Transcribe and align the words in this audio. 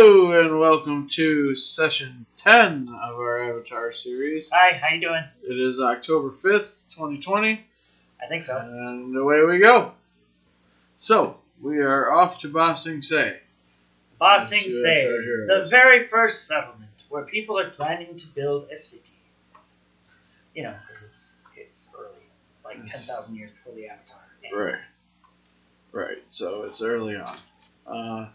Hello 0.00 0.30
and 0.40 0.60
welcome 0.60 1.08
to 1.08 1.56
session 1.56 2.24
10 2.36 2.88
of 3.02 3.16
our 3.16 3.50
Avatar 3.50 3.90
series. 3.90 4.48
Hi, 4.54 4.78
how 4.78 4.94
you 4.94 5.00
doing? 5.00 5.24
It 5.42 5.58
is 5.58 5.80
October 5.80 6.30
5th, 6.30 6.88
2020, 6.94 7.64
I 8.22 8.26
think 8.28 8.44
so. 8.44 8.58
and 8.58 9.16
away 9.16 9.42
we 9.42 9.58
go. 9.58 9.90
So, 10.98 11.38
we 11.60 11.78
are 11.78 12.12
off 12.12 12.38
to 12.42 12.48
Ba 12.48 12.76
Sing 12.76 13.02
Se. 13.02 13.40
Ba 14.20 14.38
Sing 14.38 14.60
Let's 14.62 14.64
see 14.66 14.70
Se, 14.70 15.04
what 15.06 15.14
our 15.16 15.20
heroes- 15.22 15.48
the 15.48 15.64
very 15.64 16.04
first 16.04 16.46
settlement 16.46 17.02
where 17.08 17.24
people 17.24 17.58
are 17.58 17.68
planning 17.70 18.14
to 18.18 18.26
build 18.28 18.70
a 18.70 18.76
city. 18.76 19.14
You 20.54 20.62
know, 20.62 20.76
because 20.86 21.02
it's 21.02 21.40
it's 21.56 21.92
early, 21.98 22.22
like 22.64 22.76
Yes. 22.78 22.88
ten 22.88 23.00
thousand 23.00 23.34
years 23.34 23.50
before 23.50 23.74
the 23.74 23.88
Avatar. 23.88 24.20
Right. 24.54 24.80
Right, 25.90 26.22
so 26.28 26.62
it's 26.62 26.82
early 26.82 27.16
on. 27.16 27.36
Uh, 27.84 28.28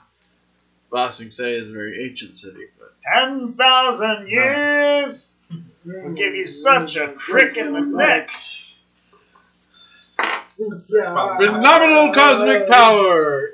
ba 0.94 1.12
Sing 1.12 1.32
Se 1.32 1.56
is 1.56 1.70
a 1.70 1.74
very 1.74 2.08
ancient 2.08 2.38
city, 2.38 2.68
but 2.78 2.94
Ten 3.02 3.54
thousand 3.54 4.28
years 4.30 5.32
will 5.84 6.14
give 6.14 6.36
you 6.36 6.46
such 6.46 6.96
a 6.96 7.10
crick 7.10 7.58
in 7.58 7.74
the 7.74 7.82
neck. 7.82 8.30
phenomenal 10.56 12.14
cosmic 12.14 12.68
power! 12.68 13.50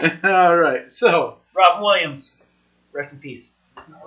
Alright, 0.24 0.92
so. 0.92 1.38
Robin 1.54 1.82
Williams, 1.82 2.36
rest 2.92 3.12
in 3.14 3.18
peace. 3.18 3.54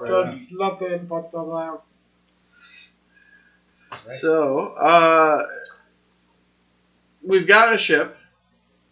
Just 0.06 0.52
nothing 0.54 1.06
but 1.08 1.32
the 1.32 1.42
lamp. 1.42 1.82
So, 4.08 4.68
uh, 4.70 5.46
we've 7.22 7.48
got 7.48 7.74
a 7.74 7.78
ship, 7.78 8.18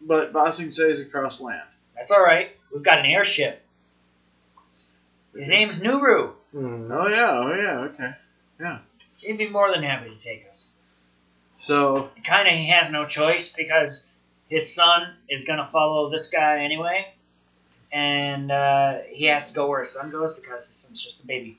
but 0.06 0.32
Ba 0.34 0.54
says 0.54 1.02
across 1.02 1.42
land. 1.42 1.68
That's 1.96 2.12
all 2.12 2.24
right. 2.24 2.56
We've 2.72 2.84
got 2.84 3.00
an 3.00 3.06
airship. 3.06 3.62
His 5.36 5.50
name's 5.50 5.82
Nuru. 5.82 6.32
Hmm. 6.52 6.92
Oh 6.92 7.08
yeah, 7.10 7.32
oh 7.32 7.56
yeah, 7.56 7.80
okay. 7.90 8.14
Yeah. 8.60 8.80
He'd 9.18 9.38
be 9.38 9.50
more 9.50 9.72
than 9.72 9.84
happy 9.84 10.10
to 10.10 10.18
take 10.18 10.46
us. 10.48 10.74
So, 11.60 12.12
kind 12.24 12.48
of 12.48 12.54
he 12.54 12.68
has 12.70 12.92
no 12.92 13.06
choice 13.06 13.52
because 13.52 14.08
his 14.50 14.74
son 14.74 15.14
is 15.30 15.46
going 15.46 15.60
to 15.60 15.66
follow 15.66 16.10
this 16.10 16.28
guy 16.28 16.64
anyway, 16.64 17.12
and 17.92 18.52
uh, 18.52 19.00
he 19.10 19.26
has 19.26 19.48
to 19.48 19.54
go 19.54 19.68
where 19.68 19.80
his 19.80 19.92
son 19.92 20.12
goes 20.12 20.34
because 20.34 20.68
his 20.68 20.76
son's 20.76 21.04
just 21.04 21.24
a 21.24 21.28
baby. 21.28 21.58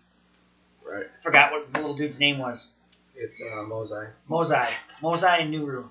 right. 0.89 1.07
Forgot 1.23 1.53
what 1.53 1.73
the 1.73 1.79
little 1.81 1.95
dude's 1.97 2.21
name 2.21 2.39
was. 2.39 2.73
It's 3.17 3.43
uh, 3.43 3.65
Mosai. 3.65 4.09
Mozai. 4.31 4.71
Mozai 5.03 5.43
and 5.43 5.53
Nuru. 5.55 5.89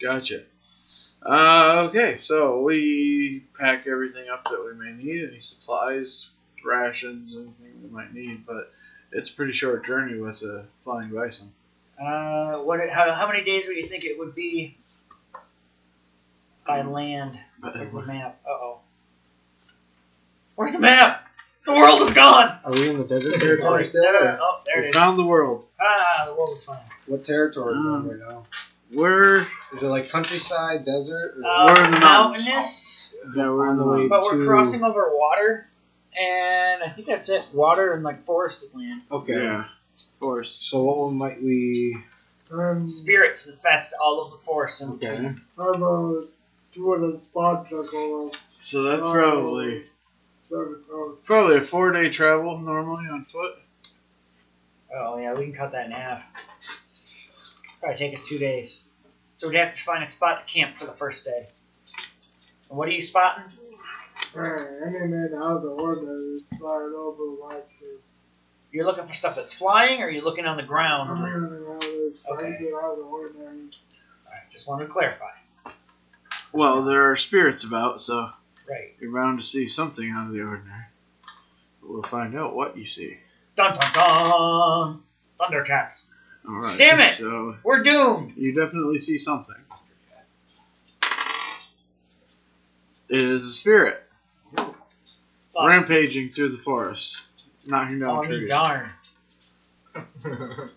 Gotcha. 0.00 0.42
Uh, 1.24 1.86
okay, 1.88 2.18
so 2.18 2.60
we 2.62 3.44
pack 3.58 3.86
everything 3.86 4.28
up 4.28 4.44
that 4.44 4.64
we 4.64 4.74
may 4.74 4.92
need, 4.92 5.28
any 5.28 5.38
supplies, 5.38 6.30
rations, 6.64 7.34
anything 7.34 7.80
we 7.82 7.88
might 7.90 8.12
need, 8.12 8.44
but 8.46 8.72
it's 9.12 9.30
a 9.30 9.34
pretty 9.34 9.52
short 9.52 9.86
journey 9.86 10.18
with 10.18 10.42
a 10.42 10.64
flying 10.84 11.10
bison. 11.10 11.52
Uh, 12.00 12.56
what? 12.58 12.80
How, 12.90 13.12
how 13.14 13.28
many 13.28 13.44
days 13.44 13.68
would 13.68 13.76
you 13.76 13.84
think 13.84 14.04
it 14.04 14.18
would 14.18 14.34
be 14.34 14.76
by 16.66 16.82
land? 16.82 17.38
Where's 17.60 17.92
the 17.92 18.02
map? 18.02 18.40
Uh 18.44 18.50
oh. 18.50 18.78
Where's 20.56 20.72
the 20.72 20.80
map? 20.80 21.28
The 21.64 21.72
world 21.72 22.00
is 22.00 22.10
gone. 22.10 22.58
Are 22.64 22.72
we 22.72 22.90
in 22.90 22.98
the 22.98 23.04
desert 23.04 23.40
territory 23.40 23.84
still? 23.84 24.02
there, 24.02 24.34
or 24.34 24.38
oh, 24.40 24.60
there 24.66 24.80
we 24.82 24.86
it 24.86 24.90
is. 24.90 24.96
found 24.96 25.16
the 25.18 25.24
world. 25.24 25.66
Ah, 25.80 26.24
the 26.26 26.34
world 26.34 26.50
is 26.54 26.64
fine. 26.64 26.80
What 27.06 27.24
territory 27.24 27.74
are 27.74 27.80
we 27.80 27.88
Um, 27.88 28.10
in 28.10 28.18
right 28.20 28.28
now? 28.28 28.42
We're 28.92 29.46
Is 29.72 29.82
it 29.82 29.88
like 29.88 30.10
countryside, 30.10 30.84
desert? 30.84 31.36
Or 31.38 31.44
Uh, 31.46 31.66
We're 31.74 31.84
in 31.86 31.90
mountainous. 32.00 33.14
yeah, 33.34 33.48
we're 33.48 33.68
on 33.68 33.76
the 33.78 33.86
way 33.86 34.08
But 34.08 34.22
we're 34.24 34.44
crossing 34.44 34.82
over 34.84 35.10
water, 35.16 35.66
and 36.18 36.82
I 36.82 36.88
think 36.88 37.06
that's 37.06 37.28
it. 37.28 37.46
Water 37.52 37.92
and 37.94 38.02
like 38.04 38.20
forested 38.20 38.74
land. 38.74 39.02
okay. 39.10 39.32
Yeah, 39.34 39.64
forest. 40.20 40.68
So 40.68 40.82
what 40.82 40.98
one 40.98 41.16
might 41.16 41.42
we? 41.42 41.96
Um, 42.50 42.86
Spirits 42.88 43.46
infest 43.48 43.94
all 44.02 44.22
of 44.22 44.30
the 44.32 44.36
forest 44.36 44.82
in 44.82 44.90
Okay. 44.90 45.08
between. 45.16 45.40
I'm 45.58 45.82
uh, 45.82 46.26
doing 46.72 47.16
a 47.18 47.24
spot 47.24 47.64
check 47.70 47.78
on 47.94 48.30
So 48.60 48.82
that's 48.82 49.06
Oh. 49.06 49.12
probably 49.12 49.84
seven 50.50 50.76
hours. 50.92 51.16
probably 51.24 51.56
a 51.56 51.60
four 51.62 51.92
day 51.92 52.10
travel 52.10 52.58
normally 52.58 53.08
on 53.08 53.24
foot. 53.24 53.54
Oh 54.94 55.16
yeah, 55.16 55.32
we 55.32 55.44
can 55.44 55.54
cut 55.54 55.70
that 55.72 55.86
in 55.86 55.92
half. 55.92 56.26
Probably 57.80 57.96
take 57.96 58.12
us 58.12 58.28
two 58.28 58.38
days. 58.38 58.84
So 59.42 59.48
we'd 59.48 59.56
have 59.58 59.74
to 59.74 59.82
find 59.82 60.04
a 60.04 60.08
spot 60.08 60.46
to 60.46 60.52
camp 60.54 60.76
for 60.76 60.86
the 60.86 60.92
first 60.92 61.24
day. 61.24 61.48
And 62.70 62.78
what 62.78 62.86
are 62.86 62.92
you 62.92 63.00
spotting? 63.00 63.42
Anything 64.36 65.32
out 65.34 65.56
of 65.56 65.62
the 65.62 65.68
ordinary 65.70 66.36
is 66.36 66.42
flying 66.60 66.94
over 66.96 67.48
my. 67.48 67.60
You're 68.70 68.84
looking 68.84 69.04
for 69.04 69.12
stuff 69.12 69.34
that's 69.34 69.52
flying, 69.52 70.00
or 70.00 70.08
you're 70.10 70.22
looking 70.22 70.46
on 70.46 70.56
the 70.56 70.62
ground? 70.62 71.10
Anything 71.26 71.66
out 71.68 71.74
of 71.74 71.80
this, 71.80 72.14
Okay. 72.30 72.46
anything 72.46 72.72
out 72.72 72.92
of 72.92 72.98
the 72.98 73.02
ordinary. 73.02 73.48
Alright, 73.48 74.50
just 74.52 74.68
wanted 74.68 74.84
to 74.86 74.92
clarify. 74.92 75.32
Well, 76.52 76.84
there 76.84 77.10
are 77.10 77.16
spirits 77.16 77.64
about, 77.64 78.00
so 78.00 78.28
Right. 78.70 78.94
you're 79.00 79.12
bound 79.12 79.40
to 79.40 79.44
see 79.44 79.66
something 79.66 80.08
out 80.08 80.28
of 80.28 80.32
the 80.34 80.42
ordinary. 80.42 80.84
But 81.80 81.90
we'll 81.90 82.02
find 82.04 82.36
out 82.36 82.54
what 82.54 82.76
you 82.76 82.86
see. 82.86 83.18
Dun 83.56 83.74
dun 83.74 83.92
dun! 83.92 85.02
Thundercats. 85.40 86.10
All 86.48 86.54
right. 86.58 86.76
Damn 86.78 87.00
it! 87.00 87.16
So 87.18 87.56
We're 87.62 87.82
doomed. 87.82 88.32
you 88.36 88.52
definitely 88.52 88.98
see 88.98 89.18
something. 89.18 89.54
It 93.08 93.20
is 93.20 93.44
a 93.44 93.50
spirit 93.50 94.02
Fuck. 94.56 94.74
rampaging 95.66 96.30
through 96.30 96.50
the 96.52 96.58
forest, 96.58 97.22
knocking 97.66 97.98
down 98.00 98.10
Oh, 98.10 98.22
me 98.22 98.26
trees. 98.38 98.48
darn. 98.48 98.90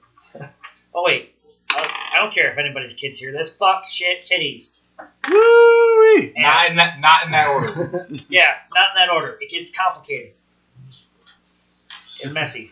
Oh 0.97 1.03
wait, 1.03 1.35
I 1.71 2.11
I 2.13 2.19
don't 2.21 2.33
care 2.33 2.49
if 2.53 2.57
anybody's 2.57 2.93
kids 2.93 3.17
hear 3.17 3.33
this. 3.33 3.53
Fuck, 3.53 3.85
shit, 3.85 4.21
titties. 4.21 4.75
Woo-wee! 5.29 6.31
Not 6.37 6.69
in 6.69 6.77
that, 6.77 6.99
not 7.01 7.25
in 7.25 7.31
that 7.31 7.49
order. 7.49 8.07
Yeah, 8.29 8.53
not 8.73 8.91
in 8.95 8.95
that 8.95 9.09
order. 9.13 9.37
It 9.41 9.49
gets 9.51 9.75
complicated 9.77 10.31
and 12.23 12.33
messy. 12.33 12.71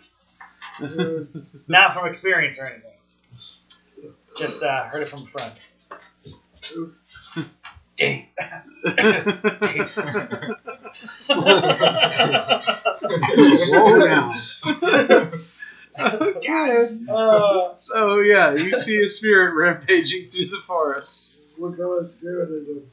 Not 1.67 1.93
from 1.93 2.07
experience 2.07 2.59
or 2.59 2.65
anything. 2.67 2.91
Just 4.37 4.63
uh, 4.63 4.85
heard 4.85 5.03
it 5.03 5.09
from 5.09 5.23
a 5.23 5.27
friend. 5.27 5.51
Dang. 7.97 8.27
Slow 13.35 13.99
down. 14.05 14.31
okay. 15.99 16.97
Uh, 17.09 17.75
So 17.75 18.19
yeah, 18.19 18.53
you 18.53 18.73
see 18.73 19.01
a 19.03 19.07
spirit 19.07 19.53
rampaging 19.55 20.29
through 20.29 20.47
the 20.47 20.61
forest. 20.65 21.39
What 21.57 21.77
kind 21.77 22.05
of 22.05 22.11
spirit 22.13 22.49
is 22.49 22.67
it? 22.77 22.83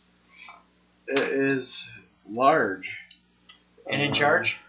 It 1.06 1.18
is 1.52 1.88
large. 2.28 3.00
and 3.90 4.02
in 4.02 4.12
charge. 4.12 4.60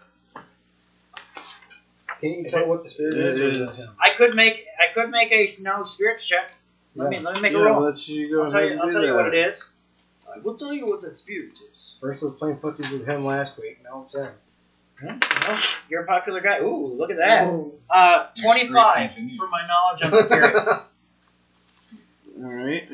Can 2.22 2.34
you 2.34 2.44
Is 2.46 2.52
tell 2.52 2.62
it- 2.62 2.68
what 2.68 2.82
the 2.84 2.88
spirit 2.88 3.16
It 3.16 3.26
is? 3.26 3.38
or 3.40 3.50
is. 3.50 3.58
it 3.58 3.82
him? 3.84 3.96
I 4.00 4.10
could 4.10 4.36
make 4.36 4.64
I 4.78 4.92
could 4.94 5.10
make 5.10 5.32
a 5.32 5.46
no 5.60 5.82
spirits 5.82 6.24
check. 6.26 6.54
Let 6.94 7.10
me 7.10 7.18
let 7.18 7.34
me 7.34 7.40
make 7.42 7.52
a 7.52 7.58
yeah, 7.58 7.64
roll. 7.64 7.82
let 7.82 8.08
you 8.08 8.30
go 8.30 8.44
I'll 8.44 8.50
tell 8.50 8.64
you 8.64 8.78
I'll 8.80 8.88
tell 8.88 9.04
you 9.04 9.12
what 9.14 9.26
it 9.26 9.34
is. 9.34 9.68
I 10.32 10.38
will 10.38 10.56
tell 10.56 10.72
you 10.72 10.86
what 10.86 11.00
that 11.02 11.18
spirit 11.18 11.58
is. 11.72 11.96
First 12.00 12.22
I 12.22 12.26
was 12.26 12.36
playing 12.36 12.58
footsies 12.58 12.92
with 12.92 13.04
him 13.06 13.24
last 13.24 13.58
week. 13.58 13.80
Now 13.82 14.04
it's 14.06 14.14
him. 14.14 14.32
Yeah, 15.02 15.18
well, 15.48 15.58
you're 15.88 16.02
a 16.02 16.06
popular 16.06 16.40
guy. 16.40 16.60
Ooh, 16.60 16.94
look 16.96 17.10
at 17.10 17.16
that. 17.16 17.42
Oh, 17.42 17.74
Uh, 17.90 18.26
25 18.40 18.94
continues. 19.10 19.36
for 19.36 19.48
my 19.48 19.60
knowledge 19.66 20.02
on 20.04 20.12
spirits. 20.12 20.78
All 22.38 22.44
right. 22.52 22.88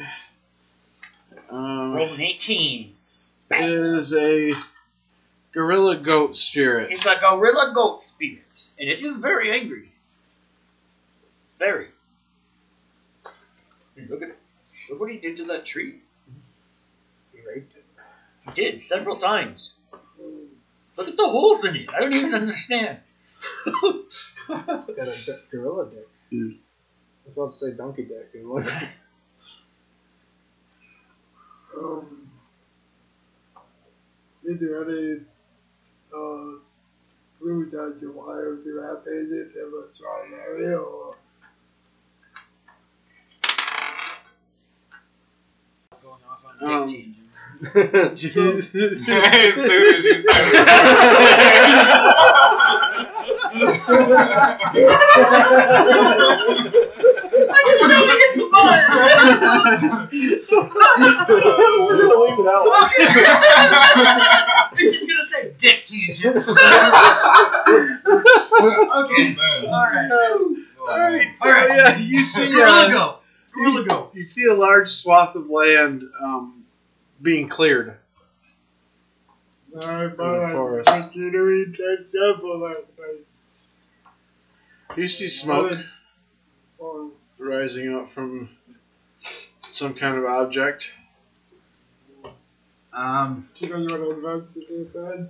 Um, 1.51 1.93
Rolled 1.93 2.13
an 2.13 2.21
18. 2.23 2.95
it 3.51 3.71
is 3.71 4.15
a 4.15 4.53
gorilla 5.59 5.97
goat 5.97 6.37
spirit. 6.37 6.93
It's 6.93 7.05
a 7.05 7.17
gorilla 7.21 7.73
goat 7.75 8.01
spirit, 8.01 8.69
and 8.79 8.89
it 8.89 9.03
is 9.03 9.17
very 9.17 9.51
angry. 9.51 9.91
Very. 11.59 11.89
Look 14.09 14.23
at 14.23 14.29
it. 14.29 14.39
Look 14.89 15.01
what 15.01 15.11
he 15.11 15.19
did 15.19 15.39
to 15.39 15.45
that 15.47 15.65
tree. 15.65 15.97
He 17.33 17.41
raped 17.45 17.77
it. 17.77 17.85
He 18.47 18.53
did 18.53 18.81
several 18.81 19.17
times. 19.17 19.81
Look 20.97 21.09
at 21.09 21.17
the 21.17 21.29
holes 21.29 21.65
in 21.65 21.75
it. 21.75 21.89
I 21.93 21.99
don't 21.99 22.13
even 22.13 22.35
understand. 22.35 22.99
It's 23.67 24.33
got 24.47 24.69
a 24.69 25.27
d- 25.27 25.33
gorilla 25.51 25.91
dick. 25.91 26.07
I 26.33 26.37
was 27.27 27.33
about 27.33 27.51
to 27.51 27.57
say 27.57 27.73
donkey 27.73 28.05
dick. 28.05 28.31
It 28.33 28.47
was- 28.47 28.71
um, 31.77 32.31
is 34.45 34.61
there 34.61 34.89
any 34.89 35.21
uh, 36.15 36.59
route 37.41 37.71
that 37.73 37.99
you 38.01 38.13
want 38.13 38.65
to 38.65 38.81
rampage 38.81 39.31
it 39.31 39.57
in 39.57 39.73
a 39.73 39.99
dry 39.99 40.29
area 40.47 40.79
or 40.79 41.17
Going 46.03 46.21
off 46.31 46.45
on 46.45 46.83
Um, 46.83 46.89
tangents. 46.89 47.47
as 47.75 48.21
soon 49.55 49.95
as 49.95 50.05
you 50.05 50.15
I 57.51 57.63
just 57.67 57.81
want 57.81 57.93
to 57.93 57.99
get 58.19 58.35
the 58.37 58.47
button. 58.51 60.09
Leave 62.19 62.39
it 62.39 62.47
out. 62.47 62.67
I 64.69 64.69
was 64.79 64.93
just 64.93 65.09
gonna 65.09 65.23
say 65.23 65.53
dick 65.59 65.85
to 65.85 65.95
tangents. 66.07 66.49
okay. 66.51 66.57
All 69.67 69.85
right. 69.85 70.11
All 70.81 71.01
right, 71.01 71.35
so 71.35 71.49
All 71.51 71.55
right. 71.55 71.77
yeah, 71.77 71.97
you 71.97 72.23
see, 72.23 72.51
Gorilla 72.51 72.87
uh, 72.87 72.89
go. 72.89 73.19
Gorilla 73.53 73.85
go. 73.85 74.11
you 74.13 74.23
see 74.23 74.45
a 74.47 74.55
large 74.55 74.89
swath 74.89 75.35
of 75.35 75.51
land 75.51 76.05
um, 76.21 76.65
being 77.21 77.49
cleared. 77.49 77.97
I 79.77 80.09
forest. 80.53 80.89
considering 80.89 81.73
that 81.77 82.09
shovel 82.11 82.59
last 82.59 82.87
night. 82.99 83.25
You 84.97 85.09
see 85.09 85.29
smoke 85.29 85.79
Oh, 86.81 87.11
rising 87.39 87.95
up 87.95 88.11
from 88.11 88.51
some 89.63 89.95
kind 89.95 90.17
of 90.17 90.25
object. 90.25 90.91
Um. 92.93 93.49
do 93.55 93.67
you 93.67 93.73
know 93.73 93.79
you 93.79 93.89
want 93.89 94.03
to 94.03 94.11
investigate 94.11 94.93
that? 94.93 95.29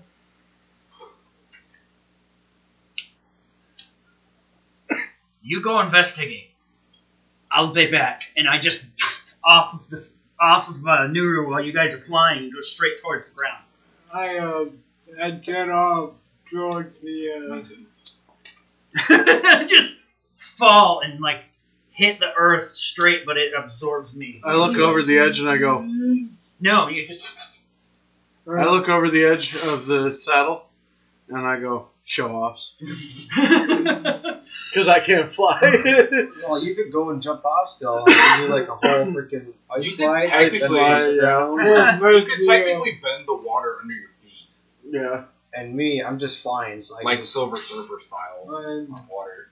You 5.42 5.62
go 5.62 5.80
investigate. 5.80 6.50
I'll 7.50 7.72
be 7.72 7.90
back, 7.90 8.22
and 8.36 8.48
I 8.48 8.58
just 8.58 8.86
off 9.44 9.74
of 9.74 9.88
this 9.88 10.20
off 10.40 10.68
of 10.68 10.76
uh, 10.86 11.08
Nuru 11.08 11.48
while 11.48 11.62
you 11.62 11.72
guys 11.72 11.94
are 11.94 11.98
flying 11.98 12.44
and 12.44 12.52
go 12.52 12.60
straight 12.60 13.00
towards 13.02 13.30
the 13.30 13.36
ground. 13.36 13.64
I 14.12 14.38
um, 14.38 14.78
I 15.20 15.30
get 15.32 15.68
off 15.68 16.14
towards 16.50 17.00
the 17.00 17.64
uh, 18.98 19.64
just 19.66 20.02
fall 20.36 21.00
and 21.04 21.20
like 21.20 21.42
hit 21.98 22.20
the 22.20 22.32
earth 22.32 22.62
straight, 22.68 23.26
but 23.26 23.36
it 23.36 23.52
absorbs 23.58 24.14
me. 24.14 24.40
I 24.44 24.54
look 24.54 24.76
over 24.76 25.02
the 25.02 25.18
edge 25.18 25.40
and 25.40 25.50
I 25.50 25.58
go. 25.58 25.80
No, 26.60 26.88
you 26.88 27.04
just 27.06 27.60
I 28.48 28.64
look 28.64 28.88
over 28.88 29.10
the 29.10 29.24
edge 29.24 29.54
of 29.54 29.86
the 29.86 30.12
saddle 30.12 30.66
and 31.28 31.46
I 31.46 31.58
go 31.60 31.88
show 32.04 32.34
offs 32.34 32.74
because 32.80 34.88
I 34.88 35.00
can't 35.00 35.30
fly. 35.30 35.60
Well, 36.42 36.62
you 36.64 36.74
could 36.74 36.90
go 36.92 37.10
and 37.10 37.20
jump 37.20 37.44
off 37.44 37.70
still. 37.70 38.04
and 38.06 38.46
do 38.46 38.54
like 38.54 38.68
a 38.68 38.76
whole 38.76 39.06
freaking 39.12 39.52
ice 39.70 39.84
You 39.84 39.90
slide. 39.90 40.20
could 40.20 40.28
technically- 40.30 40.78
then 40.78 40.92
ice 40.92 41.20
down. 41.20 41.58
You 42.14 42.22
could 42.22 42.46
technically 42.46 42.98
bend 43.02 43.26
the 43.26 43.36
water 43.44 43.76
under 43.82 43.92
your 43.92 44.08
feet, 44.22 44.48
yeah. 44.90 45.24
And 45.52 45.74
me, 45.74 46.02
I'm 46.02 46.18
just 46.18 46.40
flying, 46.42 46.80
so 46.80 46.96
I 46.98 47.02
like 47.02 47.18
just, 47.18 47.32
Silver 47.32 47.56
Surfer 47.56 47.98
style 47.98 48.46
And 48.64 48.92
on 48.92 49.06
water. 49.10 49.47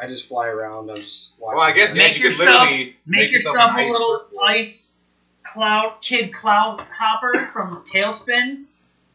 I 0.00 0.06
just 0.06 0.26
fly 0.28 0.46
around. 0.48 0.88
I'm 0.90 0.96
just 0.96 1.38
watching. 1.38 1.58
Well, 1.58 1.66
I 1.66 1.72
guess 1.72 1.94
Make 1.94 2.18
you 2.18 2.24
yourself- 2.26 2.68
could 2.68 2.70
literally 2.76 2.96
make 3.06 3.30
yourself 3.30 3.54
yourself 3.54 3.76
a 3.76 3.92
little 3.92 4.18
circle. 4.30 4.40
ice 4.44 5.00
cloud 5.42 5.96
kid 6.00 6.32
cloud 6.32 6.80
hopper 6.96 7.38
from 7.52 7.84
TaleSpin. 7.84 8.64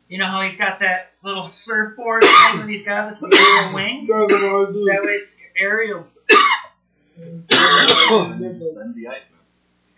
You 0.10 0.20
know 0.20 0.28
how 0.28 0.42
he's 0.44 0.58
got 0.58 0.80
that 0.80 1.12
little 1.24 1.48
surfboard 1.48 2.22
thing 2.22 2.32
that 2.60 2.66
he's 2.70 2.84
got 2.84 3.08
that's 3.08 3.22
the 3.22 3.36
aerial 3.36 3.74
wing. 3.74 4.06
doesn't 4.06 4.52
want 4.52 4.74
to 4.76 4.86
That 4.86 5.02
way 5.04 5.12
it's 5.14 5.38
aerial. 5.58 6.06
Then 7.18 7.46
the 7.50 9.08
ice 9.08 9.26
man. 9.30 9.40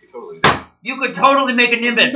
could 0.00 0.10
totally. 0.12 0.38
do 0.40 0.48
it. 0.50 0.56
You 0.82 0.96
could 0.98 1.14
totally 1.14 1.52
make 1.52 1.72
a 1.72 1.76
nimbus. 1.76 2.14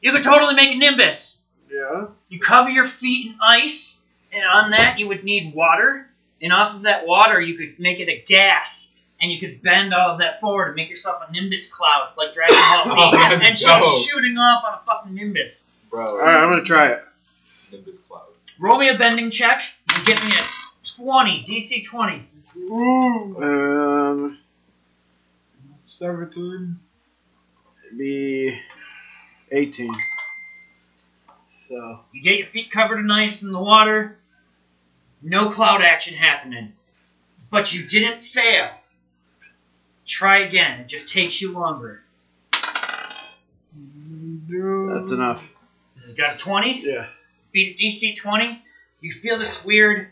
You 0.00 0.10
could 0.12 0.22
totally 0.24 0.54
make 0.54 0.72
a 0.74 0.78
nimbus. 0.78 1.46
Yeah. 1.70 2.08
You 2.28 2.38
cover 2.40 2.68
your 2.68 2.84
feet 2.84 3.28
in 3.28 3.36
ice, 3.42 4.02
and 4.34 4.42
on 4.44 4.70
that 4.72 4.98
you 4.98 5.08
would 5.08 5.24
need 5.24 5.54
water. 5.54 6.08
And 6.42 6.52
off 6.52 6.74
of 6.74 6.82
that 6.82 7.06
water, 7.06 7.40
you 7.40 7.56
could 7.56 7.78
make 7.78 8.00
it 8.00 8.08
a 8.08 8.20
gas, 8.26 8.98
and 9.20 9.30
you 9.30 9.38
could 9.38 9.62
bend 9.62 9.94
all 9.94 10.10
of 10.10 10.18
that 10.18 10.40
forward 10.40 10.66
and 10.68 10.74
make 10.74 10.88
yourself 10.90 11.22
a 11.28 11.32
nimbus 11.32 11.72
cloud, 11.72 12.10
like 12.16 12.32
Dragon 12.32 12.56
Ball 12.56 12.84
Z, 12.84 12.90
Oh, 12.96 13.10
and, 13.32 13.42
and 13.42 13.56
she's 13.56 14.06
shooting 14.06 14.36
off 14.38 14.64
on 14.64 14.74
a 14.74 14.80
fucking 14.84 15.14
nimbus. 15.14 15.70
Bro. 15.88 16.08
All 16.10 16.18
right, 16.18 16.42
I'm 16.42 16.48
gonna 16.48 16.64
try 16.64 16.88
it. 16.88 17.02
Nimbus 17.72 18.00
cloud. 18.00 18.22
Roll 18.58 18.78
me 18.78 18.88
a 18.88 18.98
bending 18.98 19.30
check 19.30 19.62
and 19.94 20.04
get 20.04 20.22
me 20.24 20.30
a 20.30 20.44
20, 20.96 21.44
DC 21.48 21.84
20. 21.84 22.26
Ooh, 22.58 23.42
Um, 23.42 24.38
seventeen. 25.86 26.76
it'd 27.86 27.98
be 27.98 28.58
18. 29.50 29.92
So 31.48 32.00
You 32.12 32.22
get 32.22 32.38
your 32.38 32.46
feet 32.46 32.70
covered 32.70 32.98
in 32.98 33.10
ice 33.10 33.42
in 33.42 33.52
the 33.52 33.58
water, 33.60 34.18
no 35.22 35.50
cloud 35.50 35.82
action 35.82 36.14
happening. 36.14 36.72
But 37.50 37.72
you 37.72 37.86
didn't 37.86 38.22
fail. 38.22 38.70
Try 40.06 40.38
again, 40.38 40.80
it 40.80 40.88
just 40.88 41.10
takes 41.10 41.40
you 41.40 41.52
longer. 41.52 42.02
that's 44.48 45.12
enough. 45.12 45.48
You 46.08 46.14
got 46.14 46.34
a 46.34 46.38
20? 46.38 46.82
Yeah. 46.84 47.06
beat 47.52 47.80
a 47.80 47.84
DC 47.84 48.16
20, 48.16 48.62
you 49.00 49.12
feel 49.12 49.38
this 49.38 49.64
weird, 49.64 50.08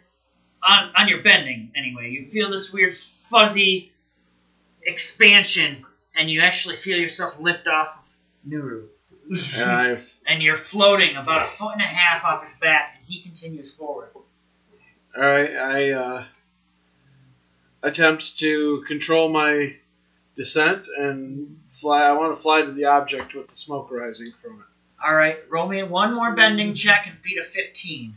on, 0.62 0.92
on 0.96 1.08
your 1.08 1.22
bending 1.22 1.72
anyway, 1.74 2.10
you 2.10 2.22
feel 2.22 2.50
this 2.50 2.72
weird 2.72 2.92
fuzzy 2.92 3.92
expansion, 4.82 5.84
and 6.16 6.30
you 6.30 6.42
actually 6.42 6.76
feel 6.76 6.98
yourself 6.98 7.40
lift 7.40 7.66
off 7.66 7.88
of 7.88 8.50
Nuru. 8.50 8.86
And 9.56 9.98
And 10.26 10.42
you're 10.42 10.56
floating 10.56 11.16
about 11.16 11.42
a 11.42 11.44
foot 11.44 11.72
and 11.72 11.82
a 11.82 11.86
half 11.86 12.24
off 12.24 12.44
his 12.44 12.54
back, 12.54 12.96
and 12.96 13.06
he 13.06 13.20
continues 13.22 13.74
forward. 13.74 14.10
All 15.16 15.22
right, 15.22 15.54
I 15.54 15.90
uh, 15.90 16.24
attempt 17.82 18.38
to 18.38 18.84
control 18.86 19.28
my 19.28 19.74
descent 20.36 20.86
and 20.96 21.58
fly. 21.72 22.02
I 22.02 22.12
want 22.12 22.34
to 22.36 22.40
fly 22.40 22.62
to 22.62 22.70
the 22.72 22.84
object 22.86 23.34
with 23.34 23.48
the 23.48 23.54
smoke 23.54 23.90
rising 23.90 24.32
from 24.42 24.60
it. 24.60 24.66
Alright, 25.04 25.38
roll 25.50 25.66
me 25.66 25.82
one 25.82 26.14
more 26.14 26.34
bending 26.34 26.74
check 26.74 27.06
and 27.06 27.16
beat 27.22 27.38
a 27.38 27.42
15. 27.42 28.14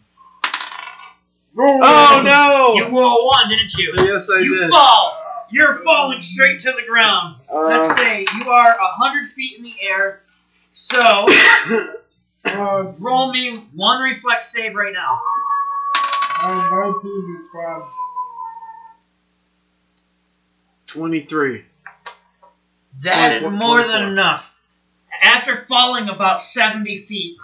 Oh 1.58 2.22
no! 2.26 2.74
You 2.76 2.86
roll 3.00 3.22
a 3.22 3.26
1, 3.26 3.50
didn't 3.50 3.74
you? 3.78 3.94
Yes, 3.98 4.30
I 4.30 4.40
you 4.40 4.56
did. 4.58 4.70
fall! 4.70 5.20
You're 5.52 5.74
falling 5.74 6.20
straight 6.20 6.62
to 6.62 6.72
the 6.72 6.82
ground. 6.88 7.38
Let's 7.54 7.90
Uh, 7.92 7.94
say 7.96 8.26
you 8.38 8.50
are 8.50 8.76
100 8.80 9.28
feet 9.28 9.58
in 9.58 9.64
the 9.64 9.74
air, 9.82 10.22
so 10.74 11.00
Uh, 12.46 12.92
roll 13.00 13.32
me 13.32 13.56
one 13.74 14.02
reflex 14.02 14.52
save 14.52 14.76
right 14.76 14.92
now. 14.92 15.22
I'm 16.44 16.70
nineteen 16.70 17.02
to 17.02 17.44
twelve. 17.52 17.84
Twenty-three. 20.88 21.64
That 23.02 23.34
is 23.34 23.48
more 23.48 23.84
than 23.84 24.04
enough. 24.04 24.54
After 25.22 25.56
falling 25.56 26.10
about 26.10 26.40
70 26.42 26.98
feet, 26.98 27.38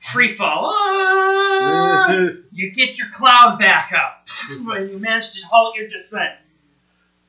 free 0.00 0.28
fall, 0.28 0.70
ah, 0.74 2.28
you 2.52 2.72
get 2.72 2.98
your 2.98 3.08
cloud 3.12 3.58
back 3.58 3.92
up. 3.92 4.22
you 4.58 4.98
manage 4.98 5.30
to 5.32 5.46
halt 5.48 5.76
your 5.76 5.88
descent. 5.88 6.32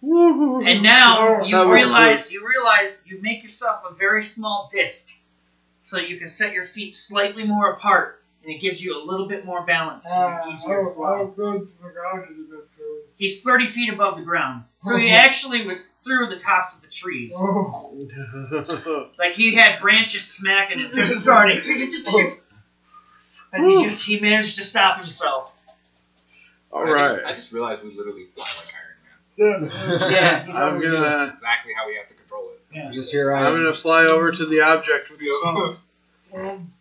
And 0.01 0.83
now 0.83 1.17
Oh, 1.19 1.45
you 1.45 1.55
that 1.55 1.65
was 1.67 1.85
realize 1.85 2.31
you 2.33 2.45
realize 2.47 3.03
you 3.05 3.19
make 3.21 3.43
yourself 3.43 3.81
a 3.89 3.93
very 3.93 4.23
small 4.23 4.69
disc, 4.71 5.09
so 5.83 5.97
you 5.97 6.17
can 6.17 6.27
set 6.27 6.53
your 6.53 6.65
feet 6.65 6.95
slightly 6.95 7.45
more 7.45 7.71
apart, 7.71 8.19
and 8.43 8.51
it 8.51 8.59
gives 8.59 8.83
you 8.83 9.01
a 9.01 9.03
little 9.03 9.27
bit 9.27 9.45
more 9.45 9.65
balance. 9.65 10.09
Uh, 10.13 10.41
and 10.43 10.53
easier 10.53 10.77
to 10.77 10.83
how, 10.83 10.93
fly. 10.93 11.17
how 11.17 11.25
close 11.27 11.73
to 11.75 11.83
the 11.83 11.89
ground 11.89 12.27
is 12.31 12.51
it? 12.51 12.77
to- 12.77 13.01
He's 13.15 13.41
30 13.41 13.67
feet 13.67 13.93
above 13.93 14.17
the 14.17 14.23
ground, 14.23 14.63
so 14.81 14.97
he 14.97 15.11
actually 15.11 15.65
was 15.65 15.85
through 15.85 16.27
the 16.27 16.35
tops 16.35 16.75
of 16.75 16.81
the 16.81 16.87
trees. 16.89 17.33
Oh, 17.37 17.95
Like 19.19 19.33
he 19.33 19.55
had 19.55 19.79
branches 19.79 20.23
smacking 20.25 20.79
him, 20.79 20.89
just 20.93 21.21
starting. 21.21 21.57
and 23.53 23.69
he 23.69 23.83
just 23.83 24.05
he 24.05 24.19
managed 24.19 24.57
to 24.57 24.63
stop 24.63 24.97
himself. 24.99 25.51
All 26.71 26.83
I 26.91 26.97
just. 26.97 27.25
I 27.25 27.31
just 27.33 27.53
realized 27.53 27.83
we 27.83 27.95
literally 27.95 28.25
fly 28.25 28.45
like 28.57 28.73
Iron 28.73 29.69
Man. 29.71 29.71
yeah. 29.71 30.09
Yeah, 30.09 30.45
I'm 30.49 30.55
totally 30.55 30.81
did. 30.85 30.91
Man. 30.91 31.01
gonna. 31.03 31.31
Exactly 31.33 31.73
how 31.77 31.87
we 31.87 31.95
have 31.95 32.07
to 32.07 32.13
control 32.15 32.49
it. 32.51 32.75
Yeah. 32.75 32.91
Just 32.91 33.11
here 33.11 33.33
I 33.33 33.45
I'm 33.45 33.53
gonna 33.53 33.73
fly 33.73 34.05
over 34.05 34.31
to 34.31 34.45
the 34.45 34.61
object 34.61 35.11
with 35.11 35.19
the. 35.19 35.77
Um, 36.35 36.73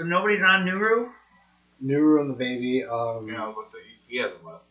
So 0.00 0.06
nobody's 0.06 0.42
on 0.42 0.64
Nuru. 0.64 1.10
Nuru 1.84 2.22
and 2.22 2.30
the 2.30 2.34
baby. 2.34 2.82
Um, 2.84 3.26
You 3.26 3.32
know, 3.32 3.44
I 3.44 3.46
was 3.48 3.54
gonna 3.54 3.66
say 3.66 3.78
he 4.08 4.16
hasn't 4.16 4.42
left. 4.42 4.64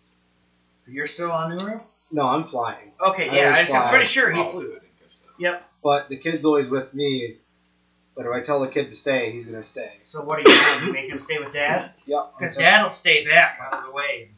You're 0.87 1.05
still 1.05 1.31
on 1.31 1.55
Nuru. 1.55 1.79
No, 2.11 2.23
I'm 2.23 2.45
flying. 2.45 2.91
Okay, 2.99 3.29
I 3.29 3.35
yeah, 3.35 3.49
was 3.61 3.69
I 3.69 3.83
am 3.83 3.89
pretty 3.89 4.05
sure 4.05 4.31
he 4.31 4.39
Oh, 4.41 4.49
flew. 4.49 4.61
I 4.61 4.63
didn't 4.79 4.81
catch 4.99 5.39
that. 5.39 5.63
But 5.83 6.09
the 6.09 6.17
kid's 6.17 6.43
always 6.45 6.67
with 6.67 6.95
me. 6.95 7.37
But 8.15 8.25
if 8.25 8.31
I 8.31 8.41
tell 8.41 8.59
the 8.61 8.69
kid 8.69 8.89
to 8.89 8.95
stay, 8.95 9.31
he's 9.31 9.45
gonna 9.45 9.61
stay. 9.61 9.91
So 10.01 10.23
what 10.23 10.39
are 10.39 10.49
you 10.51 10.59
doing? 10.79 10.87
You 10.87 10.93
make 10.93 11.11
him 11.11 11.19
stay 11.19 11.37
with 11.37 11.53
Dad? 11.53 11.91
Yep. 12.07 12.33
Because 12.39 12.55
Dad'll 12.55 12.89
stay 12.89 13.23
back 13.23 13.59
out 13.61 13.73
of 13.81 13.85
the 13.85 13.91
way. 13.91 14.31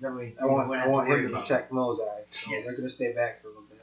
That 0.00 0.14
way, 0.14 0.34
I 0.40 0.46
want, 0.46 0.68
you 0.70 0.74
I 0.74 0.86
want 0.88 1.06
to 1.06 1.14
him 1.16 1.24
to 1.24 1.28
about 1.32 1.42
protect 1.42 1.70
Mozart, 1.70 2.32
so 2.32 2.50
Yeah. 2.50 2.62
they're 2.62 2.74
gonna 2.76 2.88
stay 2.88 3.12
back 3.12 3.42
for 3.42 3.48
a 3.48 3.50
little 3.50 3.64
bit. 3.64 3.78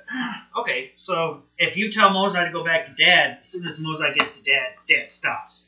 Okay, 0.58 0.92
so 0.96 1.44
if 1.60 1.78
you 1.78 1.92
tell 1.92 2.10
Mozart 2.10 2.48
to 2.48 2.52
go 2.52 2.64
back 2.66 2.88
to 2.88 2.94
Dad, 2.94 3.38
as 3.42 3.48
soon 3.48 3.68
as 3.68 3.80
Mozart 3.80 4.16
gets 4.16 4.40
to 4.40 4.44
Dad, 4.44 4.74
Dad 4.88 5.12
stops, 5.12 5.67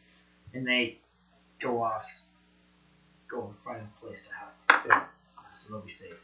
and 0.54 0.66
they 0.68 0.98
go 1.60 1.82
off, 1.84 2.10
go 3.30 3.46
and 3.48 3.56
find 3.56 3.82
a 3.82 4.00
place 4.06 4.28
to 4.28 4.34
hide. 4.34 4.86
Yeah. 4.88 5.04
So 5.54 5.74
they'll 5.74 5.82
be 5.82 5.90
safe. 5.90 6.20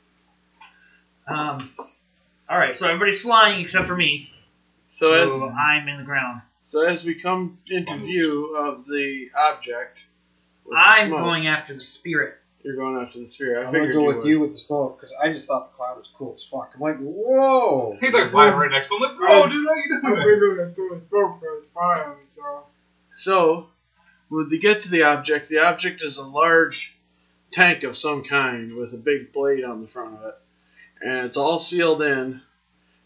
Um. 1.28 1.60
All 2.48 2.58
right, 2.60 2.76
so 2.76 2.88
everybody's 2.88 3.22
flying 3.22 3.62
except 3.62 3.88
for 3.88 3.96
me. 3.96 4.30
So 4.88 5.14
as 5.14 5.32
So 5.32 5.50
I'm 5.50 5.88
in 5.88 5.98
the 5.98 6.04
ground. 6.04 6.42
so 6.64 6.84
as 6.86 7.04
we 7.04 7.16
come 7.16 7.58
into 7.70 7.98
view 7.98 8.56
of 8.56 8.86
the 8.86 9.30
object, 9.36 10.06
I'm 10.76 11.08
smoke, 11.08 11.20
going 11.22 11.48
after 11.48 11.74
the 11.74 11.80
spirit. 11.80 12.36
You're 12.64 12.76
going 12.76 13.04
after 13.04 13.20
the 13.20 13.28
spirit. 13.28 13.64
I 13.64 13.66
I'm 13.68 13.74
gonna 13.74 13.92
go 13.92 14.02
you 14.02 14.06
with 14.08 14.18
would. 14.18 14.26
you 14.28 14.40
with 14.40 14.52
the 14.52 14.58
smoke 14.60 14.98
because 14.98 15.14
I 15.22 15.32
just 15.32 15.48
thought 15.48 15.72
the 15.72 15.76
cloud 15.76 15.98
was 15.98 16.08
cool 16.16 16.36
as 16.36 16.44
fuck. 16.44 16.72
I'm 16.76 16.82
like, 16.82 16.98
whoa. 17.00 17.98
He's 18.00 18.14
like 18.14 18.30
flying 18.30 18.54
right 18.56 18.70
next 18.72 18.90
to 18.90 18.96
him. 18.96 19.02
Like, 19.02 19.18
bro, 19.18 19.48
dude, 19.50 19.68
how 19.68 19.76
you 19.76 20.00
I 20.04 20.08
doing? 20.08 20.18
figured 20.22 20.60
that 20.60 20.74
doing 20.76 21.02
smoke 21.10 21.40
first 21.42 21.68
fire, 21.74 22.16
so. 23.16 23.68
So, 24.30 24.38
when 24.38 24.50
we 24.50 24.60
get 24.60 24.82
to 24.84 24.90
the 24.90 25.04
object, 25.04 25.50
the 25.50 25.60
object 25.60 26.02
is 26.02 26.18
a 26.18 26.26
large 26.26 26.98
tank 27.52 27.84
of 27.84 27.98
some 27.98 28.24
kind 28.24 28.74
with 28.76 28.94
a 28.94 28.98
big 28.98 29.32
blade 29.32 29.64
on 29.64 29.82
the 29.82 29.88
front 29.88 30.16
of 30.16 30.24
it. 30.26 30.36
And 31.02 31.26
it's 31.26 31.38
all 31.38 31.60
sealed 31.60 32.02
in, 32.02 32.42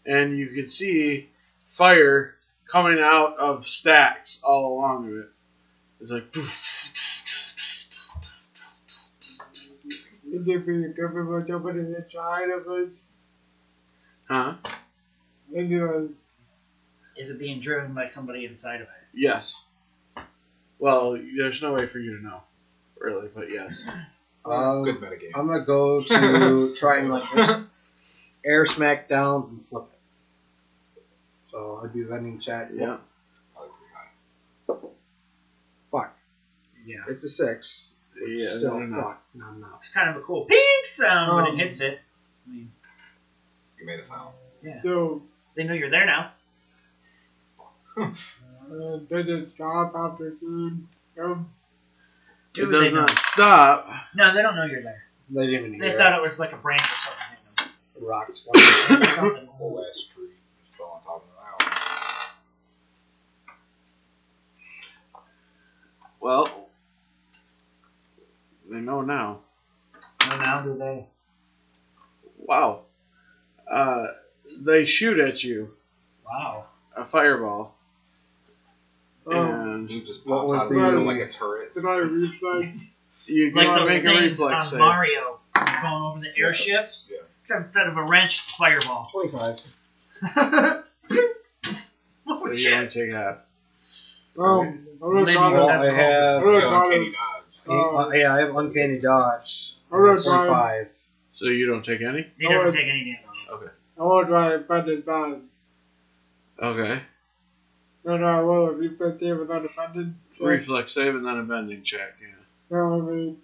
and 0.06 0.38
you 0.38 0.48
can 0.48 0.66
see 0.66 1.28
fire 1.66 2.34
coming 2.66 2.98
out 3.00 3.36
of 3.38 3.66
stacks 3.66 4.40
all 4.42 4.74
along 4.78 5.08
of 5.08 5.16
it. 5.18 5.28
It's 6.00 6.10
like, 6.10 6.34
Is 10.32 10.46
it 10.46 10.64
being 10.64 10.94
covered 10.94 11.26
with 11.26 11.48
somebody 11.48 11.80
inside 11.80 12.50
of 12.50 12.66
it? 12.68 12.96
huh? 14.28 14.54
Is 15.52 15.70
it 15.70 15.82
uh, 15.82 16.06
Is 17.16 17.30
it 17.30 17.38
being 17.38 17.58
driven 17.60 17.92
by 17.94 18.04
somebody 18.04 18.46
inside 18.46 18.76
of 18.76 18.82
it? 18.82 19.06
Yes. 19.12 19.66
Well, 20.80 21.16
there's 21.36 21.62
no 21.62 21.74
way 21.74 21.86
for 21.86 21.98
you 21.98 22.16
to 22.16 22.24
know, 22.24 22.42
really, 22.98 23.28
but 23.34 23.50
yes. 23.52 23.88
Um, 24.42 24.80
Good 24.82 24.96
metagame. 25.02 25.32
I'm 25.34 25.46
gonna 25.48 25.66
go 25.66 26.00
to 26.00 26.74
try 26.76 27.00
and 27.00 27.10
like 27.10 27.24
just 27.36 27.60
air 28.42 28.64
smack 28.64 29.06
down 29.06 29.48
and 29.50 29.68
flip 29.68 29.84
it. 29.92 31.02
So 31.50 31.78
I'd 31.84 31.92
be 31.92 32.04
bending 32.04 32.38
check. 32.38 32.70
Yeah. 32.74 32.96
I 33.54 33.60
like 33.60 33.70
this 33.78 33.90
guy. 34.66 34.74
Fuck. 35.92 36.16
Yeah. 36.86 37.00
It's 37.08 37.22
a 37.24 37.28
six. 37.28 37.90
Which 38.18 38.40
Yeah, 38.40 38.48
still 38.48 38.78
no, 38.80 38.86
no, 38.86 38.96
no. 38.96 39.02
fuck. 39.02 39.22
No, 39.34 39.50
no. 39.50 39.66
It's 39.78 39.90
kind 39.92 40.08
of 40.08 40.16
a 40.16 40.20
cool 40.20 40.46
ping 40.46 40.80
sound 40.84 41.36
when 41.36 41.46
Um, 41.52 41.60
it 41.60 41.64
hits 41.64 41.82
it. 41.82 42.00
I 42.46 42.50
mean, 42.50 42.72
You 43.78 43.84
made 43.84 44.00
a 44.00 44.02
sound. 44.04 44.32
Yeah. 44.62 44.80
So, 44.80 45.20
they 45.54 45.64
know 45.64 45.74
you're 45.74 45.90
there 45.90 46.06
now. 46.06 46.32
uh, 48.70 48.98
did 49.08 49.28
it 49.28 49.48
stop 49.48 49.92
after 49.94 50.32
seeing 50.38 50.86
him? 51.16 51.46
Do 52.52 52.64
it 52.64 52.70
they 52.70 52.78
does 52.84 52.92
know? 52.92 53.00
not 53.00 53.10
stop. 53.18 53.86
No, 54.14 54.32
they 54.32 54.42
don't 54.42 54.56
know 54.56 54.64
you're 54.64 54.82
there. 54.82 55.02
They 55.28 55.46
didn't 55.46 55.66
even 55.66 55.78
They 55.78 55.88
hear 55.88 55.96
thought 55.96 56.12
it 56.12 56.20
was 56.20 56.38
like 56.38 56.52
a 56.52 56.56
branch 56.56 56.82
or 56.82 56.94
something. 56.96 57.26
it. 57.60 58.02
rocks. 58.02 58.40
flying. 58.40 59.02
something. 59.10 59.46
Whole 59.46 59.84
ass 59.88 60.02
tree 60.04 60.28
just 60.64 60.76
fell 60.76 60.86
on 60.96 61.02
top 61.02 61.22
of 61.22 61.28
the 61.28 61.66
house. 61.66 62.26
Well, 66.20 66.68
they 68.68 68.80
know 68.80 69.02
now. 69.02 69.40
No, 70.28 70.36
now 70.38 70.60
do 70.60 70.76
they? 70.76 71.06
Wow. 72.38 72.80
Uh, 73.70 74.06
they 74.58 74.84
shoot 74.84 75.18
at 75.18 75.42
you 75.44 75.70
Wow. 76.26 76.66
a 76.96 77.04
fireball, 77.04 77.74
Um, 79.26 79.36
and 79.36 79.90
He 79.90 80.00
just 80.02 80.26
What 80.26 80.40
pops 80.40 80.50
was 80.50 80.62
out 80.62 80.88
of 80.88 80.92
the- 80.94 80.98
the 81.00 81.04
like 81.04 81.18
a 81.20 81.28
turret. 81.28 81.74
did 81.74 81.84
I 81.84 81.96
reflex? 81.96 82.78
you 83.26 83.50
Like 83.52 83.66
can 83.66 83.78
those 83.78 83.88
make 83.88 83.98
a 83.98 84.02
things 84.02 84.40
reflex 84.40 84.54
on 84.54 84.62
save. 84.70 84.78
Mario 84.80 85.38
going 85.54 86.02
over 86.02 86.20
the 86.20 86.38
airships. 86.38 87.08
Yeah. 87.12 87.18
Except 87.42 87.64
instead 87.64 87.86
of 87.88 87.96
a 87.96 88.02
wrench, 88.04 88.38
it's 88.38 88.52
fireball. 88.52 89.08
Twenty-five. 89.12 89.60
oh 90.36 90.82
So 92.26 92.46
you 92.48 92.54
shit! 92.54 92.74
only 92.74 92.88
take 92.88 93.12
half. 93.12 93.36
Um, 94.38 94.86
I'm 95.02 95.12
gonna 95.12 95.24
Well, 95.24 95.24
to, 95.26 95.66
That's 95.66 95.84
I 95.84 95.86
cool. 95.88 95.96
have. 95.96 96.36
I'm 96.36 96.42
gonna 96.44 96.58
Yeah, 96.58 96.82
uncanny 96.84 97.12
dodge. 97.12 97.44
Oh. 97.68 97.96
uh, 97.96 98.10
yeah, 98.12 98.34
I 98.34 98.40
have 98.40 98.56
uncanny 98.56 98.98
dodge. 99.00 99.74
I'm 99.92 100.04
gonna 100.04 100.20
Twenty-five. 100.20 100.88
So 101.32 101.46
you 101.46 101.66
don't 101.66 101.84
take 101.84 102.00
any. 102.02 102.26
He 102.38 102.48
doesn't 102.48 102.72
take 102.72 102.86
any 102.88 103.04
damage. 103.04 103.48
Okay. 103.50 103.70
I 103.98 104.02
wanna 104.02 104.28
try 104.28 104.54
and 104.54 104.68
bend 104.68 104.88
it 104.88 105.04
down. 108.04 108.14
Okay. 108.14 108.22
Then 108.22 108.28
I 108.28 108.40
will 108.42 108.70
reflex 108.72 109.20
here 109.20 109.38
without 109.38 109.64
offended. 109.64 110.14
Reflex 110.40 110.92
save 110.92 111.14
and 111.14 111.24
then 111.26 111.38
a 111.38 111.42
bending 111.42 111.82
check. 111.82 112.14
Yeah. 112.20 112.28
No, 112.70 112.98
I 112.98 113.00
mean, 113.12 113.36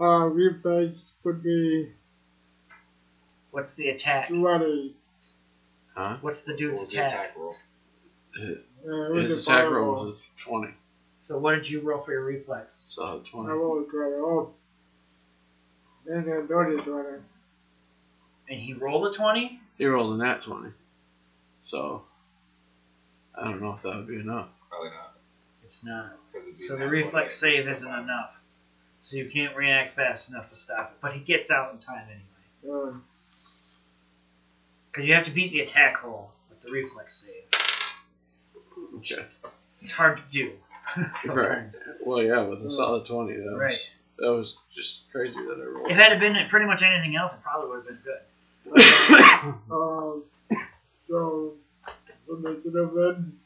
uh, 0.00 0.26
reflex 0.26 1.14
would 1.24 1.42
be 1.42 1.90
What's 3.52 3.74
the 3.74 3.88
attack? 3.90 4.28
20. 4.28 4.94
Huh? 5.96 6.16
What's 6.20 6.42
the 6.44 6.52
What 6.52 6.58
dude's 6.58 6.82
was 6.82 6.92
the 6.92 6.98
attack? 7.04 7.12
attack 7.30 7.36
roll? 7.36 7.56
Uh, 8.40 9.12
it 9.14 9.22
His 9.24 9.46
a 9.48 9.50
attack 9.50 9.64
fireball. 9.64 9.72
roll 9.80 10.04
was 10.06 10.14
a 10.14 10.40
twenty. 10.40 10.72
So 11.24 11.38
what 11.38 11.54
did 11.56 11.68
you 11.68 11.80
roll 11.80 11.98
for 11.98 12.12
your 12.12 12.24
reflex? 12.24 12.86
So 12.88 13.04
I 13.04 13.28
twenty. 13.28 13.48
rolled 13.50 13.86
a 13.86 13.90
20. 13.90 14.14
Oh. 14.16 14.54
And 16.06 16.24
then 16.26 16.46
dirty 16.46 16.80
20. 16.82 17.08
And 18.48 18.60
he 18.60 18.72
rolled 18.74 19.06
a 19.08 19.16
twenty. 19.16 19.60
He 19.78 19.84
rolled 19.86 20.14
a 20.20 20.24
nat 20.24 20.42
twenty. 20.42 20.70
So 21.64 22.02
I 23.40 23.44
don't 23.44 23.62
know 23.62 23.72
if 23.72 23.82
that 23.82 23.96
would 23.96 24.08
be 24.08 24.16
enough. 24.16 24.48
Probably 24.68 24.90
not. 24.90 25.14
It's 25.64 25.84
not. 25.84 26.12
be 26.32 26.62
So 26.62 26.76
the 26.76 26.86
reflex 26.86 27.36
save 27.36 27.68
isn't 27.68 27.88
fine. 27.88 28.02
enough. 28.02 28.40
So 29.02 29.16
you 29.16 29.26
can't 29.26 29.56
react 29.56 29.90
fast 29.90 30.30
enough 30.30 30.48
to 30.50 30.54
stop 30.54 30.92
it. 30.92 30.98
But 31.00 31.12
he 31.12 31.20
gets 31.20 31.50
out 31.50 31.72
in 31.72 31.78
time 31.78 32.06
anyway. 32.06 32.96
Because 34.90 35.06
you 35.08 35.14
have 35.14 35.24
to 35.24 35.30
beat 35.30 35.52
the 35.52 35.60
attack 35.60 36.04
roll 36.04 36.32
with 36.50 36.60
the 36.60 36.70
reflex 36.70 37.14
save. 37.14 37.44
Okay. 38.96 39.22
It's 39.80 39.92
hard 39.92 40.18
to 40.18 40.22
do. 40.30 40.52
sometimes. 41.18 41.80
Well, 42.04 42.22
yeah, 42.22 42.42
with 42.42 42.64
a 42.64 42.70
solid 42.70 43.04
twenty, 43.04 43.34
that 43.36 43.56
was 43.56 43.90
that 44.18 44.32
was 44.32 44.56
just 44.72 45.10
crazy 45.12 45.34
that 45.34 45.58
I 45.58 45.64
rolled. 45.64 45.90
If 45.90 45.96
it 45.96 46.02
had 46.02 46.20
been 46.20 46.36
pretty 46.48 46.66
much 46.66 46.82
anything 46.82 47.16
else, 47.16 47.38
it 47.38 47.42
probably 47.42 47.70
would 47.70 47.86
have 47.86 47.86
been 47.86 47.98
good. 48.04 48.20
um, 49.70 50.24
so, 51.08 51.54
what 52.30 52.40
makes 52.40 52.64
it 52.64 52.76
up 52.76 52.94
then? 52.94 53.36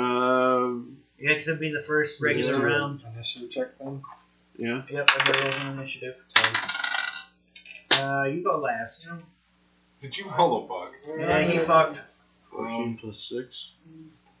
Um, 0.00 0.96
Yeah, 1.18 1.28
because 1.30 1.48
it'd 1.48 1.60
be 1.60 1.72
the 1.72 1.80
first 1.80 2.20
regular 2.20 2.58
Yeah. 2.58 2.64
round. 2.64 3.02
Initiative 3.14 3.50
check 3.50 3.78
then. 3.78 4.02
yeah. 4.56 4.82
Yep, 4.88 5.10
everybody 5.20 5.44
rolls 5.44 5.56
an 5.60 5.78
initiative. 5.78 6.24
Uh, 7.90 8.22
you 8.24 8.42
go 8.42 8.58
last. 8.58 9.08
Did 10.00 10.16
you 10.18 10.30
roll 10.30 10.64
a 10.64 10.66
bug? 10.68 10.92
Yeah, 11.18 11.42
he 11.42 11.58
fucked. 11.58 12.00
Fourteen 12.50 12.96
plus 12.98 13.18
six. 13.20 13.72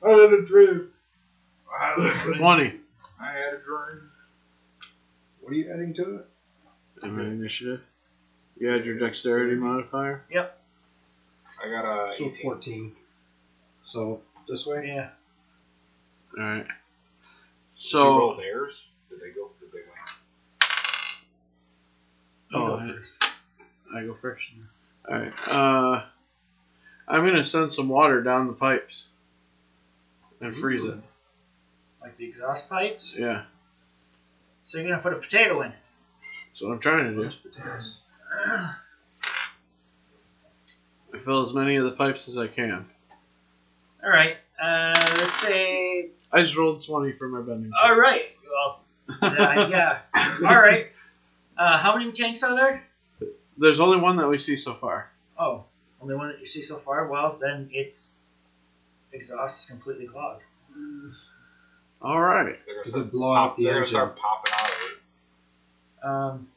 I 0.02 0.10
had 0.10 0.32
a 0.32 0.42
dream. 0.42 0.90
I 1.76 1.84
had 1.86 1.98
a 1.98 2.22
dream. 2.22 2.38
Twenty. 2.38 2.80
I 3.20 3.32
had 3.32 3.54
a 3.54 3.58
dream. 3.58 4.10
What 5.40 5.52
are 5.52 5.56
you 5.56 5.72
adding 5.72 5.94
to 5.94 6.16
it? 6.16 6.26
In 7.02 7.16
my 7.16 7.24
initiative. 7.24 7.80
You 8.58 8.68
had 8.68 8.84
your 8.84 8.98
dexterity 8.98 9.56
modifier. 9.56 10.22
Yep. 10.30 10.60
I 11.64 11.68
got 11.68 11.84
a 11.84 12.12
So 12.14 12.24
18. 12.26 12.42
fourteen. 12.42 12.96
So 13.84 14.20
this 14.48 14.66
way. 14.66 14.86
Yeah. 14.88 15.10
All 16.38 16.44
right. 16.44 16.66
Did 17.76 17.92
you 17.92 18.00
roll 18.00 18.36
So 18.36 18.40
theirs? 18.40 18.90
Did 19.10 19.20
they 19.20 19.30
go? 19.30 19.50
Did 19.60 19.70
they 19.72 19.78
win? 19.78 19.88
You 22.50 22.58
Oh, 22.58 22.66
go 22.66 22.76
I- 22.76 22.88
first. 22.92 23.24
I 23.94 24.02
go 24.04 24.14
first. 24.14 24.50
All 25.08 25.16
right. 25.16 25.32
Uh, 25.48 26.02
I'm 27.06 27.24
gonna 27.24 27.44
send 27.44 27.72
some 27.72 27.88
water 27.88 28.22
down 28.22 28.46
the 28.46 28.52
pipes 28.54 29.08
and 30.40 30.54
freeze 30.54 30.84
it. 30.84 30.96
Like 32.00 32.16
the 32.16 32.24
exhaust 32.26 32.68
pipes. 32.70 33.14
Yeah. 33.16 33.44
So 34.64 34.78
you're 34.78 34.88
gonna 34.88 35.02
put 35.02 35.12
a 35.12 35.16
potato 35.16 35.60
in. 35.62 35.72
That's 36.48 36.62
what 36.62 36.72
I'm 36.72 36.78
trying 36.80 37.16
to 37.16 37.24
do. 37.24 37.30
Potatoes. 37.48 38.00
I 38.32 38.74
fill 41.22 41.42
as 41.42 41.52
many 41.52 41.76
of 41.76 41.84
the 41.84 41.92
pipes 41.92 42.28
as 42.28 42.36
I 42.38 42.46
can. 42.48 42.86
All 44.04 44.10
right. 44.10 44.36
Uh, 44.62 44.94
let's 45.18 45.32
say. 45.32 46.10
I 46.32 46.42
just 46.42 46.56
rolled 46.56 46.84
twenty 46.84 47.12
for 47.12 47.28
my 47.28 47.40
bending. 47.40 47.70
check. 47.72 47.90
All 47.90 47.96
right. 47.98 48.22
Well, 48.50 48.80
uh, 49.22 49.68
yeah. 49.70 49.98
All 50.46 50.60
right. 50.60 50.88
Uh, 51.56 51.78
how 51.78 51.96
many 51.96 52.12
tanks 52.12 52.42
are 52.42 52.54
there? 52.54 52.84
There's 53.56 53.80
only 53.80 53.98
one 53.98 54.16
that 54.16 54.28
we 54.28 54.38
see 54.38 54.56
so 54.56 54.74
far. 54.74 55.10
Oh, 55.38 55.64
only 56.02 56.14
one 56.16 56.28
that 56.28 56.40
you 56.40 56.46
see 56.46 56.62
so 56.62 56.76
far. 56.76 57.06
Well, 57.06 57.38
then 57.40 57.68
its 57.72 58.14
exhaust 59.12 59.64
is 59.64 59.70
completely 59.70 60.06
clogged. 60.06 60.42
All 62.02 62.20
right. 62.20 62.56
They're 62.66 62.82
Does 62.82 62.96
it 62.96 63.10
blow 63.12 63.32
out 63.32 63.56
the 63.56 63.62
They're 63.64 63.72
gonna 63.74 63.84
engine? 63.84 63.94
start 63.96 64.16
popping 64.16 64.52
out 64.58 64.70
of 64.70 64.76
it. 64.76 66.06
Um, 66.06 66.48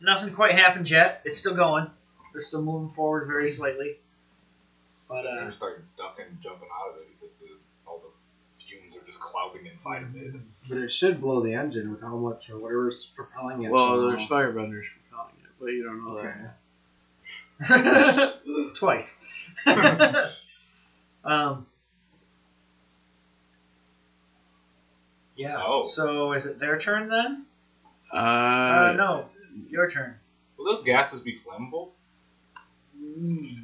nothing 0.00 0.34
quite 0.34 0.52
happened 0.52 0.88
yet. 0.90 1.22
It's 1.24 1.38
still 1.38 1.54
going. 1.54 1.90
They're 2.32 2.42
still 2.42 2.62
moving 2.62 2.90
forward 2.90 3.26
very 3.26 3.48
slightly. 3.48 3.96
But 5.08 5.22
They're 5.22 5.32
uh, 5.32 5.40
gonna 5.40 5.52
start 5.52 5.84
ducking 5.96 6.26
and 6.28 6.40
jumping 6.42 6.68
out 6.72 6.90
of 6.94 6.96
it 7.02 7.08
because 7.18 7.36
the, 7.38 7.46
all 7.86 7.98
the 8.00 8.64
fumes 8.64 8.96
are 8.96 9.04
just 9.06 9.20
clouding 9.20 9.66
inside 9.66 10.02
of 10.02 10.16
it. 10.16 10.34
But 10.68 10.78
it 10.78 10.90
should 10.90 11.20
blow 11.20 11.40
the 11.42 11.54
engine 11.54 11.90
with 11.92 12.00
how 12.00 12.16
much 12.16 12.50
or 12.50 12.58
whatever's 12.58 13.06
propelling 13.06 13.62
it. 13.62 13.70
Well, 13.70 13.88
so- 14.00 14.08
there's 14.10 14.28
firebenders 14.28 14.86
propelling 15.08 15.36
it, 15.44 15.50
but 15.60 15.66
you 15.66 15.84
don't 15.84 16.04
know 16.04 16.18
Okay. 16.18 16.34
that. 17.68 18.38
twice. 18.74 19.50
um. 21.24 21.66
Yeah. 25.36 25.62
Oh. 25.64 25.82
So 25.84 26.32
is 26.32 26.46
it 26.46 26.58
their 26.58 26.78
turn 26.78 27.08
then? 27.08 27.46
Uh, 28.12 28.16
Uh, 28.16 28.92
no, 28.96 29.26
your 29.68 29.88
turn. 29.88 30.16
Will 30.56 30.64
those 30.64 30.82
gases 30.82 31.20
be 31.20 31.34
flammable? 31.34 31.90
It's 32.98 33.60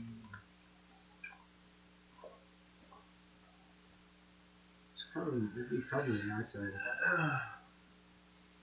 probably, 5.12 5.42
it'd 5.54 5.70
be 5.70 5.80
probably 5.88 6.12
the 6.12 6.34
nice 6.36 6.52
side. 6.52 7.40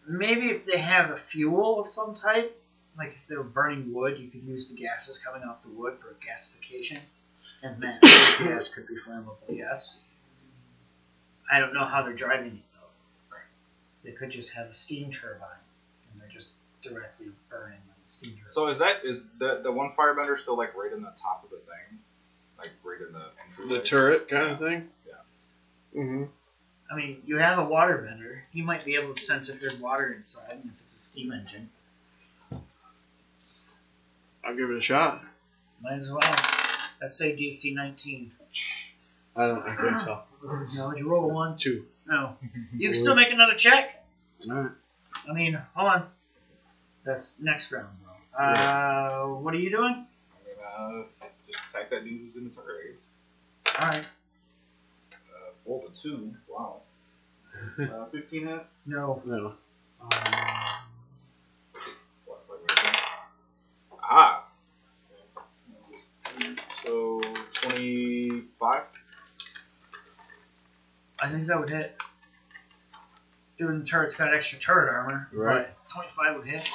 Maybe 0.08 0.50
if 0.50 0.66
they 0.66 0.78
have 0.78 1.12
a 1.12 1.18
fuel 1.18 1.80
of 1.80 1.90
some 1.90 2.16
type, 2.16 2.60
like 2.98 3.14
if 3.16 3.28
they 3.28 3.36
were 3.36 3.44
burning 3.44 3.94
wood, 3.94 4.18
you 4.18 4.28
could 4.28 4.44
use 4.44 4.70
the 4.70 4.76
gases 4.76 5.20
coming 5.20 5.48
off 5.48 5.64
the 5.64 5.70
wood 5.70 5.98
for 6.00 6.16
gasification, 6.26 7.00
and 7.64 7.82
that 7.84 8.02
gas 8.02 8.70
could 8.70 8.88
be 8.88 8.96
flammable. 8.96 9.38
Yes. 9.48 10.02
I 11.52 11.60
don't 11.60 11.74
know 11.74 11.86
how 11.86 12.04
they're 12.04 12.14
driving 12.14 12.58
it 12.58 12.64
though. 12.74 13.38
They 14.04 14.12
could 14.12 14.32
just 14.32 14.54
have 14.54 14.68
a 14.68 14.74
steam 14.74 15.12
turbine, 15.12 15.48
and 16.12 16.22
they're 16.22 16.30
just 16.30 16.52
directly 16.82 17.28
burning 17.50 17.80
the 18.04 18.10
steam 18.10 18.32
turbine. 18.32 18.52
So 18.52 18.68
is 18.68 18.80
that 18.80 19.04
is 19.04 19.22
the 19.38 19.62
the 19.64 19.72
one 19.72 19.92
firebender 19.92 20.38
still 20.38 20.58
like 20.58 20.76
right 20.76 20.92
in 20.92 21.02
the 21.02 21.14
top 21.22 21.44
of 21.44 21.50
the 21.52 21.58
thing, 21.58 22.00
like 22.58 22.72
right 22.84 23.02
in 23.06 23.14
the 23.14 23.26
entry? 23.46 23.78
the 23.78 23.82
turret 23.84 24.28
kind 24.28 24.52
of 24.52 24.60
thing. 24.60 24.88
Yeah. 25.08 26.02
Mm-hmm. 26.02 26.24
I 26.92 26.96
mean, 26.96 27.22
you 27.26 27.38
have 27.38 27.60
a 27.60 27.66
water 27.66 27.98
bender. 27.98 28.44
He 28.52 28.62
might 28.64 28.84
be 28.84 28.96
able 28.96 29.14
to 29.14 29.20
sense 29.20 29.50
if 29.50 29.60
there's 29.60 29.78
water 29.78 30.12
inside, 30.12 30.52
and 30.52 30.66
if 30.74 30.82
it's 30.84 30.96
a 30.96 31.00
steam 31.00 31.32
engine. 31.32 31.70
I'll 34.44 34.56
give 34.56 34.70
it 34.72 34.78
a 34.78 34.82
shot. 34.82 35.24
Might 35.82 36.00
as 36.00 36.12
well. 36.12 36.36
Let's 37.02 37.16
say 37.18 37.36
DC 37.36 37.76
19. 37.76 38.32
I 39.36 39.48
don't. 39.48 39.64
I 39.64 39.76
think 39.76 40.00
so. 40.02 40.24
No, 40.76 40.88
would 40.90 40.98
you 40.98 41.10
roll 41.10 41.30
a 41.30 41.34
one? 41.34 41.58
Two. 41.58 41.86
No. 42.08 42.36
You 42.74 42.90
can 42.90 42.94
still 42.98 43.16
make 43.16 43.32
another 43.32 43.56
check. 43.56 44.04
All 44.50 44.56
right. 44.56 44.72
I 45.30 45.34
mean, 45.34 45.54
hold 45.76 45.90
on. 45.90 46.06
That's 47.04 47.36
next 47.40 47.72
round, 47.72 47.90
though. 48.06 48.42
Uh, 48.44 49.26
what 49.40 49.54
are 49.54 49.58
you 49.58 49.70
doing? 49.70 50.06
I'm 50.78 51.06
gonna 51.20 51.32
just 51.48 51.60
attack 51.70 51.90
that 51.90 52.04
dude 52.06 52.22
who's 52.22 52.36
in 52.36 52.46
the 52.46 52.50
turret. 52.50 52.98
All 53.80 53.88
right. 53.88 54.06
Rolled 55.70 55.86
a 55.92 55.94
two. 55.94 56.34
Wow. 56.48 56.82
Uh, 57.80 58.06
Fifteen 58.12 58.48
hit. 58.48 58.66
No. 58.86 59.22
No. 59.26 59.54
Um, 60.02 60.10
What, 62.26 62.40
what, 62.48 62.62
what, 62.62 62.84
what? 62.84 62.96
Ah. 64.02 64.46
So 66.74 67.22
twenty-five. 67.54 68.84
I 71.22 71.30
think 71.30 71.46
that 71.48 71.60
would 71.60 71.70
hit. 71.70 71.96
Doing 73.60 73.80
the 73.80 73.86
turret's 73.86 74.16
got 74.16 74.34
extra 74.34 74.58
turret 74.58 74.90
armor. 74.90 75.28
Right. 75.34 75.68
25 75.90 76.38
would 76.38 76.48
hit. 76.48 76.68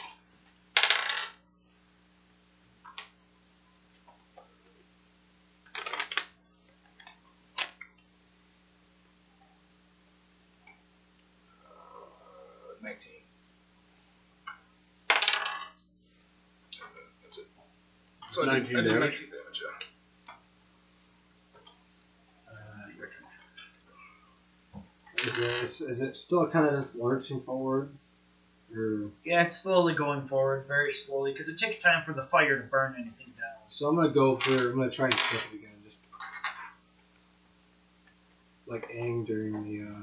Uh, 11.64 12.82
Nineteen. 12.82 13.12
That's 17.22 17.38
it. 17.38 17.46
So 18.30 18.50
I 18.50 18.60
did- 18.60 18.84
19 19.22 19.28
I 19.28 19.42
damage. 19.42 19.62
Yeah. 19.64 20.32
Uh, 22.50 22.88
your 22.96 23.08
turn. 23.08 24.82
is, 25.24 25.38
it, 25.38 25.62
is, 25.62 25.80
is 25.80 26.00
it 26.02 26.16
still 26.16 26.48
kind 26.48 26.66
of 26.66 26.74
just 26.74 26.96
lurching 26.96 27.40
forward? 27.42 27.90
Or, 28.74 29.10
Yeah, 29.24 29.42
it's 29.42 29.56
slowly 29.56 29.94
going 29.94 30.22
forward, 30.22 30.66
very 30.66 30.90
slowly, 30.90 31.32
because 31.32 31.48
it 31.48 31.58
takes 31.58 31.78
time 31.78 32.04
for 32.04 32.12
the 32.12 32.24
fire 32.24 32.60
to 32.60 32.66
burn 32.66 32.96
anything 32.98 33.32
down. 33.38 33.54
so 33.68 33.88
I'm 33.88 33.94
gonna 33.94 34.08
go 34.08 34.36
for. 34.36 34.70
I'm 34.70 34.76
gonna 34.76 34.90
try 34.90 35.06
and 35.06 35.14
kick 35.16 35.42
it 35.52 35.58
again, 35.58 35.70
just 35.84 35.98
like 38.66 38.90
Aang 38.90 39.24
during 39.24 39.62
the 39.62 39.92
uh, 39.92 40.00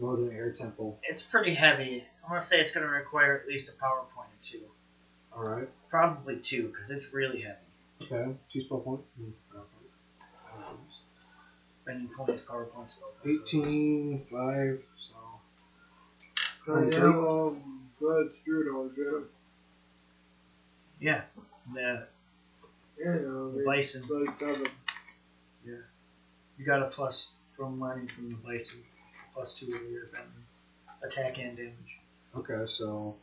Northern 0.00 0.34
Air 0.34 0.52
Temple. 0.52 1.00
It's 1.02 1.22
pretty 1.22 1.54
heavy. 1.54 2.04
I 2.24 2.30
want 2.30 2.40
to 2.40 2.46
say 2.46 2.60
it's 2.60 2.72
going 2.72 2.86
to 2.86 2.92
require 2.92 3.38
at 3.38 3.48
least 3.48 3.74
a 3.74 3.80
power 3.80 4.04
point 4.14 4.28
or 4.28 4.40
two. 4.40 4.60
All 5.34 5.42
right. 5.42 5.68
Probably 5.88 6.36
two, 6.36 6.68
because 6.68 6.90
it's 6.90 7.12
really 7.12 7.40
heavy. 7.40 7.56
Okay. 8.02 8.34
Two 8.48 8.60
spell 8.60 8.78
point. 8.78 9.00
Mm, 9.20 9.32
power 9.52 9.62
point. 9.72 10.90
Spending 11.82 12.08
points, 12.08 12.42
power 12.42 12.64
points. 12.64 12.94
spell 12.94 13.12
points. 13.22 13.40
18, 13.48 14.20
5, 14.30 14.78
so. 14.96 15.14
I 16.70 16.70
am 16.80 17.18
um, 17.24 17.90
glad 17.98 18.26
Strudel, 18.30 18.90
yeah. 18.96 19.20
Yeah. 21.00 21.22
The, 21.72 22.06
Yeah, 22.98 23.10
I 23.10 23.12
the 23.14 23.52
mean, 23.54 23.64
bison. 23.64 24.02
it's 24.02 24.10
like 24.10 24.38
seven. 24.38 24.66
You 25.64 26.64
got 26.66 26.82
a 26.82 26.86
plus 26.86 27.32
from 27.56 27.80
learning 27.80 28.08
from 28.08 28.28
the 28.30 28.34
bison. 28.36 28.82
Plus 29.32 29.58
two 29.58 29.66
of 29.74 29.82
your 29.90 30.06
defending. 30.06 30.44
Attack 31.02 31.38
and 31.38 31.56
damage. 31.56 32.00
Okay, 32.36 32.66
so 32.66 33.14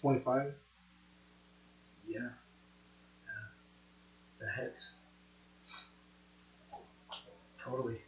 25. 0.00 0.54
Yeah. 2.08 2.20
Yeah. 4.44 4.56
The 4.56 4.62
hits. 4.62 4.94
Totally. 7.58 8.00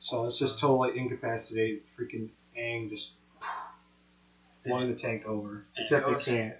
So 0.00 0.24
it's 0.26 0.38
just 0.38 0.58
totally 0.58 0.98
incapacitated. 0.98 1.80
Freaking 1.98 2.30
Aang 2.58 2.88
just 2.88 3.12
blowing 4.64 4.88
the 4.88 4.94
tank 4.96 5.26
over. 5.26 5.66
And 5.76 5.84
Except 5.84 6.06
they 6.06 6.12
goes- 6.12 6.24
can't. 6.24 6.54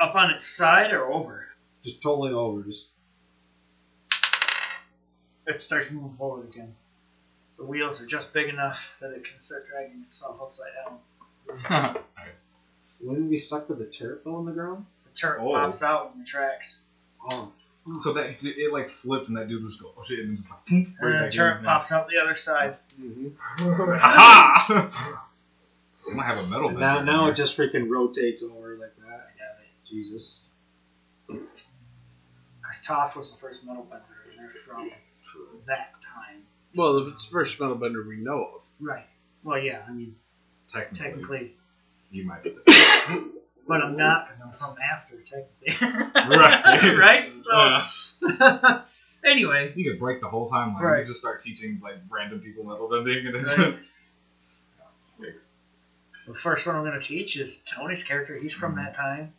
Up 0.00 0.14
on 0.14 0.30
its 0.30 0.46
side 0.46 0.92
or 0.92 1.12
over? 1.12 1.46
Just 1.82 2.02
totally 2.02 2.32
over. 2.32 2.62
Just 2.62 2.90
It 5.46 5.60
starts 5.60 5.90
moving 5.90 6.10
forward 6.10 6.48
again. 6.50 6.74
The 7.56 7.64
wheels 7.64 8.00
are 8.02 8.06
just 8.06 8.32
big 8.32 8.48
enough 8.48 8.96
that 9.00 9.10
it 9.12 9.24
can 9.24 9.40
start 9.40 9.66
dragging 9.66 10.02
itself 10.02 10.40
upside 10.40 10.72
down. 10.84 11.96
wouldn't 13.00 13.26
it 13.26 13.30
be 13.30 13.38
stuck 13.38 13.68
with 13.68 13.78
the 13.78 13.86
turret 13.86 14.22
though 14.24 14.36
on 14.36 14.44
the 14.44 14.52
ground? 14.52 14.84
The 15.20 15.26
turret 15.26 15.40
Oh. 15.42 15.52
pops 15.52 15.82
out 15.82 16.12
in 16.14 16.20
the 16.20 16.26
tracks. 16.26 16.82
Oh, 17.30 17.52
So 17.98 18.12
that 18.12 18.44
it 18.44 18.72
like 18.72 18.88
flipped 18.88 19.28
and 19.28 19.36
that 19.36 19.48
dude 19.48 19.64
just 19.66 19.82
go 19.82 19.92
oh 19.98 20.02
shit 20.02 20.20
and 20.20 20.36
just 20.36 20.50
like 20.50 20.60
And 20.70 20.86
then 21.00 21.12
the 21.12 21.18
back 21.24 21.30
turret 21.32 21.58
in. 21.58 21.64
pops 21.64 21.90
out 21.92 22.08
the 22.08 22.18
other 22.18 22.34
side. 22.34 22.76
mm-hmm. 23.00 23.28
Aha! 23.94 24.90
we 26.06 26.14
might 26.16 26.24
have 26.26 26.38
a 26.38 26.48
metal. 26.50 26.70
now 26.70 27.02
now 27.02 27.24
in 27.24 27.30
it 27.30 27.36
just 27.36 27.56
freaking 27.56 27.88
rotates 27.88 28.42
over 28.42 28.76
like 28.76 28.94
that. 29.06 29.30
Yeah, 29.38 29.44
Jesus. 29.86 30.42
because 31.26 32.82
Toph 32.86 33.16
was 33.16 33.32
the 33.32 33.38
first 33.38 33.64
metal 33.64 33.84
bender, 33.84 34.04
and 34.30 34.38
they're 34.38 34.50
from 34.50 34.90
that 35.66 35.92
time. 36.02 36.42
Well, 36.74 36.98
it's 37.08 37.24
the 37.24 37.30
first 37.30 37.58
metal 37.60 37.74
bender 37.76 38.02
we 38.06 38.16
know 38.16 38.42
of. 38.56 38.60
Right. 38.80 39.06
Well, 39.42 39.58
yeah, 39.58 39.82
I 39.88 39.92
mean, 39.92 40.14
Technically, 40.68 41.04
technically, 41.10 41.56
you 42.12 42.24
might 42.24 42.42
be 42.44 42.50
the 42.50 43.32
but 43.68 43.82
I'm 43.82 43.94
not 43.94 44.24
because 44.24 44.40
I'm 44.40 44.52
from 44.52 44.76
after, 44.80 45.16
technically. 45.20 45.88
Right. 46.14 46.96
right? 46.98 47.32
So, 47.42 48.82
anyway, 49.24 49.72
You 49.76 49.90
could 49.90 50.00
break 50.00 50.20
the 50.22 50.28
whole 50.28 50.48
timeline. 50.48 50.80
Right. 50.80 51.00
You 51.00 51.04
just 51.04 51.20
start 51.20 51.40
teaching 51.40 51.78
like 51.82 51.96
random 52.08 52.40
people 52.40 52.64
metal 52.64 52.88
bending 52.88 53.26
and 53.26 53.34
then 53.34 53.44
Right. 53.44 53.66
just. 53.66 53.84
The 56.26 56.34
first 56.34 56.66
one 56.66 56.76
I'm 56.76 56.84
going 56.84 57.00
to 57.00 57.04
teach 57.04 57.38
is 57.38 57.62
Tony's 57.62 58.04
character. 58.04 58.36
He's 58.38 58.52
from 58.52 58.76
that 58.76 58.92
mm-hmm. 58.92 59.00
time. 59.00 59.32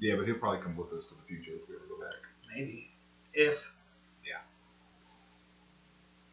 Yeah, 0.00 0.16
but 0.16 0.26
he'll 0.26 0.34
probably 0.34 0.62
come 0.62 0.76
with 0.76 0.92
us 0.92 1.06
to 1.06 1.14
the 1.14 1.22
future 1.22 1.52
if 1.52 1.68
we 1.68 1.76
ever 1.76 1.84
go 1.88 2.00
back. 2.00 2.14
Maybe. 2.52 2.90
If. 3.32 3.70
Yeah. 4.26 4.38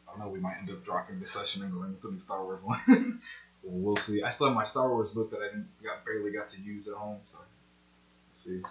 I 0.08 0.12
don't 0.12 0.19
know. 0.19 0.29
We 0.29 0.39
might 0.39 0.58
end 0.60 0.71
up 0.71 0.84
dropping 0.84 1.19
the 1.19 1.27
session 1.27 1.62
and 1.62 1.71
going 1.71 1.91
with 1.91 2.01
the 2.01 2.10
new 2.10 2.19
Star 2.19 2.43
Wars 2.43 2.63
one. 2.63 3.21
We'll 3.65 3.97
see. 3.97 4.23
I 4.23 4.30
still 4.30 4.47
have 4.47 4.56
my 4.56 4.63
Star 4.63 4.89
Wars 4.89 5.12
book 5.12 5.32
that 5.32 5.41
I 5.41 5.47
didn't 5.49 5.67
got 5.84 6.06
barely 6.06 6.32
got 6.32 6.49
to 6.49 6.62
use 6.62 6.88
at 6.88 6.95
home, 6.95 7.19
so 7.25 7.39
we'll 7.39 8.38
see. 8.38 8.62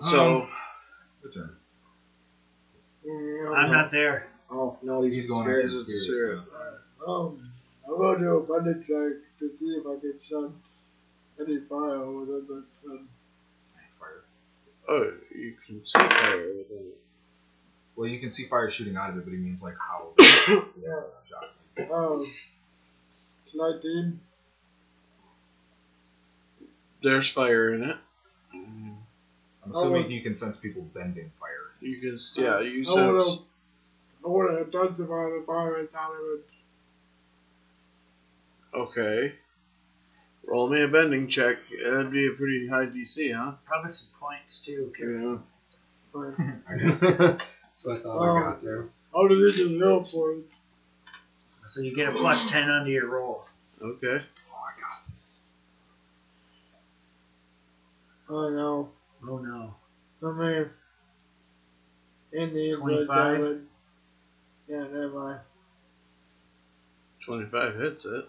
So 0.00 0.40
Um, 0.42 0.48
Good 1.22 1.32
turn. 1.34 1.56
I'm 3.54 3.70
not 3.70 3.90
there. 3.90 4.26
Oh 4.50 4.76
no, 4.82 5.02
he's, 5.02 5.14
He's 5.14 5.26
going 5.26 5.42
scared. 5.42 5.64
after 5.64 5.70
the 5.70 5.76
Spirit. 5.76 6.02
spirit. 6.04 6.38
Spirit. 6.46 6.78
Um, 7.06 7.38
I'm 7.88 7.98
gonna 7.98 8.18
do 8.20 8.36
a 8.36 8.40
bending 8.42 8.76
check 8.86 9.16
to 9.40 9.50
see 9.58 9.76
if 9.76 9.86
I 9.86 9.96
can 9.96 10.14
send 10.28 10.54
any 11.40 11.58
fire 11.68 12.06
within 12.10 12.44
the 12.48 12.62
sun. 12.82 13.08
Fire. 13.98 14.22
Oh, 14.88 15.10
you 15.34 15.52
can 15.66 15.82
see 15.84 15.98
fire 16.00 16.46
within 16.58 16.86
it. 16.92 16.98
Well, 17.96 18.08
you 18.08 18.18
can 18.18 18.30
see 18.30 18.44
fire 18.44 18.70
shooting 18.70 18.96
out 18.96 19.10
of 19.10 19.16
it, 19.16 19.24
but 19.24 19.32
he 19.32 19.38
means 19.38 19.62
like 19.62 19.74
how. 19.78 20.12
Yeah. 20.18 21.02
shot. 21.28 21.46
Um, 21.92 22.32
19. 23.54 24.20
There's 27.02 27.28
fire 27.28 27.74
in 27.74 27.82
it. 27.84 27.96
I'm 28.52 29.70
assuming 29.70 30.04
Oh. 30.04 30.08
you 30.08 30.20
can 30.20 30.36
sense 30.36 30.56
people 30.58 30.82
bending 30.82 31.30
fire. 31.40 31.70
You 31.80 32.00
can, 32.00 32.18
yeah, 32.36 32.60
you 32.60 32.84
I 32.88 32.94
want 32.94 33.16
to 33.18 33.24
have 33.30 33.38
I 34.24 34.28
wanna 34.28 34.56
intensify 34.58 35.30
the 35.30 35.42
fire 35.46 35.88
out 35.96 36.12
of 36.12 36.38
it. 36.38 36.44
Okay. 38.74 39.34
Roll 40.44 40.68
me 40.68 40.82
a 40.82 40.88
bending 40.88 41.28
check. 41.28 41.58
That'd 41.82 42.10
be 42.10 42.26
a 42.28 42.32
pretty 42.32 42.68
high 42.68 42.86
DC, 42.86 43.32
huh? 43.34 43.52
Probably 43.64 43.90
some 43.90 44.08
points 44.20 44.60
too. 44.64 44.92
Yeah. 44.98 45.38
But 46.12 46.34
I 46.68 47.38
so 47.72 47.94
I 47.94 47.98
thought. 47.98 48.36
I 48.36 48.40
got 48.40 48.62
there. 48.62 48.84
how 49.12 49.28
did 49.28 49.38
it 49.38 49.56
get 49.56 49.68
zero 49.68 50.00
points? 50.00 50.48
So 51.72 51.80
you 51.80 51.94
get 51.94 52.06
a 52.06 52.12
plus 52.12 52.50
ten 52.50 52.68
under 52.68 52.90
your 52.90 53.06
roll. 53.06 53.46
Okay. 53.80 54.20
Oh, 54.50 54.58
I 54.60 54.78
got 54.78 55.16
this. 55.16 55.40
I 58.28 58.50
know. 58.50 58.90
Oh 59.26 59.38
no. 59.38 59.74
I 60.22 60.30
mean, 60.32 60.70
Indian 62.34 62.78
blood 62.78 63.06
25? 63.06 63.08
salad. 63.14 63.66
Yeah, 64.68 64.82
never 64.82 65.08
mind. 65.08 65.40
25 67.24 67.76
hits 67.76 68.04
it. 68.04 68.28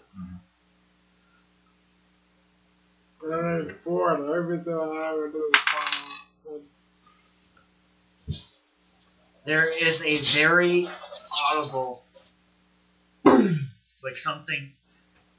But 3.20 3.32
I 3.32 3.50
had 3.56 3.76
four 3.84 4.14
and 4.14 4.30
everything 4.30 4.72
I 4.72 5.04
have 5.04 5.18
into 5.18 5.50
the. 6.46 6.60
There 9.44 9.68
is 9.68 10.02
a 10.02 10.16
very 10.40 10.88
audible, 11.52 12.03
like 14.04 14.18
something, 14.18 14.70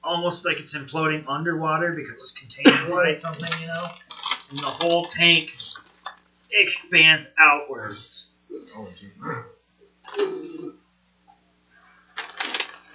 almost 0.04 0.46
like 0.46 0.60
it's 0.60 0.76
imploding 0.76 1.24
underwater 1.28 1.94
because 1.94 2.22
it's 2.22 2.32
contained 2.32 2.68
inside 2.84 3.20
something, 3.20 3.50
you 3.62 3.68
know, 3.68 3.82
and 4.50 4.60
the 4.60 4.68
whole 4.68 5.04
tank 5.04 5.54
expands 6.52 7.28
outwards, 7.40 8.32
Oh, 8.52 8.88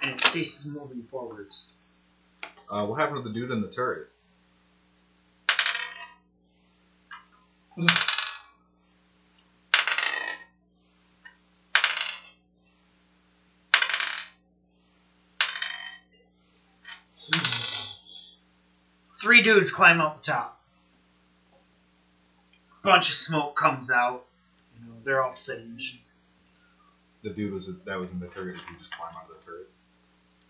and 0.01 0.11
it 0.11 0.21
ceases 0.21 0.65
moving 0.65 1.03
forwards. 1.09 1.67
Uh, 2.69 2.85
what 2.85 2.99
happened 2.99 3.23
to 3.23 3.29
the 3.29 3.33
dude 3.33 3.51
in 3.51 3.61
the 3.61 3.67
turret? 3.67 4.07
Three 19.21 19.41
dudes 19.43 19.71
climb 19.71 20.01
up 20.01 20.23
the 20.23 20.31
top. 20.31 20.59
Bunch 22.83 23.09
of 23.09 23.15
smoke 23.15 23.55
comes 23.55 23.91
out. 23.91 24.25
You 24.79 24.87
know, 24.87 24.95
they're 25.03 25.21
all 25.23 25.31
singed. 25.31 25.99
The 27.23 27.29
dude 27.29 27.53
was 27.53 27.71
that 27.85 27.99
was 27.99 28.13
in 28.13 28.19
the 28.19 28.27
turret. 28.27 28.57
Did 28.57 28.65
he 28.67 28.75
just 28.77 28.91
climb 28.91 29.13
out 29.15 29.29
of 29.29 29.37
the 29.37 29.45
turret? 29.45 29.69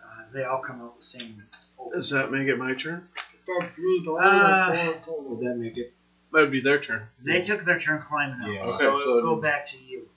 Uh, 0.02 0.24
they 0.34 0.44
all 0.46 0.60
come 0.62 0.82
out 0.82 0.96
the 0.96 1.02
same. 1.04 1.44
Does 1.92 2.12
that 2.12 2.32
make 2.32 2.48
it 2.48 2.58
my 2.58 2.74
turn? 2.76 3.08
Fuck 3.46 3.72
Uh, 3.78 4.94
Would 5.08 5.46
that 5.46 5.56
make 5.58 5.78
it? 5.78 5.94
That'd 6.32 6.52
be 6.52 6.62
their 6.62 6.80
turn. 6.80 7.08
They 7.22 7.42
took 7.42 7.64
their 7.66 7.78
turn 7.78 8.00
climbing 8.02 8.42
up, 8.42 8.48
Yeah. 8.48 8.66
so 8.68 8.94
Okay, 8.96 9.02
it'll 9.02 9.20
so- 9.20 9.22
go 9.22 9.42
back 9.42 9.66
to 9.68 9.78
you. 9.84 10.08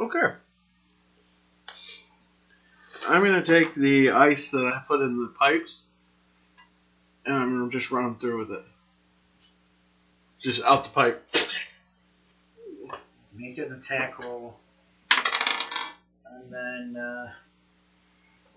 Okay. 0.00 0.34
I'm 3.08 3.22
gonna 3.22 3.42
take 3.42 3.74
the 3.76 4.10
ice 4.10 4.50
that 4.50 4.64
I 4.66 4.82
put 4.88 5.00
in 5.00 5.20
the 5.20 5.28
pipes, 5.28 5.88
and 7.26 7.34
I'm 7.34 7.58
gonna 7.58 7.70
just 7.70 7.90
run 7.90 8.16
through 8.16 8.38
with 8.38 8.50
it. 8.52 8.64
Just 10.38 10.62
out 10.62 10.84
the 10.84 10.90
pipe. 10.90 11.22
Make 13.34 13.58
an 13.58 13.72
attack 13.72 14.18
roll. 14.24 14.58
And 16.26 16.52
then, 16.52 16.96
uh, 16.96 17.32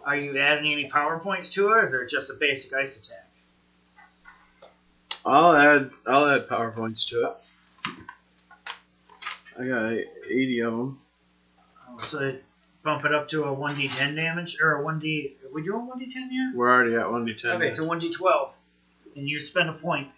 are 0.06 0.15
you 0.15 0.38
adding 0.38 0.71
any 0.71 0.89
power 0.89 1.19
points 1.19 1.49
to 1.52 1.67
it, 1.67 1.71
or 1.71 1.84
is 1.84 1.93
it 1.93 2.10
just 2.10 2.30
a 2.30 2.36
basic 2.39 2.73
ice 2.73 2.99
attack? 2.99 3.28
I'll 5.26 5.56
add 5.56 5.91
I'll 6.06 6.28
add 6.28 6.49
power 6.49 6.71
points 6.71 7.06
to 7.10 7.26
it. 7.26 7.36
I 9.58 9.67
got 9.67 9.93
80 10.30 10.60
of 10.62 10.73
them. 10.73 11.02
Oh, 11.88 11.97
so 11.97 12.36
bump 12.84 13.06
it 13.06 13.13
up 13.13 13.30
to 13.30 13.46
a 13.46 13.56
1d10 13.56 14.15
damage, 14.15 14.58
or 14.62 14.80
a 14.80 14.84
1d. 14.84 15.32
Are 15.46 15.54
we 15.54 15.63
doing 15.63 15.89
1d10 15.89 16.15
yet? 16.32 16.56
We're 16.56 16.72
already 16.72 16.96
at 16.96 17.06
1d10. 17.06 17.46
Okay, 17.56 17.72
so 17.72 17.88
1d12. 17.88 18.52
And 19.15 19.30
you 19.30 19.39
spend 19.39 19.69
a 19.69 19.74
point. 19.74 20.10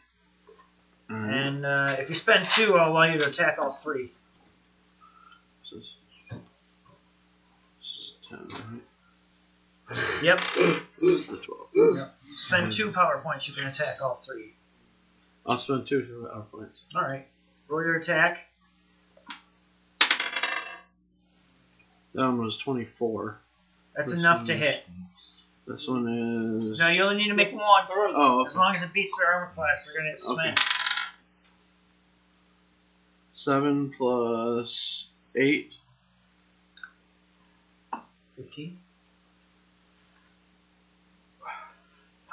Alright. 1.12 1.34
And 1.34 1.66
uh, 1.66 1.96
if 2.00 2.10
you 2.10 2.16
spend 2.16 2.50
two, 2.50 2.76
I'll 2.76 2.92
allow 2.92 3.04
you 3.04 3.20
to 3.20 3.30
attack 3.30 3.58
all 3.60 3.70
three. 3.70 4.12
This 5.62 5.84
is, 5.84 5.96
this 7.80 7.90
is 7.90 8.14
10, 8.30 8.40
right? 8.50 8.82
Yep. 10.24 10.40
This 10.56 10.84
is 11.00 11.28
the 11.28 11.38
12. 11.38 12.12
Spend 12.20 12.74
two 12.74 12.92
power 12.92 13.22
points, 13.24 13.48
you 13.48 13.54
can 13.54 13.68
attack 13.70 14.02
all 14.02 14.16
three. 14.16 14.54
I'll 15.46 15.60
spend 15.60 15.86
two 15.86 16.28
power 16.32 16.46
points. 16.52 16.86
Alright. 16.96 17.28
Roll 17.68 17.84
your 17.84 17.98
attack. 17.98 18.40
That 22.16 22.22
one 22.28 22.44
was 22.44 22.58
24. 22.58 23.38
That's 23.96 24.12
This 24.12 24.20
enough 24.20 24.46
to 24.46 24.54
one's- 24.54 24.64
hit. 24.64 24.86
This 25.68 25.88
one 25.88 26.58
is. 26.58 26.80
No, 26.80 26.88
you 26.90 27.04
only 27.04 27.18
need 27.24 27.30
to 27.30 27.34
make 27.36 27.52
one. 27.52 27.86
Oh, 27.90 28.46
As 28.46 28.56
long 28.58 28.74
as 28.74 28.84
it 28.84 28.94
beats 28.94 29.18
their 29.20 29.34
armor 29.34 29.52
class, 29.54 29.86
they're 29.86 29.96
gonna 29.98 30.10
hit 30.10 30.20
smash. 30.20 30.58
Seven 33.32 33.92
plus 33.98 35.08
eight. 35.36 35.76
15. 38.38 38.78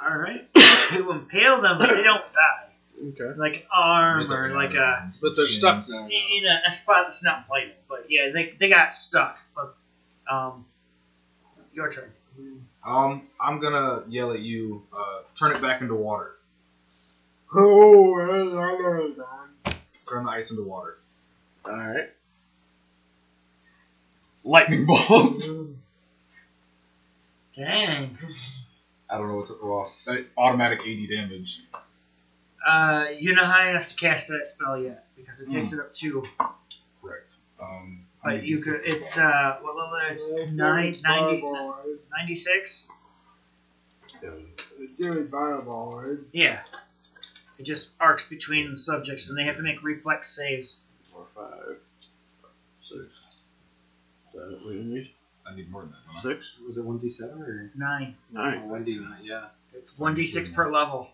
Alright. 0.01 0.47
you 0.93 1.11
impale 1.11 1.61
them, 1.61 1.77
but 1.79 1.89
they 1.89 2.03
don't 2.03 2.21
die. 2.33 2.72
Okay. 3.09 3.37
Like 3.37 3.55
an 3.55 3.61
arm 3.73 4.31
or 4.31 4.53
like 4.53 4.73
a 4.75 5.09
But 5.21 5.35
they're 5.35 5.45
stuck 5.45 5.75
Shins. 5.75 5.91
now. 5.91 6.05
in 6.07 6.45
a, 6.45 6.67
a 6.67 6.71
spot 6.71 7.03
that's 7.05 7.23
not 7.23 7.47
vital. 7.47 7.73
But 7.89 8.05
yeah, 8.09 8.29
they, 8.29 8.53
they 8.57 8.69
got 8.69 8.93
stuck. 8.93 9.37
But 9.55 9.75
um 10.29 10.65
your 11.73 11.91
turn. 11.91 12.09
Um, 12.85 13.23
I'm 13.39 13.59
gonna 13.59 14.03
yell 14.07 14.31
at 14.31 14.39
you. 14.39 14.83
Uh, 14.95 15.19
turn 15.35 15.51
it 15.51 15.61
back 15.61 15.81
into 15.81 15.95
water. 15.95 16.29
Oh, 17.55 18.17
hey, 18.17 18.57
I 18.57 18.77
know 18.79 19.13
it's. 19.65 19.75
Turn 20.09 20.23
the 20.23 20.31
ice 20.31 20.49
into 20.49 20.63
water. 20.63 20.97
Alright. 21.63 22.09
Lightning 24.43 24.87
bolts. 24.87 25.49
Dang. 27.55 28.17
I 29.09 29.17
don't 29.19 29.27
know 29.27 29.35
what's 29.35 29.51
well, 29.61 29.87
uh, 30.09 30.15
automatic 30.35 30.79
80 30.83 31.15
damage. 31.15 31.61
Uh 32.65 33.05
you're 33.19 33.35
not 33.35 33.45
high 33.45 33.69
enough 33.69 33.89
to 33.89 33.95
cast 33.95 34.29
that 34.29 34.47
spell 34.47 34.77
yet, 34.77 35.05
because 35.15 35.41
it 35.41 35.49
takes 35.49 35.73
it 35.73 35.79
up 35.79 35.93
two. 35.93 36.23
Correct. 37.01 37.35
Um, 37.61 38.05
But 38.23 38.43
you 38.43 38.57
could. 38.57 38.79
It's 38.85 39.17
uh 39.17 39.57
what 39.61 39.75
level 39.75 39.97
is 40.11 40.29
it? 40.29 40.39
It's 40.39 40.51
Nine, 40.53 40.93
90, 41.03 41.41
Fireball, 41.41 41.71
right? 41.85 41.99
96? 42.27 42.87
It's 44.99 45.29
Fireball, 45.31 46.03
right? 46.05 46.17
Yeah. 46.31 46.61
It 47.59 47.63
just 47.63 47.91
arcs 47.99 48.27
between 48.29 48.71
the 48.71 48.77
subjects 48.77 49.29
and 49.29 49.37
they 49.37 49.43
have 49.43 49.57
to 49.57 49.61
make 49.61 49.83
reflex 49.83 50.29
saves. 50.35 50.81
Four, 51.03 51.27
five, 51.35 51.79
six. 52.81 53.01
Is 53.01 53.43
that 54.33 54.59
what 54.63 54.73
we 54.73 54.79
need? 54.83 55.11
I 55.45 55.55
need 55.55 55.69
more 55.69 55.81
than 55.81 55.91
that. 55.91 56.23
Don't 56.23 56.33
Six? 56.37 56.53
Was 56.65 56.77
it 56.77 56.85
one 56.85 56.97
d 56.97 57.09
seven 57.09 57.41
or 57.41 57.69
Nine. 57.75 58.15
Nine. 58.31 58.69
one 58.69 58.83
d 58.85 58.95
nine? 58.99 59.19
Yeah. 59.21 59.45
It's 59.73 59.97
one 59.99 60.13
d 60.15 60.25
six 60.25 60.49
per 60.49 60.71
level. 60.71 61.09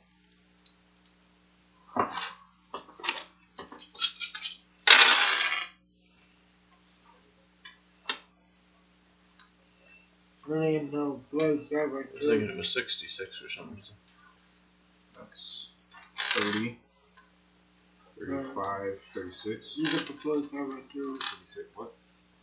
Man, 10.48 10.90
no, 10.92 11.22
blood 11.32 11.60
seven. 11.70 12.08
I 12.10 12.14
was 12.16 12.26
thinking 12.28 12.50
it 12.50 12.58
was 12.58 12.70
66 12.74 13.42
or 13.44 13.50
something. 13.50 13.84
That's 15.16 15.74
30, 16.32 16.76
35, 18.18 19.00
36, 19.14 19.78
You 19.78 19.86
get 19.86 20.08
the 20.08 20.14
plus 20.14 20.50
seven 20.50 20.82
too. 20.92 21.20
36. 21.20 21.68
What? 21.76 21.94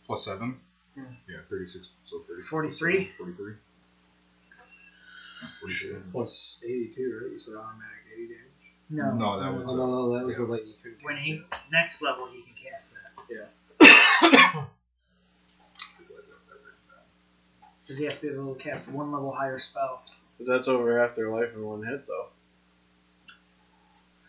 Plus 0.05 0.23
7? 0.23 0.57
Yeah. 0.95 1.03
Yeah, 1.27 1.37
36. 1.49 1.89
So 2.05 2.19
36. 2.19 2.47
43? 2.47 3.11
43. 3.17 3.53
Yeah, 5.41 5.47
43. 5.59 5.95
Plus 6.11 6.59
eighty 6.63 6.91
two, 6.95 7.19
right? 7.21 7.31
You 7.31 7.39
said 7.39 7.55
automatic 7.55 8.07
eighty 8.13 8.27
damage. 8.27 8.56
No. 8.89 9.13
No, 9.13 9.39
that 9.39 9.53
was. 9.53 9.75
no, 9.75 9.83
Uh, 9.83 9.87
no, 9.87 10.17
that 10.17 10.25
was 10.25 10.37
yeah. 10.39 10.45
the 10.45 10.51
light 10.51 10.65
you 10.65 10.73
couldn't 10.81 11.03
When 11.03 11.17
he 11.17 11.33
it. 11.33 11.41
next 11.71 12.01
level, 12.01 12.27
he 12.27 12.41
can 12.41 12.53
cast 12.55 12.95
that 12.95 13.11
Yeah. 13.29 14.65
because 17.81 17.97
he 17.99 18.05
has 18.05 18.19
to 18.19 18.27
be 18.27 18.33
able 18.33 18.55
to 18.55 18.61
cast 18.63 18.87
one 18.89 19.11
level 19.11 19.31
higher 19.31 19.59
spell. 19.59 20.03
But 20.37 20.47
that's 20.47 20.67
over 20.67 20.99
half 20.99 21.15
their 21.15 21.29
life 21.29 21.53
in 21.53 21.63
one 21.65 21.83
hit, 21.83 22.05
though. 22.07 22.27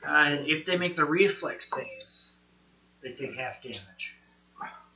Uh, 0.07 0.39
if 0.47 0.65
they 0.65 0.77
make 0.77 0.95
the 0.95 1.05
reflex 1.05 1.71
saves, 1.71 2.35
they 3.03 3.13
take 3.13 3.35
half 3.37 3.63
damage. 3.63 4.17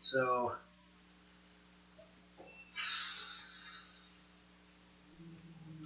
So 0.01 0.53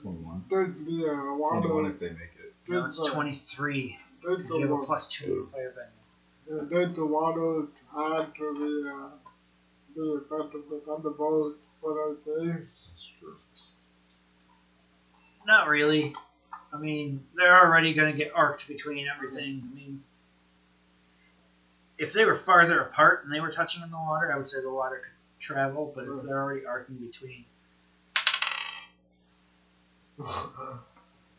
Twenty-one. 0.01 0.45
That's 0.51 0.79
the 0.79 1.03
Twenty-one 1.39 1.87
if 1.91 1.99
they 1.99 2.11
make 2.11 2.31
it. 2.36 2.36
Now 2.69 2.83
That's 2.83 2.99
it's 2.99 3.09
the- 3.09 3.15
twenty 3.15 3.33
three. 3.33 3.99
That's 4.27 4.41
If 4.41 4.49
the 4.49 4.55
you 4.57 4.61
have 4.63 4.71
a 4.71 4.75
water. 4.75 4.87
plus 4.87 5.07
two 5.09 5.25
to 5.27 5.49
firebend. 5.53 5.91
Yeah, 6.49 6.79
that's 6.79 6.95
the 6.97 7.07
water 7.07 7.69
hard 7.91 8.35
to 8.37 8.55
be 8.55 8.89
uh, 8.89 9.09
be 9.95 10.03
effective 10.25 10.63
with 10.71 10.89
other 10.89 11.11
balls. 11.11 11.55
What 11.81 11.93
I 11.95 12.15
say. 12.25 12.47
That's 12.53 13.13
true. 13.21 13.37
Not 15.47 15.69
really. 15.69 16.15
I 16.73 16.79
mean, 16.79 17.25
they're 17.37 17.57
already 17.65 17.95
going 17.95 18.11
to 18.11 18.17
get 18.19 18.33
arced 18.35 18.67
between 18.69 19.07
everything. 19.09 19.63
I 19.71 19.75
mean, 19.75 20.03
if 21.99 22.13
they 22.13 22.25
were 22.25 22.35
farther 22.37 22.81
apart 22.81 23.25
and 23.25 23.33
they 23.33 23.41
were 23.41 23.51
touching 23.53 23.83
in 23.83 23.91
the 23.91 23.97
water, 23.97 24.33
I 24.33 24.37
would 24.37 24.49
say 24.49 24.61
the 24.61 24.71
water 24.73 24.97
could 25.05 25.13
travel. 25.41 25.93
But 25.95 26.05
if 26.09 26.23
they're 26.25 26.43
already 26.43 26.67
arcing 26.67 26.97
between, 26.97 27.45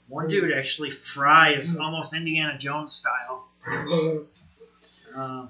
one 0.07 0.27
dude 0.27 0.51
actually 0.57 0.91
fries 0.91 1.75
almost 1.77 2.13
Indiana 2.15 2.57
Jones 2.57 2.93
style. 2.93 3.47
Um, 5.17 5.49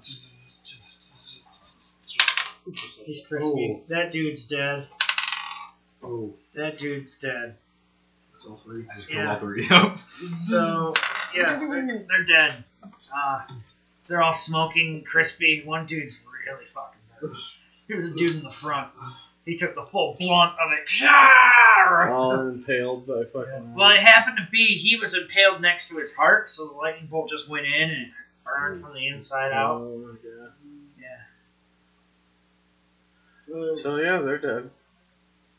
he's 3.06 3.22
crispy. 3.28 3.82
That 3.90 4.12
dude's 4.12 4.48
dead. 4.48 4.88
Oh, 6.04 6.34
That 6.56 6.78
dude's 6.78 7.18
dead. 7.18 7.56
that's 8.32 8.46
all 8.46 8.62
three. 8.64 8.86
I 8.92 8.96
just 8.96 9.10
killed 9.10 9.24
Yeah. 9.26 9.34
all 9.34 9.40
three. 9.40 9.68
Yep. 9.70 9.98
So 10.38 10.94
yeah, 11.36 11.58
they're, 11.60 12.06
they're 12.08 12.24
dead. 12.26 12.64
Uh, 13.14 13.42
they're 14.08 14.22
all 14.22 14.34
smoking, 14.34 15.04
crispy. 15.04 15.64
One 15.66 15.86
dude's 15.86 16.20
really 16.46 16.66
fucking 16.66 17.00
dead. 17.22 17.30
He 17.88 17.94
was 17.94 18.08
a 18.08 18.16
dude 18.16 18.36
in 18.38 18.44
the 18.44 18.50
front. 18.50 18.90
He 19.46 19.58
took 19.58 19.76
the 19.76 19.84
full 19.84 20.16
blunt 20.20 20.54
of 20.54 20.72
it. 20.82 20.88
Shar! 20.90 21.30
All 22.12 22.48
impaled 22.48 23.06
by 23.08 23.24
fucking. 23.26 23.74
Well, 23.74 23.92
it 23.92 24.00
happened 24.02 24.38
to 24.38 24.48
be 24.52 24.76
he 24.76 24.96
was 24.98 25.14
impaled 25.14 25.62
next 25.62 25.90
to 25.90 25.98
his 25.98 26.14
heart, 26.14 26.50
so 26.50 26.66
the 26.68 26.74
lightning 26.74 27.08
bolt 27.08 27.30
just 27.30 27.48
went 27.50 27.66
in 27.66 27.90
and 27.90 28.12
burned 28.44 28.78
from 28.78 28.94
the 28.94 29.08
inside 29.08 29.52
out. 29.52 29.78
Oh 29.82 29.98
my 29.98 30.16
god. 30.16 30.52
Yeah, 33.50 33.72
So 33.76 33.98
yeah, 33.98 34.20
they're 34.20 34.38
dead. 34.38 34.70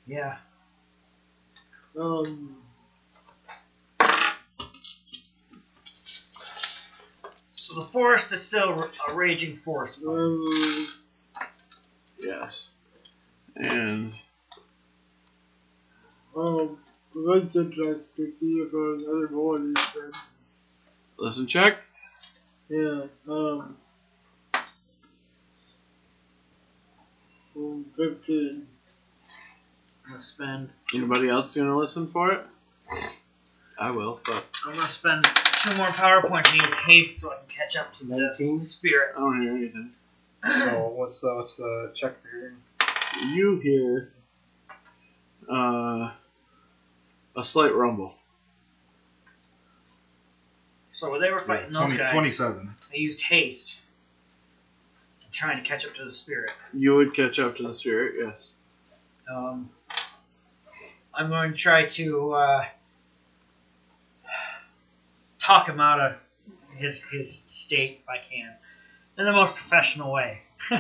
yeah. 0.07 0.37
um, 1.99 2.57
So 7.55 7.75
the 7.81 7.87
forest 7.87 8.33
is 8.33 8.43
still 8.43 8.85
a 9.09 9.15
raging 9.15 9.57
forest. 9.57 10.03
um, 10.07 10.49
Yes. 12.19 12.69
And 13.57 14.15
um, 16.39 16.79
let's 17.15 17.53
check 17.53 17.73
to 17.75 18.33
see 18.39 18.61
if 18.61 18.71
there's 18.71 19.03
any 19.03 19.35
more 19.35 19.57
of 19.57 19.63
these 19.63 19.87
things. 19.87 20.27
listen, 21.17 21.47
check. 21.47 21.75
Yeah, 22.69 23.07
um, 23.29 23.77
um, 27.57 27.87
15. 27.97 28.67
I'm 30.05 30.11
gonna 30.11 30.21
spend. 30.21 30.71
Anybody 30.95 31.29
else 31.29 31.57
gonna 31.57 31.77
listen 31.77 32.09
for 32.09 32.33
it? 32.33 32.47
I 33.79 33.91
will, 33.91 34.21
but 34.25 34.45
I'm 34.65 34.75
gonna 34.75 34.89
spend 34.89 35.27
two 35.63 35.75
more 35.77 35.89
power 35.89 36.23
points 36.23 36.53
and 36.53 36.63
use 36.63 36.75
haste 36.75 37.19
so 37.19 37.31
I 37.31 37.37
can 37.37 37.47
catch 37.49 37.77
up 37.77 37.93
to 37.95 38.05
the 38.05 38.17
19. 38.17 38.63
spirit. 38.63 39.15
I 39.17 39.21
don't 39.21 39.43
hear 39.43 39.57
anything. 39.57 39.91
So 40.45 40.89
what's 40.97 41.21
the 41.21 41.35
what's 41.35 41.57
the 41.57 41.91
check 41.95 42.15
for 42.23 42.29
hearing? 42.29 42.57
You 43.35 43.57
hear 43.57 44.09
uh, 45.49 46.13
a 47.39 47.45
slight 47.45 47.75
rumble. 47.75 48.15
So 50.91 51.13
when 51.13 51.21
they 51.21 51.31
were 51.31 51.39
fighting 51.39 51.71
those 51.71 51.91
20, 51.91 51.97
guys, 51.97 52.11
Twenty-seven. 52.11 52.75
they 52.91 52.99
used 52.99 53.23
haste, 53.23 53.79
trying 55.31 55.63
to 55.63 55.69
catch 55.69 55.87
up 55.87 55.95
to 55.95 56.05
the 56.05 56.11
spirit. 56.11 56.51
You 56.75 56.97
would 56.97 57.15
catch 57.15 57.39
up 57.39 57.57
to 57.59 57.63
the 57.63 57.75
spirit, 57.75 58.15
yes. 58.19 58.53
Um, 59.33 59.71
I'm 61.15 61.29
going 61.29 61.53
to 61.53 61.57
try 61.57 61.87
to 61.87 62.33
uh, 62.33 62.65
talk 65.39 65.69
him 65.69 65.79
out 65.79 66.01
of 66.01 66.17
his 66.77 67.05
his 67.05 67.33
state 67.47 68.01
if 68.03 68.09
I 68.09 68.19
can, 68.19 68.53
in 69.17 69.25
the 69.25 69.33
most 69.33 69.55
professional 69.55 70.13
way. 70.13 70.43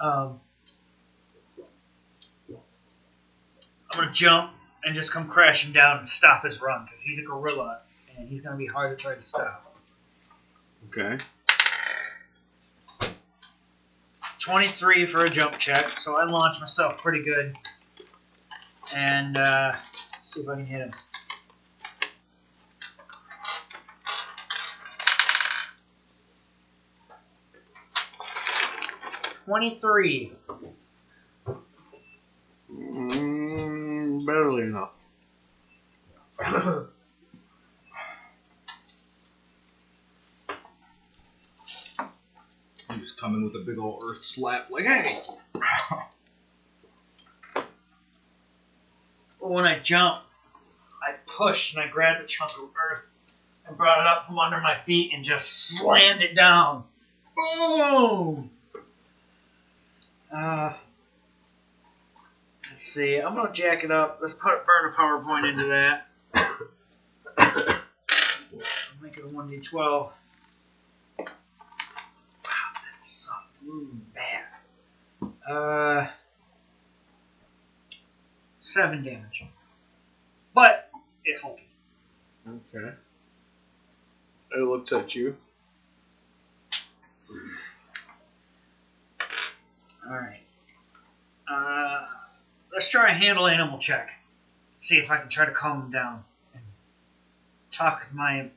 um, 0.00 0.40
I'm 4.00 4.06
gonna 4.06 4.14
jump 4.14 4.52
and 4.82 4.94
just 4.94 5.12
come 5.12 5.28
crashing 5.28 5.74
down 5.74 5.98
and 5.98 6.08
stop 6.08 6.42
his 6.42 6.62
run 6.62 6.86
because 6.86 7.02
he's 7.02 7.18
a 7.18 7.22
gorilla 7.22 7.80
and 8.16 8.26
he's 8.26 8.40
gonna 8.40 8.56
be 8.56 8.64
hard 8.66 8.96
to 8.96 9.02
try 9.02 9.14
to 9.14 9.20
stop. 9.20 9.76
Okay. 10.88 11.18
23 14.38 15.04
for 15.04 15.26
a 15.26 15.28
jump 15.28 15.58
check, 15.58 15.86
so 15.90 16.16
I 16.16 16.24
launch 16.24 16.62
myself 16.62 17.02
pretty 17.02 17.22
good. 17.22 17.54
And 18.94 19.36
uh, 19.36 19.72
see 20.22 20.40
if 20.40 20.48
I 20.48 20.54
can 20.54 20.64
hit 20.64 20.80
him. 20.80 20.92
Twenty-three. 29.44 30.32
Barely 34.30 34.62
enough. 34.62 34.92
He 42.92 43.00
just 43.00 43.20
come 43.20 43.34
in 43.34 43.42
with 43.42 43.56
a 43.56 43.64
big 43.66 43.76
old 43.76 44.04
earth 44.08 44.22
slap, 44.22 44.70
like, 44.70 44.84
hey! 44.84 45.16
But 49.40 49.50
when 49.50 49.64
I 49.64 49.80
jump, 49.80 50.22
I 51.02 51.14
pushed 51.26 51.74
and 51.74 51.82
I 51.82 51.88
grabbed 51.88 52.22
a 52.22 52.26
chunk 52.26 52.52
of 52.52 52.68
earth 52.88 53.10
and 53.66 53.76
brought 53.76 54.00
it 54.00 54.06
up 54.06 54.26
from 54.26 54.38
under 54.38 54.60
my 54.60 54.76
feet 54.76 55.10
and 55.12 55.24
just 55.24 55.76
slammed 55.76 56.22
it 56.22 56.36
down. 56.36 56.84
Boom! 57.34 58.48
Uh, 60.32 60.74
let's 62.80 62.94
see. 62.94 63.18
I'm 63.18 63.34
gonna 63.34 63.52
jack 63.52 63.84
it 63.84 63.90
up. 63.90 64.16
Let's 64.22 64.32
put 64.32 64.64
burn 64.64 64.90
a 64.90 64.96
power 64.96 65.22
point 65.22 65.44
into 65.44 65.64
that. 65.64 66.06
Make 69.02 69.18
it 69.18 69.24
a 69.24 69.28
1d12. 69.28 69.74
Wow, 69.76 70.12
that 71.18 71.26
sucked. 72.98 73.58
Bad. 74.14 74.44
Uh, 75.46 76.06
seven 78.60 79.04
damage. 79.04 79.44
But 80.54 80.90
it 81.26 81.38
halted. 81.38 81.66
Okay. 82.48 82.94
It 84.52 84.60
looks 84.66 84.90
at 84.92 85.14
you. 85.14 85.36
Alright. 90.06 90.40
Uh, 91.46 92.06
let's 92.72 92.88
try 92.88 93.10
a 93.10 93.14
handle 93.14 93.46
animal 93.46 93.78
check. 93.78 94.10
See 94.78 94.96
if 94.96 95.10
I 95.10 95.18
can 95.18 95.28
try 95.28 95.44
to 95.46 95.52
calm 95.52 95.82
him 95.82 95.90
down. 95.90 96.24
And 96.54 96.62
talk 97.70 98.06
my. 98.12 98.40
I'm 98.40 98.50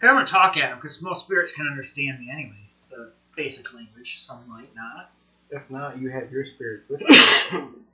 gonna 0.00 0.26
talk 0.26 0.56
at 0.58 0.70
him 0.70 0.74
because 0.76 1.00
most 1.00 1.24
spirits 1.24 1.52
can 1.52 1.66
understand 1.66 2.20
me 2.20 2.30
anyway. 2.30 2.68
The 2.90 3.10
basic 3.36 3.72
language. 3.72 4.22
Some 4.22 4.46
might 4.48 4.74
not. 4.74 5.10
If 5.50 5.70
not, 5.70 5.98
you 5.98 6.10
have 6.10 6.30
your 6.30 6.44
spirits 6.44 6.88
with 6.90 7.00
you. 7.00 7.06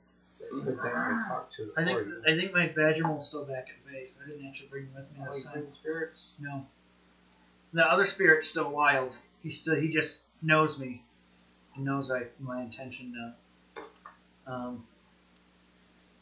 that 0.65 0.79
could 0.81 1.27
talk 1.27 1.51
to 1.53 1.71
I 1.77 1.85
think. 1.85 1.99
I 2.27 2.35
think 2.35 2.53
my 2.53 2.67
Badgermole's 2.67 3.27
still 3.27 3.45
back 3.45 3.69
at 3.69 3.91
base. 3.91 4.19
I 4.23 4.29
didn't 4.29 4.45
actually 4.45 4.67
bring 4.67 4.83
him 4.87 4.93
with 4.95 5.05
me 5.17 5.25
Oh, 5.25 5.33
this 5.33 5.45
time. 5.45 5.71
spirits. 5.71 6.31
No. 6.39 6.65
The 7.73 7.83
other 7.85 8.03
spirit's 8.03 8.47
still 8.47 8.69
wild. 8.69 9.15
He 9.43 9.51
still 9.51 9.75
he 9.79 9.87
just 9.87 10.23
knows 10.41 10.77
me. 10.77 11.01
He 11.73 11.81
knows 11.81 12.11
I 12.11 12.23
my 12.39 12.61
intention 12.61 13.13
now. 13.15 13.83
Um. 14.53 14.83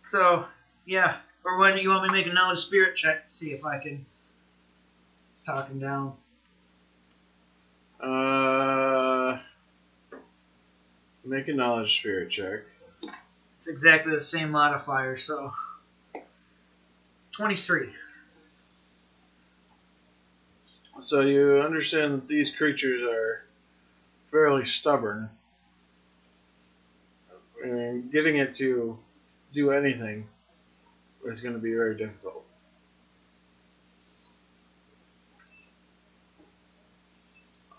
So 0.09 0.45
yeah. 0.87 1.17
Or 1.45 1.59
why 1.59 1.69
don't 1.69 1.81
you 1.81 1.89
want 1.89 2.01
me 2.03 2.09
to 2.09 2.13
make 2.13 2.27
a 2.27 2.33
knowledge 2.33 2.57
spirit 2.57 2.95
check 2.95 3.25
to 3.25 3.31
see 3.31 3.51
if 3.51 3.63
I 3.63 3.77
can 3.77 4.05
talking 5.45 5.79
down. 5.79 6.13
Uh, 7.99 9.37
make 11.23 11.47
a 11.47 11.53
knowledge 11.53 11.99
spirit 11.99 12.31
check. 12.31 12.61
It's 13.59 13.67
exactly 13.67 14.13
the 14.13 14.19
same 14.19 14.49
modifier, 14.49 15.15
so. 15.15 15.53
23. 17.33 17.89
So 21.01 21.21
you 21.21 21.59
understand 21.59 22.13
that 22.13 22.27
these 22.27 22.55
creatures 22.55 23.01
are 23.03 23.43
fairly 24.31 24.65
stubborn. 24.65 25.29
And 27.63 28.11
getting 28.11 28.37
it 28.37 28.55
to 28.57 28.97
do 29.53 29.71
anything 29.71 30.27
is 31.25 31.41
going 31.41 31.55
to 31.55 31.61
be 31.61 31.73
very 31.73 31.95
difficult. 31.95 32.45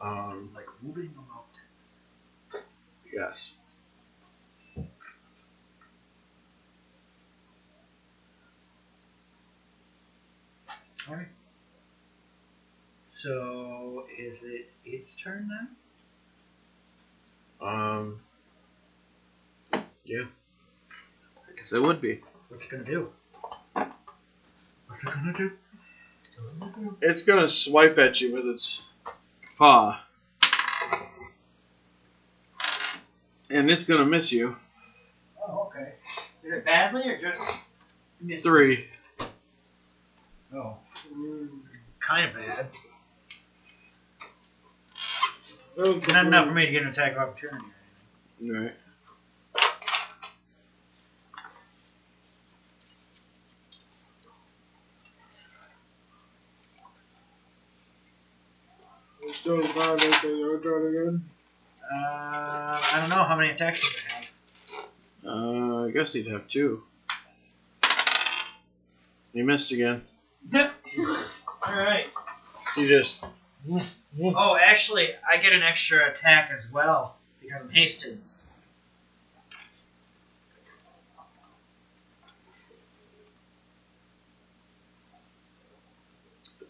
Um, 0.01 0.51
Like 0.55 0.67
moving 0.83 1.13
them 1.15 1.27
out. 1.35 2.63
yes. 3.13 3.55
Alright. 11.09 11.29
So, 13.11 14.07
is 14.19 14.45
it 14.45 14.73
its 14.85 15.17
turn 15.17 15.49
then? 15.49 15.77
Um, 17.69 18.21
yeah. 20.05 20.25
Guess 21.61 21.75
it 21.75 21.83
would 21.83 22.01
be. 22.01 22.19
What's 22.49 22.65
it 22.65 22.71
gonna 22.71 22.85
do? 22.85 23.11
What's 24.87 25.05
it 25.05 25.11
gonna 25.15 25.35
do? 25.35 25.53
It's 27.03 27.21
to 27.43 27.49
swipe 27.49 27.99
at 27.99 28.19
you 28.23 28.33
with 28.33 28.47
its 28.47 28.83
paw. 29.59 30.03
And 33.51 33.71
it's 33.71 33.85
to 33.99 34.07
miss 34.07 34.33
you. 34.33 34.57
Oh, 35.47 35.67
okay. 35.71 35.93
Is 36.45 36.53
it 36.53 36.65
badly 36.65 37.03
or 37.11 37.19
just. 37.19 37.69
miss- 38.23 38.43
Three. 38.43 38.87
Oh. 40.55 40.79
Mm, 41.15 41.49
kind 41.99 42.31
of 42.31 42.35
bad. 42.37 42.67
Not 46.09 46.27
enough 46.27 46.47
for 46.47 46.55
me 46.55 46.65
to 46.67 46.73
get 46.73 46.83
an 46.83 46.89
attack 46.89 47.13
of 47.13 47.19
opportunity. 47.19 47.67
Right. 48.41 48.73
It's 59.41 59.47
doing 59.47 59.73
fine, 59.73 59.97
okay, 59.97 60.37
your 60.37 60.57
again. 60.57 61.25
Uh, 61.83 61.97
I 61.97 62.99
don't 63.01 63.09
know 63.09 63.25
how 63.25 63.37
many 63.37 63.49
attacks 63.49 63.81
does 63.81 63.95
it 63.95 64.03
have. 64.13 64.29
Uh, 65.27 65.87
I 65.87 65.91
guess 65.93 66.13
he'd 66.13 66.27
have 66.27 66.47
two. 66.47 66.83
He 69.33 69.41
missed 69.41 69.73
again. 69.73 70.03
Alright. 70.55 72.13
He 72.77 72.87
just. 72.87 73.25
Oh, 74.23 74.59
actually, 74.63 75.09
I 75.27 75.39
get 75.39 75.55
an 75.55 75.63
extra 75.63 76.11
attack 76.11 76.51
as 76.55 76.71
well 76.71 77.17
because 77.41 77.63
I'm 77.63 77.71
hasted. 77.71 78.21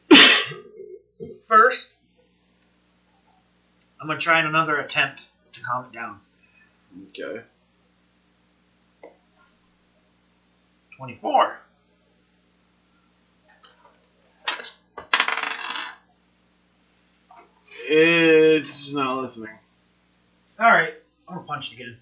First, 1.48 1.94
I'm 4.00 4.06
gonna 4.06 4.18
try 4.18 4.40
another 4.40 4.78
attempt 4.78 5.20
to 5.52 5.60
calm 5.60 5.84
it 5.84 5.92
down. 5.92 6.20
Okay. 7.08 7.42
24. 10.96 11.58
It's 17.92 18.92
not 18.92 19.16
listening. 19.18 19.50
Alright, 20.58 20.94
I'm 21.28 21.34
gonna 21.36 21.46
punch 21.46 21.72
it 21.72 21.80
again. 21.80 21.96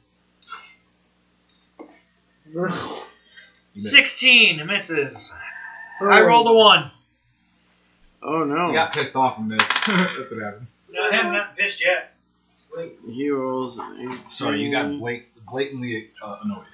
16 3.79 4.67
misses. 4.67 5.33
I 6.01 6.21
oh. 6.21 6.27
rolled 6.27 6.49
a 6.49 6.53
1. 6.53 6.91
Oh 8.23 8.45
no. 8.45 8.69
He 8.69 8.75
got 8.75 8.93
pissed 8.93 9.17
off 9.17 9.39
and 9.39 9.49
missed. 9.49 9.73
That's 9.87 10.33
what 10.33 10.43
happened. 10.43 10.67
No, 10.91 11.03
I 11.03 11.15
haven't 11.15 11.33
gotten 11.33 11.57
pissed 11.57 11.85
yet. 11.85 12.15
He 13.07 13.31
rolls 13.31 13.79
18. 13.79 14.31
Sorry, 14.31 14.63
you 14.63 14.71
got 14.71 14.99
blat- 14.99 15.23
blatantly 15.47 16.11
uh, 16.23 16.39
annoyed. 16.45 16.65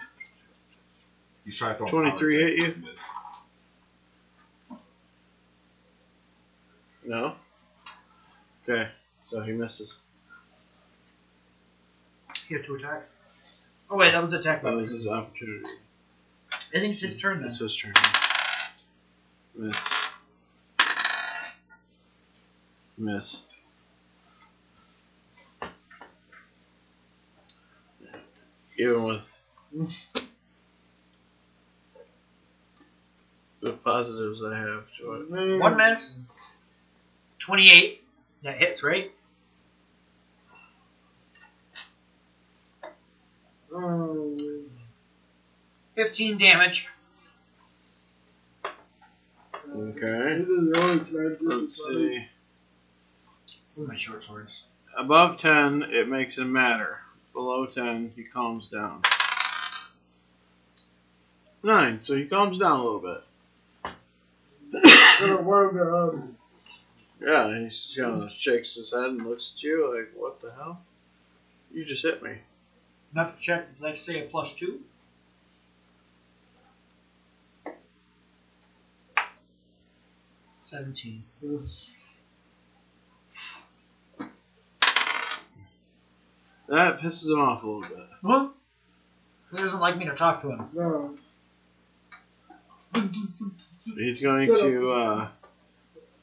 You 1.45 1.53
try 1.53 1.73
to 1.73 1.75
throw 1.79 1.87
23 1.87 2.37
hit 2.39 2.59
you? 2.59 2.83
missed. 2.83 4.81
No? 7.05 7.35
Okay, 8.63 8.89
so 9.23 9.43
he 9.43 9.53
misses. 9.53 10.01
He 12.49 12.55
has 12.55 12.67
two 12.67 12.77
attacks. 12.77 13.11
Oh 13.91 13.97
wait, 13.97 14.13
that 14.13 14.23
was 14.23 14.33
attack 14.33 14.63
That 14.63 14.75
was 14.75 14.91
his 14.91 15.07
opportunity. 15.07 15.69
I 16.75 16.79
think 16.81 16.95
it's 16.95 17.03
his 17.03 17.17
turn 17.19 17.41
then. 17.41 17.51
It's 17.51 17.59
his 17.59 17.77
turn. 17.77 17.93
Miss. 19.55 19.77
Miss. 22.97 23.43
Even 28.77 29.05
with 29.05 29.43
the 33.61 33.73
positives 33.73 34.43
I 34.45 34.59
have, 34.59 34.91
Joy. 34.93 35.21
One 35.59 35.77
miss. 35.77 36.17
28. 37.39 38.03
That 38.43 38.59
hits, 38.59 38.83
right? 38.83 39.11
Oh, 43.73 44.37
15 45.95 46.39
damage. 46.39 46.89
Okay. 49.77 50.37
This 50.39 50.49
is 50.49 50.73
the 50.73 50.81
only 50.83 50.99
time 50.99 51.37
Let's 51.41 51.85
see. 51.85 52.27
What 53.75 53.85
are 53.85 53.89
my 53.89 53.97
short 53.97 54.23
swords? 54.23 54.63
Above 54.97 55.39
10, 55.39 55.85
it 55.91 56.09
makes 56.09 56.39
him 56.39 56.53
madder. 56.53 57.01
Below 57.35 57.67
10, 57.67 58.13
he 58.15 58.23
calms 58.23 58.69
down. 58.69 59.03
9, 61.65 61.99
so 62.03 62.15
he 62.15 62.27
calms 62.27 62.59
down 62.59 62.79
a 62.79 62.83
little 62.83 63.01
bit. 63.01 63.93
Gonna 65.21 65.43
worm 65.43 65.77
down. 65.77 66.37
Yeah, 67.21 67.59
he 67.59 67.65
just 67.65 67.97
kind 67.97 68.23
of 68.23 68.31
shakes 68.31 68.77
his 68.77 68.93
head 68.93 69.11
and 69.11 69.27
looks 69.27 69.55
at 69.57 69.63
you 69.63 69.97
like, 69.97 70.13
what 70.15 70.41
the 70.41 70.53
hell? 70.53 70.81
You 71.73 71.85
just 71.85 72.05
hit 72.05 72.23
me. 72.23 72.39
Enough 73.13 73.37
to 73.37 73.43
check, 73.43 73.75
did 73.77 73.85
I 73.85 73.95
say 73.95 74.21
a 74.21 74.29
plus 74.29 74.55
2? 74.55 74.81
Seventeen. 80.63 81.25
That 86.69 87.01
pisses 87.01 87.31
him 87.31 87.41
off 87.41 87.63
a 87.63 87.67
little 87.67 87.83
bit. 87.83 88.09
Huh? 88.25 88.49
He 89.51 89.59
doesn't 89.59 89.81
like 89.81 89.97
me 89.99 90.07
to 90.07 90.15
talk 90.15 90.43
to 90.43 90.51
him. 90.51 90.69
No. 90.73 91.15
He's 93.97 94.21
going 94.21 94.55
to 94.55 94.93
uh, 94.93 95.29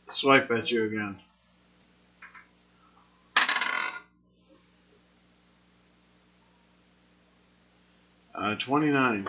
swipe 0.07 0.49
at 0.51 0.71
you 0.71 0.85
again. 0.85 1.19
Uh, 8.33 8.55
29. 8.55 9.27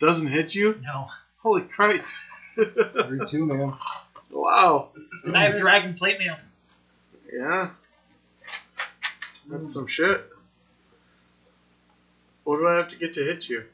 Doesn't 0.00 0.26
hit 0.26 0.54
you? 0.54 0.80
No. 0.82 1.06
Holy 1.38 1.62
Christ. 1.62 2.24
Three 2.54 3.20
two, 3.28 3.46
man. 3.46 3.74
wow. 4.30 4.88
And 5.24 5.36
I 5.36 5.44
have 5.44 5.56
dragon 5.56 5.94
plate 5.94 6.18
mail. 6.18 6.36
Yeah. 7.32 7.70
That's 9.48 9.74
some 9.74 9.86
shit. 9.86 10.24
What 12.44 12.58
do 12.58 12.68
I 12.68 12.76
have 12.76 12.88
to 12.90 12.96
get 12.96 13.14
to 13.14 13.24
hit 13.24 13.48
you? 13.48 13.64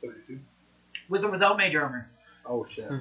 Thirty-two. 0.00 0.40
With 1.08 1.24
or 1.24 1.30
without 1.30 1.56
major 1.56 1.82
armor. 1.82 2.08
Oh 2.44 2.64
shit. 2.64 2.90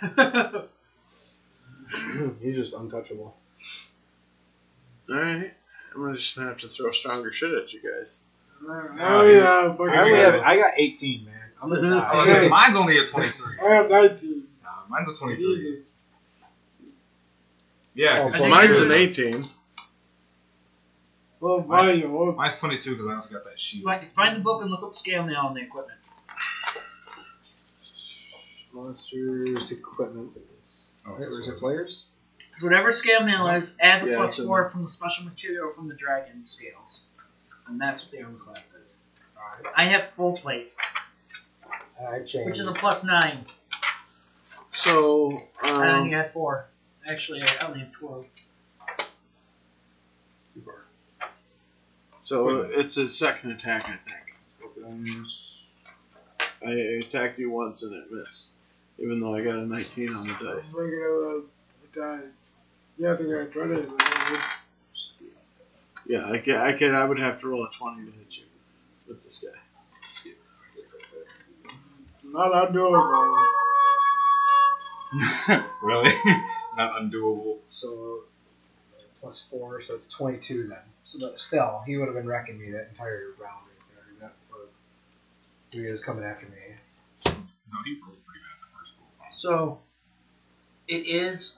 He's 2.40 2.56
just 2.56 2.74
untouchable. 2.74 3.36
Alright. 5.10 5.52
I'm 5.94 6.02
gonna 6.02 6.16
just 6.18 6.34
gonna 6.36 6.48
have 6.48 6.58
to 6.58 6.68
throw 6.68 6.90
stronger 6.90 7.32
shit 7.32 7.52
at 7.52 7.72
you 7.72 7.80
guys. 7.80 8.18
Oh 8.68 9.26
yeah, 9.26 9.72
fucking 9.72 9.88
I 9.88 10.02
only 10.02 10.18
have 10.18 10.34
I 10.36 10.56
got 10.56 10.72
eighteen, 10.76 11.24
man. 11.26 11.34
I'm 11.62 11.68
gonna 11.70 11.96
I 11.96 12.16
was 12.20 12.28
die. 12.28 12.34
gonna 12.36 12.48
mine's 12.48 12.76
only 12.76 12.98
a 12.98 13.04
23. 13.04 13.46
I 13.64 13.68
have 13.74 13.90
19. 13.90 14.45
Nah, 14.88 14.96
mine's 14.96 15.12
a 15.12 15.16
23. 15.16 15.82
Yeah, 17.94 18.20
Oh, 18.20 18.30
'cause 18.30 18.40
I 18.40 18.40
Well, 18.48 18.50
think 18.50 18.68
mine's 18.68 18.78
an 18.78 18.92
18. 18.92 19.50
Well, 21.40 21.62
Mine's- 21.62 22.02
mine, 22.04 22.36
mine's 22.36 22.60
22 22.60 22.90
because 22.92 23.06
I 23.08 23.14
also 23.14 23.32
got 23.34 23.44
that 23.44 23.58
shield. 23.58 23.84
Like, 23.84 24.12
find 24.14 24.36
the 24.36 24.40
book 24.40 24.62
and 24.62 24.70
look 24.70 24.82
up 24.82 24.94
scale 24.96 25.22
mail 25.22 25.40
on 25.40 25.54
the 25.54 25.60
equipment. 25.62 25.98
Monsters 28.72 29.70
equipment. 29.72 30.32
Oh, 31.06 31.12
Wait, 31.12 31.18
it's 31.22 31.30
where's 31.30 31.48
a 31.48 31.52
it 31.54 31.58
players? 31.58 32.08
Because 32.50 32.62
whatever 32.64 32.90
scale 32.90 33.22
mail 33.22 33.48
is, 33.48 33.74
add 33.80 34.02
the 34.02 34.10
Yeah, 34.10 34.16
plus 34.16 34.38
it's 34.38 34.46
four 34.46 34.70
from 34.70 34.82
the 34.82 34.88
special 34.88 35.24
material 35.24 35.72
from 35.74 35.88
the 35.88 35.94
dragon 35.94 36.44
scales. 36.44 37.02
And 37.68 37.80
that's 37.80 38.04
what 38.04 38.12
the 38.12 38.22
armor 38.22 38.38
class 38.38 38.68
does. 38.68 38.96
I 39.74 39.84
have 39.86 40.10
full 40.10 40.36
plate, 40.36 40.72
I 42.00 42.18
which 42.18 42.58
is 42.58 42.66
a 42.66 42.72
plus 42.72 43.04
nine. 43.04 43.44
So, 44.76 45.42
and 45.62 45.76
then 45.76 45.94
um, 45.94 46.08
you 46.08 46.16
have 46.16 46.32
four. 46.32 46.66
Actually, 47.08 47.42
I 47.42 47.66
only 47.66 47.80
have 47.80 47.92
twelve. 47.92 48.26
so 52.22 52.62
it's 52.62 52.96
a 52.96 53.08
second 53.08 53.52
attack, 53.52 53.84
I 53.84 53.96
think. 53.96 54.26
I 56.66 56.70
attacked 56.98 57.38
you 57.38 57.50
once 57.50 57.84
and 57.84 57.94
it 57.94 58.10
missed, 58.10 58.48
even 58.98 59.20
though 59.20 59.34
I 59.34 59.42
got 59.42 59.56
a 59.56 59.66
19 59.66 60.12
on 60.12 60.26
the 60.26 60.32
dice. 60.32 60.40
I'm 60.42 60.56
dice. 60.56 60.74
thinking 60.74 61.02
of 61.04 61.44
the 61.92 62.00
time. 62.00 62.32
You 62.98 63.06
have 63.06 63.18
to 63.18 63.24
get 63.24 63.52
20. 63.52 63.74
man. 63.74 63.86
Yeah, 66.08 66.30
I 66.30 66.38
can, 66.38 66.56
I 66.56 66.72
can. 66.72 66.94
I 66.94 67.04
would 67.04 67.18
have 67.18 67.40
to 67.40 67.48
roll 67.48 67.64
a 67.64 67.70
20 67.70 68.06
to 68.06 68.12
hit 68.12 68.38
you 68.38 68.44
with 69.08 69.22
this 69.22 69.38
guy. 69.38 70.30
Not 72.24 72.72
undoable. 72.72 73.65
really? 75.82 76.10
Not 76.76 76.92
undoable. 77.00 77.56
So 77.70 78.22
plus 79.20 79.40
four, 79.40 79.80
so 79.80 79.94
it's 79.94 80.06
twenty-two 80.06 80.66
then. 80.68 80.78
So 81.04 81.18
but 81.20 81.38
still, 81.38 81.82
he 81.86 81.96
would 81.96 82.08
have 82.08 82.14
been 82.14 82.26
wrecking 82.26 82.58
me 82.58 82.70
that 82.72 82.86
entire 82.88 83.28
round 83.38 83.64
right 83.66 83.80
there. 83.88 84.28
That, 84.28 84.32
or 84.52 84.66
he 85.70 85.90
was 85.90 86.00
coming 86.00 86.24
after 86.24 86.46
me. 86.46 86.52
No, 87.26 87.78
he 87.84 87.96
rolled 88.02 88.16
pretty 88.26 88.40
bad 88.40 88.58
the 88.60 88.66
first 88.78 88.92
roll. 88.98 89.30
So, 89.32 89.78
it 90.88 91.06
is 91.06 91.52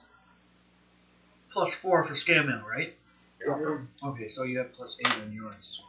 plus 1.51 1.73
four 1.73 2.03
for 2.03 2.15
scale 2.15 2.43
mail, 2.43 2.61
right? 2.67 2.91
Okay, 4.03 4.27
so 4.27 4.43
you 4.43 4.57
have 4.59 4.71
plus 4.73 4.97
eight 4.99 5.17
on 5.25 5.31
yours 5.31 5.55
as 5.59 5.79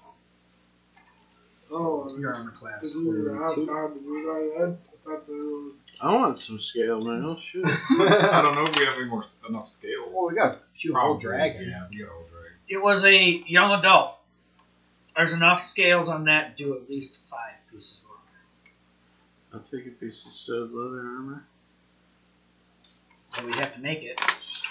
Oh, 1.73 2.05
well. 2.07 2.19
Your 2.19 2.35
armor 2.35 2.51
class. 2.51 2.83
did 2.83 2.95
you 2.95 3.25
have 3.27 3.55
time 3.55 3.95
to 3.95 4.01
do 4.01 4.23
that? 4.57 4.75
I 4.90 4.90
thought 5.05 5.27
they 5.27 5.33
were. 5.33 5.71
I 6.03 6.15
want 6.15 6.41
some 6.41 6.59
scale 6.59 7.01
mail. 7.01 7.39
Shoot. 7.39 7.67
I 7.91 8.43
don't 8.43 8.55
know 8.55 8.65
if 8.65 8.79
we 8.79 8.85
have 8.87 8.97
any 8.97 9.07
more 9.07 9.25
enough 9.49 9.69
scales. 9.69 10.11
Well, 10.13 10.29
we 10.29 10.35
got 10.35 10.55
a 10.55 10.59
few 10.75 10.93
Probably, 10.93 11.11
old 11.11 11.21
dragon. 11.21 11.69
Yeah, 11.69 11.87
we 11.91 11.99
got 11.99 12.13
old 12.13 12.31
dragon. 12.31 12.53
It 12.69 12.83
was 12.83 13.05
a 13.05 13.43
young 13.47 13.79
adult. 13.79 14.17
There's 15.17 15.33
enough 15.33 15.61
scales 15.61 16.09
on 16.09 16.25
that 16.25 16.57
to 16.57 16.65
do 16.65 16.77
at 16.77 16.89
least 16.89 17.17
five 17.29 17.55
pieces 17.71 18.01
of 18.05 18.11
armor. 18.11 18.21
I'll 19.55 19.61
take 19.61 19.87
a 19.87 19.91
piece 19.91 20.25
of 20.27 20.33
studded 20.33 20.73
leather 20.73 21.01
armor. 21.01 21.45
But 23.35 23.45
we 23.45 23.53
have 23.55 23.75
to 23.75 23.81
make 23.81 24.03
it. 24.03 24.21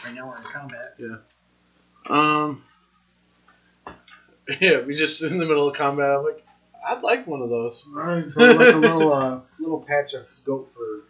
Right 0.05 0.13
now 0.15 0.27
we're 0.29 0.37
in 0.37 0.43
combat. 0.43 0.95
Yeah. 0.97 1.17
Um. 2.09 2.63
Yeah, 4.59 4.79
we 4.79 4.95
just 4.95 5.21
in 5.21 5.37
the 5.37 5.45
middle 5.45 5.69
of 5.69 5.77
combat. 5.77 6.09
I'm 6.09 6.23
like, 6.23 6.43
I'd 6.87 7.01
like 7.03 7.27
one 7.27 7.41
of 7.41 7.49
those. 7.49 7.85
Right. 7.87 8.25
So 8.31 8.39
like 8.39 8.73
a 8.75 8.77
little 8.77 9.13
uh, 9.13 9.41
little 9.59 9.81
patch 9.81 10.13
of 10.13 10.25
goat 10.45 10.69
fur. 10.75 11.01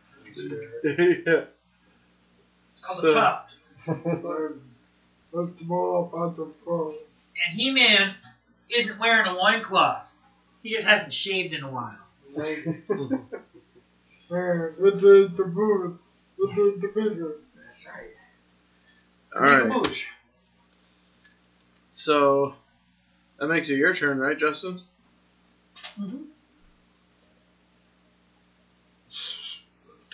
yeah. 0.85 1.43
It's 2.73 2.81
called 2.81 2.99
So- 2.99 3.11
a 3.11 3.13
top. 3.13 3.49
Look 5.31 5.55
tomorrow 5.57 6.05
about. 6.05 6.37
And 6.39 7.55
He 7.59 7.71
Man 7.71 8.13
isn't 8.69 8.99
wearing 8.99 9.27
a 9.27 9.33
loincloth. 9.33 10.15
He 10.63 10.73
just 10.73 10.87
hasn't 10.87 11.13
shaved 11.13 11.53
in 11.53 11.63
a 11.63 11.69
while. 11.71 11.95
Man, 12.35 12.83
with 14.79 15.01
the, 15.01 15.31
the 15.35 15.45
booth, 15.45 15.97
with 16.37 16.55
the 16.55 16.77
division. 16.81 17.33
That's 17.63 17.87
right. 17.87 18.15
All 19.35 19.41
right. 19.69 20.05
So 21.91 22.53
that 23.39 23.47
makes 23.47 23.69
it 23.69 23.75
your 23.77 23.93
turn, 23.93 24.17
right, 24.19 24.37
Justin? 24.37 24.81
Mm-hmm. 25.99 26.23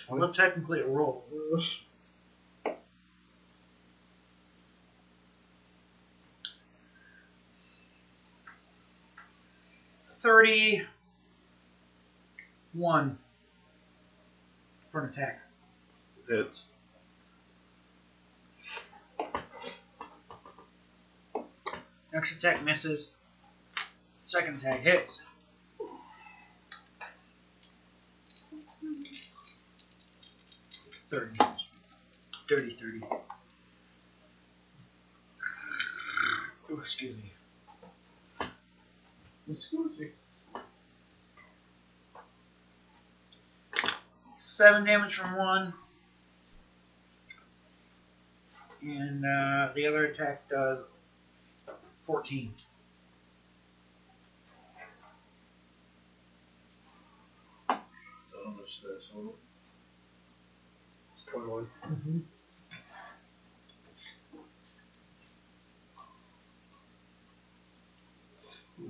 Well, 0.08 0.32
technically 0.32 0.80
a 0.80 0.86
roll. 0.86 1.24
Thirty-one 10.04 10.88
for 14.90 15.02
an 15.02 15.08
attack. 15.08 15.40
Hits. 16.28 16.64
Next 22.12 22.38
attack 22.38 22.64
misses. 22.64 23.14
Second 24.24 24.56
attack 24.56 24.80
hits. 24.80 25.22
Thirty. 31.10 31.38
Dirty 32.48 32.70
thirty. 32.70 33.00
Oh, 36.70 36.78
excuse 36.80 37.16
me. 37.16 37.32
Excuse 39.48 39.98
me. 39.98 40.08
Seven 44.36 44.84
damage 44.84 45.14
from 45.14 45.36
one. 45.36 45.72
And 48.82 49.24
uh, 49.24 49.72
the 49.74 49.86
other 49.86 50.06
attack 50.06 50.48
does 50.48 50.84
14. 52.04 52.52
So 57.68 57.76
how 58.44 58.50
much 58.50 58.76
is 58.76 58.82
that 58.82 59.02
total? 59.12 59.36
Twenty-one. 61.36 61.68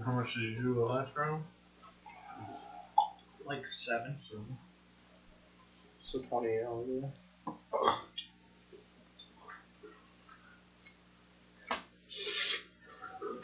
How 0.04 0.12
much 0.12 0.34
did 0.34 0.42
you 0.44 0.54
do 0.62 0.74
the 0.74 0.80
last 0.82 1.10
round? 1.16 1.42
Like 3.44 3.66
7. 3.68 4.16
So 6.04 6.22
twenty. 6.28 6.58
Oh, 6.60 6.84
yeah. 6.88 7.08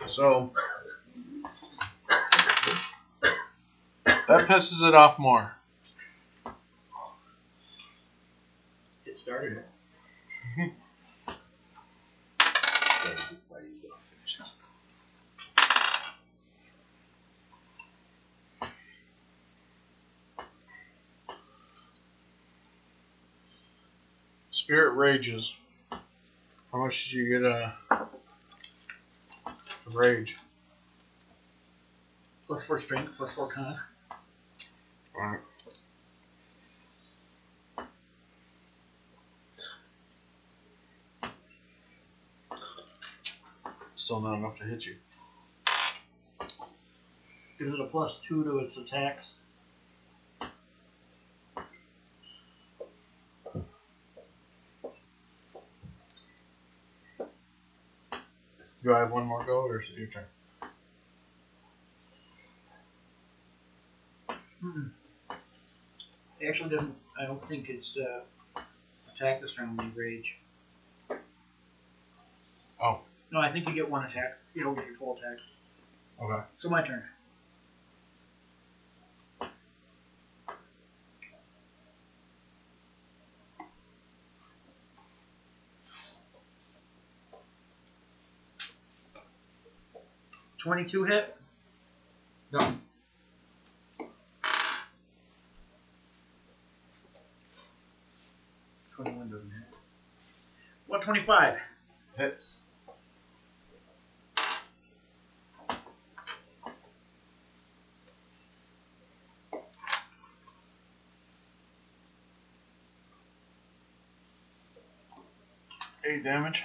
So 0.06 0.52
that 4.28 4.46
pisses 4.46 4.86
it 4.86 4.94
off 4.94 5.18
more. 5.18 5.56
Started 9.22 9.52
it. 9.52 10.72
This 13.30 13.46
lady's 13.52 13.78
gonna 13.78 13.94
finish 14.10 14.40
it. 14.40 14.46
Spirit 24.50 24.94
rages. 24.94 25.54
How 26.72 26.78
much 26.78 27.10
did 27.10 27.12
you 27.12 27.28
get 27.28 27.44
uh, 27.44 27.70
for 29.54 29.90
rage? 29.90 30.36
Plus 32.48 32.64
4 32.64 32.78
strength, 32.78 33.12
plus 33.16 33.30
4 33.34 33.48
con. 33.52 33.76
Alright. 35.14 35.40
Still 44.02 44.20
not 44.20 44.34
enough 44.34 44.58
to 44.58 44.64
hit 44.64 44.84
you. 44.84 44.96
Gives 47.56 47.72
it 47.72 47.80
a 47.80 47.84
plus 47.84 48.18
2 48.18 48.42
to 48.42 48.58
its 48.58 48.76
attacks. 48.76 49.36
Do 58.82 58.92
I 58.92 58.98
have 58.98 59.12
one 59.12 59.24
more 59.24 59.44
go, 59.44 59.60
or 59.60 59.80
is 59.80 59.88
it 59.90 59.98
your 59.98 60.08
turn? 60.08 60.24
It 66.40 66.48
actually 66.48 66.70
doesn't. 66.70 66.96
I 67.16 67.26
don't 67.26 67.46
think 67.46 67.68
it's 67.68 67.96
uh, 67.96 68.22
attack 69.14 69.40
this 69.40 69.60
round 69.60 69.80
you 69.80 69.92
rage. 69.94 70.40
Oh. 72.82 73.02
No, 73.32 73.40
I 73.40 73.50
think 73.50 73.66
you 73.66 73.74
get 73.74 73.90
one 73.90 74.04
attack. 74.04 74.38
You 74.54 74.62
don't 74.62 74.74
get 74.74 74.86
your 74.86 74.94
full 74.94 75.16
attack. 75.16 75.38
Okay. 76.22 76.42
So 76.58 76.68
my 76.68 76.82
turn. 76.82 77.02
Twenty-two 90.58 91.04
hit. 91.04 91.34
No. 92.52 92.60
Twenty-one 98.94 99.30
doesn't 99.30 99.50
hit. 99.50 99.62
One 100.86 101.00
twenty-five. 101.00 101.58
Hits. 102.16 102.60
Eight 116.22 116.24
damage. 116.24 116.64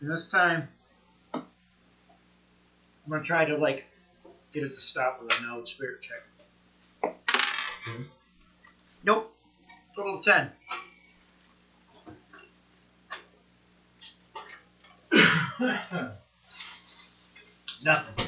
And 0.00 0.10
this 0.10 0.26
time, 0.26 0.66
I'm 1.34 1.42
gonna 3.10 3.22
try 3.22 3.44
to 3.44 3.58
like 3.58 3.84
get 4.52 4.62
it 4.62 4.74
to 4.74 4.80
stop 4.80 5.20
with 5.20 5.30
now 5.42 5.58
with 5.58 5.68
spirit 5.68 6.00
check. 6.00 6.22
Okay. 7.04 7.14
Nope. 9.04 9.36
Total 9.94 10.18
of 10.18 10.24
ten. 10.24 10.50
Nothing. 17.84 18.26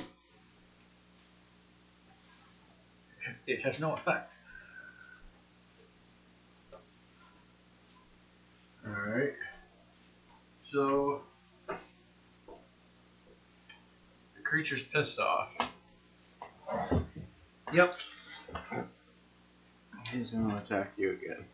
It 3.47 3.63
has 3.63 3.81
no 3.81 3.95
effect. 3.95 4.29
Alright. 8.87 9.35
So. 10.73 11.21
The 11.69 11.77
creature's 14.43 14.83
pissed 14.83 15.19
off. 15.19 15.51
Yep. 17.75 17.95
He's 20.11 20.31
gonna 20.31 20.57
attack 20.57 20.93
you 20.97 21.11
again. 21.11 21.45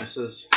Misses. 0.00 0.48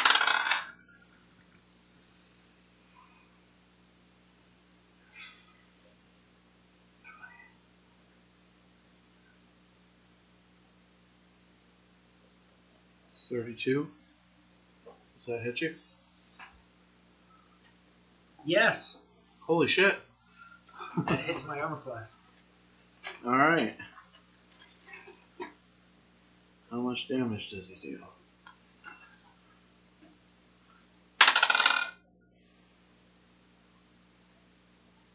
Thirty-two. 13.35 13.85
Does 14.85 15.25
that 15.27 15.41
hit 15.41 15.59
you? 15.59 15.75
Yes. 18.45 18.97
Holy 19.41 19.67
shit! 19.67 19.93
That 21.05 21.19
hits 21.19 21.45
my 21.45 21.59
armor 21.59 21.75
class. 21.75 22.13
All 23.25 23.37
right. 23.37 23.75
How 26.71 26.77
much 26.77 27.09
damage 27.09 27.49
does 27.49 27.67
he 27.67 27.75
do? 27.75 27.99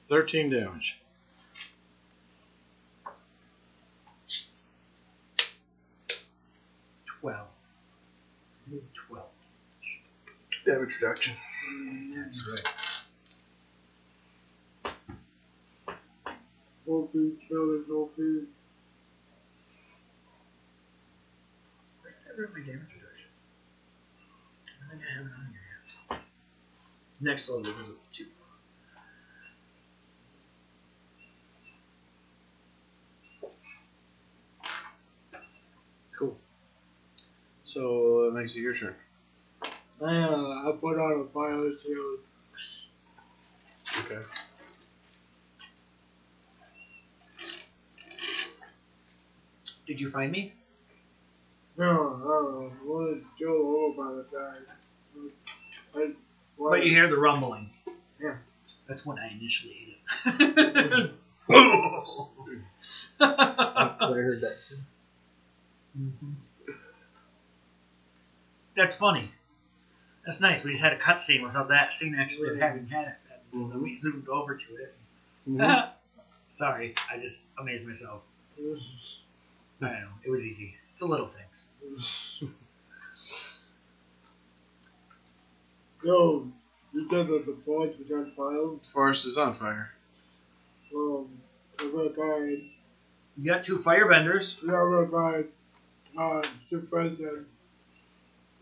Thirteen 0.04 0.50
damage. 0.50 1.00
Twelve. 7.20 7.48
Twelve. 8.94 9.28
Damage 10.70 11.00
reduction. 11.00 11.34
That's 12.14 12.46
right. 12.48 12.62
Feet, 17.12 17.38
smell 17.48 17.70
is 17.72 17.88
no 17.88 18.08
feet. 18.14 18.46
Where 22.02 22.12
did 22.12 22.22
I 22.24 22.40
write 22.40 22.52
my 22.52 22.60
damage 22.60 22.86
reduction? 22.94 23.30
I 24.68 24.90
think 24.92 25.02
I 25.02 25.18
have 25.18 25.26
it 25.26 25.32
on 25.32 25.46
here. 25.50 25.66
yet. 26.10 26.20
Next 27.20 27.48
level 27.48 27.64
goes 27.64 27.74
up 27.74 28.12
to 28.12 28.18
two. 28.18 28.26
Cool. 36.16 36.38
So 37.64 37.80
uh, 37.80 38.24
that 38.26 38.40
makes 38.40 38.54
it 38.54 38.60
your 38.60 38.76
turn. 38.76 38.94
Uh, 40.00 40.06
I 40.06 40.72
put 40.80 40.98
on 40.98 41.20
a 41.20 41.24
fire 41.32 41.70
shield. 41.78 42.20
Okay. 43.98 44.22
Did 49.86 50.00
you 50.00 50.10
find 50.10 50.32
me? 50.32 50.54
No, 51.76 52.16
no, 52.16 52.72
I 52.72 52.84
was 52.86 53.18
still 53.36 53.50
over 53.50 53.96
by 53.96 54.12
the 54.14 54.24
time. 54.36 54.62
I, 55.94 56.12
well, 56.56 56.70
But 56.70 56.84
you 56.84 56.92
hear 56.92 57.08
the 57.08 57.16
rumbling. 57.16 57.70
Yeah. 58.22 58.34
That's 58.86 59.04
when 59.04 59.18
I 59.18 59.28
initially 59.30 59.74
hit 59.74 59.96
it. 60.36 61.10
Boom! 61.48 62.00
So 62.80 63.08
I 63.20 63.96
heard 64.00 64.40
that. 64.40 64.56
That's 68.74 68.94
funny. 68.94 69.30
That's 70.24 70.40
nice. 70.40 70.62
We 70.64 70.70
just 70.72 70.82
had 70.82 70.92
a 70.92 70.98
cutscene 70.98 71.42
without 71.42 71.68
that 71.68 71.92
scene 71.92 72.14
actually 72.14 72.50
of 72.50 72.58
having 72.58 72.86
had 72.86 73.08
it. 73.08 73.14
And 73.52 73.70
then 73.72 73.82
we 73.82 73.96
zoomed 73.96 74.28
over 74.28 74.54
to 74.54 74.76
it. 74.76 74.94
Sorry, 76.54 76.94
I 77.10 77.18
just 77.18 77.42
amazed 77.58 77.86
myself. 77.86 78.22
I 78.58 78.60
don't 79.80 79.92
know. 80.00 80.08
It 80.24 80.30
was 80.30 80.46
easy. 80.46 80.74
It's 80.92 81.02
a 81.02 81.06
little 81.06 81.26
things. 81.26 81.70
Yo, 86.02 86.46
you 86.92 87.08
said 87.10 87.26
that 87.26 87.46
the 87.46 87.56
forge 87.64 87.96
was 87.98 88.10
on 88.10 88.30
fire. 88.36 88.76
The 88.82 88.88
Forest 88.90 89.26
is 89.26 89.36
on 89.38 89.52
fire. 89.54 89.90
Um, 90.94 91.28
I'm 91.80 91.92
gonna 91.92 92.10
try 92.10 92.38
You 93.36 93.52
got 93.52 93.64
two 93.64 93.78
firebenders. 93.78 94.56
yeah, 94.62 94.80
I'm 94.80 94.90
gonna 94.90 95.08
try 95.08 95.34
and, 95.36 95.48
uh, 96.18 96.42
suppress 96.68 97.16
them. 97.18 97.46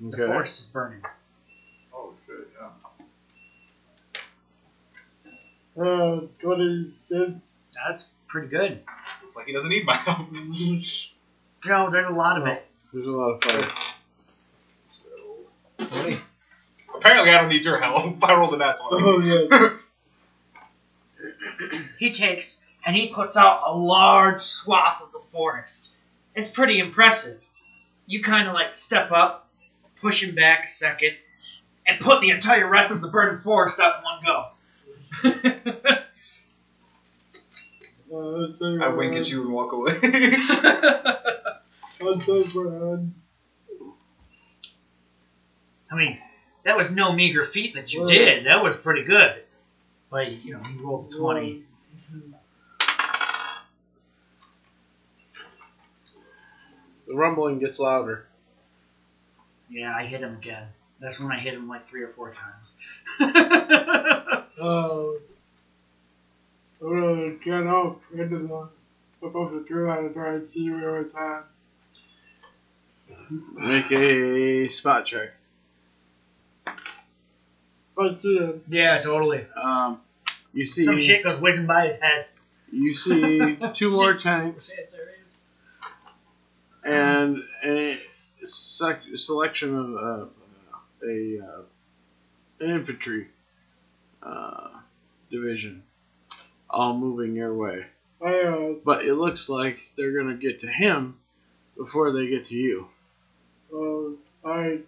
The 0.00 0.06
Okay. 0.16 0.26
forest 0.26 0.61
is 0.61 0.66
burning. 0.66 1.02
Oh 1.94 2.12
shit, 2.26 2.48
yeah. 2.61 2.70
Uh, 5.81 6.20
26. 6.41 7.31
That's 7.74 8.07
pretty 8.26 8.49
good. 8.49 8.81
Looks 9.22 9.37
like 9.37 9.47
he 9.47 9.53
doesn't 9.53 9.70
need 9.70 9.85
my 9.85 9.97
help. 9.97 10.26
No, 11.66 11.91
there's 11.91 12.07
a 12.07 12.12
lot 12.12 12.39
of 12.39 12.47
it. 12.47 12.64
There's 12.93 13.07
a 13.07 13.11
lot 13.11 13.31
of 13.33 13.43
fire. 13.43 13.68
So, 14.89 15.09
apparently, 16.95 17.33
I 17.33 17.41
don't 17.41 17.49
need 17.49 17.64
your 17.64 17.79
help. 17.79 18.22
I 18.29 18.35
rolled 18.37 18.55
a 18.55 18.59
nat 18.59 18.76
20. 18.89 19.05
Oh, 19.05 19.49
yeah. 19.51 19.70
He 21.99 22.12
takes 22.12 22.62
and 22.87 22.95
he 22.95 23.09
puts 23.09 23.37
out 23.37 23.62
a 23.66 23.76
large 23.76 24.41
swath 24.41 25.03
of 25.03 25.11
the 25.12 25.20
forest. 25.33 25.97
It's 26.35 26.49
pretty 26.49 26.79
impressive. 26.79 27.41
You 28.07 28.22
kind 28.22 28.47
of 28.47 28.55
like 28.55 28.79
step 28.79 29.11
up, 29.11 29.49
push 30.01 30.22
him 30.22 30.37
back 30.37 30.64
a 30.64 30.68
second, 30.68 31.16
and 31.87 31.99
put 31.99 32.20
the 32.20 32.31
entire 32.31 32.68
rest 32.68 32.93
of 32.93 33.01
the 33.01 33.09
burning 33.09 33.39
forest 33.39 33.81
up 33.81 33.99
in 33.99 34.05
one 34.05 34.24
go. 34.24 34.47
Uh, 35.24 35.30
I 38.80 38.88
what 38.88 38.96
wink 38.96 39.16
at 39.16 39.30
you 39.30 39.42
and 39.42 39.52
walk 39.52 39.72
away. 39.72 39.92
I'll 42.00 42.14
take 42.14 42.54
my 42.54 42.62
hand. 42.62 43.12
I 45.90 45.94
mean, 45.94 46.16
that 46.64 46.76
was 46.76 46.90
no 46.90 47.12
meager 47.12 47.44
feat 47.44 47.74
that 47.74 47.92
you 47.92 48.04
did. 48.06 48.44
That 48.44 48.62
was 48.62 48.76
pretty 48.76 49.02
good. 49.02 49.42
Like, 50.11 50.44
you 50.44 50.54
know, 50.54 50.62
you 50.68 50.82
rolled 50.82 51.04
a 51.04 51.16
20. 51.16 51.59
The 57.06 57.14
rumbling 57.14 57.59
gets 57.59 57.78
louder. 57.78 58.22
Yeah, 59.70 59.94
I 59.94 60.04
hit 60.04 60.22
him 60.22 60.34
again. 60.34 60.66
That's 61.00 61.20
when 61.20 61.30
I 61.30 61.38
hit 61.38 61.54
him 61.54 61.68
like 61.68 61.84
three 61.84 62.02
or 62.02 62.09
four 62.09 62.30
times. 62.30 62.74
Uh, 64.61 65.11
I'm 66.80 66.88
gonna 67.00 67.30
get 67.44 67.66
up 67.66 68.00
into 68.12 68.38
the 68.38 68.68
above 69.26 69.52
the 69.52 69.61
tree 69.66 69.86
line 69.86 70.06
and 70.06 70.14
try 70.14 70.34
and 70.34 70.50
see 70.50 70.70
where 70.70 71.00
it's 71.00 71.14
at. 71.14 71.44
Make 73.54 73.90
a 73.92 74.68
spot 74.68 75.04
check. 75.04 75.30
I 76.66 78.16
see 78.16 78.38
it. 78.38 78.62
Yeah, 78.68 78.98
totally. 79.02 79.44
Um, 79.61 80.00
you 80.52 80.64
see, 80.66 80.82
Some 80.82 80.98
shit 80.98 81.24
goes 81.24 81.38
whizzing 81.40 81.66
by 81.66 81.86
his 81.86 82.00
head. 82.00 82.26
you 82.72 82.94
see 82.94 83.56
two 83.74 83.90
more 83.90 84.14
tanks 84.14 84.70
There 86.84 86.94
it 86.94 87.36
is. 87.36 87.42
and 87.42 87.42
a 87.64 87.96
sec- 88.46 89.02
selection 89.16 89.74
of 89.76 89.96
uh, 89.96 90.26
a 91.06 91.38
uh, 91.40 91.62
an 92.61 92.70
infantry 92.70 93.28
uh, 94.29 94.68
division, 95.31 95.83
all 96.68 96.95
moving 96.97 97.35
your 97.35 97.55
way. 97.55 97.87
Uh, 98.20 98.74
But 98.85 99.05
it 99.05 99.14
looks 99.14 99.49
like 99.49 99.79
they're 99.97 100.12
gonna 100.16 100.37
get 100.37 100.61
to 100.61 100.66
him 100.68 101.18
before 101.76 102.12
they 102.12 102.26
get 102.29 102.47
to 102.47 102.57
you. 102.57 102.89
uh, 103.72 104.49
I 104.49 104.81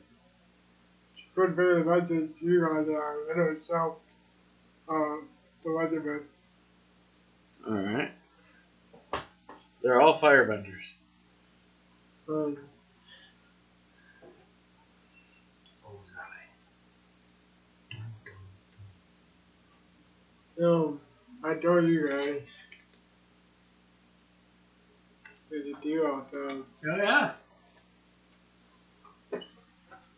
couldn't 1.35 1.57
pay 1.57 1.63
the 1.63 1.85
message 1.85 2.39
to 2.41 2.47
you 2.47 2.61
guys 2.61 2.89
are 2.89 3.33
in 3.51 3.57
itself. 3.57 3.97
Uh, 4.89 5.17
the 5.63 5.71
regiment. 5.71 6.23
All 7.67 7.75
right. 7.75 8.11
They're 9.83 10.01
all 10.01 10.19
firebenders. 10.19 10.93
Um, 12.29 12.59
know, 20.61 21.01
I 21.43 21.55
told 21.55 21.85
you 21.85 22.09
guys. 22.09 22.43
There's 25.51 25.67
a 25.67 25.81
deal 25.81 26.07
out 26.07 26.31
there. 26.31 26.51
Oh 26.51 26.97
yeah. 26.97 27.33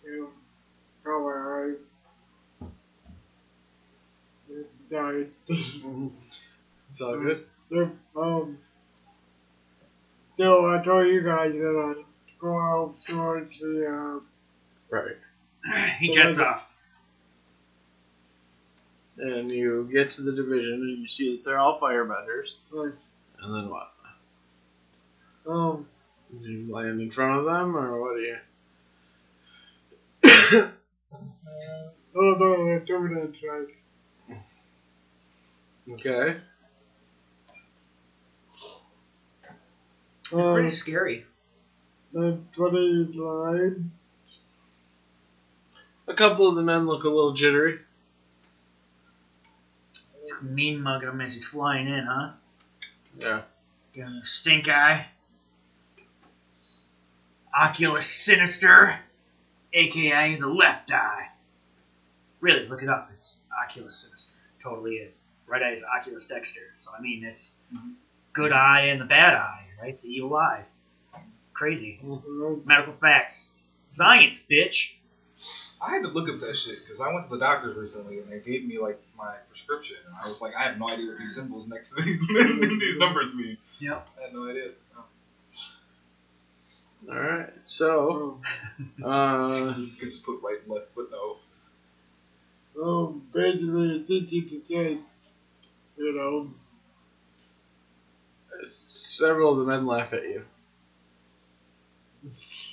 You 0.04 0.18
know, 0.18 0.28
probably 1.02 1.32
I. 1.32 2.66
Sorry. 4.84 5.28
It's 5.48 7.00
all 7.00 7.18
good. 7.18 7.46
Yeah, 7.70 7.86
um. 8.16 8.58
So 10.34 10.66
I 10.66 10.82
told 10.82 11.06
you 11.06 11.22
guys 11.22 11.52
that 11.52 11.94
I'd 11.96 12.04
go 12.38 12.58
out 12.58 12.94
towards 13.06 13.58
the 13.60 14.20
Right. 14.90 15.16
He 16.00 16.10
jets 16.10 16.38
off. 16.38 16.64
And 19.22 19.50
you 19.52 19.88
get 19.92 20.10
to 20.12 20.22
the 20.22 20.32
division 20.32 20.72
and 20.82 20.98
you 20.98 21.06
see 21.06 21.36
that 21.36 21.44
they're 21.44 21.58
all 21.58 21.78
firebenders. 21.78 22.54
uh, 22.72 22.76
like, 22.76 22.92
And 23.40 23.54
then 23.54 23.70
what? 23.70 23.92
um, 25.46 25.86
Do 26.42 26.50
you 26.50 26.74
land 26.74 27.00
in 27.00 27.10
front 27.10 27.38
of 27.38 27.44
them 27.44 27.76
or 27.76 28.00
what 28.00 28.16
do 28.16 28.22
you? 28.22 28.36
oh 32.16 32.34
no, 32.38 32.64
they're 32.64 32.80
doing 32.80 33.14
that 33.14 33.32
right. 33.48 33.68
Okay. 35.92 36.36
Um, 40.32 40.54
Pretty 40.54 40.68
scary. 40.68 41.24
the 42.12 42.38
29, 42.52 43.90
A 46.08 46.14
couple 46.14 46.48
of 46.48 46.56
the 46.56 46.62
men 46.62 46.86
look 46.86 47.04
a 47.04 47.08
little 47.08 47.34
jittery. 47.34 47.78
Mean 50.42 50.80
mugging 50.82 51.08
him 51.08 51.20
as 51.20 51.34
he's 51.34 51.46
flying 51.46 51.86
in, 51.86 52.04
huh? 52.04 52.30
Yeah. 53.18 53.42
Giving 53.94 54.10
him 54.12 54.18
a 54.22 54.24
stink 54.24 54.68
eye. 54.68 55.06
Oculus 57.58 58.06
Sinister, 58.06 58.98
aka 59.72 60.34
the 60.36 60.48
left 60.48 60.90
eye. 60.92 61.28
Really, 62.40 62.66
look 62.66 62.82
it 62.82 62.88
up. 62.88 63.10
It's 63.14 63.36
Oculus 63.64 63.96
Sinister. 63.96 64.38
Totally 64.62 64.96
is. 64.96 65.24
Right 65.46 65.62
eye 65.62 65.70
is 65.72 65.84
Oculus 65.84 66.26
Dexter. 66.26 66.72
So, 66.78 66.90
I 66.96 67.00
mean, 67.02 67.24
it's 67.24 67.56
good 68.32 68.52
eye 68.52 68.86
and 68.86 69.00
the 69.00 69.04
bad 69.04 69.34
eye, 69.34 69.66
right? 69.80 69.90
It's 69.90 70.02
the 70.02 70.10
evil 70.10 70.34
eye. 70.34 70.64
Crazy. 71.52 72.00
um, 72.02 72.62
Medical 72.64 72.94
facts. 72.94 73.50
Science, 73.86 74.42
bitch. 74.50 74.94
I 75.80 75.90
had 75.90 76.02
to 76.02 76.08
look 76.08 76.28
up 76.28 76.40
that 76.40 76.54
shit 76.54 76.78
because 76.84 77.00
I 77.00 77.12
went 77.12 77.28
to 77.28 77.34
the 77.36 77.40
doctors 77.44 77.76
recently 77.76 78.20
and 78.20 78.30
they 78.30 78.38
gave 78.38 78.64
me 78.64 78.78
like 78.78 79.00
my 79.18 79.34
prescription 79.48 79.96
and 80.06 80.14
I 80.22 80.28
was 80.28 80.40
like, 80.40 80.54
I 80.54 80.62
have 80.64 80.78
no 80.78 80.88
idea 80.88 81.08
what 81.08 81.18
these 81.18 81.34
symbols 81.34 81.68
next 81.68 81.94
to 81.94 82.02
these 82.02 82.20
these 82.28 82.98
numbers 82.98 83.34
mean. 83.34 83.56
Yep. 83.80 84.08
I 84.18 84.22
had 84.24 84.34
no 84.34 84.48
idea. 84.48 84.70
All 87.10 87.18
right. 87.18 87.52
So, 87.64 88.38
um, 89.04 89.04
uh, 89.04 89.74
You 89.78 89.88
can 89.98 90.08
just 90.08 90.24
put 90.24 90.40
right 90.42 90.58
and 90.62 90.72
left, 90.72 90.94
but 90.94 91.08
no. 91.10 91.36
um, 92.80 93.22
basically, 93.32 93.96
it's 93.96 94.10
easy 94.10 94.42
to 94.42 94.64
say, 94.64 94.98
you 95.96 96.12
know, 96.14 96.50
several 98.64 99.52
of 99.52 99.58
the 99.58 99.64
men 99.64 99.86
laugh 99.86 100.12
at 100.12 100.22
you. 100.22 100.44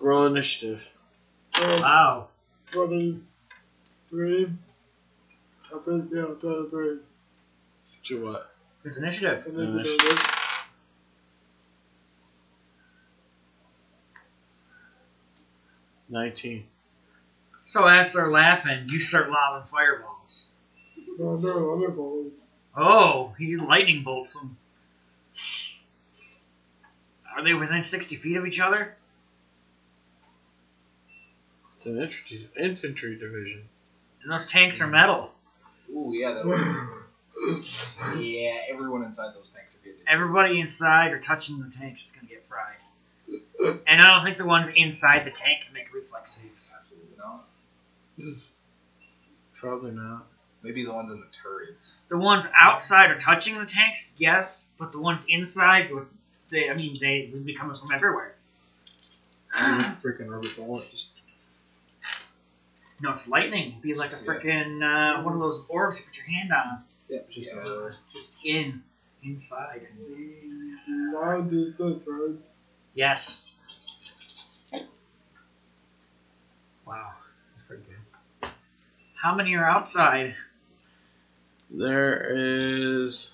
Roll 0.00 0.26
initiative. 0.26 0.86
um, 1.62 1.80
Wow. 1.80 2.28
23, 2.72 4.48
I 5.74 5.78
think, 5.84 6.10
yeah, 6.12 6.22
23. 6.40 6.98
To 8.04 8.24
what? 8.24 8.54
His 8.84 8.96
initiative. 8.96 9.44
And 9.46 9.58
then 9.58 9.84
you 9.84 9.96
know, 9.98 10.16
Nineteen. 16.08 16.64
So 17.64 17.86
as 17.86 18.14
they're 18.14 18.30
laughing, 18.30 18.88
you 18.88 18.98
start 18.98 19.28
lobbing 19.30 19.68
fireballs. 19.68 20.48
no, 21.18 21.36
no, 21.36 21.74
other 21.74 21.90
balls. 21.90 22.32
Oh, 22.74 23.34
he 23.38 23.56
lightning 23.56 24.04
bolts 24.04 24.38
them. 24.38 24.56
Are 27.36 27.44
they 27.44 27.52
within 27.54 27.82
60 27.82 28.16
feet 28.16 28.36
of 28.36 28.46
each 28.46 28.58
other? 28.60 28.94
It's 31.78 31.86
an 31.86 32.02
infantry 32.02 32.48
infantry 32.58 33.16
division. 33.16 33.62
And 34.24 34.32
those 34.32 34.50
tanks 34.50 34.80
are 34.80 34.88
metal. 34.88 35.32
Ooh, 35.88 36.10
yeah, 36.12 36.32
that 36.32 36.44
was, 36.44 37.86
yeah. 38.18 38.56
Everyone 38.68 39.04
inside 39.04 39.32
those 39.36 39.50
tanks 39.50 39.76
are 39.76 39.84
good. 39.84 39.94
Everybody 40.08 40.58
inside 40.58 41.12
or 41.12 41.20
touching 41.20 41.60
the 41.60 41.70
tanks 41.70 42.06
is 42.06 42.12
going 42.16 42.26
to 42.26 42.34
get 42.34 42.44
fried. 42.46 42.74
And 43.86 44.02
I 44.02 44.12
don't 44.12 44.24
think 44.24 44.38
the 44.38 44.44
ones 44.44 44.70
inside 44.70 45.24
the 45.24 45.30
tank 45.30 45.66
can 45.66 45.72
make 45.72 45.94
reflex 45.94 46.32
saves. 46.32 46.74
Absolutely 46.76 47.16
not. 47.16 47.46
Probably 49.54 49.92
not. 49.92 50.26
Maybe 50.64 50.84
the 50.84 50.92
ones 50.92 51.12
in 51.12 51.20
the 51.20 51.26
turrets. 51.30 51.96
The 52.08 52.18
ones 52.18 52.48
outside 52.58 53.12
or 53.12 53.18
touching 53.18 53.54
the 53.54 53.66
tanks, 53.66 54.14
yes, 54.18 54.72
but 54.80 54.90
the 54.90 54.98
ones 54.98 55.26
inside, 55.28 55.92
they, 56.50 56.70
I 56.70 56.74
mean, 56.74 56.96
they 57.00 57.30
would 57.32 57.46
be 57.46 57.54
coming 57.54 57.76
from 57.76 57.92
everywhere. 57.94 58.34
Freaking 59.54 60.28
rubber 60.28 60.48
bullet. 60.56 60.88
Just 60.90 61.17
No, 63.00 63.10
it's 63.12 63.28
lightning. 63.28 63.68
It'd 63.68 63.82
be 63.82 63.94
like 63.94 64.12
a 64.12 64.16
freaking 64.16 64.82
uh, 64.82 65.22
one 65.22 65.32
of 65.34 65.40
those 65.40 65.64
orbs 65.68 65.98
you 66.00 66.06
put 66.06 66.16
your 66.18 66.26
hand 66.26 66.50
on. 66.52 66.84
yeah, 67.08 67.18
just 67.30 67.46
Yeah. 67.46 67.54
uh, 67.60 67.84
Just 67.86 68.46
in, 68.46 68.82
inside. 69.22 69.86
96, 70.88 72.06
right? 72.08 72.36
Yes. 72.94 73.54
Wow, 76.86 77.12
that's 77.54 77.66
pretty 77.68 77.82
good. 77.84 78.50
How 79.14 79.34
many 79.34 79.54
are 79.54 79.68
outside? 79.68 80.34
There 81.70 82.24
is 82.30 83.30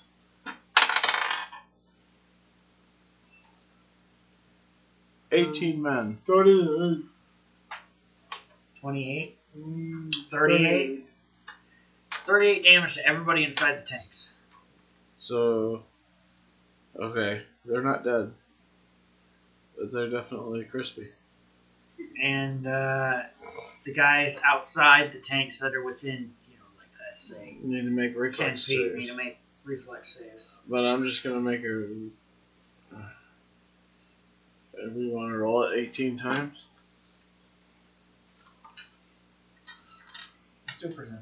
eighteen 5.31 5.81
men. 5.81 6.17
38. 6.27 7.05
28? 8.81 9.37
Mm, 9.57 10.13
38? 10.29 11.05
38 12.11 12.63
damage 12.63 12.95
to 12.95 13.07
everybody 13.07 13.43
inside 13.43 13.77
the 13.77 13.83
tanks. 13.83 14.33
So, 15.19 15.83
okay, 16.99 17.43
they're 17.65 17.81
not 17.81 18.03
dead, 18.03 18.31
but 19.77 19.91
they're 19.91 20.09
definitely 20.09 20.63
crispy. 20.65 21.07
And 22.21 22.65
uh, 22.67 23.23
the 23.85 23.93
guys 23.93 24.39
outside 24.45 25.11
the 25.13 25.19
tanks 25.19 25.59
that 25.61 25.73
are 25.73 25.83
within, 25.83 26.33
you 26.49 26.57
know, 26.57 26.63
like 26.77 26.87
let's 27.07 27.21
say 27.21 27.57
You 27.63 27.67
need 27.75 27.83
to 27.83 27.89
make 27.89 28.13
10 28.13 28.19
reflex 28.21 28.65
feet 28.65 28.93
need 28.95 29.05
saves. 29.05 29.11
to 29.11 29.17
make 29.17 29.37
reflex 29.63 30.09
saves. 30.19 30.57
But 30.67 30.85
I'm 30.85 31.03
just 31.03 31.23
gonna 31.23 31.39
make 31.41 31.63
a. 31.63 31.87
We 34.93 35.07
want 35.09 35.31
to 35.31 35.37
roll 35.37 35.63
it 35.63 35.77
18 35.77 36.17
times. 36.17 36.67
still 40.77 40.91
present. 40.91 41.19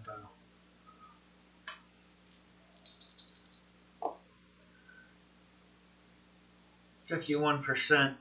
Fifty-one 7.05 7.61
percent. 7.61 8.17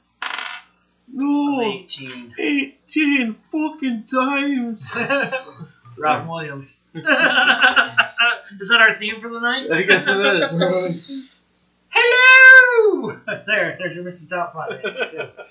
No. 1.13 1.63
Eighteen. 1.63 2.35
Eighteen 2.39 3.35
fucking 3.51 4.05
times. 4.05 4.97
Robin 5.99 6.29
Williams. 6.29 6.83
is 6.95 7.03
that 7.05 8.79
our 8.81 8.95
theme 8.95 9.21
for 9.21 9.29
the 9.29 9.41
night? 9.41 9.71
I 9.71 9.83
guess 9.83 10.07
it 10.09 10.19
is. 10.27 11.43
Hello. 11.91 13.21
there, 13.47 13.77
there's 13.79 13.97
your 13.97 14.05
Mrs. 14.05 14.31
Doubtfire. 14.31 15.47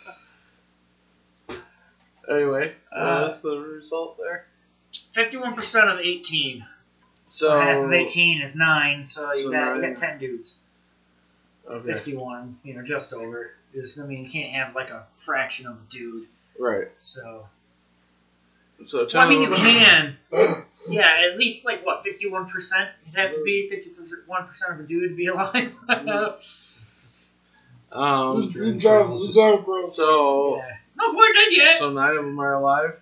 Anyway, 2.30 2.74
uh, 2.96 3.00
uh, 3.00 3.28
that's 3.28 3.42
the 3.42 3.58
result 3.58 4.18
there. 4.18 4.46
Fifty-one 5.12 5.54
percent 5.56 5.90
of 5.90 6.00
eighteen. 6.00 6.66
So 7.28 7.48
So 7.48 7.60
half 7.60 7.78
of 7.80 7.92
eighteen 7.94 8.42
is 8.42 8.56
nine. 8.56 9.04
So 9.06 9.32
you 9.34 9.44
So 9.44 9.52
got 9.52 9.76
you 9.76 9.82
got 9.82 9.96
ten 9.96 10.18
dudes. 10.20 10.58
Okay, 11.70 11.94
Fifty-one. 11.94 12.58
You 12.64 12.74
know, 12.76 12.84
just 12.84 13.14
over. 13.14 13.52
Just 13.74 14.00
I 14.00 14.06
mean, 14.06 14.26
you 14.26 14.30
can't 14.30 14.52
have 14.54 14.76
like 14.76 14.90
a 14.90 15.06
fraction 15.16 15.68
of 15.68 15.74
a 15.76 15.90
dude. 15.90 16.28
right. 16.60 16.88
So 17.00 17.48
So 18.84 19.08
well, 19.14 19.22
I 19.24 19.30
mean, 19.30 19.44
you 19.44 19.52
can. 19.52 20.18
Yeah, 20.88 21.28
at 21.32 21.38
least 21.38 21.66
like 21.66 21.86
what 21.86 22.04
fifty-one 22.04 22.48
percent. 22.48 22.90
It'd 23.08 23.20
have 23.20 23.36
to 23.36 23.44
be 23.44 23.70
fifty-one 23.70 24.46
percent 24.46 24.74
of 24.74 24.80
a 24.80 24.84
dude 24.84 25.10
to 25.12 25.16
be 25.16 25.28
alive. 25.28 25.76
Um, 27.94 28.42
Just 28.42 28.54
good 28.54 28.80
job, 28.80 29.18
good 29.18 29.34
job, 29.34 29.66
bro. 29.66 29.86
so 29.86 30.56
Yeah. 30.58 30.78
No 30.96 31.12
point 31.12 31.36
dead 31.36 31.48
yet. 31.52 31.78
so 31.78 31.92
nine 31.92 32.16
of 32.16 32.24
them 32.24 32.40
are 32.40 32.54
alive, 32.54 32.94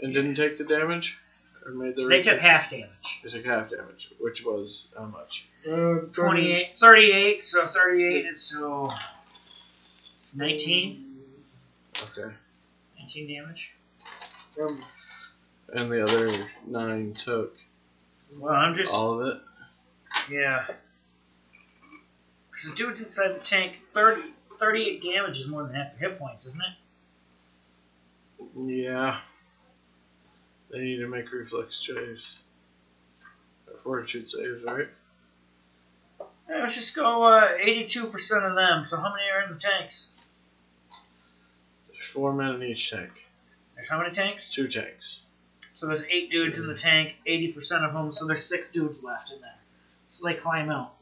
and 0.00 0.12
didn't 0.14 0.34
take 0.36 0.58
the 0.58 0.64
damage, 0.64 1.18
or 1.66 1.72
made 1.72 1.96
the. 1.96 2.06
They 2.06 2.20
took 2.20 2.38
half 2.38 2.70
damage. 2.70 3.20
They 3.22 3.30
took 3.30 3.44
half 3.44 3.70
damage, 3.70 4.08
which 4.20 4.44
was 4.44 4.88
how 4.96 5.06
much? 5.06 5.46
Uh, 5.68 6.06
28, 6.12 6.76
38, 6.76 7.42
so 7.42 7.66
38 7.66 8.26
is 8.26 8.42
so 8.42 8.84
19, 10.34 11.04
Okay, 12.02 12.32
19 13.00 13.28
damage. 13.28 13.74
Um, 14.62 14.78
and 15.74 15.90
the 15.90 16.02
other 16.02 16.30
nine 16.66 17.12
took 17.12 17.56
Well, 18.36 18.54
I'm 18.54 18.74
just, 18.74 18.94
all 18.94 19.20
of 19.20 19.26
it. 19.28 19.40
yeah. 20.30 20.64
Because 22.50 22.70
the 22.70 22.76
dude's 22.76 23.00
inside 23.02 23.34
the 23.34 23.40
tank, 23.40 23.76
30, 23.92 24.22
38 24.58 25.02
damage 25.02 25.38
is 25.38 25.46
more 25.48 25.62
than 25.64 25.74
half 25.74 25.96
their 25.98 26.08
hit 26.10 26.18
points, 26.18 26.46
isn't 26.46 26.60
it? 26.60 28.46
Yeah. 28.84 29.18
They 30.70 30.78
need 30.80 30.98
to 30.98 31.08
make 31.08 31.30
reflex 31.32 31.84
saves. 31.86 32.36
Or 33.66 33.78
fortitude 33.82 34.28
saves, 34.28 34.62
right? 34.64 34.88
Yeah, 36.48 36.60
let's 36.60 36.74
just 36.74 36.94
go 36.94 37.24
uh, 37.24 37.58
82% 37.58 38.48
of 38.48 38.54
them. 38.54 38.84
So 38.86 38.96
how 38.96 39.12
many 39.12 39.24
are 39.34 39.42
in 39.46 39.52
the 39.52 39.58
tanks? 39.58 40.08
There's 41.92 42.06
four 42.06 42.32
men 42.32 42.54
in 42.54 42.62
each 42.62 42.90
tank. 42.90 43.10
There's 43.74 43.88
how 43.88 43.98
many 43.98 44.12
tanks? 44.12 44.50
Two 44.50 44.68
tanks. 44.68 45.20
So 45.74 45.86
there's 45.86 46.04
eight 46.10 46.30
dudes 46.30 46.58
in 46.58 46.66
the 46.66 46.74
tank, 46.74 47.16
80% 47.26 47.86
of 47.86 47.92
them, 47.92 48.12
so 48.12 48.26
there's 48.26 48.44
six 48.44 48.70
dudes 48.70 49.04
left 49.04 49.30
in 49.30 49.40
there. 49.40 49.54
So 50.10 50.26
they 50.26 50.34
climb 50.34 50.70
out. 50.70 50.94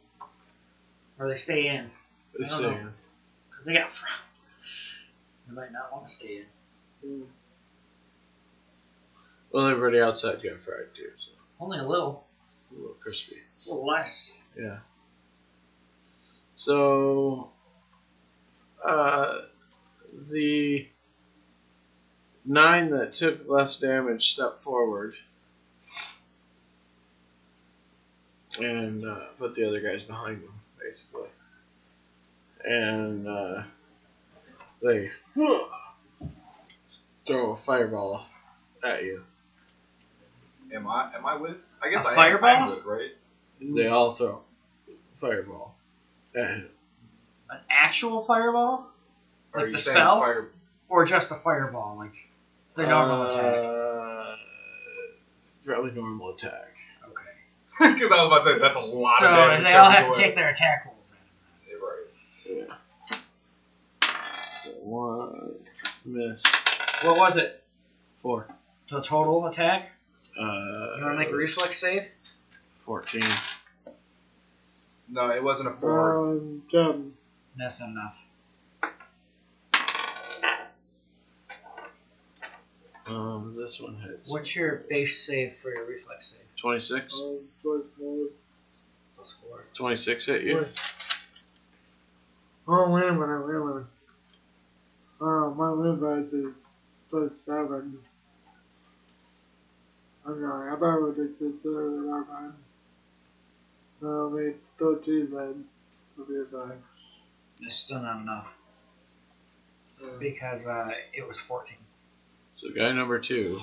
Or 1.19 1.29
they 1.29 1.35
stay 1.35 1.69
in. 1.69 1.91
They 2.39 2.45
I 2.45 2.49
don't 2.49 2.59
stay 2.59 2.62
know. 2.62 2.77
in. 2.77 2.93
Because 3.49 3.64
they 3.67 3.73
got. 3.73 3.91
Fr- 3.91 4.07
they 5.49 5.55
might 5.55 5.73
not 5.73 5.91
want 5.93 6.07
to 6.07 6.12
stay 6.12 6.43
in. 7.03 7.27
Well, 9.57 9.69
everybody 9.69 10.03
outside 10.03 10.43
got 10.43 10.61
fried 10.61 10.95
too, 10.95 11.09
so 11.17 11.31
Only 11.59 11.79
a 11.79 11.83
little. 11.83 12.27
a 12.71 12.75
little 12.75 12.97
crispy. 13.01 13.37
A 13.37 13.71
little 13.71 13.87
less. 13.87 14.31
Yeah. 14.55 14.81
So, 16.59 17.49
uh, 18.85 19.39
the 20.31 20.87
nine 22.45 22.91
that 22.91 23.15
took 23.15 23.49
less 23.49 23.79
damage 23.79 24.31
stepped 24.35 24.63
forward 24.63 25.15
and 28.59 29.07
uh, 29.07 29.21
put 29.39 29.55
the 29.55 29.67
other 29.67 29.81
guys 29.81 30.03
behind 30.03 30.43
them, 30.43 30.61
basically. 30.79 31.31
And 32.63 33.27
uh, 33.27 33.63
they 34.83 35.11
throw 37.27 37.53
a 37.53 37.57
fireball 37.57 38.23
at 38.85 39.03
you. 39.03 39.23
Am 40.75 40.87
I? 40.87 41.14
Am 41.14 41.25
I 41.27 41.37
with? 41.37 41.64
I 41.83 41.91
guess 41.91 42.05
A 42.05 42.09
I 42.09 42.27
am- 42.29 42.45
I'm 42.45 42.71
with, 42.71 42.85
right? 42.85 43.11
They 43.61 43.87
also 43.89 44.43
fireball 45.17 45.75
at. 46.35 46.43
An 47.49 47.59
actual 47.71 48.21
fireball? 48.21 48.89
Or 49.53 49.61
Like 49.61 49.62
are 49.62 49.67
you 49.67 49.73
the 49.73 49.79
saying 49.79 49.97
spell? 49.97 50.21
Fire, 50.21 50.49
Or 50.89 51.05
just 51.05 51.31
a 51.31 51.37
fireball? 51.37 51.97
Like 51.97 52.14
the 52.75 52.87
normal 52.87 53.23
Uh, 53.23 53.27
attack? 53.29 54.39
Probably 55.64 55.93
normal 55.93 56.31
attack. 56.35 56.75
Okay. 57.05 57.23
Because 57.95 58.11
I 58.11 58.17
was 58.17 58.27
about 58.27 58.43
to 58.45 58.53
say 58.55 58.59
that's 58.59 58.77
a 58.77 58.81
lot 58.97 59.19
so 59.21 59.27
of 59.27 59.37
damage. 59.37 59.64
they 59.67 59.75
all 59.75 59.87
every 59.91 59.97
have 59.97 60.07
to 60.07 60.11
way. 60.12 60.19
take 60.19 60.35
their 60.35 60.49
attack 60.51 60.87
rolls. 60.87 61.14
Yeah, 61.69 61.77
Right. 62.67 62.71
So 64.64 64.71
one 64.83 65.55
miss. 66.05 66.43
What 67.03 67.19
was 67.19 67.37
it? 67.37 67.62
Four. 68.23 68.49
The 68.89 69.01
total 69.03 69.47
attack? 69.47 69.91
Uh, 70.39 70.43
You 70.99 71.05
want 71.05 71.14
to 71.14 71.18
make 71.18 71.30
a 71.30 71.34
reflex 71.37 71.78
save? 71.80 72.09
Fourteen. 72.84 73.22
No, 75.09 75.30
it 75.30 75.43
wasn't 75.43 75.68
a 75.70 75.72
four. 75.72 76.30
um, 76.32 76.62
ten. 76.70 77.12
That's 77.57 77.80
not 77.80 77.91
enough. 77.91 78.16
Um, 83.07 83.55
this 83.57 83.80
one 83.80 83.97
hits. 83.97 84.30
What's 84.30 84.55
your 84.57 84.82
base 84.91 85.24
save 85.24 85.55
for 85.55 85.72
your 85.72 85.87
reflex 85.87 86.30
save? 86.32 86.41
26? 86.61 87.14
Um, 87.14 87.39
twenty-four. 87.62 88.26
Plus 89.16 89.34
four. 89.43 89.64
26 89.74 90.26
hit 90.26 90.43
you? 90.43 90.57
Wait. 90.57 90.82
Oh, 92.68 92.91
wait 92.91 93.05
a 93.05 93.12
minute, 93.12 93.47
wait 93.47 93.55
a 93.55 93.64
minute. 93.64 93.84
Uh, 95.20 95.51
my 95.55 95.70
reflex 95.70 96.32
is 96.32 96.53
plus 97.11 97.30
seven. 97.47 97.99
I'm 100.27 100.41
sorry, 100.41 100.72
I 100.72 100.77
thought 100.77 100.97
it 100.99 101.03
was 101.03 101.16
just 101.39 101.62
zero 101.62 101.91
that 102.03 102.27
time. 102.29 102.55
No, 104.03 104.27
I 104.29 104.31
mean, 104.41 104.55
thirteen 104.79 105.31
then. 105.31 105.64
Would 106.18 106.29
be 106.29 106.57
fine. 106.57 106.83
It's 107.61 107.77
still 107.77 108.01
not 108.01 108.20
enough 108.22 108.49
Yeah. 110.03 110.09
because 110.18 110.66
uh, 110.66 110.91
it 111.12 111.27
was 111.27 111.39
14. 111.39 111.77
So 112.57 112.68
guy 112.74 112.93
number 112.93 113.18
two 113.18 113.59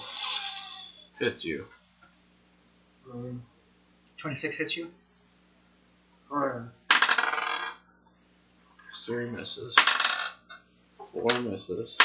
hits 1.19 1.43
you. 1.45 1.65
Um, 3.11 3.41
26 4.17 4.57
hits 4.57 4.77
you? 4.77 4.91
alright. 6.31 6.69
Three 9.05 9.29
misses. 9.29 9.75
Four 11.11 11.27
misses. 11.41 11.97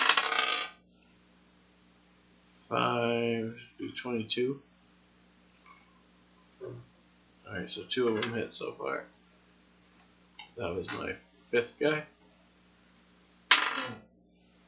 Five, 2.68 3.56
do 3.78 3.90
22. 3.92 4.60
Alright, 7.46 7.70
so 7.70 7.82
two 7.88 8.08
of 8.08 8.22
them 8.22 8.34
hit 8.34 8.52
so 8.52 8.72
far. 8.72 9.04
That 10.56 10.74
was 10.74 10.86
my 10.98 11.14
fifth 11.50 11.78
guy. 11.78 12.02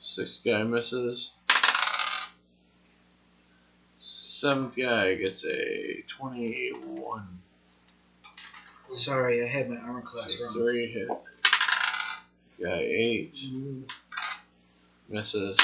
Sixth 0.01 0.45
guy 0.45 0.63
misses. 0.63 1.33
Seventh 3.99 4.77
guy 4.77 5.15
gets 5.17 5.45
a 5.45 6.03
21. 6.09 7.41
Sorry, 8.95 9.45
I 9.45 9.49
had 9.49 9.69
my 9.69 9.77
armor 9.77 10.01
class 10.01 10.41
wrong. 10.43 10.55
Three 10.55 10.91
hit. 10.91 11.09
Guy 12.63 12.79
eight 12.81 13.35
mm-hmm. 13.35 13.83
misses. 15.09 15.57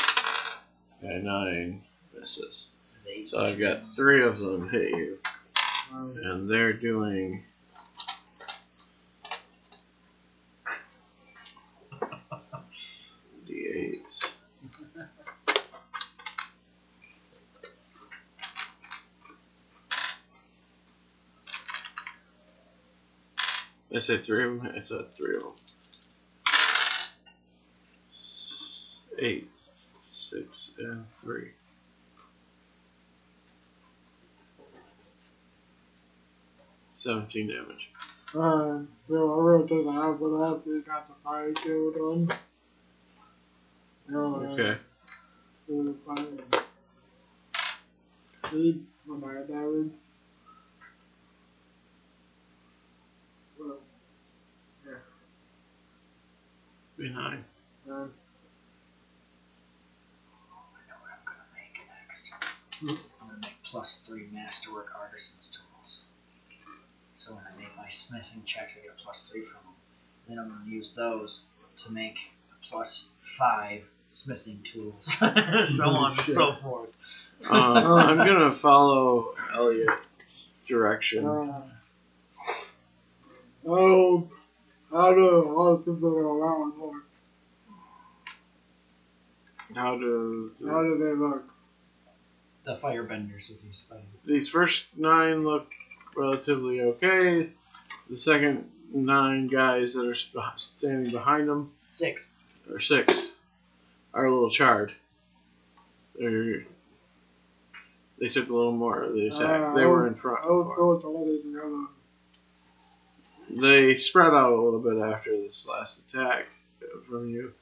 Guy 1.03 1.19
nine 1.19 1.83
misses. 2.15 2.69
So 3.29 3.39
I've 3.41 3.59
got 3.59 3.95
three 3.97 4.25
of 4.25 4.39
them 4.39 4.69
hit 4.69 4.91
you, 4.91 5.19
and 5.93 6.49
they're 6.51 6.73
doing. 6.73 7.45
D8s. 13.49 14.31
I 23.95 23.99
said 23.99 24.25
three 24.25 24.45
of 24.45 24.51
them. 24.59 24.69
I 24.75 24.83
said 24.83 25.07
three 25.15 25.37
of 25.37 25.43
them. 25.43 25.53
Eight, 29.19 29.49
six, 30.11 30.73
and 30.79 31.07
three. 31.23 31.53
Seventeen 37.07 37.47
damage. 37.47 37.89
Uh, 38.35 38.81
so 39.09 39.15
I 39.33 39.39
wrote 39.39 39.69
to 39.69 39.85
the 39.85 39.93
half 39.93 40.21
of 40.21 40.33
that, 40.41 40.61
we 40.67 40.81
got 40.81 41.07
the 41.07 41.15
fire 41.23 41.53
shield 41.63 41.95
on. 41.99 42.29
Uh, 44.13 44.53
Okay. 44.53 44.77
so 45.69 45.83
the 45.85 45.95
fire. 46.05 46.27
See, 48.51 48.83
my 49.07 49.17
bad 49.19 49.47
damage. 49.47 49.93
Well, 53.57 53.79
Behind. 56.99 57.45
uh, 57.89 57.93
I 57.93 57.95
know 57.95 58.09
what 60.99 61.13
I'm 61.13 61.23
gonna 61.25 61.47
make 61.55 61.79
next. 62.09 62.35
I'm 62.83 62.89
gonna 63.29 63.39
make 63.45 63.63
plus 63.63 63.99
three 63.99 64.27
masterwork 64.33 64.91
artisans 64.99 65.51
tools. 65.51 65.76
So 67.17 67.35
when 67.35 67.45
I 67.51 67.57
make 67.59 67.75
my 67.79 67.89
smithing 67.89 68.43
checks, 68.45 68.77
I 68.79 68.83
get 68.83 68.91
a 68.99 69.03
plus 69.03 69.29
three 69.31 69.43
from 69.43 69.61
them. 69.65 69.75
Then 70.29 70.39
I'm 70.39 70.49
gonna 70.51 70.71
use 70.71 70.93
those 70.95 71.47
to 71.79 71.93
make 71.93 72.19
a 72.53 72.67
plus 72.67 73.09
five 73.19 73.83
smithing 74.11 74.61
tools, 74.65 75.07
so 75.17 75.25
on 75.89 76.11
and 76.11 76.21
so 76.21 76.53
forth. 76.53 76.91
Um, 77.49 77.77
I'm 77.77 78.19
gonna 78.19 78.53
follow 78.53 79.35
Elliot's 79.55 80.53
direction. 80.67 81.27
uh, 81.27 81.63
oh, 83.67 84.29
how 84.91 85.15
do 85.15 85.49
all 85.49 85.77
the 85.77 85.91
people 85.93 86.19
around 86.19 86.79
look? 86.79 86.95
How 89.75 89.97
do 89.97 90.53
How 90.69 90.83
do 90.83 90.99
they 90.99 91.13
look? 91.13 91.51
The 92.65 92.75
firebenders 92.75 93.49
with 93.49 93.63
these 93.63 93.87
fighting. 93.89 94.07
these 94.25 94.49
first 94.49 94.99
nine 94.99 95.45
look 95.45 95.73
relatively 96.17 96.81
okay? 96.83 97.51
The 98.09 98.17
second 98.17 98.71
nine 98.93 99.49
guys 99.49 99.95
that 99.95 100.07
are 100.07 100.15
standing 100.57 101.13
behind 101.13 101.49
them, 101.49 101.73
Six. 101.87 102.33
or 102.71 102.81
six, 102.81 103.35
are 104.15 104.25
a 104.25 104.33
little 104.33 104.51
charred. 104.51 104.93
They're 106.19 106.63
they 108.19 108.29
took 108.29 108.49
a 108.49 108.55
little 108.55 108.73
more 108.73 109.03
of 109.03 109.13
the 109.13 109.27
attack. 109.27 109.61
Uh, 109.61 109.75
they 109.75 109.85
were 109.85 110.07
in 110.07 110.15
front. 110.15 110.41
I 110.43 110.51
would 110.51 110.75
go 110.75 110.95
with 110.95 111.03
the. 111.03 111.87
They 113.49 113.95
spread 113.95 114.33
out 114.33 114.53
a 114.53 114.61
little 114.61 114.81
bit 114.81 114.99
after 114.99 115.31
this 115.31 115.67
last 115.69 116.09
attack 116.09 116.47
from 117.09 117.31
you, 117.31 117.53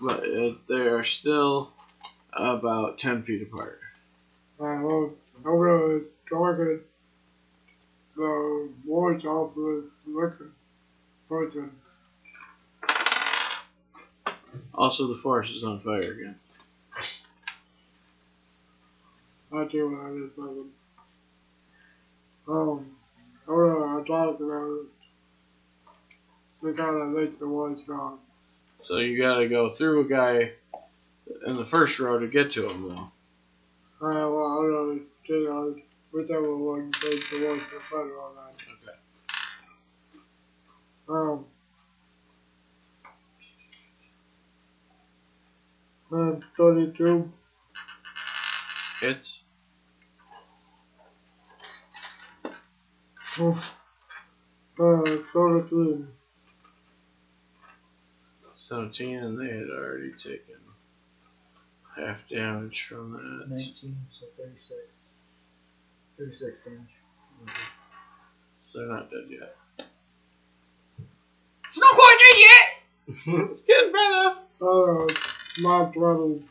but 0.00 0.22
uh, 0.22 0.54
they 0.68 0.86
are 0.86 1.04
still 1.04 1.72
about 2.32 2.98
ten 2.98 3.22
feet 3.22 3.42
apart. 3.42 3.80
Uh, 4.60 4.80
well, 4.82 5.12
I'm 5.38 5.42
gonna 5.42 6.80
the 8.16 8.70
wards 8.84 9.24
off 9.24 9.56
with 9.56 9.84
liquor 10.06 10.50
person. 11.28 11.70
Also, 14.74 15.08
the 15.08 15.16
forest 15.16 15.54
is 15.54 15.64
on 15.64 15.80
fire 15.80 16.12
again. 16.12 16.36
I 19.52 19.64
do 19.64 19.90
what 19.90 20.06
I 20.06 20.18
just 20.18 20.34
second. 20.34 20.70
Um, 22.48 22.96
I'm 23.48 23.54
gonna 23.54 23.98
attack 23.98 24.38
the 24.38 24.86
the 26.62 26.72
guy 26.72 26.92
that 26.92 27.06
makes 27.06 27.36
the 27.36 27.46
wards 27.46 27.84
gone. 27.84 28.18
So 28.82 28.98
you 28.98 29.20
got 29.20 29.36
to 29.36 29.48
go 29.48 29.68
through 29.68 30.00
a 30.00 30.04
guy 30.04 30.52
in 31.46 31.54
the 31.54 31.64
first 31.64 31.98
row 32.00 32.18
to 32.18 32.26
get 32.26 32.52
to 32.52 32.66
him, 32.66 32.88
though. 32.88 33.10
Uh, 34.06 34.30
well, 34.30 34.58
I'm 34.60 35.08
gonna 35.28 35.80
take 36.14 36.30
on 36.30 36.42
whichever 36.42 36.56
one 36.56 36.86
makes 36.86 37.30
the 37.30 37.44
wards 37.44 37.68
the 37.68 37.78
better 37.90 38.20
on 38.20 38.34
that. 38.36 38.54
Okay. 38.72 38.98
Um. 41.08 41.46
Uh, 46.12 46.38
32. 46.56 47.28
Hits. 49.00 49.40
Oof. 53.40 53.76
Uh, 54.78 55.18
33. 55.32 56.04
17, 58.54 59.18
and 59.18 59.38
they 59.38 59.48
had 59.48 59.68
already 59.70 60.12
taken 60.12 60.54
half 61.96 62.28
damage 62.28 62.86
from 62.88 63.12
that. 63.12 63.48
19, 63.50 63.96
so 64.08 64.26
36. 64.38 65.02
36 66.18 66.60
damage. 66.60 66.80
So 68.72 68.78
they're 68.78 68.88
not 68.88 69.10
dead 69.10 69.24
yet. 69.28 69.56
It's 71.68 71.78
not 71.78 71.94
quite 71.94 72.16
dead 72.18 72.40
yet! 72.40 72.84
it's 73.50 73.60
getting 73.62 73.92
better. 73.92 74.36
Uh, 74.60 75.06
Mark 75.62 75.92
20. 75.94 76.44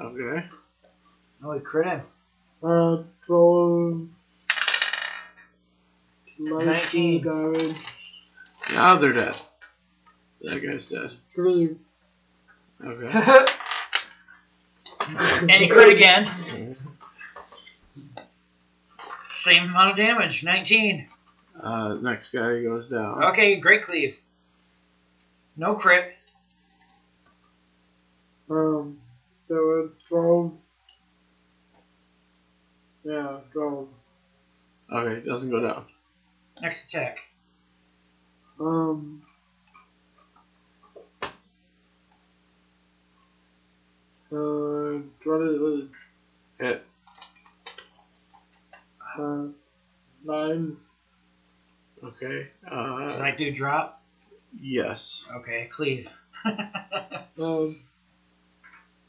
Okay. 0.00 0.46
Oh, 1.44 1.52
he 1.52 1.60
crit 1.60 1.86
him. 1.86 2.02
Uh, 2.62 3.02
12. 3.26 4.08
19 6.38 6.66
19. 6.66 7.22
damage. 7.22 7.76
Now 8.72 8.96
they're 8.96 9.12
dead. 9.12 9.40
That 10.42 10.60
guy's 10.62 10.88
dead. 10.88 11.12
3. 11.34 11.76
Okay. 12.84 13.46
and 15.42 15.50
he 15.50 15.68
crit 15.68 15.96
again. 15.96 16.26
Same 19.44 19.64
amount 19.64 19.90
of 19.90 19.96
damage, 19.98 20.42
19. 20.42 21.06
Uh, 21.60 21.98
next 22.00 22.30
guy 22.30 22.62
goes 22.62 22.88
down. 22.88 23.22
Okay, 23.24 23.56
great 23.56 23.82
cleave. 23.82 24.18
No 25.54 25.74
crit. 25.74 26.14
Um, 28.48 28.96
so 29.42 29.90
it's 29.92 30.02
12. 30.04 30.52
Yeah, 33.04 33.40
12. 33.52 33.88
Okay, 34.90 35.28
doesn't 35.28 35.50
go 35.50 35.60
down. 35.60 35.84
Next 36.62 36.86
attack. 36.86 37.18
Um. 38.58 39.26
Uh, 44.32 45.02
20, 45.22 45.90
Hit. 46.58 46.86
Uh, 49.18 49.46
9. 50.24 50.76
Okay. 52.02 52.48
Does 52.68 53.20
Uh, 53.20 53.22
that 53.22 53.36
do 53.38 53.50
drop? 53.52 54.02
yes. 54.60 55.26
Okay, 55.36 55.68
cleave. 55.70 56.10
Um, 57.36 57.80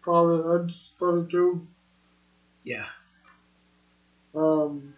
probably 0.02 0.66
that's 0.68 0.96
32. 1.00 1.68
yeah. 2.64 2.86
Um, 4.34 4.96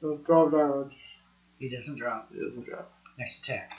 so 0.00 0.16
12 0.18 0.50
damage. 0.52 0.96
He 1.58 1.70
doesn't 1.70 1.96
drop. 1.96 2.30
It 2.34 2.42
doesn't 2.44 2.66
drop. 2.66 2.92
Next 3.18 3.38
attack. 3.48 3.78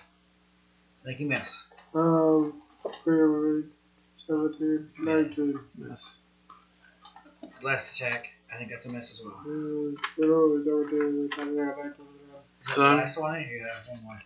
I 1.04 1.06
think 1.06 1.20
you 1.20 1.28
miss. 1.28 1.68
Um, 1.94 2.62
3, 3.04 3.64
17, 4.18 4.90
19. 5.00 5.60
Miss. 5.78 6.18
Last 7.62 7.96
attack. 7.96 8.30
I 8.52 8.58
think 8.58 8.70
that's 8.70 8.86
a 8.86 8.94
miss 8.94 9.12
as 9.12 9.26
well. 9.26 9.42
0, 10.20 10.64
17, 10.64 11.30
19, 11.38 11.56
yeah, 11.56 11.64
19. 11.66 11.92
Is 12.62 12.68
that 12.68 12.76
Son. 12.76 12.92
the 12.92 12.98
last 12.98 13.20
one? 13.20 13.36
Or 13.36 13.40
you 13.40 13.68
got 13.68 13.88
one 13.90 14.04
more? 14.04 14.22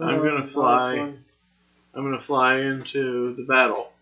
I'm 0.00 0.22
gonna 0.22 0.46
fly. 0.46 1.12
I'm 1.94 2.04
gonna 2.04 2.20
fly 2.20 2.60
into 2.60 3.34
the 3.34 3.42
battle. 3.42 3.92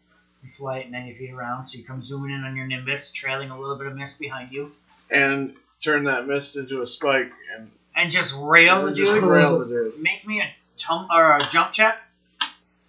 You 0.43 0.51
fly 0.51 0.81
at 0.81 0.91
90 0.91 1.15
feet 1.15 1.33
around, 1.33 1.65
so 1.65 1.79
you 1.79 1.85
come 1.85 2.01
zooming 2.01 2.31
in 2.31 2.45
on 2.45 2.57
your 2.57 2.67
Nimbus, 2.67 3.11
trailing 3.11 3.51
a 3.51 3.59
little 3.59 3.77
bit 3.77 3.87
of 3.87 3.97
mist 3.97 4.21
behind 4.21 4.53
you, 4.53 4.73
and 5.11 5.55
turn 5.81 6.05
that 6.05 6.27
mist 6.27 6.57
into 6.57 6.83
a 6.83 6.87
spike 6.87 7.33
and 7.55 7.71
and 7.95 8.11
just 8.11 8.35
rail 8.39 8.85
the 8.85 8.93
just 8.93 9.15
dude. 9.15 9.25
rail 9.25 9.59
the 9.59 9.67
dude. 9.67 9.99
Make 10.01 10.27
me 10.27 10.41
a 10.41 10.55
tum 10.77 11.09
or 11.11 11.37
a 11.37 11.41
jump 11.51 11.73
check 11.73 11.99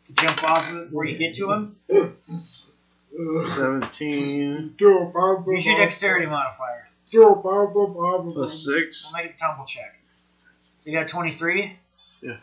to 0.07 0.13
jump 0.13 0.43
off 0.43 0.69
of 0.69 0.77
it 0.77 0.85
before 0.85 1.05
you 1.05 1.17
get 1.17 1.35
to 1.35 1.51
him. 1.51 1.75
Uh, 3.13 3.39
Seventeen 3.39 4.73
do 4.77 5.11
Use 5.47 5.65
your 5.65 5.77
dexterity 5.77 6.25
modifier. 6.25 6.87
Do 7.11 7.27
a 7.29 7.35
powerful 7.41 7.93
bomb. 7.93 8.33
plus 8.33 8.65
six. 8.65 9.11
We'll 9.13 9.23
make 9.23 9.35
a 9.35 9.37
tumble 9.37 9.65
check. 9.65 9.95
So 10.79 10.89
you 10.91 10.97
got 10.97 11.07
23? 11.07 11.77
Yeah. 12.21 12.37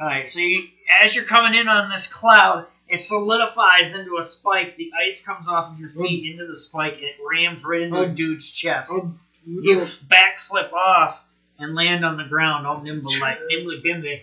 Alright, 0.00 0.28
so 0.28 0.40
you, 0.40 0.68
as 1.02 1.14
you're 1.14 1.24
coming 1.26 1.58
in 1.58 1.68
on 1.68 1.90
this 1.90 2.08
cloud, 2.08 2.66
it 2.88 2.98
solidifies 2.98 3.94
into 3.94 4.16
a 4.18 4.22
spike. 4.22 4.74
The 4.74 4.92
ice 5.06 5.24
comes 5.24 5.46
off 5.46 5.72
of 5.72 5.78
your 5.78 5.90
feet 5.90 6.30
into 6.32 6.46
the 6.46 6.56
spike, 6.56 6.94
and 6.94 7.04
it 7.04 7.16
rams 7.24 7.62
right 7.64 7.82
into 7.82 8.00
the 8.00 8.06
dude's 8.08 8.50
chest. 8.50 8.92
You 8.92 9.16
You 9.62 9.62
do 9.76 9.78
a- 9.82 9.84
backflip 9.84 10.72
off 10.72 11.24
and 11.58 11.74
land 11.74 12.04
on 12.04 12.16
the 12.16 12.24
ground 12.24 12.66
all 12.66 12.80
nimble 12.80 13.12
like 13.20 13.38
nimbly 13.48 13.80
bimby, 13.84 14.22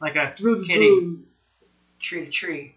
like 0.00 0.16
a 0.16 0.32
do 0.36 0.64
Kitty. 0.64 1.18
tree 2.00 2.24
to 2.24 2.30
tree. 2.30 2.74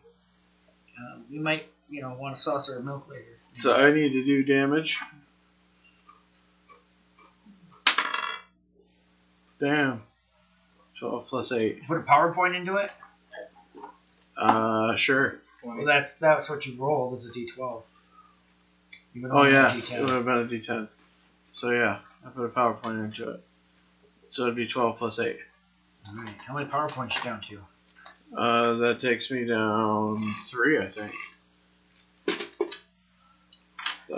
Um, 1.00 1.24
you 1.30 1.40
might, 1.40 1.68
you 1.92 2.02
know, 2.02 2.16
want 2.20 2.34
a 2.36 2.40
saucer 2.40 2.78
of 2.78 2.86
milk 2.86 3.08
later. 3.10 3.38
So 3.54 3.76
I 3.76 3.92
need 3.92 4.14
to 4.14 4.24
do 4.24 4.44
damage. 4.44 4.98
Damn. 9.60 10.02
12 10.98 11.28
plus 11.28 11.52
8. 11.52 11.88
Put 11.88 11.98
a 11.98 12.02
power 12.02 12.34
point 12.34 12.56
into 12.56 12.78
it. 12.78 12.92
Uh, 14.38 14.96
sure. 14.96 15.36
Well, 15.64 15.86
that's 15.86 16.16
that's 16.16 16.50
what 16.50 16.66
you 16.66 16.76
rolled 16.82 17.16
as 17.16 17.28
a 17.28 17.32
D12. 17.32 17.84
You 19.14 19.30
Oh, 19.32 19.44
yeah. 19.44 19.76
It 19.76 20.02
would 20.02 20.10
have 20.10 20.26
been 20.26 20.38
a 20.38 20.46
d10. 20.46 20.88
So, 21.54 21.70
yeah, 21.70 22.00
I 22.26 22.30
put 22.30 22.46
a 22.46 22.50
power 22.50 22.74
point 22.74 23.00
into 23.00 23.30
it. 23.32 23.42
So 24.32 24.44
it'd 24.44 24.56
be 24.56 24.66
12 24.66 24.98
plus 24.98 25.20
8. 25.20 25.38
All 26.08 26.16
right. 26.16 26.42
How 26.48 26.54
many 26.54 26.68
power 26.68 26.88
points 26.88 27.18
you 27.18 27.24
down 27.24 27.42
to? 27.42 27.60
Uh, 28.36 28.74
that 28.76 29.00
takes 29.02 29.30
me 29.30 29.46
down 29.46 30.16
3, 30.48 30.80
I 30.80 30.88
think. 30.88 31.14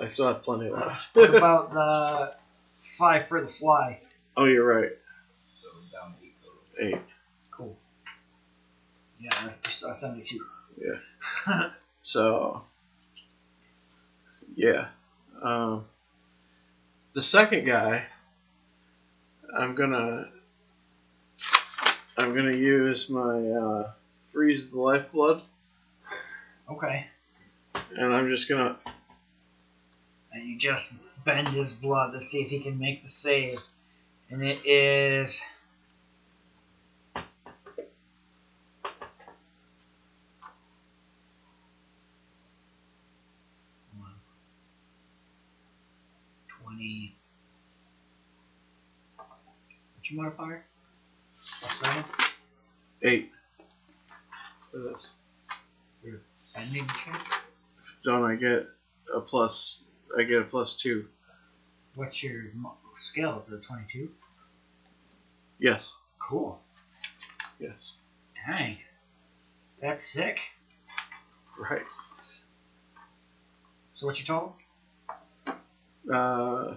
So 0.04 0.06
I 0.06 0.08
still 0.08 0.28
have 0.28 0.44
plenty 0.44 0.70
left. 0.70 1.10
What 1.16 1.36
about 1.36 1.72
the 1.74 2.36
five 2.82 3.28
for 3.28 3.42
the 3.42 3.48
fly? 3.48 4.00
oh, 4.36 4.46
you're 4.46 4.66
right. 4.66 4.92
So 5.54 5.68
down 5.92 6.14
eight 6.22 6.36
total. 6.42 6.98
8. 6.98 7.02
Cool. 7.52 7.78
Yeah, 9.20 9.30
that's 9.44 9.60
just 9.62 9.84
uh, 9.84 9.94
72. 9.94 10.46
So, 12.06 12.64
yeah. 14.58 14.88
Um, 15.42 15.86
the 17.14 17.22
second 17.22 17.64
guy, 17.66 18.04
I'm 19.58 19.74
gonna, 19.76 20.28
I'm 22.18 22.36
gonna 22.36 22.52
use 22.58 23.10
my 23.10 23.50
uh, 23.50 23.92
freeze 24.22 24.70
the 24.70 24.80
lifeblood, 24.82 25.42
Okay. 26.70 27.08
and 27.96 28.14
I'm 28.14 28.28
just 28.28 28.50
gonna. 28.50 28.76
And 30.34 30.50
you 30.50 30.58
just 30.58 30.96
bend 31.24 31.48
his 31.50 31.74
blood 31.74 32.14
to 32.14 32.20
see 32.20 32.42
if 32.42 32.50
he 32.50 32.60
can 32.60 32.80
make 32.80 33.04
the 33.04 33.08
save. 33.08 33.60
And 34.32 34.44
it 34.44 34.66
is. 34.66 35.42
Twenty. 46.48 47.16
What's 49.18 50.10
your 50.10 50.24
modifier? 50.24 50.66
Seven? 51.34 52.04
Eight. 53.04 53.32
For 54.72 54.80
this. 54.80 55.12
Bending 56.56 56.88
check? 56.88 57.22
Don't 58.04 58.24
I 58.24 58.36
get 58.36 58.68
a 59.14 59.22
plus? 59.22 59.84
I 60.18 60.24
get 60.24 60.42
a 60.42 60.46
plus 60.46 60.76
two. 60.76 61.08
What's 61.96 62.24
your 62.24 62.44
mo- 62.54 62.78
skill? 62.96 63.40
Is 63.40 63.52
it 63.52 63.62
22? 63.62 64.10
Yes. 65.60 65.94
Cool. 66.20 66.60
Yes. 67.60 67.74
Dang. 68.48 68.78
That's 69.82 70.04
sick. 70.04 70.40
Right. 71.58 71.84
So 73.94 74.08
what's 74.08 74.28
your 74.28 74.40
total? 74.40 74.56
Uh, 76.12 76.76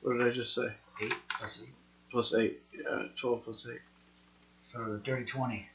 what 0.00 0.18
did 0.18 0.26
I 0.26 0.30
just 0.30 0.54
say? 0.54 0.68
Eight 1.02 1.14
plus 1.28 1.62
eight. 1.62 1.74
Plus 2.10 2.34
eight. 2.34 2.60
Yeah, 2.72 3.04
twelve 3.16 3.44
plus 3.44 3.68
eight. 3.70 3.80
So 4.62 4.98
dirty 5.04 5.24
twenty. 5.24 5.68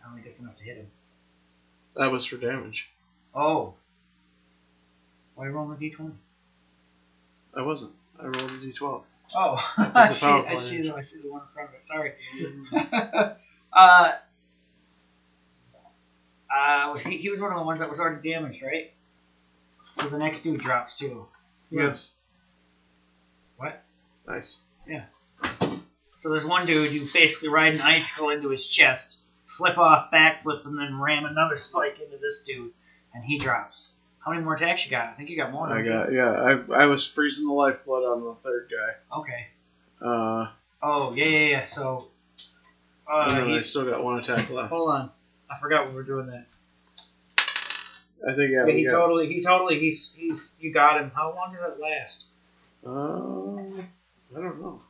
I 0.00 0.04
don't 0.04 0.14
think 0.14 0.26
that's 0.26 0.40
enough 0.42 0.56
to 0.56 0.64
hit 0.64 0.76
him. 0.78 0.90
That 1.96 2.10
was 2.10 2.26
for 2.26 2.36
damage. 2.36 2.90
Oh. 3.38 3.74
Why 5.36 5.44
are 5.44 5.48
you 5.50 5.54
rolling 5.54 5.76
a 5.76 5.80
D 5.80 5.90
twenty? 5.90 6.14
I 7.54 7.62
wasn't. 7.62 7.92
I 8.20 8.24
rolled 8.24 8.50
a 8.50 8.58
d12. 8.58 9.02
Oh, 9.36 9.74
I 9.94 10.10
see. 10.12 10.26
I 10.26 10.54
see. 10.54 10.82
The, 10.82 10.94
I 10.94 11.02
see 11.02 11.20
the 11.20 11.30
one 11.30 11.42
in 11.42 11.48
front 11.54 11.68
of 11.68 11.74
it. 11.76 11.84
Sorry. 11.84 12.12
uh, 13.72 14.12
uh, 16.52 16.90
was 16.92 17.04
he? 17.04 17.16
He 17.18 17.28
was 17.28 17.40
one 17.40 17.52
of 17.52 17.58
the 17.58 17.64
ones 17.64 17.78
that 17.78 17.88
was 17.88 18.00
already 18.00 18.28
damaged, 18.28 18.62
right? 18.62 18.92
So 19.90 20.08
the 20.08 20.18
next 20.18 20.42
dude 20.42 20.60
drops 20.60 20.98
too. 20.98 21.26
Yes. 21.70 22.10
What? 23.56 23.82
Nice. 24.26 24.60
Yeah. 24.88 25.04
So 26.16 26.30
there's 26.30 26.44
one 26.44 26.66
dude 26.66 26.90
you 26.92 27.06
basically 27.12 27.48
ride 27.48 27.74
an 27.74 27.80
icicle 27.80 28.30
into 28.30 28.48
his 28.48 28.66
chest, 28.66 29.20
flip 29.46 29.78
off, 29.78 30.10
backflip, 30.12 30.66
and 30.66 30.76
then 30.76 31.00
ram 31.00 31.24
another 31.24 31.54
spike 31.54 32.00
into 32.00 32.16
this 32.18 32.42
dude, 32.42 32.72
and 33.14 33.24
he 33.24 33.38
drops. 33.38 33.92
How 34.18 34.32
many 34.32 34.42
more 34.42 34.54
attacks 34.54 34.84
you 34.84 34.90
got? 34.90 35.08
I 35.08 35.12
think 35.12 35.30
you 35.30 35.36
got 35.36 35.52
more. 35.52 35.66
I 35.66 35.76
don't 35.76 35.84
you? 35.84 35.90
got 35.90 36.12
yeah. 36.12 36.30
I 36.30 36.82
I 36.82 36.86
was 36.86 37.06
freezing 37.06 37.46
the 37.46 37.52
lifeblood 37.52 38.04
on 38.04 38.24
the 38.24 38.34
third 38.34 38.70
guy. 38.70 39.18
Okay. 39.18 39.46
Uh, 40.00 40.48
Oh 40.82 41.12
yeah 41.14 41.24
yeah 41.24 41.48
yeah. 41.48 41.62
So. 41.62 42.08
Uh, 43.10 43.26
and 43.30 43.36
then 43.36 43.58
I 43.58 43.60
still 43.62 43.86
got 43.90 44.04
one 44.04 44.18
attack 44.18 44.50
left. 44.50 44.68
hold 44.68 44.90
on. 44.90 45.10
I 45.50 45.58
forgot 45.58 45.88
we 45.88 45.94
were 45.94 46.02
doing 46.02 46.26
that. 46.26 46.46
I 48.26 48.34
think 48.34 48.50
yeah. 48.52 48.66
Yeah, 48.66 48.74
he 48.74 48.84
got, 48.84 48.90
totally, 48.90 49.32
he 49.32 49.40
totally, 49.40 49.78
he's, 49.78 50.12
he's, 50.12 50.56
you 50.60 50.72
got 50.72 51.00
him. 51.00 51.10
How 51.14 51.34
long 51.34 51.52
does 51.52 51.62
that 51.62 51.80
last? 51.80 52.24
Uh, 52.84 53.80
I 54.36 54.40
don't 54.40 54.60
know. 54.60 54.82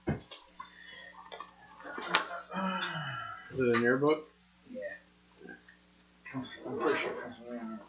Is 3.53 3.61
it 3.61 3.77
in 3.77 3.83
your 3.83 3.99
book? 3.99 4.29
Yeah. 4.73 4.81
I'm 6.35 6.43
pretty 6.43 6.99
sure 6.99 7.13
it 7.13 7.23
comes 7.23 7.37
from 7.37 7.49
around 7.55 7.81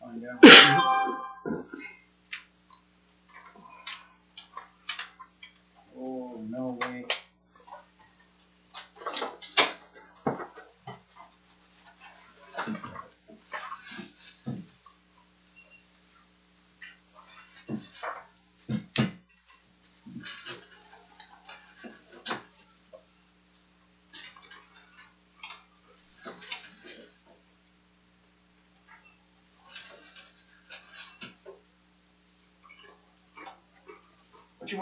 Find 0.00 0.24
out. 0.24 0.40
oh 5.96 6.40
no 6.48 6.78
way. 6.80 7.04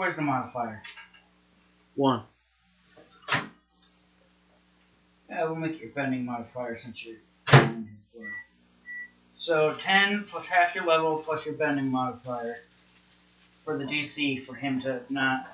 What's 0.01 0.15
the 0.15 0.23
modifier? 0.23 0.81
One. 1.93 2.23
Yeah, 5.29 5.43
we'll 5.43 5.53
make 5.53 5.73
it 5.73 5.79
your 5.81 5.91
bending 5.91 6.25
modifier 6.25 6.75
since 6.75 7.05
you're 7.05 7.17
bending 7.51 7.85
his 7.87 7.99
blood. 8.11 8.31
So 9.33 9.75
10 9.77 10.23
plus 10.23 10.47
half 10.47 10.73
your 10.73 10.85
level 10.85 11.17
plus 11.23 11.45
your 11.45 11.53
bending 11.53 11.91
modifier 11.91 12.55
for 13.63 13.77
the 13.77 13.83
DC 13.83 14.43
for 14.43 14.55
him 14.55 14.81
to 14.81 15.03
not. 15.11 15.45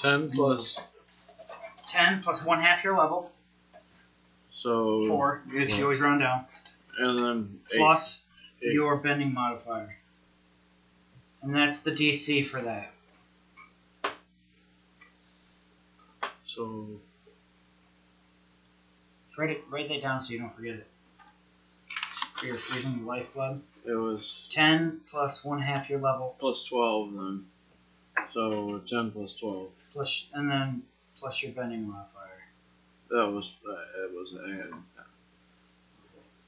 Ten 0.00 0.30
plus. 0.30 0.78
10 1.88 2.22
plus 2.22 2.44
one 2.44 2.60
half 2.62 2.84
your 2.84 2.96
level, 2.96 3.32
So 4.52 5.04
4, 5.08 5.42
because 5.52 5.76
you 5.76 5.82
always 5.82 6.00
round 6.00 6.20
down, 6.20 6.44
And 7.00 7.18
then 7.18 7.58
eight. 7.72 7.78
plus 7.78 8.28
Eight. 8.62 8.72
your 8.72 8.98
bending 8.98 9.34
modifier. 9.34 9.96
And 11.42 11.52
that's 11.52 11.80
the 11.82 11.90
DC 11.90 12.46
for 12.46 12.60
that. 12.62 12.92
So 16.54 17.00
Write 19.36 19.50
it, 19.50 19.64
write 19.68 19.88
that 19.88 20.00
down 20.00 20.20
so 20.20 20.32
you 20.32 20.38
don't 20.38 20.54
forget 20.54 20.74
it. 20.74 20.86
For 22.36 22.46
your 22.46 22.56
freezing 22.56 23.00
the 23.00 23.06
lifeblood. 23.06 23.62
it 23.84 23.92
was 23.94 24.48
10 24.52 25.00
plus 25.10 25.44
one 25.44 25.60
half 25.60 25.90
your 25.90 25.98
level, 25.98 26.36
plus 26.38 26.64
twelve 26.64 27.12
then. 27.12 27.46
So 28.32 28.78
ten 28.86 29.10
plus 29.10 29.34
twelve. 29.34 29.70
plus, 29.92 30.28
and 30.34 30.48
then 30.48 30.82
plus 31.18 31.42
your 31.42 31.52
bending 31.52 31.88
modifier. 31.88 32.44
That 33.10 33.32
was 33.32 33.52
uh, 33.68 34.04
it 34.04 34.12
was 34.12 34.36
adding. 34.44 34.84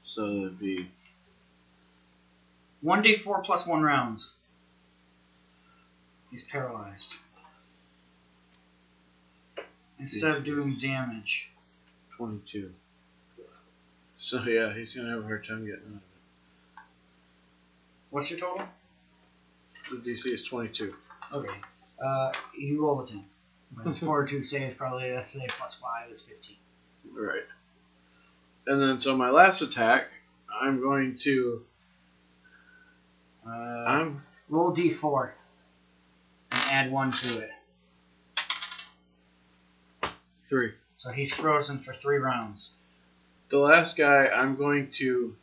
So 0.03 0.25
it'd 0.25 0.59
be 0.59 0.89
1d4 2.85 3.43
plus 3.43 3.67
1 3.67 3.81
rounds. 3.81 4.31
He's 6.31 6.45
paralyzed. 6.45 7.15
Instead 9.99 10.31
of 10.37 10.43
doing 10.43 10.77
damage. 10.79 11.49
twenty-two. 12.15 12.71
So 14.19 14.41
yeah, 14.43 14.73
he's 14.73 14.95
gonna 14.95 15.09
have 15.11 15.19
a 15.19 15.23
hard 15.23 15.45
time 15.45 15.65
getting 15.65 15.81
out 15.81 15.87
of 15.87 15.93
it. 15.95 16.01
What's 18.09 18.29
your 18.31 18.39
total? 18.39 18.67
The 19.91 19.97
DC 19.97 20.31
is 20.33 20.45
twenty-two. 20.45 20.93
Okay. 21.33 21.53
Uh, 22.03 22.31
you 22.57 22.81
roll 22.83 23.01
a 23.01 23.07
10. 23.07 23.23
With 23.83 23.97
fortitude 23.99 24.45
saves, 24.45 24.75
probably, 24.75 25.11
let's 25.11 25.31
say, 25.31 25.45
plus 25.49 25.75
5 25.75 26.09
is 26.11 26.21
15. 26.21 26.55
Right. 27.11 27.41
And 28.67 28.79
then 28.81 28.99
so 28.99 29.17
my 29.17 29.29
last 29.29 29.61
attack, 29.61 30.07
I'm 30.49 30.79
going 30.79 31.15
to 31.17 31.65
Uh, 33.45 33.49
I'm 33.51 34.23
roll 34.49 34.73
d4. 34.75 35.31
and 36.51 36.61
add 36.71 36.91
one 36.91 37.11
to 37.11 37.39
it. 37.41 37.49
Three. 40.47 40.71
So 40.95 41.11
he's 41.11 41.33
frozen 41.33 41.77
for 41.77 41.93
three 41.93 42.17
rounds. 42.17 42.71
The 43.49 43.59
last 43.59 43.97
guy, 43.97 44.27
I'm 44.27 44.55
going 44.55 44.89
to. 44.93 45.35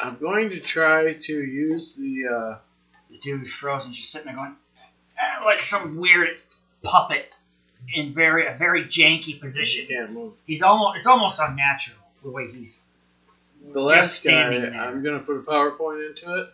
I'm 0.00 0.16
going 0.20 0.50
to 0.50 0.60
try 0.60 1.14
to 1.14 1.32
use 1.44 1.94
the. 1.96 2.26
Uh, 2.28 2.58
The 3.10 3.18
dude's 3.18 3.50
frozen, 3.52 3.92
just 3.92 4.10
sitting 4.12 4.26
there 4.26 4.36
going, 4.36 4.54
"Ah," 5.18 5.42
like 5.44 5.62
some 5.62 5.96
weird 5.96 6.36
puppet 6.82 7.34
in 7.94 8.12
very 8.14 8.46
a 8.46 8.52
very 8.54 8.84
janky 8.84 9.40
position. 9.40 9.86
can't 9.86 10.12
move. 10.12 10.34
He's 10.46 10.62
almost 10.62 10.98
it's 10.98 11.06
almost 11.06 11.40
unnatural 11.40 11.98
the 12.22 12.30
way 12.30 12.50
he's. 12.50 12.90
The 13.72 13.80
last 13.80 14.24
guy. 14.24 14.54
I'm 14.78 15.02
going 15.02 15.18
to 15.18 15.24
put 15.24 15.36
a 15.36 15.42
power 15.42 15.72
point 15.72 16.00
into 16.02 16.34
it, 16.42 16.48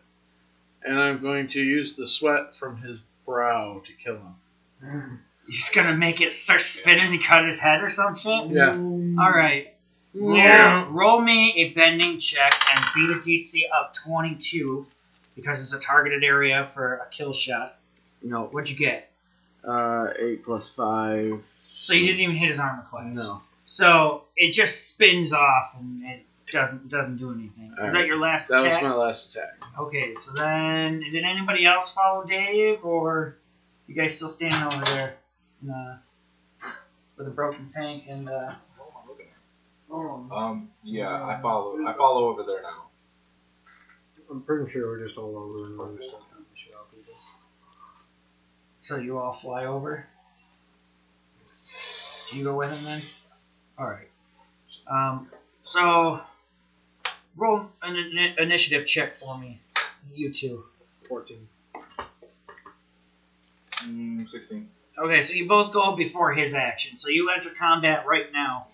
and 0.85 0.99
I'm 0.99 1.19
going 1.19 1.49
to 1.49 1.63
use 1.63 1.97
the 1.97 2.07
sweat 2.07 2.55
from 2.55 2.77
his 2.79 3.05
brow 3.27 3.81
to 3.85 3.93
kill 3.93 4.19
him. 4.19 5.21
He's 5.47 5.71
gonna 5.71 5.97
make 5.97 6.21
it 6.21 6.31
start 6.31 6.61
spinning 6.61 7.13
and 7.13 7.23
cut 7.23 7.45
his 7.47 7.61
head 7.61 7.83
or 7.83 7.89
some 7.89 8.17
shit. 8.17 8.51
Yeah. 8.51 8.73
All 8.73 9.31
right. 9.31 9.75
Roll, 10.15 10.33
roll 10.91 11.21
me 11.21 11.53
a 11.57 11.71
bending 11.75 12.19
check 12.19 12.53
and 12.75 12.85
beat 12.95 13.11
a 13.11 13.19
DC 13.19 13.63
up 13.77 13.95
22 13.95 14.87
because 15.35 15.61
it's 15.61 15.75
a 15.75 15.81
targeted 15.81 16.23
area 16.23 16.71
for 16.73 16.95
a 16.95 17.07
kill 17.11 17.33
shot. 17.33 17.77
No. 18.23 18.45
What'd 18.45 18.71
you 18.71 18.77
get? 18.77 19.11
Uh, 19.67 20.09
eight 20.19 20.45
plus 20.45 20.71
five. 20.71 21.45
So 21.45 21.95
you 21.95 22.07
didn't 22.07 22.21
even 22.21 22.37
hit 22.37 22.49
his 22.49 22.61
armor 22.61 22.87
class. 22.89 23.17
No. 23.17 23.43
So 23.65 24.23
it 24.37 24.53
just 24.53 24.89
spins 24.89 25.33
off 25.33 25.75
and 25.79 26.05
it 26.05 26.25
doesn't 26.51 26.89
doesn't 26.91 27.17
do 27.17 27.33
anything. 27.33 27.73
Is 27.73 27.79
Alright. 27.79 27.93
that 27.93 28.07
your 28.07 28.19
last 28.19 28.51
attack? 28.51 28.63
That 28.63 28.83
was 28.83 28.83
my 28.83 28.95
last 28.95 29.35
attack. 29.35 29.65
Okay, 29.79 30.15
so 30.19 30.33
then 30.35 31.01
did 31.01 31.25
anybody 31.25 31.67
else 31.67 31.93
follow 31.95 32.25
Dave 32.25 32.85
or 32.85 33.37
you 33.87 33.95
guys 33.95 34.17
still 34.17 34.29
standing 34.29 34.63
over 34.63 34.85
there 34.87 35.15
in, 35.63 35.71
uh, 35.71 35.99
with 37.17 37.27
a 37.27 37.31
broken 37.31 37.69
tank 37.69 38.05
and 38.09 38.29
uh, 38.29 38.53
What 38.77 38.89
am 38.89 38.95
I 39.05 39.09
looking 39.09 39.27
at? 39.27 39.33
Oh, 39.91 40.27
Um, 40.37 40.71
yeah, 40.83 41.25
I 41.25 41.41
follow. 41.41 41.77
I 41.87 41.93
follow 41.93 42.29
over 42.29 42.43
there 42.43 42.63
now. 42.63 42.85
I'm 44.31 44.41
pretty 44.43 44.71
sure 44.71 44.89
we're 44.89 45.03
just 45.05 45.19
all 45.19 45.37
over 45.37 45.69
and 45.69 45.79
we're 45.79 45.93
just 45.93 46.11
talking 46.11 46.45
shit 46.55 46.75
out 46.75 46.91
people. 46.91 47.15
so 48.81 48.97
you 48.97 49.19
all 49.19 49.33
fly 49.33 49.67
over? 49.67 50.07
Do 52.31 52.39
you 52.39 52.45
go 52.45 52.57
with 52.57 52.71
him 52.77 52.85
then? 52.85 53.01
Alright. 53.79 54.09
Um, 54.91 55.29
so 55.63 56.21
roll 57.37 57.69
an 57.83 57.95
ini- 57.95 58.39
initiative 58.39 58.87
check 58.87 59.17
for 59.19 59.37
me. 59.39 59.61
You 60.13 60.33
two. 60.33 60.65
14. 61.09 61.49
Mm, 63.87 64.27
Sixteen. 64.29 64.69
Okay, 64.99 65.23
so 65.23 65.35
you 65.35 65.49
both 65.49 65.73
go 65.73 65.97
before 65.97 66.33
his 66.33 66.55
action. 66.55 66.97
So 66.97 67.09
you 67.09 67.31
enter 67.31 67.51
combat 67.51 68.07
right 68.07 68.33
now. 68.33 68.69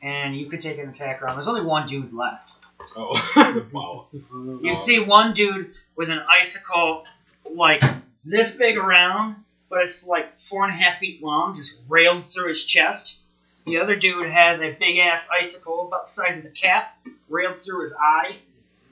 And 0.00 0.36
you 0.36 0.46
could 0.46 0.60
take 0.62 0.78
an 0.78 0.88
attack 0.88 1.20
round. 1.22 1.36
There's 1.36 1.48
only 1.48 1.62
one 1.64 1.86
dude 1.88 2.12
left. 2.12 2.52
Oh, 2.96 3.66
wow. 3.72 4.06
You 4.12 4.68
Um, 4.68 4.74
see 4.74 5.00
one 5.00 5.34
dude 5.34 5.74
with 5.96 6.08
an 6.08 6.20
icicle 6.30 7.04
like 7.52 7.82
this 8.24 8.54
big 8.56 8.76
around, 8.76 9.34
but 9.68 9.80
it's 9.82 10.06
like 10.06 10.38
four 10.38 10.62
and 10.64 10.72
a 10.72 10.76
half 10.76 10.98
feet 10.98 11.20
long, 11.20 11.56
just 11.56 11.80
railed 11.88 12.24
through 12.24 12.46
his 12.48 12.64
chest. 12.64 13.18
The 13.68 13.78
other 13.78 13.96
dude 13.96 14.30
has 14.30 14.60
a 14.60 14.72
big 14.72 14.98
ass 14.98 15.28
icicle 15.30 15.86
about 15.86 16.06
the 16.06 16.10
size 16.10 16.38
of 16.38 16.44
the 16.44 16.50
cap, 16.50 16.98
railed 17.28 17.62
through 17.62 17.82
his 17.82 17.94
eye, 17.94 18.36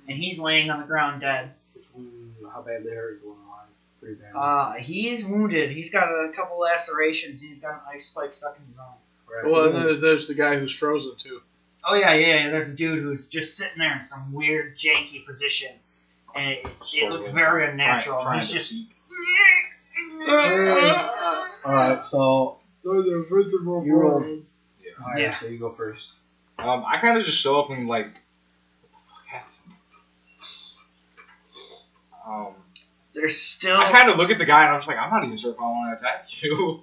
and 0.09 0.17
he's 0.17 0.39
laying 0.39 0.71
on 0.71 0.81
the 0.81 0.87
ground 0.87 1.21
dead. 1.21 1.51
Which 1.75 1.87
one, 1.95 2.35
how 2.53 2.63
bad 2.63 2.85
they 2.85 2.95
hurt 2.95 3.17
is 3.17 3.23
the 3.23 3.29
one 3.29 3.39
alive. 3.47 3.67
Pretty 4.01 4.15
bad. 4.17 4.35
Uh, 4.35 4.73
he 4.75 5.09
is 5.09 5.25
wounded. 5.25 5.71
He's 5.71 5.91
got 5.91 6.05
a 6.05 6.31
couple 6.35 6.59
lacerations. 6.59 7.41
He's 7.41 7.61
got 7.61 7.75
an 7.75 7.81
ice 7.93 8.07
spike 8.07 8.33
stuck 8.33 8.59
in 8.59 8.67
his 8.67 8.79
arm. 8.79 8.95
Right. 9.33 9.51
Well, 9.51 9.65
and 9.67 9.75
then 9.75 10.01
there's 10.01 10.29
the 10.29 10.35
guy 10.35 10.57
who's 10.57 10.73
frozen 10.73 11.17
too. 11.17 11.41
Oh 11.89 11.95
yeah, 11.95 12.15
yeah, 12.15 12.45
yeah. 12.45 12.51
There's 12.51 12.71
a 12.73 12.77
dude 12.77 12.99
who's 12.99 13.29
just 13.29 13.57
sitting 13.57 13.79
there 13.79 13.97
in 13.97 14.03
some 14.03 14.33
weird, 14.33 14.77
janky 14.77 15.25
position, 15.25 15.73
and 16.35 16.47
it, 16.49 16.61
it's, 16.65 16.97
it 16.97 17.09
looks 17.11 17.29
very 17.29 17.69
unnatural. 17.71 18.21
Trying, 18.21 18.41
trying 18.41 18.41
he's 18.41 18.53
just. 18.53 18.75
Alright, 21.67 22.05
so. 22.05 22.59
those 22.85 23.07
are 23.07 23.23
visible 23.23 23.85
You 23.85 23.95
roll. 23.95 24.41
Boys. 24.99 25.05
Alright, 25.07 25.21
Yeah. 25.23 25.35
so 25.35 25.47
you 25.47 25.59
go 25.59 25.73
first. 25.73 26.13
Um, 26.59 26.85
I 26.87 26.99
kind 26.99 27.19
of 27.19 27.25
just 27.25 27.39
show 27.39 27.61
up 27.61 27.71
and 27.71 27.89
like, 27.89 28.07
what 29.29 29.43
the? 32.25 32.31
Um, 32.31 32.55
there's 33.15 33.37
still. 33.41 33.77
I 33.77 33.91
kind 33.93 34.11
of 34.11 34.17
look 34.17 34.31
at 34.31 34.39
the 34.39 34.45
guy 34.47 34.63
and 34.65 34.73
I'm 34.73 34.79
just 34.79 34.89
like, 34.89 34.99
I'm 34.99 35.11
not 35.11 35.25
even 35.25 35.37
sure 35.37 35.53
if 35.53 35.59
I 35.61 35.63
want 35.65 35.99
to 35.99 36.05
attack 36.05 36.43
you. 36.43 36.83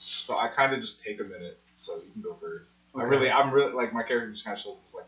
So 0.00 0.36
I 0.38 0.48
kind 0.48 0.72
of 0.74 0.80
just 0.80 1.00
take 1.02 1.20
a 1.20 1.24
minute. 1.24 1.58
So 1.78 1.96
you 1.96 2.10
can 2.12 2.22
go 2.22 2.34
first. 2.40 2.70
I 2.96 3.02
really, 3.02 3.28
I'm 3.30 3.50
really 3.50 3.72
like 3.72 3.92
my 3.92 4.02
character 4.04 4.30
just 4.30 4.44
kind 4.44 4.56
of 4.56 4.60
shows 4.62 4.76
up. 4.96 5.06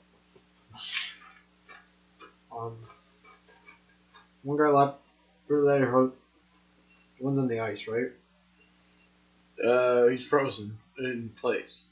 Like, 2.52 2.60
Um, 2.60 2.76
one 4.42 4.58
guy 4.58 4.68
left. 4.68 4.98
Where 5.46 5.62
that 5.62 5.80
hurt. 5.82 6.12
One's 7.20 7.38
on 7.38 7.46
the 7.48 7.60
ice, 7.60 7.86
right? 7.86 8.08
Uh, 9.64 10.06
he's 10.08 10.26
frozen 10.26 10.76
in 10.98 11.30
place, 11.40 11.86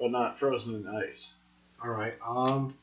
but 0.00 0.10
not 0.10 0.38
frozen 0.38 0.74
in 0.74 0.88
ice. 0.88 1.34
Alright, 1.84 2.14
um. 2.26 2.74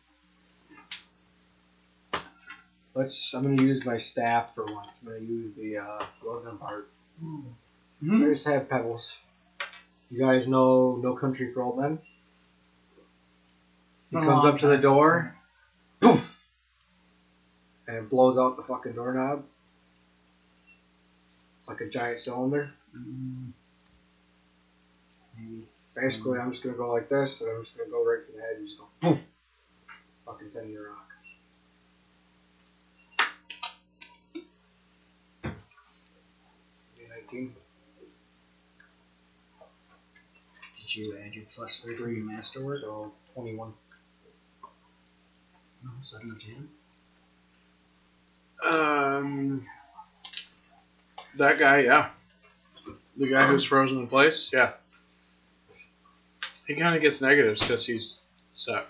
Let's. 2.93 3.34
I'm 3.34 3.43
gonna 3.43 3.61
use 3.61 3.86
my 3.86 3.97
staff 3.97 4.55
for 4.55 4.65
once. 4.65 4.99
I'm 5.01 5.09
gonna 5.09 5.20
use 5.20 5.55
the 5.55 5.78
uh, 5.78 6.03
Logan 6.24 6.57
part. 6.57 6.88
Mhm. 7.24 8.24
I 8.24 8.30
just 8.30 8.45
have 8.47 8.70
pebbles. 8.70 9.20
You 10.09 10.20
guys 10.20 10.47
know 10.47 10.95
No 10.99 11.13
Country 11.13 11.51
for 11.51 11.61
Old 11.61 11.78
Men? 11.78 11.99
He 14.09 14.15
comes 14.15 14.45
up 14.45 14.57
to 14.59 14.68
the 14.68 14.78
door, 14.78 15.36
poof, 15.99 16.39
and 17.87 18.09
blows 18.09 18.37
out 18.37 18.55
the 18.55 18.63
fucking 18.63 18.93
doorknob. 18.93 19.43
It's 21.58 21.67
like 21.67 21.82
a 21.82 21.87
giant 21.89 22.20
cylinder. 22.20 22.71
Mm, 22.96 23.51
maybe. 25.37 25.66
Basically, 25.99 26.37
I'm 26.37 26.51
just 26.51 26.63
gonna 26.63 26.78
go 26.78 26.91
like 26.91 27.09
this, 27.09 27.41
and 27.41 27.49
I'm 27.49 27.63
just 27.63 27.75
gonna 27.75 27.89
go 27.89 28.05
right 28.05 28.19
for 28.24 28.32
the 28.32 28.39
head 28.39 28.57
and 28.57 28.67
just 28.67 28.78
go 28.78 28.86
poof. 29.01 29.25
Fucking 30.25 30.47
send 30.47 30.71
you 30.71 30.79
a 30.79 30.89
rock. 30.89 31.13
Nineteen. 37.09 37.53
Did 40.79 40.95
you 40.95 41.17
add 41.17 41.33
your 41.33 41.45
plus 41.55 41.79
three 41.79 41.95
for 41.95 42.09
your 42.09 42.24
masterwork? 42.24 42.79
So 42.79 43.11
twenty-one. 43.33 43.74
No, 45.83 45.89
suddenly 46.03 46.39
ten. 46.39 46.69
Um, 48.71 49.65
that 51.37 51.57
guy, 51.57 51.79
yeah. 51.79 52.09
The 53.17 53.28
guy 53.28 53.47
who's 53.47 53.65
frozen 53.65 53.99
in 53.99 54.07
place, 54.07 54.51
yeah. 54.53 54.74
He 56.68 56.76
kind 56.76 56.96
of 56.96 57.02
gets 57.02 57.22
negatives 57.22 57.62
because 57.62 57.86
he's 57.86 58.20
stuck. 58.54 58.88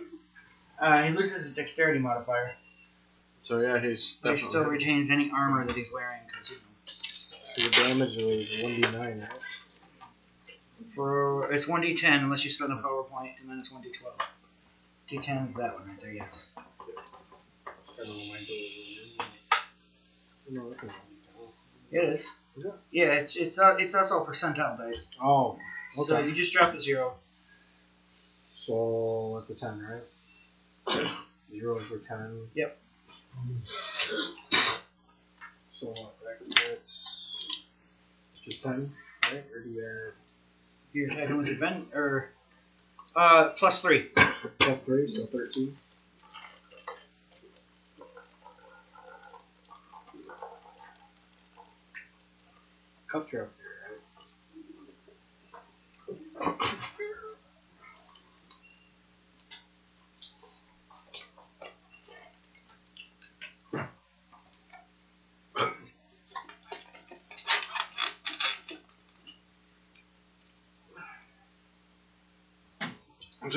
Uh, 0.81 1.01
he 1.03 1.11
loses 1.11 1.43
his 1.43 1.53
dexterity 1.53 1.99
modifier. 1.99 2.55
So 3.41 3.59
yeah, 3.59 3.79
he's 3.79 4.17
But 4.21 4.31
he 4.31 4.35
definitely. 4.37 4.59
still 4.59 4.63
retains 4.63 5.11
any 5.11 5.31
armor 5.33 5.65
that 5.65 5.75
he's 5.75 5.91
wearing 5.91 6.21
because 6.27 6.49
you 6.49 6.57
know, 6.57 6.63
it's 6.83 7.35
So 7.55 7.61
the 7.61 7.69
damage 7.69 8.17
was 8.17 8.49
one 8.61 8.75
d 8.75 8.81
nine, 8.81 9.19
right? 9.19 9.29
for 10.93 11.51
it's 11.51 11.67
one 11.67 11.81
d10 11.83 12.23
unless 12.23 12.43
you 12.43 12.49
spend 12.49 12.71
a 12.71 12.77
power 12.77 13.03
point, 13.03 13.33
and 13.39 13.49
then 13.49 13.59
it's 13.59 13.71
one 13.71 13.83
d12. 13.83 14.11
D10 15.11 15.47
is 15.47 15.55
that 15.55 15.73
one 15.75 15.87
right 15.87 15.99
there. 15.99 16.11
Yes. 16.11 16.45
I 16.57 16.61
don't 17.97 18.07
know 18.07 18.13
my 20.55 20.57
No, 20.63 20.69
that's 20.69 20.83
not 20.83 20.95
It 21.91 22.03
is. 22.09 22.27
Is 22.55 22.65
it? 22.65 22.73
Yeah, 22.91 23.11
it's 23.13 23.35
it's 23.35 23.59
uh, 23.59 23.75
it's 23.77 23.95
also 23.95 24.23
a 24.23 24.25
percentile 24.25 24.77
dice. 24.77 25.15
Oh, 25.23 25.55
So 25.93 26.17
Okay. 26.17 26.27
you 26.27 26.35
just 26.35 26.53
drop 26.53 26.73
a 26.73 26.81
zero. 26.81 27.13
So 28.67 29.35
that's 29.37 29.49
a 29.49 29.55
ten, 29.55 29.81
right? 29.81 31.07
Zero 31.51 31.77
for 31.77 31.99
ten. 31.99 32.49
Yep. 32.53 32.77
So 35.73 35.93
that's 36.65 37.63
just 38.41 38.63
ten, 38.63 38.91
right? 39.31 39.45
Or 39.55 39.63
do 39.63 39.69
you 39.69 39.85
add 39.85 40.13
You're 40.91 41.07
attacking 41.07 41.37
with 41.37 41.47
advantage 41.47 41.87
or 41.93 42.31
uh 43.15 43.51
plus 43.55 43.81
three. 43.81 44.09
plus 44.59 44.81
three, 44.81 45.07
so 45.07 45.25
thirteen? 45.27 45.77
Cups 53.09 53.33
are 53.33 53.43
up 53.43 53.53
there, 53.57 53.66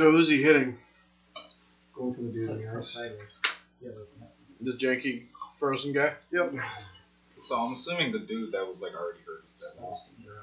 So 0.01 0.11
who's 0.11 0.31
he 0.31 0.43
hitting? 0.43 0.79
Going 1.95 2.15
for 2.15 2.23
the 2.23 2.29
dude 2.29 2.49
in 2.49 2.63
the 2.63 2.79
ice. 2.79 2.99
Yeah, 3.83 3.91
The 4.63 4.73
janky 4.73 5.25
frozen 5.59 5.93
guy? 5.93 6.15
Yep. 6.33 6.55
So 7.43 7.57
I'm 7.59 7.73
assuming 7.73 8.13
the 8.13 8.19
dude 8.19 8.53
that 8.53 8.67
was 8.69 8.83
like 8.83 8.95
already 8.95 9.21
hurt 9.27 9.45
is 9.49 9.55
dead. 9.55 9.83
now. 9.83 10.35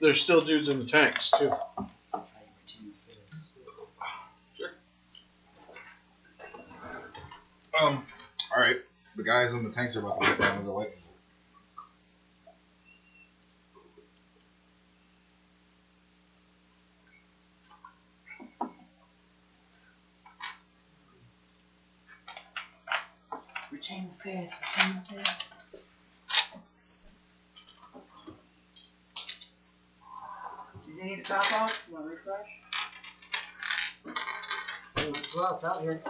There's 0.00 0.20
still 0.20 0.40
dudes 0.44 0.68
in 0.68 0.78
the 0.78 0.86
tanks 0.86 1.32
too. 1.32 1.52
That's 2.12 2.36
how 2.36 2.42
you 2.42 2.48
retain 2.62 2.92
phase. 3.08 3.50
Um. 7.82 8.06
All 8.54 8.62
right. 8.62 8.76
The 9.16 9.24
guys 9.24 9.54
in 9.54 9.64
the 9.64 9.70
tanks 9.70 9.96
are 9.96 10.00
about 10.00 10.20
to 10.20 10.26
get 10.28 10.38
down 10.38 10.58
to 10.58 10.62
the 10.64 10.70
lightning 10.70 11.02
change 23.88 24.10
first, 24.22 24.54
change 24.76 25.08
this. 25.08 25.50
Did 30.86 30.96
you 30.96 31.04
need 31.04 31.20
a 31.20 31.22
top 31.22 31.52
off? 31.54 31.84
You 31.88 31.94
want 31.94 32.06
to 32.06 32.10
refresh? 32.10 32.60
Well, 35.34 35.54
it's 35.54 35.64
out 35.64 35.80
here. 35.80 36.00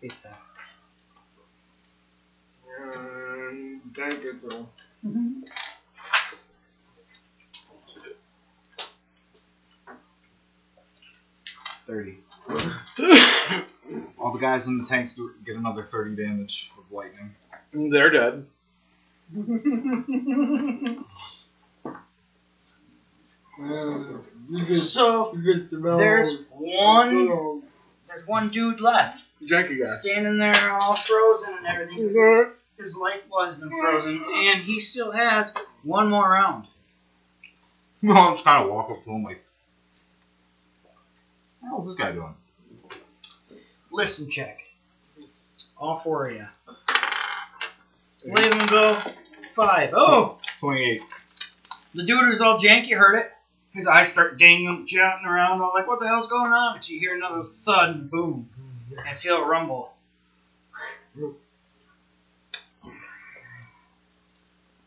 Pizza. 0.00 0.36
Um, 2.82 3.80
don't 3.94 4.22
get 4.22 4.48
though. 4.48 4.68
Mm-hmm. 5.06 5.42
30. 11.92 12.18
All 14.18 14.32
the 14.32 14.38
guys 14.38 14.66
in 14.66 14.78
the 14.78 14.86
tanks 14.86 15.12
do, 15.14 15.30
get 15.44 15.56
another 15.56 15.84
30 15.84 16.16
damage 16.16 16.72
of 16.78 16.90
lightning. 16.90 17.34
They're 17.72 18.10
dead. 18.10 18.46
So, 24.74 25.32
get 25.34 25.70
the 25.70 25.76
there's 25.76 26.44
one, 26.50 27.62
there's 28.08 28.26
one 28.26 28.48
dude 28.48 28.80
left, 28.80 29.22
Janky 29.42 29.78
guy. 29.78 29.86
standing 29.86 30.38
there 30.38 30.70
all 30.72 30.96
frozen 30.96 31.54
and 31.58 31.66
everything. 31.66 32.08
His, 32.08 32.46
his 32.78 32.96
life 32.96 33.22
wasn't 33.30 33.70
frozen, 33.72 34.24
and 34.26 34.62
he 34.64 34.80
still 34.80 35.12
has 35.12 35.54
one 35.82 36.08
more 36.08 36.28
round. 36.28 36.66
No, 38.00 38.14
I'm 38.14 38.34
just 38.34 38.44
kind 38.44 38.64
of 38.64 38.70
walk 38.70 38.90
up 38.90 39.04
to 39.04 39.10
him 39.10 39.22
like, 39.22 39.44
"What 41.62 41.68
the 41.68 41.68
hell's 41.68 41.86
this 41.86 41.94
guy 41.94 42.10
doing?" 42.10 42.34
Listen 43.90 44.28
check. 44.28 44.58
All 45.76 45.96
four 45.96 46.26
of 46.26 46.32
you. 46.32 46.46
Leave 48.24 48.52
him 48.52 48.66
go. 48.66 48.94
Five. 49.54 49.92
Oh! 49.94 50.38
Twenty-eight. 50.58 51.02
The 51.94 52.02
dude 52.04 52.24
who's 52.24 52.40
all 52.40 52.58
janky 52.58 52.96
heard 52.96 53.18
it. 53.18 53.30
His 53.72 53.86
eyes 53.86 54.10
start 54.10 54.38
dangling, 54.38 54.86
jumping 54.86 55.26
around, 55.26 55.60
all 55.60 55.72
like, 55.74 55.86
what 55.86 55.98
the 55.98 56.06
hell's 56.06 56.26
going 56.28 56.52
on? 56.52 56.76
But 56.76 56.88
you 56.88 56.98
hear 56.98 57.14
another 57.14 57.42
thud 57.42 57.90
and 57.90 58.10
boom, 58.10 58.48
and 59.06 59.16
feel 59.16 59.36
a 59.36 59.44
rumble. 59.44 59.92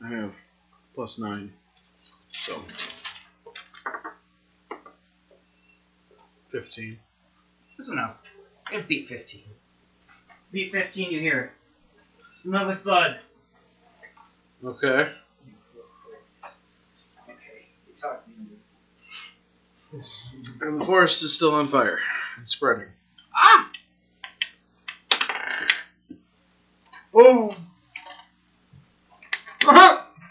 I 0.04 0.08
have 0.10 0.34
plus 0.94 1.18
nine. 1.18 1.52
So. 2.28 2.62
15. 6.56 6.98
That's 7.78 7.92
enough. 7.92 8.22
It 8.72 8.88
beat 8.88 9.10
15. 9.10 9.44
Beat 10.54 10.72
15, 10.72 11.12
you 11.12 11.20
hear 11.20 11.42
it. 11.42 11.52
It's 12.38 12.46
another 12.46 12.74
thud. 12.74 13.20
Okay. 14.64 15.12
Okay, 17.28 17.68
you 17.88 17.94
me. 18.28 20.00
And 20.62 20.80
the 20.80 20.86
forest 20.86 21.24
is 21.24 21.36
still 21.36 21.54
on 21.56 21.66
fire 21.66 22.00
and 22.38 22.48
spreading. 22.48 22.88
Ah! 23.36 23.70
Oh, 27.14 27.52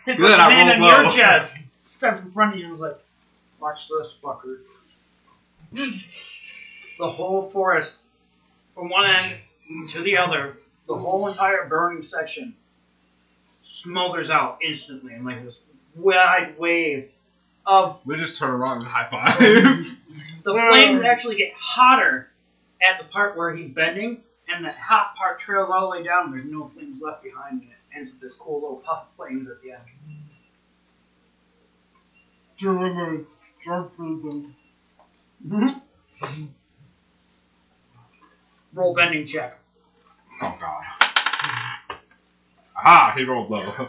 Good, 0.07 0.19
his 0.19 0.31
I 0.31 0.51
hand 0.51 0.83
on 0.83 1.03
your 1.03 1.11
chest, 1.11 1.55
steps 1.83 2.21
in 2.21 2.31
front 2.31 2.55
of 2.55 2.59
you, 2.59 2.65
and 2.65 2.73
was 2.73 2.81
like, 2.81 2.99
"Watch 3.59 3.89
this, 3.89 4.19
fucker." 4.23 4.59
The 6.99 7.09
whole 7.09 7.43
forest, 7.51 8.01
from 8.75 8.89
one 8.89 9.11
end 9.11 9.35
to 9.91 10.03
the 10.03 10.17
other, 10.17 10.57
the 10.87 10.95
whole 10.95 11.29
entire 11.29 11.67
burning 11.67 12.03
section, 12.03 12.55
smolders 13.63 14.31
out 14.31 14.59
instantly 14.63 15.15
in 15.15 15.25
like 15.25 15.43
this 15.43 15.67
wide 15.95 16.59
wave 16.59 17.09
of 17.67 17.99
We 18.05 18.17
just 18.17 18.37
turn 18.37 18.51
around 18.51 18.79
and 18.79 18.87
high 18.87 19.09
five. 19.09 19.39
the 19.39 20.53
flames 20.53 21.01
actually 21.03 21.37
get 21.37 21.53
hotter 21.57 22.29
at 22.83 22.99
the 22.99 23.05
part 23.05 23.37
where 23.37 23.55
he's 23.55 23.71
bending, 23.71 24.21
and 24.49 24.65
that 24.65 24.77
hot 24.77 25.15
part 25.17 25.39
trails 25.39 25.71
all 25.71 25.83
the 25.83 25.99
way 25.99 26.05
down. 26.05 26.31
There's 26.31 26.45
no 26.45 26.71
flames 26.75 27.01
left 27.01 27.23
behind, 27.23 27.63
and 27.63 27.71
it 27.71 27.97
ends 27.97 28.11
with 28.11 28.21
this 28.21 28.35
cool 28.35 28.61
little 28.61 28.77
puff 28.77 29.05
of 29.05 29.17
flames 29.17 29.49
at 29.49 29.63
the 29.63 29.73
end. 29.73 29.81
doing 32.59 32.97
a 32.99 33.65
jump 33.65 33.95
for 33.97 34.03
them. 34.03 34.55
Mm-hmm. 35.47 36.45
Roll 38.73 38.95
bending 38.95 39.27
check. 39.27 39.59
oh 40.43 40.57
god. 40.61 40.85
Aha! 42.77 43.15
He 43.17 43.25
rolled 43.25 43.51
low. 43.51 43.89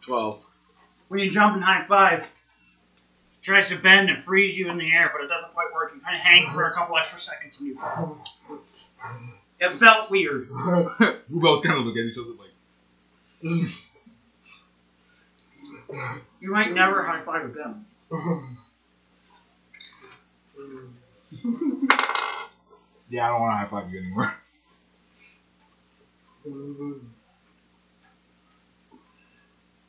12. 0.00 0.42
When 1.08 1.20
you 1.20 1.30
jump 1.30 1.56
in 1.56 1.62
high 1.62 1.84
five, 1.86 2.20
it 2.20 2.30
tries 3.42 3.68
to 3.68 3.76
bend 3.76 4.08
and 4.08 4.18
freeze 4.18 4.56
you 4.56 4.70
in 4.70 4.78
the 4.78 4.92
air, 4.92 5.04
but 5.12 5.22
it 5.22 5.28
doesn't 5.28 5.52
quite 5.52 5.72
work. 5.72 5.92
You 5.94 6.00
kind 6.00 6.16
of 6.16 6.22
hang 6.22 6.50
for 6.52 6.66
a 6.66 6.72
couple 6.72 6.96
extra 6.96 7.18
seconds 7.18 7.58
and 7.58 7.68
you 7.68 7.74
fall. 7.74 8.24
It 9.58 9.72
felt 9.78 10.10
weird. 10.10 10.48
we 11.30 11.38
both 11.38 11.62
kind 11.62 11.78
of 11.78 11.84
look 11.84 11.96
at 11.96 12.04
each 12.06 12.16
other 12.16 12.30
like, 12.38 13.68
You 16.40 16.50
might 16.50 16.72
never 16.72 17.04
high 17.04 17.20
five 17.20 17.44
again. 17.44 17.84
yeah, 23.08 23.26
I 23.26 23.28
don't 23.28 23.40
want 23.40 23.52
to 23.52 23.56
high 23.56 23.66
five 23.66 23.90
you 23.90 23.98
anymore. 23.98 24.32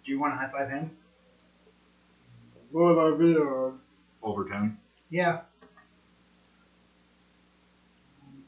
Do 0.03 0.11
you 0.11 0.19
want 0.19 0.33
to 0.33 0.37
high 0.37 0.49
five 0.51 0.69
him? 0.69 0.89
What 2.71 2.95
would 2.95 3.13
I 3.13 3.17
be 3.17 3.37
on? 3.37 3.79
Over 4.23 4.45
10. 4.45 4.77
Yeah. 5.09 5.39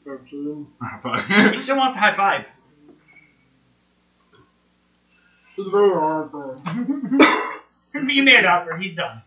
Fifteen. 0.04 0.66
High 0.80 1.50
He 1.50 1.56
still 1.56 1.78
wants 1.78 1.94
to 1.94 2.00
high 2.00 2.14
five. 2.14 2.46
It's 5.56 5.70
very 5.70 5.92
hard 5.92 6.30
though. 6.30 6.54
you 8.08 8.22
made 8.22 8.36
it 8.36 8.44
out 8.44 8.66
there. 8.66 8.76
He's 8.76 8.94
done. 8.94 9.22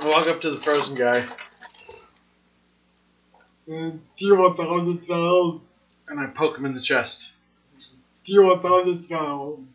I 0.00 0.08
walk 0.08 0.28
up 0.28 0.40
to 0.42 0.50
the 0.50 0.58
frozen 0.58 0.94
guy 0.94 1.24
And 3.66 4.00
do 4.16 4.24
you 4.26 4.36
want 4.36 4.56
the 4.56 4.64
hundred 4.64 5.02
thousand? 5.02 5.60
and 6.08 6.18
I 6.20 6.26
poke 6.26 6.56
him 6.56 6.64
in 6.64 6.74
the 6.74 6.80
chest. 6.80 7.32
Do 8.24 8.32
you 8.32 8.42
want 8.42 8.62
the 8.62 8.68
hundred 8.68 9.04
thousand? 9.06 9.74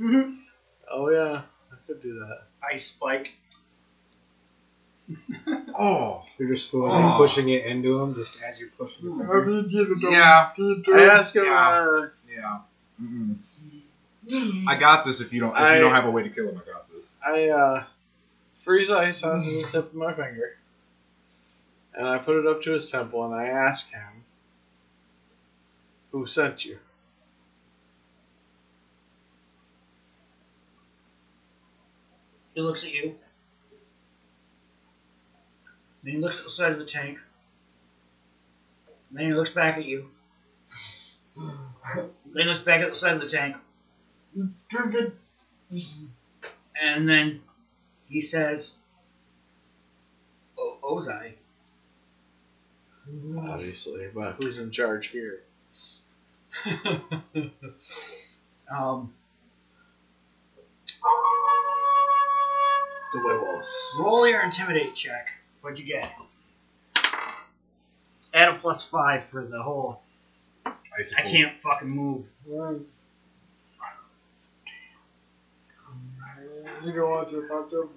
Oh, 0.90 1.10
yeah. 1.10 1.42
I 1.70 1.74
could 1.86 2.00
do 2.02 2.18
that. 2.20 2.44
Ice 2.72 2.86
spike. 2.86 3.30
oh. 5.78 6.24
You're 6.38 6.48
just 6.54 6.70
slowly 6.70 6.92
Oh. 6.94 7.14
pushing 7.18 7.50
it 7.50 7.66
into 7.66 8.00
him, 8.00 8.14
just 8.14 8.42
as 8.42 8.58
you're 8.58 8.70
pushing 8.70 9.06
it. 9.08 9.26
Have 9.26 9.46
you 9.46 9.62
given 9.68 10.00
them? 10.00 10.12
Yeah. 10.12 10.48
Do 10.56 10.62
you 10.62 10.82
do 10.82 10.98
I 10.98 11.14
ask 11.14 11.36
him, 11.36 11.44
Yeah. 11.44 11.68
uh, 11.68 12.08
Yeah. 12.26 12.58
Mm-mm. 13.02 14.64
I 14.66 14.76
got 14.76 15.04
this 15.04 15.20
if 15.20 15.34
you 15.34 15.40
don't 15.40 15.50
if 15.50 15.56
I- 15.56 15.74
you 15.76 15.82
don't 15.82 15.92
have 15.94 16.06
a 16.06 16.10
way 16.10 16.22
to 16.22 16.30
kill 16.30 16.48
him, 16.48 16.58
I 16.66 16.70
got 16.72 16.90
this. 16.90 17.12
I 17.22 17.48
uh, 17.48 17.84
freeze 18.68 18.90
ice 18.90 19.24
onto 19.24 19.48
the 19.48 19.66
tip 19.72 19.86
of 19.86 19.94
my 19.94 20.12
finger, 20.12 20.58
and 21.94 22.06
I 22.06 22.18
put 22.18 22.36
it 22.36 22.46
up 22.46 22.60
to 22.64 22.72
his 22.72 22.90
temple, 22.90 23.24
and 23.24 23.34
I 23.34 23.46
ask 23.46 23.90
him, 23.90 24.24
"Who 26.12 26.26
sent 26.26 26.66
you?" 26.66 26.78
He 32.52 32.60
looks 32.60 32.84
at 32.84 32.92
you. 32.92 33.18
Then 36.02 36.12
he 36.12 36.18
looks 36.18 36.36
at 36.36 36.44
the 36.44 36.50
side 36.50 36.72
of 36.72 36.78
the 36.78 36.84
tank. 36.84 37.18
Then 39.10 39.28
he 39.28 39.32
looks 39.32 39.52
back 39.52 39.78
at 39.78 39.86
you. 39.86 40.10
Then 41.34 42.10
he 42.34 42.44
looks 42.44 42.60
back 42.60 42.82
at 42.82 42.90
the 42.90 42.94
side 42.94 43.14
of 43.14 43.22
the 43.22 43.30
tank. 43.30 43.56
Drink 44.68 44.94
it. 44.94 45.14
And 46.78 47.08
then 47.08 47.40
he 48.08 48.20
says, 48.20 48.76
"O- 50.58 50.78
Ozai. 50.82 51.32
Obviously, 53.38 54.06
but 54.14 54.34
who's 54.34 54.58
in 54.58 54.70
charge 54.70 55.06
here? 55.08 55.40
um, 58.70 59.12
The 63.12 63.20
werewolves. 63.24 63.94
roll 63.98 64.28
your 64.28 64.42
intimidate 64.42 64.94
check. 64.94 65.28
What'd 65.62 65.78
you 65.78 65.86
get? 65.86 66.12
Add 68.34 68.52
a 68.52 68.54
plus 68.54 68.84
five 68.84 69.24
for 69.24 69.44
the 69.46 69.62
whole. 69.62 70.02
Icy 70.98 71.16
I 71.16 71.22
cold. 71.22 71.34
can't 71.34 71.56
fucking 71.58 71.88
move. 71.88 72.26
You 76.84 76.92
don't 76.92 77.10
want 77.10 77.30
your 77.30 77.48
hot 77.48 77.70
dog? 77.70 77.90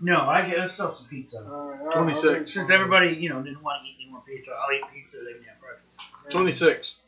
No, 0.00 0.20
I 0.22 0.48
get 0.48 0.68
still 0.70 0.90
some 0.90 1.06
pizza. 1.08 1.38
Uh, 1.40 1.90
26. 1.92 2.52
Since 2.52 2.70
everybody, 2.70 3.14
you 3.14 3.28
know, 3.30 3.42
didn't 3.42 3.62
want 3.62 3.82
to 3.82 3.88
eat 3.88 3.96
any 4.02 4.10
more 4.10 4.22
pizza, 4.26 4.50
I'll 4.52 4.74
eat 4.74 4.82
pizza. 4.92 5.18
They 5.24 5.32
can 5.34 5.44
have 5.44 5.60
pretzels. 5.60 5.96
26. 6.30 7.00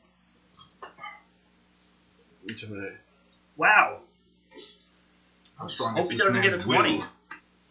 Intimidate. 2.49 2.93
Wow. 3.57 3.99
How 5.59 5.67
strong 5.67 5.95
Hope 5.95 6.03
is 6.05 6.11
he 6.11 6.17
this 6.17 6.27
doesn't 6.27 6.43
get 6.43 6.53
man's 6.53 6.65
a 6.65 6.69
20. 6.69 6.99
will? 6.99 7.05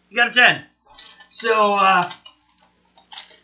You 0.09 0.15
got 0.17 0.27
a 0.29 0.31
10. 0.31 0.63
So, 1.29 1.75
uh, 1.75 2.03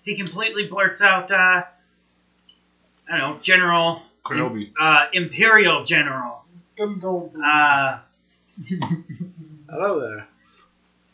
he 0.03 0.15
completely 0.15 0.67
blurts 0.67 1.01
out, 1.01 1.31
uh, 1.31 1.35
I 1.35 3.17
don't 3.17 3.17
know, 3.19 3.39
General, 3.41 4.01
Kenobi. 4.23 4.71
uh, 4.79 5.05
Imperial 5.13 5.83
General. 5.83 6.43
Them 6.77 6.99
go. 6.99 7.31
Uh, 7.43 7.99
Hello 9.69 9.99
there. 9.99 10.27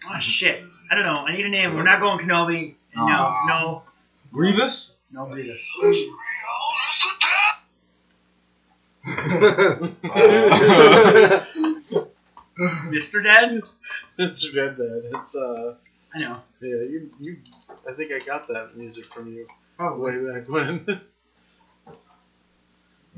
oh 0.10 0.20
shit. 0.20 0.62
I 0.90 0.96
don't 0.96 1.06
know. 1.06 1.26
I 1.28 1.36
need 1.36 1.46
a 1.46 1.50
name. 1.50 1.76
We're 1.76 1.84
not 1.84 2.00
going 2.00 2.20
Kenobi. 2.20 2.76
No, 2.96 3.04
Aw. 3.04 3.46
no, 3.48 3.84
Grievous? 4.32 4.96
no, 5.12 5.26
Grievous. 5.26 5.68
Mr. 12.58 13.24
Dead? 13.24 13.62
it's 14.18 14.54
Red 14.56 14.78
Dead. 14.78 15.04
It's 15.14 15.36
uh 15.36 15.76
I 16.14 16.18
know. 16.20 16.42
yeah, 16.62 16.68
you 16.84 17.12
you 17.20 17.38
I 17.88 17.94
think 17.94 18.12
I 18.12 18.20
got 18.20 18.48
that 18.48 18.76
music 18.76 19.06
from 19.06 19.28
you 19.34 19.48
Probably. 19.78 20.18
way 20.18 20.40
back 20.40 20.50
when. 20.50 21.02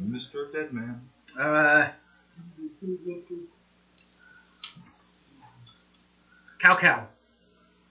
Mr. 0.01 0.51
Deadman. 0.53 1.01
Uh, 1.37 1.89
Cao 6.60 6.76
Cao. 6.77 7.07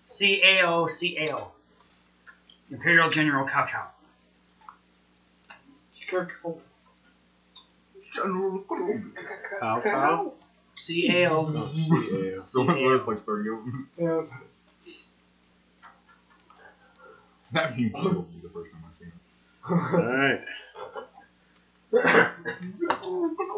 C 0.05 0.43
A 0.43 0.67
O 0.67 0.87
C 0.87 1.17
A 1.19 1.35
O. 1.35 1.53
Imperial 2.71 3.11
General 3.11 3.47
Cao 3.47 3.67
Cao. 3.67 3.87
Cow 9.61 9.81
cow. 9.81 10.33
C 10.77 11.09
A 11.11 11.31
O. 11.31 11.47
Oh, 11.49 11.71
C-A-O. 11.75 12.43
Someone's 12.43 12.83
words 12.83 13.07
like 13.09 13.19
30 13.19 13.49
of 13.51 13.57
them. 13.57 13.89
Yeah. 13.99 14.23
That 17.53 17.79
meme 17.79 17.91
killed 17.91 18.31
me 18.35 18.41
the 18.43 18.49
first 18.51 18.73
time 18.73 18.85
I 18.87 18.91
seen 18.93 19.09
it. 19.09 19.15
All 19.71 20.07
right. 20.17 20.41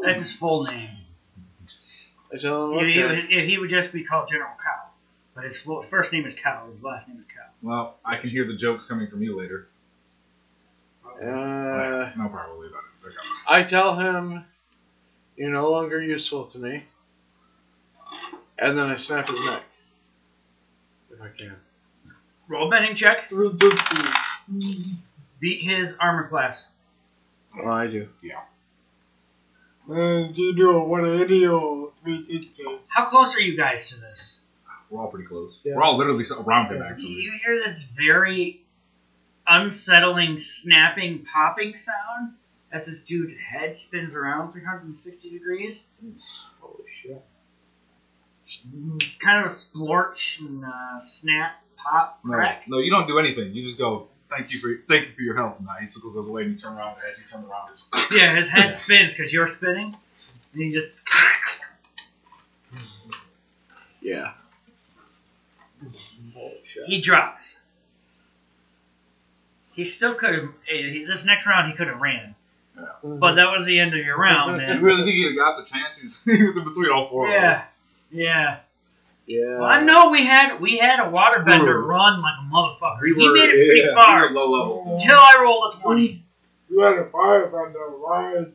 That's 0.05 0.21
his 0.21 0.33
full 0.33 0.65
name. 0.65 0.91
I 2.33 2.37
tell 2.37 2.71
him 2.73 2.87
If 2.87 2.95
he, 2.95 3.03
would, 3.03 3.19
if 3.31 3.49
he 3.49 3.59
would 3.59 3.71
just 3.71 3.93
be 3.93 4.05
called 4.05 4.29
General 4.29 4.53
Cow. 4.63 4.80
But 5.41 5.47
his 5.47 5.59
full, 5.59 5.81
first 5.81 6.13
name 6.13 6.27
is 6.27 6.35
Cow. 6.35 6.69
His 6.71 6.83
last 6.83 7.09
name 7.09 7.19
is 7.19 7.25
Cow. 7.25 7.49
Well, 7.63 7.97
I 8.05 8.17
can 8.17 8.29
hear 8.29 8.47
the 8.47 8.55
jokes 8.55 8.87
coming 8.87 9.09
from 9.09 9.23
you 9.23 9.39
later. 9.39 9.69
Uh, 11.03 12.11
no, 12.15 12.29
probably 12.31 12.69
about 12.69 12.83
it. 13.07 13.15
I 13.49 13.63
tell 13.63 13.97
him, 13.97 14.45
"You're 15.37 15.49
no 15.49 15.71
longer 15.71 15.99
useful 16.03 16.45
to 16.49 16.59
me," 16.59 16.85
and 18.59 18.77
then 18.77 18.91
I 18.91 18.97
snap 18.97 19.29
his 19.29 19.43
neck 19.47 19.63
if 21.11 21.23
I 21.23 21.29
can. 21.29 21.57
Roll 22.47 22.67
a 22.67 22.71
bending 22.71 22.95
check. 22.95 23.31
Beat 25.41 25.63
his 25.63 25.97
armor 25.97 26.29
class. 26.29 26.69
Oh, 27.59 27.67
I 27.67 27.87
do. 27.87 28.11
Yeah. 28.23 28.43
And 29.89 30.37
you 30.37 30.55
do 30.55 30.71
a 30.73 30.85
180 30.85 31.47
or 31.47 31.93
360. 32.03 32.63
How 32.89 33.07
close 33.07 33.35
are 33.37 33.41
you 33.41 33.57
guys 33.57 33.89
to 33.89 34.01
this? 34.01 34.40
We're 34.91 35.01
all 35.01 35.09
pretty 35.09 35.27
close. 35.27 35.61
Yeah. 35.65 35.77
We're 35.77 35.83
all 35.85 35.97
literally 35.97 36.25
around 36.39 36.73
him, 36.73 36.83
actually. 36.83 37.11
You 37.13 37.39
hear 37.45 37.59
this 37.59 37.83
very 37.85 38.63
unsettling, 39.47 40.37
snapping, 40.37 41.25
popping 41.33 41.77
sound 41.77 42.35
as 42.73 42.87
this 42.87 43.03
dude's 43.05 43.35
head 43.37 43.77
spins 43.77 44.15
around 44.17 44.51
360 44.53 45.31
degrees. 45.31 45.87
Holy 46.61 46.89
shit! 46.89 47.23
It's 48.47 49.17
kind 49.17 49.39
of 49.39 49.45
a 49.45 49.49
splorch 49.49 50.41
and 50.41 50.65
uh, 50.65 50.99
snap, 50.99 51.63
pop, 51.77 52.19
No, 52.25 52.35
crack. 52.35 52.65
no, 52.67 52.79
you 52.79 52.91
don't 52.91 53.07
do 53.07 53.19
anything. 53.21 53.55
You 53.55 53.63
just 53.63 53.79
go, 53.79 54.09
thank 54.29 54.53
you 54.53 54.59
for 54.59 54.75
thank 54.89 55.07
you 55.09 55.15
for 55.15 55.23
your 55.23 55.37
help. 55.37 55.59
And 55.61 55.69
the 55.69 55.73
icicle 55.81 56.11
goes 56.13 56.29
away 56.29 56.43
and 56.43 56.53
you 56.53 56.57
turn 56.59 56.75
around 56.77 56.97
and 56.97 57.13
as 57.13 57.19
you 57.19 57.25
turn 57.27 57.45
around, 57.49 57.71
it's 57.73 57.89
Yeah, 58.17 58.35
his 58.35 58.49
head 58.49 58.73
spins 58.75 59.15
because 59.15 59.33
you're 59.33 59.47
spinning. 59.47 59.95
And 60.53 60.63
he 60.63 60.73
just. 60.73 61.09
Yeah. 64.01 64.33
Holy 66.35 66.61
shit! 66.65 66.85
He 66.87 67.01
drops. 67.01 67.61
He 69.73 69.85
still 69.85 70.15
could 70.15 70.35
have. 70.35 70.45
Eh, 70.71 71.05
this 71.07 71.25
next 71.25 71.47
round, 71.47 71.71
he 71.71 71.77
could 71.77 71.89
have 71.89 72.01
ran. 72.01 72.35
But 73.03 73.35
that 73.35 73.51
was 73.51 73.67
the 73.67 73.79
end 73.79 73.93
of 73.95 74.05
your 74.05 74.17
round, 74.19 74.61
You 74.69 74.81
really 74.81 75.03
think 75.05 75.15
he 75.15 75.35
got 75.37 75.57
the 75.57 75.65
chance? 75.65 75.99
He 75.99 76.05
was, 76.05 76.23
he 76.39 76.43
was 76.45 76.57
in 76.57 76.65
between 76.69 76.91
all 76.91 77.09
four 77.09 77.27
of 77.29 77.33
Yeah. 77.35 77.51
us. 77.51 77.67
Yeah. 78.11 78.59
yeah. 79.27 79.59
Well, 79.59 79.65
I 79.65 79.83
know 79.83 80.11
we 80.11 80.25
had 80.25 80.61
we 80.61 80.79
had 80.79 80.99
a 80.99 81.05
waterbender 81.11 81.61
True. 81.61 81.87
run 81.87 82.21
like 82.23 82.35
a 82.41 82.55
motherfucker. 82.55 83.03
We 83.03 83.15
he 83.15 83.29
were- 83.29 83.35
made 83.35 83.51
it 83.51 83.67
pretty 83.67 83.81
yeah. 83.81 83.95
far 83.95 84.29
We 84.29 84.35
low 84.35 84.51
levels. 84.51 84.87
until 84.87 85.17
I 85.19 85.41
rolled 85.43 85.73
a 85.75 85.77
twenty. 85.77 86.25
You 86.71 86.81
had 86.81 86.97
a 86.99 87.05
firebender, 87.05 87.99
right? 88.01 88.47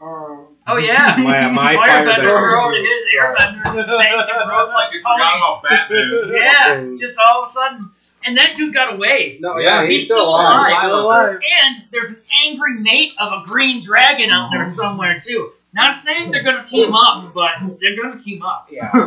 Um, 0.00 0.46
Oh 0.66 0.76
yeah, 0.76 1.16
My, 1.18 1.48
my 1.50 1.74
firebender 1.74 2.14
firebender. 2.14 2.52
rode 2.54 2.74
his 2.76 3.04
airbender 3.14 3.66
and 3.66 3.76
spanked 3.76 4.28
him 4.30 4.48
rode 4.48 4.68
like 4.68 4.88
a 4.88 4.90
pony. 5.02 5.02
forgot 5.02 5.36
about 5.36 5.62
Batman. 5.62 6.10
Yeah, 6.30 6.94
just 6.98 7.18
all 7.26 7.42
of 7.42 7.48
a 7.48 7.50
sudden, 7.50 7.90
and 8.24 8.36
that 8.38 8.54
dude 8.54 8.72
got 8.72 8.94
away. 8.94 9.38
No, 9.40 9.58
Yeah, 9.58 9.80
yeah, 9.80 9.82
he's 9.82 9.90
he's, 9.92 10.04
still 10.06 10.18
still 10.18 10.30
alive. 10.30 10.68
alive. 10.68 10.78
Still 10.82 11.00
alive. 11.06 11.40
And 11.64 11.82
there's 11.90 12.10
an 12.12 12.22
angry 12.46 12.74
mate 12.80 13.12
of 13.20 13.32
a 13.32 13.42
green 13.46 13.80
dragon 13.80 14.30
out 14.30 14.50
there 14.52 14.64
somewhere 14.64 15.16
too. 15.18 15.50
Not 15.72 15.92
saying 15.92 16.30
they're 16.30 16.42
gonna 16.44 16.62
team 16.64 16.92
up, 16.94 17.32
but 17.34 17.54
they're 17.80 17.96
gonna 18.00 18.16
team 18.18 18.42
up. 18.42 18.68
Yeah. 18.70 18.90
He's 18.92 19.00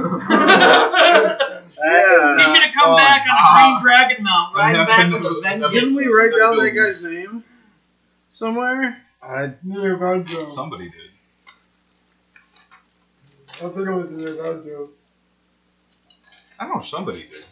gonna 2.54 2.72
come 2.74 2.92
fun. 2.92 2.98
back 2.98 3.26
on 3.30 3.38
a 3.38 3.40
green 3.56 3.78
dragon 3.82 4.24
mount, 4.24 4.56
riding 4.56 4.76
back 4.86 5.12
with 5.14 5.24
a 5.26 5.28
Another- 5.28 5.42
vengeance. 5.42 5.72
Didn't 5.72 5.96
we 5.96 6.08
write 6.08 6.32
down 6.38 6.58
that 6.58 6.72
guy's 6.72 7.02
name 7.04 7.44
somewhere? 8.32 9.03
I, 9.24 9.54
the 9.64 9.94
Avenger. 9.94 10.40
Somebody 10.54 10.90
did. 10.90 11.10
I 13.56 13.70
think 13.70 13.88
it 13.88 13.92
was 13.92 14.10
the 14.12 14.28
Avenger. 14.30 14.86
I 16.60 16.66
don't 16.66 16.76
know, 16.76 16.82
somebody 16.82 17.24
did. 17.24 17.46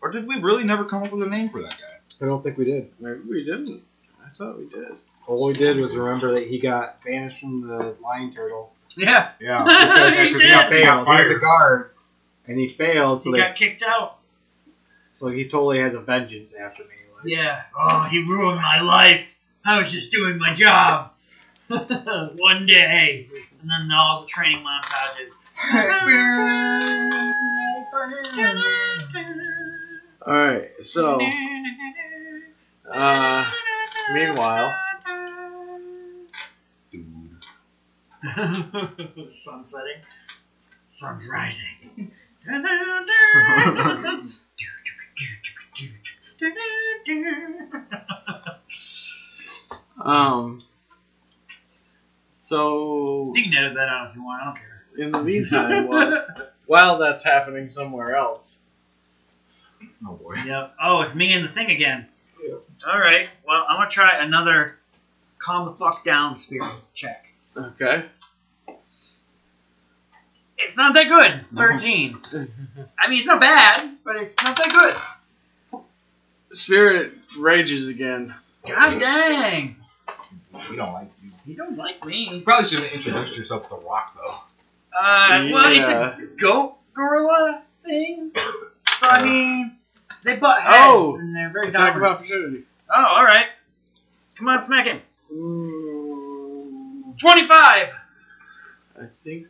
Or 0.00 0.10
did 0.10 0.26
we 0.26 0.36
really 0.36 0.64
never 0.64 0.84
come 0.84 1.02
up 1.02 1.12
with 1.12 1.22
a 1.22 1.28
name 1.28 1.48
for 1.48 1.60
that 1.62 1.76
guy? 1.76 2.24
I 2.24 2.26
don't 2.28 2.42
think 2.42 2.56
we 2.56 2.64
did. 2.64 2.88
Maybe 2.98 3.18
we 3.28 3.44
didn't. 3.44 3.80
I 4.24 4.28
thought 4.36 4.58
we 4.58 4.66
did. 4.66 4.92
All 5.26 5.46
we 5.46 5.52
did 5.52 5.76
was 5.78 5.96
remember 5.96 6.32
that 6.34 6.46
he 6.46 6.58
got 6.58 7.02
banished 7.04 7.40
from 7.40 7.60
the 7.66 7.94
lion 8.02 8.30
turtle 8.30 8.70
Yeah, 8.96 9.28
Yeah. 9.40 9.64
because 9.80 10.14
He 10.18 10.26
he, 10.32 10.38
did. 10.38 10.48
got 10.50 10.68
failed. 10.68 11.06
He 11.06 11.12
was 11.14 11.26
a 11.26 11.28
fired. 11.30 11.40
guard, 11.40 11.90
and 12.46 12.58
he 12.58 12.66
failed, 12.68 13.20
so 13.20 13.30
he 13.30 13.38
they, 13.38 13.42
got 13.44 13.54
kicked 13.54 13.82
out. 13.82 14.16
so 15.12 15.28
he 15.28 15.44
totally 15.44 15.78
has 15.78 15.94
a 15.94 16.00
vengeance 16.00 16.54
after 16.54 16.82
me. 16.84 16.90
Like, 17.16 17.26
Yeah. 17.26 17.62
Oh, 17.78 18.02
he 18.10 18.20
ruined 18.24 18.60
my 18.60 18.80
life. 18.80 19.34
I 19.64 19.78
was 19.78 19.92
just 19.92 20.10
doing 20.10 20.38
my 20.38 20.52
job. 20.54 21.10
One 21.68 22.66
day, 22.66 23.26
and 23.60 23.70
then 23.70 23.90
all 23.92 24.20
the 24.20 24.26
training 24.26 24.64
montages. 24.64 25.36
All 30.26 30.34
right. 30.34 30.64
So, 30.82 31.20
uh, 32.92 33.48
meanwhile, 34.12 34.72
sun 39.28 39.64
setting. 39.64 40.00
Sun's 40.88 41.26
rising. 41.28 42.10
Um. 50.00 50.60
So 52.30 53.32
You 53.36 53.44
can 53.44 53.54
edit 53.54 53.74
that 53.74 53.88
out 53.88 54.10
if 54.10 54.16
you 54.16 54.24
want. 54.24 54.42
I 54.42 54.44
don't 54.46 54.56
care. 54.56 54.82
in 54.98 55.12
the 55.12 55.22
meantime, 55.22 55.86
while, 55.86 56.24
while 56.66 56.98
that's 56.98 57.22
happening 57.22 57.68
somewhere 57.68 58.16
else, 58.16 58.60
Oh 60.06 60.14
boy. 60.14 60.34
Yep. 60.44 60.74
Oh, 60.82 61.00
it's 61.02 61.14
me 61.14 61.32
and 61.32 61.44
the 61.44 61.48
thing 61.48 61.70
again. 61.70 62.06
Yeah. 62.42 62.54
All 62.86 62.98
right. 62.98 63.28
Well, 63.46 63.64
I'm 63.68 63.78
gonna 63.78 63.90
try 63.90 64.22
another 64.22 64.66
calm 65.38 65.66
the 65.66 65.72
fuck 65.72 66.04
down 66.04 66.36
spirit 66.36 66.70
check. 66.94 67.32
okay. 67.56 68.04
It's 70.58 70.76
not 70.76 70.94
that 70.94 71.08
good. 71.08 71.44
Thirteen. 71.56 72.16
I 72.98 73.08
mean, 73.08 73.18
it's 73.18 73.26
not 73.26 73.40
bad, 73.40 73.90
but 74.04 74.16
it's 74.16 74.36
not 74.42 74.56
that 74.56 74.70
good. 75.72 75.82
Spirit 76.52 77.12
rages 77.38 77.88
again. 77.88 78.34
God 78.66 78.98
dang. 78.98 79.76
We 80.70 80.76
don't 80.76 80.92
like 80.92 81.08
you. 81.22 81.30
You 81.46 81.56
don't 81.56 81.76
like 81.76 82.04
me. 82.04 82.28
You 82.32 82.40
probably 82.42 82.68
should 82.68 82.80
have 82.80 82.92
introduced 82.92 83.36
yourself 83.36 83.64
to 83.64 83.68
the 83.70 83.80
Rock 83.80 84.14
though. 84.14 84.34
Uh, 84.98 85.48
well, 85.52 85.64
it's 85.66 85.88
a 85.88 86.18
goat 86.36 86.76
gorilla 86.94 87.62
thing. 87.80 88.32
So 88.98 89.06
I 89.06 89.24
mean, 89.24 89.76
they 90.24 90.36
butt 90.36 90.60
heads 90.62 90.74
Oh, 90.76 91.16
and 91.20 91.34
they're 91.34 91.50
very 91.50 91.68
Attack 91.68 91.94
of 91.96 92.00
dominant. 92.02 92.12
opportunity. 92.18 92.64
Oh, 92.94 93.04
all 93.04 93.24
right. 93.24 93.46
Come 94.36 94.48
on, 94.48 94.60
smack 94.60 94.86
him. 94.86 95.00
Ooh, 95.32 97.14
Twenty-five. 97.18 97.92
I 99.00 99.06
think. 99.24 99.46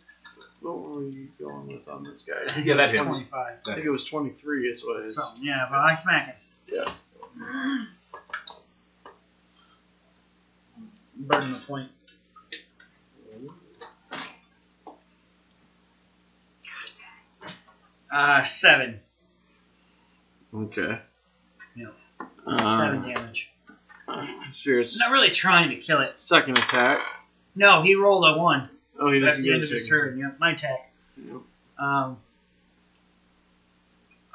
What 0.60 0.78
were 0.78 1.02
you 1.08 1.28
going 1.40 1.68
with 1.68 1.88
on 1.88 2.04
this 2.04 2.22
guy? 2.22 2.34
Yeah, 2.62 2.74
it 2.74 2.76
that 2.76 2.90
hits. 2.90 3.02
Twenty-five. 3.02 3.56
I 3.66 3.74
think 3.74 3.86
it 3.86 3.90
was 3.90 4.04
23 4.04 4.68
is 4.68 4.84
what 4.84 5.00
it 5.00 5.06
is. 5.06 5.16
Something. 5.16 5.44
Yeah, 5.44 5.66
but 5.70 5.78
I 5.78 5.94
smack 5.94 6.26
him. 6.26 6.34
Yeah. 6.68 7.84
Burn 11.20 11.52
the 11.52 11.58
point. 11.58 11.90
Uh, 18.10 18.42
seven. 18.42 19.00
Okay. 20.52 20.98
Yeah. 21.76 21.86
Uh, 22.46 22.78
seven 22.78 23.02
damage. 23.02 23.52
I'm 24.08 24.40
not 24.48 25.12
really 25.12 25.30
trying 25.30 25.70
to 25.70 25.76
kill 25.76 26.00
it. 26.00 26.14
Second 26.16 26.58
attack. 26.58 27.00
No, 27.54 27.82
he 27.82 27.94
rolled 27.94 28.24
a 28.24 28.38
one. 28.38 28.68
Oh, 28.98 29.12
he 29.12 29.20
That's 29.20 29.36
doesn't 29.36 29.44
the 29.44 29.50
get 29.50 29.54
end 29.54 29.62
of 29.64 29.70
his 29.70 29.88
turn. 29.88 30.18
Yep, 30.18 30.40
my 30.40 30.52
attack. 30.52 30.90
Yep. 31.16 31.36
Um, 31.78 32.16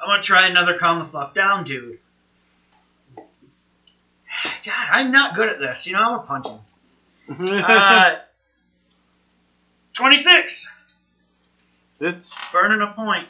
I'm 0.00 0.06
gonna 0.06 0.22
try 0.22 0.46
another 0.48 0.78
calm 0.78 1.00
the 1.00 1.06
fuck 1.06 1.34
down, 1.34 1.64
dude. 1.64 1.98
God, 3.16 4.88
I'm 4.90 5.12
not 5.12 5.34
good 5.34 5.48
at 5.48 5.58
this. 5.58 5.86
You 5.86 5.94
know, 5.94 6.00
I'm 6.00 6.14
a 6.20 6.22
punch 6.22 6.46
him. 6.46 6.58
Uh, 7.28 8.16
26. 9.94 10.72
it's 12.00 12.36
Burning 12.52 12.80
a 12.82 12.92
point. 12.92 13.28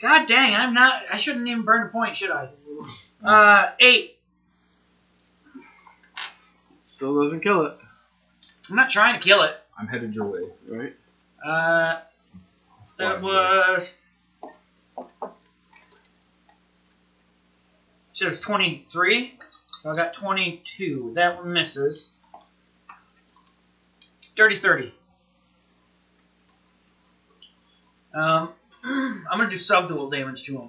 God 0.00 0.26
dang, 0.26 0.54
I'm 0.54 0.74
not. 0.74 1.02
I 1.12 1.16
shouldn't 1.16 1.46
even 1.46 1.62
burn 1.62 1.86
a 1.86 1.88
point, 1.90 2.16
should 2.16 2.30
I? 2.30 2.48
Uh, 3.24 3.70
eight. 3.80 4.18
still 6.84 7.22
doesn't 7.22 7.40
kill 7.40 7.64
it, 7.64 7.78
I'm 8.68 8.76
not 8.76 8.90
trying 8.90 9.18
to 9.18 9.20
kill 9.20 9.42
it. 9.44 9.54
I'm 9.78 9.86
headed 9.86 10.14
your 10.14 10.26
way. 10.26 10.40
right? 10.68 10.94
Uh, 11.42 12.00
that 12.98 13.22
was. 13.22 13.96
Says 18.12 18.40
23. 18.40 19.38
So 19.84 19.90
I 19.90 19.94
got 19.94 20.14
22. 20.14 21.12
That 21.14 21.36
one 21.36 21.52
misses. 21.52 22.14
Dirty 24.34 24.54
30. 24.54 24.94
Um, 28.14 28.54
I'm 28.82 29.36
going 29.36 29.50
to 29.50 29.54
do 29.54 29.58
subdual 29.58 30.08
damage 30.08 30.44
to 30.44 30.58
him. 30.58 30.68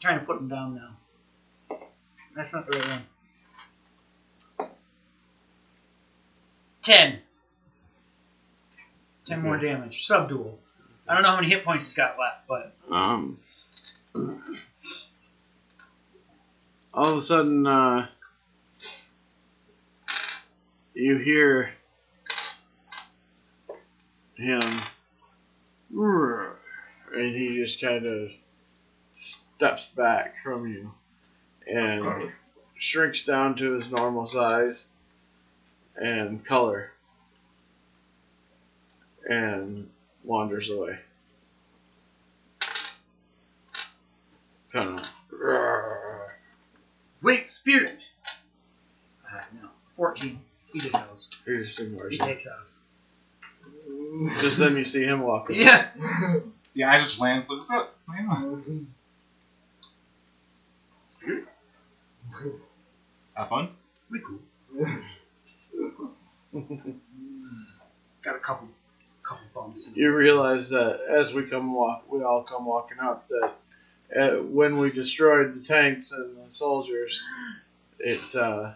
trying 0.00 0.18
to 0.18 0.24
put 0.24 0.38
him 0.38 0.48
down 0.48 0.76
now. 0.76 1.76
That's 2.34 2.54
not 2.54 2.64
the 2.64 2.78
right 2.78 2.88
one. 4.56 4.70
10. 6.84 7.18
10 9.26 9.42
more 9.42 9.58
damage. 9.58 10.06
Subdual. 10.06 10.58
I 11.06 11.12
don't 11.12 11.22
know 11.22 11.32
how 11.32 11.36
many 11.36 11.50
hit 11.50 11.66
points 11.66 11.84
he's 11.84 11.94
got 11.94 12.18
left, 12.18 12.48
but 12.48 12.74
Um. 12.90 13.36
All 16.96 17.10
of 17.10 17.16
a 17.16 17.22
sudden, 17.22 17.66
uh, 17.66 18.06
you 20.94 21.16
hear 21.16 21.72
him, 24.36 24.60
and 25.90 27.34
he 27.34 27.56
just 27.56 27.80
kind 27.80 28.06
of 28.06 28.30
steps 29.18 29.86
back 29.86 30.36
from 30.44 30.68
you 30.68 30.92
and 31.66 32.30
shrinks 32.76 33.24
down 33.24 33.56
to 33.56 33.72
his 33.72 33.90
normal 33.90 34.28
size 34.28 34.88
and 35.96 36.44
color 36.44 36.92
and 39.28 39.90
wanders 40.22 40.70
away. 40.70 40.96
Kind 44.72 45.00
of. 45.00 45.13
Wait, 47.24 47.46
spirit. 47.46 48.00
Uh, 49.26 49.38
no, 49.60 49.68
14. 49.96 50.38
He 50.72 50.78
just 50.78 50.96
knows. 50.96 51.30
He 51.46 51.56
just 51.58 51.80
ignores 51.80 52.12
He 52.12 52.18
you. 52.18 52.24
takes 52.24 52.46
off. 52.46 52.70
Just 54.40 54.58
then 54.58 54.76
you 54.76 54.84
see 54.84 55.02
him 55.04 55.20
walking. 55.20 55.56
Yeah. 55.60 55.88
Yeah, 56.74 56.90
I 56.90 56.98
just 56.98 57.20
land. 57.20 57.44
What's 57.46 57.70
up? 57.70 57.96
Yeah. 58.12 58.56
Spirit. 61.08 61.44
Have 63.34 63.48
fun. 63.48 63.68
We 64.10 64.20
cool. 64.20 64.40
Got 68.24 68.36
a 68.36 68.38
couple, 68.38 68.68
couple 69.22 69.46
bumps. 69.54 69.90
you 69.94 70.14
realize 70.16 70.70
that 70.70 71.00
as 71.08 71.32
we 71.34 71.44
come 71.44 71.72
walk, 71.74 72.04
we 72.10 72.22
all 72.22 72.42
come 72.42 72.64
walking 72.66 72.98
up 72.98 73.28
that 73.28 73.52
uh, 74.18 74.30
when 74.42 74.78
we 74.78 74.90
destroyed 74.90 75.54
the 75.54 75.60
tanks 75.60 76.12
and 76.12 76.36
the 76.36 76.54
soldiers, 76.54 77.22
it 77.98 78.36
uh, 78.36 78.72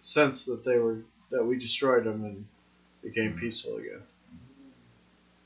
sensed 0.00 0.46
that 0.46 0.64
they 0.64 0.78
were 0.78 0.98
that 1.30 1.44
we 1.44 1.58
destroyed 1.58 2.04
them 2.04 2.24
and 2.24 2.44
became 3.02 3.38
peaceful 3.38 3.76
again. 3.76 4.02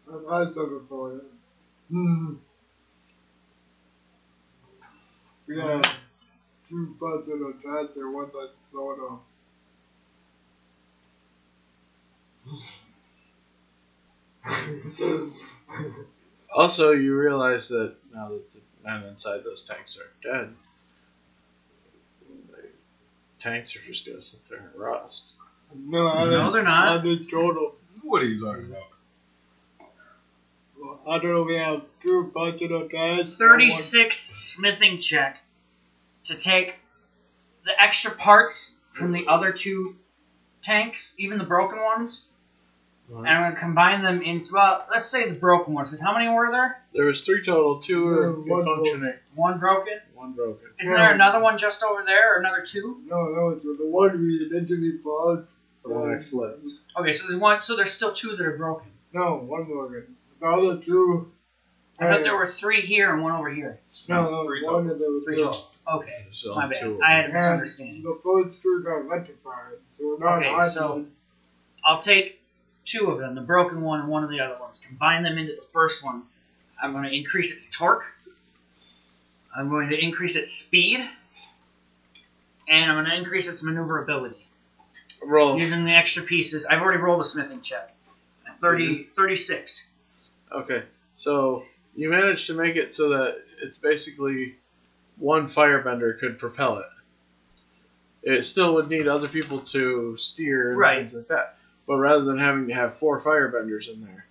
I've 0.08 0.46
had 0.46 0.54
some 0.54 0.78
before. 0.78 1.20
Hmm. 1.90 2.34
We 5.46 5.60
had 5.60 5.86
two 6.68 6.96
buds 6.98 7.28
in 7.28 7.42
a 7.42 7.62
tractor, 7.62 8.10
one 8.10 8.30
that 8.32 8.50
slowed 8.70 8.98
off. 9.00 9.20
Also, 16.56 16.92
you 16.92 17.16
realize 17.16 17.68
that 17.68 17.94
now 18.14 18.28
that 18.28 18.53
men 18.84 19.04
inside 19.04 19.42
those 19.44 19.62
tanks 19.62 19.98
are 19.98 20.10
dead, 20.22 20.54
the 22.50 22.68
tanks 23.38 23.76
are 23.76 23.80
just 23.80 24.06
gonna 24.06 24.20
sit 24.20 24.40
there 24.48 24.58
and 24.58 24.80
rust. 24.80 25.32
no, 25.74 26.06
I 26.06 26.30
No, 26.30 26.52
they're 26.52 26.62
not. 26.62 27.00
I 27.00 27.02
just 27.02 27.30
told 27.30 27.56
them. 27.56 27.68
What 28.04 28.22
are 28.22 28.26
you 28.26 28.38
talking 28.38 28.66
about? 28.70 29.88
Well, 30.78 31.00
I 31.06 31.18
don't 31.18 31.30
know. 31.30 31.42
We 31.44 31.54
have 31.56 31.82
two 32.00 32.30
buds 32.34 32.60
in 32.60 32.72
a 32.72 32.88
tractor. 32.88 33.24
36 33.24 34.16
smithing 34.16 34.98
check 34.98 35.40
to 36.24 36.34
take 36.36 36.76
the 37.64 37.80
extra 37.80 38.10
parts 38.10 38.74
from 38.92 39.12
the 39.12 39.26
other 39.26 39.52
two 39.52 39.96
tanks, 40.62 41.14
even 41.18 41.38
the 41.38 41.44
broken 41.44 41.80
ones, 41.82 42.26
and 43.10 43.28
I'm 43.28 43.42
going 43.42 43.54
to 43.54 43.60
combine 43.60 44.02
them 44.02 44.22
into, 44.22 44.54
well, 44.54 44.86
let's 44.90 45.06
say 45.06 45.28
the 45.28 45.34
broken 45.34 45.74
ones, 45.74 45.90
because 45.90 46.00
how 46.02 46.12
many 46.14 46.28
were 46.28 46.50
there? 46.50 46.82
There 46.94 47.04
was 47.04 47.24
three 47.24 47.42
total. 47.42 47.80
Two 47.80 48.08
are 48.08 48.26
No, 48.26 48.32
one 48.46 48.64
functioning, 48.64 49.14
One 49.34 49.58
broken? 49.58 50.00
one 50.14 50.32
broken. 50.32 50.68
Isn't 50.80 50.94
Yeah. 50.94 51.06
there 51.06 51.14
another 51.14 51.40
one 51.40 51.58
just 51.58 51.82
over 51.82 52.02
there, 52.04 52.34
or 52.34 52.38
another 52.38 52.62
two? 52.62 53.00
No, 53.06 53.16
no, 53.26 53.60
so 53.62 53.74
the 53.74 53.86
one 53.86 54.18
we 54.20 54.46
initially 54.50 54.98
fought. 54.98 55.46
The 55.82 55.90
one 55.90 56.14
I 56.14 56.18
flipped. 56.18 56.66
Okay, 56.98 57.12
so 57.12 57.26
there's 57.28 57.38
one, 57.38 57.60
so 57.60 57.76
there's 57.76 57.92
still 57.92 58.12
two 58.12 58.36
that 58.36 58.46
are 58.46 58.56
broken. 58.56 58.90
No, 59.12 59.36
one 59.36 59.68
Morgan. 59.68 60.16
The 60.40 60.46
other 60.46 60.78
two. 60.80 61.30
I 62.00 62.06
thought 62.10 62.22
there 62.22 62.34
were 62.36 62.46
three 62.46 62.80
here 62.80 63.12
and 63.12 63.22
one 63.22 63.32
over 63.32 63.50
here. 63.50 63.78
No, 64.08 64.28
no, 64.30 64.44
Three 64.46 64.62
one 64.64 64.88
of 64.88 64.98
them 64.98 65.22
Three 65.24 65.36
total. 65.36 65.60
Okay, 65.86 66.26
So 66.32 66.54
my 66.54 66.72
two. 66.72 66.98
bad. 66.98 67.02
I 67.06 67.10
had 67.16 67.20
a 67.20 67.24
And 67.26 67.32
misunderstanding. 67.34 68.02
The 68.02 68.18
first 68.24 68.62
two 68.62 68.82
got 68.82 69.02
electrified. 69.02 69.74
So 69.98 70.16
not 70.18 70.38
Okay, 70.38 70.66
so- 70.68 71.06
I'll 71.84 71.98
take 72.00 72.40
two 72.84 73.10
of 73.10 73.18
them, 73.18 73.34
the 73.34 73.40
broken 73.40 73.80
one 73.82 74.00
and 74.00 74.08
one 74.08 74.24
of 74.24 74.30
the 74.30 74.40
other 74.40 74.56
ones. 74.60 74.78
Combine 74.78 75.22
them 75.22 75.38
into 75.38 75.54
the 75.54 75.62
first 75.62 76.04
one. 76.04 76.22
I'm 76.80 76.92
going 76.92 77.04
to 77.04 77.14
increase 77.14 77.52
its 77.52 77.70
torque. 77.70 78.04
I'm 79.56 79.68
going 79.68 79.90
to 79.90 79.98
increase 79.98 80.36
its 80.36 80.52
speed. 80.52 81.00
And 82.68 82.90
I'm 82.90 82.96
going 82.96 83.10
to 83.10 83.16
increase 83.16 83.48
its 83.48 83.62
maneuverability. 83.62 84.46
Roll. 85.22 85.58
Using 85.58 85.84
the 85.84 85.92
extra 85.92 86.22
pieces. 86.22 86.66
I've 86.66 86.80
already 86.82 87.00
rolled 87.00 87.20
a 87.20 87.24
smithing 87.24 87.62
check. 87.62 87.94
A 88.48 88.52
30, 88.52 88.86
mm-hmm. 88.86 89.10
36. 89.10 89.90
Okay, 90.52 90.82
so 91.16 91.62
you 91.96 92.10
managed 92.10 92.46
to 92.48 92.54
make 92.54 92.76
it 92.76 92.94
so 92.94 93.10
that 93.10 93.42
it's 93.62 93.78
basically 93.78 94.56
one 95.18 95.48
firebender 95.48 96.18
could 96.18 96.38
propel 96.38 96.78
it. 96.78 96.86
It 98.22 98.42
still 98.42 98.74
would 98.74 98.88
need 98.88 99.06
other 99.08 99.28
people 99.28 99.60
to 99.60 100.16
steer 100.16 100.70
and 100.70 100.78
Right. 100.78 100.98
things 100.98 101.14
like 101.14 101.28
that. 101.28 101.56
But 101.86 101.96
rather 101.96 102.24
than 102.24 102.38
having 102.38 102.68
to 102.68 102.74
have 102.74 102.96
four 102.96 103.20
firebenders 103.20 103.92
in 103.92 104.06
there, 104.06 104.26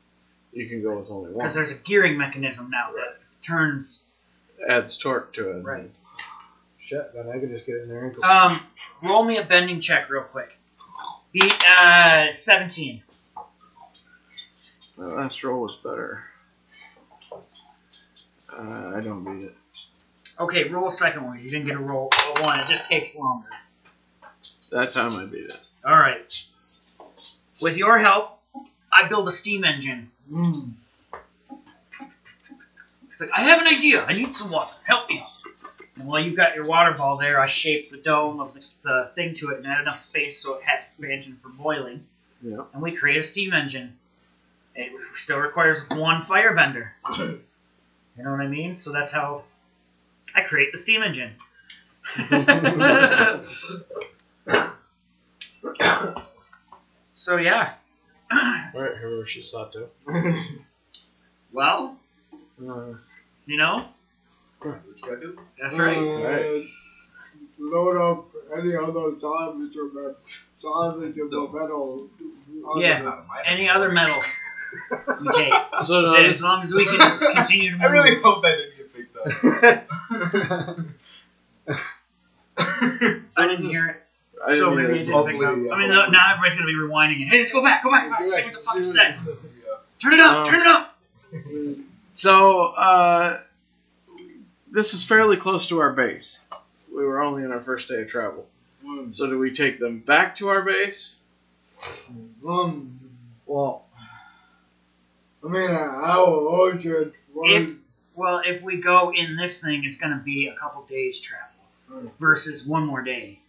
you 0.51 0.67
can 0.67 0.81
go 0.81 0.97
with 0.97 1.11
only 1.11 1.31
one. 1.31 1.39
Because 1.39 1.53
there's 1.53 1.71
a 1.71 1.75
gearing 1.75 2.17
mechanism 2.17 2.69
now 2.69 2.91
that 2.93 3.19
turns. 3.41 4.05
Adds 4.67 4.97
torque 4.97 5.33
to 5.33 5.51
it. 5.51 5.63
Right. 5.63 5.91
Shit, 6.77 7.13
then 7.13 7.29
I 7.29 7.39
could 7.39 7.49
just 7.49 7.65
get 7.65 7.77
in 7.77 7.89
there 7.89 8.05
and 8.05 8.15
go. 8.15 8.21
Um, 8.27 8.59
roll 9.01 9.23
me 9.23 9.37
a 9.37 9.43
bending 9.43 9.79
check 9.79 10.09
real 10.09 10.23
quick. 10.23 10.57
Be, 11.31 11.51
uh, 11.67 12.29
17. 12.31 13.01
The 14.97 15.07
last 15.07 15.43
roll 15.43 15.61
was 15.61 15.75
better. 15.77 16.23
Uh, 18.51 18.93
I 18.95 19.01
don't 19.01 19.23
beat 19.23 19.47
it. 19.47 19.55
Okay, 20.39 20.65
roll 20.69 20.87
a 20.87 20.91
second 20.91 21.23
one. 21.25 21.39
You 21.41 21.49
didn't 21.49 21.65
get 21.65 21.75
a 21.75 21.79
roll 21.79 22.09
a 22.35 22.41
one. 22.41 22.59
It 22.59 22.67
just 22.67 22.89
takes 22.89 23.15
longer. 23.15 23.47
That 24.71 24.91
time 24.91 25.15
I 25.15 25.25
beat 25.25 25.45
it. 25.45 25.57
All 25.85 25.95
right. 25.95 26.43
With 27.63 27.77
your 27.77 27.97
help, 27.97 28.39
I 28.91 29.07
build 29.07 29.25
a 29.29 29.31
steam 29.31 29.63
engine. 29.63 30.11
Mm. 30.29 30.71
It's 33.09 33.21
like 33.21 33.29
I 33.33 33.43
have 33.43 33.61
an 33.61 33.67
idea. 33.67 34.03
I 34.03 34.13
need 34.13 34.33
some 34.33 34.51
water. 34.51 34.73
Help 34.83 35.09
me. 35.09 35.23
And 35.95 36.05
while 36.05 36.21
you've 36.21 36.35
got 36.35 36.55
your 36.55 36.65
water 36.65 36.91
ball 36.97 37.15
there, 37.15 37.39
I 37.39 37.45
shape 37.45 37.89
the 37.89 37.97
dome 37.97 38.41
of 38.41 38.53
the, 38.53 38.65
the 38.81 39.11
thing 39.15 39.35
to 39.35 39.51
it 39.51 39.59
and 39.59 39.67
add 39.67 39.79
enough 39.79 39.97
space 39.97 40.41
so 40.41 40.55
it 40.55 40.63
has 40.63 40.83
expansion 40.83 41.39
for 41.41 41.47
boiling. 41.49 42.05
Yeah. 42.41 42.63
And 42.73 42.81
we 42.81 42.91
create 42.91 43.17
a 43.17 43.23
steam 43.23 43.53
engine. 43.53 43.97
It 44.75 44.91
still 45.13 45.39
requires 45.39 45.87
one 45.89 46.21
firebender. 46.21 46.89
You 47.17 47.39
know 48.17 48.31
what 48.31 48.41
I 48.41 48.47
mean? 48.47 48.75
So 48.75 48.91
that's 48.91 49.13
how 49.13 49.43
I 50.35 50.41
create 50.41 50.73
the 50.73 50.77
steam 50.77 51.01
engine. 51.01 51.31
so 57.13 57.37
yeah. 57.37 57.73
Right, 58.31 58.95
whoever 58.99 59.25
she 59.25 59.41
slept 59.41 59.73
to. 59.73 59.87
Well, 61.51 61.95
Uh, 62.59 62.95
you 63.45 63.57
know, 63.57 63.77
What 64.59 64.79
you 64.97 65.03
gotta 65.03 65.19
do? 65.19 65.39
that's 65.61 65.77
right. 65.77 65.97
Uh, 65.97 66.61
Load 67.59 67.97
up 67.97 68.25
any 68.57 68.75
other 68.75 69.13
salvage 69.21 69.75
or 69.77 69.85
me- 69.85 70.15
salvageable 70.63 71.53
metal. 71.53 72.09
on 72.65 72.81
Yeah. 72.81 73.01
it. 73.01 73.05
Out 73.05 73.19
of 73.19 73.27
my 73.27 73.41
Any 73.45 73.69
other 73.69 73.91
metal 73.91 74.19
you 75.21 75.31
take, 75.31 75.53
so 75.83 76.01
no, 76.01 76.13
as 76.15 76.31
this, 76.31 76.41
long 76.43 76.61
as 76.63 76.73
we 76.73 76.85
can 76.85 77.19
continue 77.35 77.69
to 77.71 77.77
move. 77.77 77.81
I 77.85 77.91
really 77.91 78.15
hope 78.15 78.41
that 78.41 78.57
didn't 78.57 78.77
get 78.77 78.93
picked 78.95 79.15
up. 79.15 79.27
I 83.37 83.47
didn't 83.47 83.65
hear 83.69 83.87
it, 83.87 84.02
I 84.45 84.53
so 84.55 84.69
didn't 84.75 84.75
maybe 84.75 84.99
it 84.99 85.01
either. 85.03 85.11
didn't 85.11 85.25
pick 85.27 85.35
up. 85.35 85.41
Hopefully, 85.55 85.71
I 85.71 85.77
mean, 85.77 85.89
yeah. 85.89 86.07
now 86.09 86.31
everybody's 86.31 86.55
gonna 86.55 86.67
be 86.67 86.75
rewinding 86.75 87.21
it. 87.21 87.27
Hey, 87.29 87.37
let's 87.37 87.51
go 87.51 87.63
back, 87.63 87.83
go 87.83 87.91
back, 87.91 88.05
go 88.05 88.17
back. 88.17 88.27
See 88.27 88.43
what 88.43 88.53
the 88.53 88.59
fuck 88.59 88.77
it 88.77 88.83
said. 88.83 89.15
Yeah. 89.65 89.75
Turn 89.99 90.13
it 90.13 90.19
up, 90.19 90.35
Um, 90.37 90.45
turn 90.45 90.61
it 90.61 90.67
up. 90.67 90.97
So, 92.15 92.61
uh, 92.65 93.39
this 94.71 94.93
is 94.93 95.03
fairly 95.03 95.35
close 95.37 95.69
to 95.69 95.79
our 95.81 95.91
base. 95.93 96.45
We 96.95 97.03
were 97.03 97.21
only 97.23 97.43
on 97.43 97.51
our 97.51 97.59
first 97.59 97.87
day 97.89 98.03
of 98.03 98.07
travel. 98.07 98.45
So, 99.09 99.25
do 99.27 99.39
we 99.39 99.51
take 99.51 99.79
them 99.79 99.97
back 99.99 100.35
to 100.35 100.49
our 100.49 100.61
base? 100.61 101.17
Um, 102.47 102.99
Well, 103.47 103.85
I 105.43 105.47
mean, 105.47 105.69
our 105.71 106.27
orchard 106.27 107.13
was. 107.33 107.49
If 107.71 107.75
well, 108.15 108.41
if 108.45 108.61
we 108.61 108.77
go 108.77 109.11
in 109.11 109.35
this 109.35 109.61
thing, 109.63 109.83
it's 109.83 109.97
gonna 109.97 110.21
be 110.23 110.47
a 110.47 110.53
couple 110.55 110.83
days 110.85 111.19
travel 111.19 111.47
Mm. 111.91 112.11
versus 112.19 112.65
one 112.65 112.85
more 112.85 113.01
day. 113.01 113.39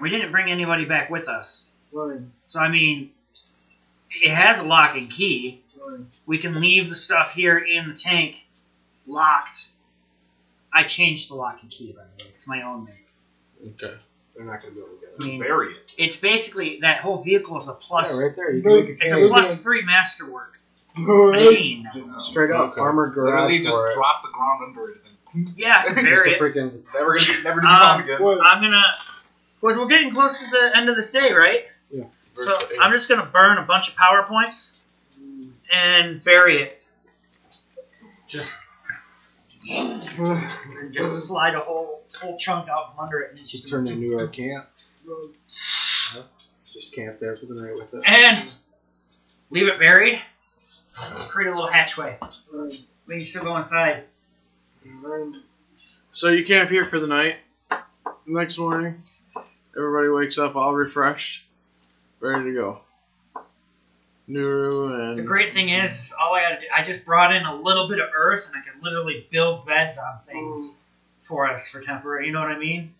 We 0.00 0.10
didn't 0.10 0.32
bring 0.32 0.50
anybody 0.50 0.84
back 0.84 1.10
with 1.10 1.28
us, 1.28 1.68
Right, 1.92 2.18
so 2.46 2.60
I 2.60 2.68
mean, 2.68 3.10
it 4.10 4.30
has 4.30 4.60
a 4.60 4.66
lock 4.66 4.96
and 4.96 5.10
key. 5.10 5.60
right. 5.80 6.00
We 6.26 6.38
can 6.38 6.60
leave 6.60 6.88
the 6.88 6.96
stuff 6.96 7.32
here 7.32 7.58
in 7.58 7.86
the 7.86 7.94
tank 7.94 8.46
locked. 9.06 9.66
I 10.72 10.84
changed 10.84 11.30
the 11.30 11.34
lock 11.34 11.62
and 11.62 11.70
key 11.70 11.92
by 11.92 12.02
the 12.16 12.24
way. 12.24 12.30
It's 12.34 12.46
my 12.46 12.62
own 12.62 12.84
make. 12.84 13.74
Okay. 13.82 13.94
they're 14.36 14.44
not 14.46 14.60
gonna 14.62 14.72
be 14.74 14.78
able 14.80 14.88
to 14.90 15.00
get 15.00 15.08
it. 15.10 15.16
I 15.20 15.24
mean, 15.26 15.40
Bury 15.40 15.72
it. 15.74 15.94
it's 15.98 16.16
basically 16.16 16.78
that 16.80 16.98
whole 16.98 17.22
vehicle 17.22 17.58
is 17.58 17.68
a 17.68 17.72
plus. 17.74 18.18
Yeah, 18.18 18.26
right 18.26 18.36
there. 18.36 18.52
You 18.52 18.62
can 18.62 18.72
make 18.72 18.88
a 18.88 18.92
It's 18.92 19.12
a 19.12 19.16
cage. 19.16 19.28
plus 19.28 19.62
three 19.62 19.82
masterwork 19.82 20.58
machine. 20.96 21.88
Straight 22.18 22.50
up 22.52 22.72
Okay. 22.72 22.80
armored 22.80 23.16
Literally 23.16 23.58
garage 23.58 23.64
just 23.64 23.76
for 23.76 23.88
it. 23.88 23.94
drop 23.94 24.22
the 24.22 24.28
ground 24.32 24.62
under 24.64 24.90
it 24.92 24.98
and 25.34 25.48
Yeah, 25.56 25.84
Just 25.92 26.04
bury 26.04 26.32
a 26.32 26.36
it. 26.36 26.40
freaking. 26.40 26.84
never 26.94 27.14
gonna 27.16 27.36
be, 27.38 27.42
never 27.44 27.60
to 27.60 27.66
be 27.66 27.66
Um, 27.66 27.76
found 27.78 28.04
again. 28.04 28.22
I'm 28.42 28.60
gonna. 28.62 28.82
Of 29.60 29.62
course, 29.62 29.76
we're 29.76 29.88
getting 29.88 30.10
close 30.10 30.38
to 30.38 30.46
the 30.50 30.70
end 30.74 30.88
of 30.88 30.96
this 30.96 31.10
day, 31.10 31.34
right? 31.34 31.66
Yeah. 31.90 32.04
So 32.22 32.50
I'm 32.80 32.92
just 32.92 33.10
gonna 33.10 33.26
burn 33.26 33.58
a 33.58 33.62
bunch 33.62 33.90
of 33.90 33.96
power 33.96 34.22
points 34.26 34.80
and 35.70 36.24
bury 36.24 36.54
it. 36.54 36.82
Just 38.26 38.58
and 39.70 40.92
just 40.94 41.28
slide 41.28 41.54
a 41.54 41.60
whole 41.60 42.02
whole 42.18 42.38
chunk 42.38 42.70
out 42.70 42.94
from 42.94 43.04
under 43.04 43.20
it, 43.20 43.32
and 43.32 43.38
it's 43.38 43.50
Just 43.50 43.64
just 43.64 43.70
turn 43.70 43.86
into 43.86 44.16
our 44.18 44.28
camp. 44.28 44.66
Just 46.72 46.94
camp 46.94 47.20
there 47.20 47.36
for 47.36 47.44
the 47.44 47.54
night 47.54 47.74
with 47.74 47.92
it. 47.92 48.02
and 48.06 48.54
leave 49.50 49.68
it 49.68 49.78
buried. 49.78 50.20
Create 51.28 51.50
a 51.50 51.54
little 51.54 51.68
hatchway. 51.70 52.16
Right, 52.50 52.82
We 53.06 53.16
can 53.16 53.26
still 53.26 53.44
go 53.44 53.58
inside. 53.58 54.04
So, 56.14 56.28
you 56.28 56.46
camp 56.46 56.70
here 56.70 56.84
for 56.84 56.98
the 56.98 57.06
night. 57.06 57.36
Next 58.26 58.56
morning, 58.58 59.02
everybody 59.76 60.08
wakes 60.08 60.38
up 60.38 60.56
all 60.56 60.74
refreshed, 60.74 61.46
ready 62.20 62.44
to 62.44 62.52
go. 62.54 62.80
Nuru 64.28 65.10
and. 65.10 65.18
The 65.18 65.22
great 65.22 65.52
thing 65.52 65.70
is, 65.70 66.14
all 66.20 66.34
I 66.34 66.42
gotta 66.42 66.60
do, 66.60 66.66
I 66.74 66.84
just 66.84 67.04
brought 67.04 67.34
in 67.34 67.44
a 67.44 67.54
little 67.56 67.88
bit 67.88 67.98
of 67.98 68.08
earth, 68.16 68.48
and 68.52 68.62
I 68.62 68.64
can 68.64 68.80
literally 68.82 69.26
build 69.30 69.66
beds 69.66 69.98
on 69.98 70.20
things 70.26 70.72
for 71.22 71.50
us 71.50 71.68
for 71.68 71.80
temporary. 71.80 72.26
You 72.26 72.32
know 72.32 72.40
what 72.40 72.50
I 72.52 72.58
mean? 72.58 72.94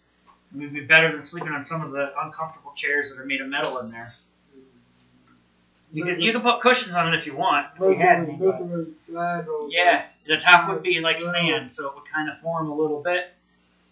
It 0.54 0.58
would 0.58 0.72
be 0.74 0.80
better 0.80 1.10
than 1.12 1.20
sleeping 1.20 1.52
on 1.52 1.62
some 1.62 1.82
of 1.82 1.92
the 1.92 2.12
uncomfortable 2.20 2.72
chairs 2.74 3.14
that 3.14 3.22
are 3.22 3.26
made 3.26 3.40
of 3.40 3.46
metal 3.48 3.78
in 3.78 3.92
there. 3.92 4.12
You 5.92 6.04
can 6.04 6.20
you 6.20 6.32
can 6.32 6.40
put 6.40 6.60
cushions 6.60 6.94
on 6.96 7.12
it 7.12 7.16
if 7.18 7.26
you 7.26 7.36
want. 7.36 7.66
If 7.74 7.80
we 7.80 7.96
had 7.96 8.18
any, 8.20 8.34
but- 8.36 8.58
Basically, 8.58 8.94
sand 9.02 9.48
or- 9.48 9.68
yeah, 9.70 10.04
the 10.26 10.36
top 10.36 10.68
would 10.68 10.82
be 10.82 11.00
like 11.00 11.20
sand, 11.20 11.72
so 11.72 11.88
it 11.88 11.94
would 11.94 12.04
kind 12.12 12.28
of 12.28 12.38
form 12.38 12.68
a 12.70 12.74
little 12.74 13.02
bit, 13.02 13.32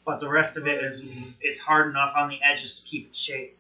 but 0.09 0.21
the 0.21 0.29
rest 0.29 0.57
of 0.57 0.67
it 0.67 0.83
is 0.83 1.07
it's 1.39 1.61
hard 1.61 1.91
enough 1.91 2.15
on 2.17 2.31
the 2.31 2.39
edges 2.43 2.81
to 2.81 2.89
keep 2.89 3.09
its 3.09 3.21
shape. 3.21 3.55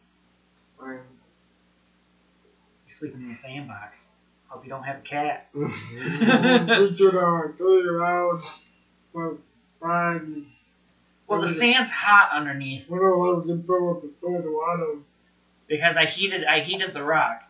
Right. 0.78 0.94
You're 0.94 2.88
sleeping 2.88 3.20
in 3.20 3.28
a 3.28 3.34
sandbox. 3.34 4.08
Hope 4.48 4.64
you 4.64 4.70
don't 4.70 4.82
have 4.84 4.96
a 4.96 5.00
cat. 5.02 5.46
We 5.54 6.94
should 6.94 7.14
uh, 7.14 7.48
clean 7.58 7.86
around 7.86 8.40
for 9.12 9.36
fine. 9.78 10.46
Well, 11.26 11.42
the 11.42 11.48
sand's 11.48 11.90
hot 11.90 12.30
underneath 12.32 12.88
We 12.90 12.98
know 12.98 13.22
how 13.22 13.40
we 13.40 13.46
can 13.46 13.62
fill 13.64 13.90
up 13.90 14.00
the 14.00 14.10
soda 14.18 14.50
water. 14.50 15.00
because 15.66 15.98
I 15.98 16.06
heated 16.06 16.44
I 16.46 16.60
heated 16.60 16.94
the 16.94 17.04
rock. 17.04 17.42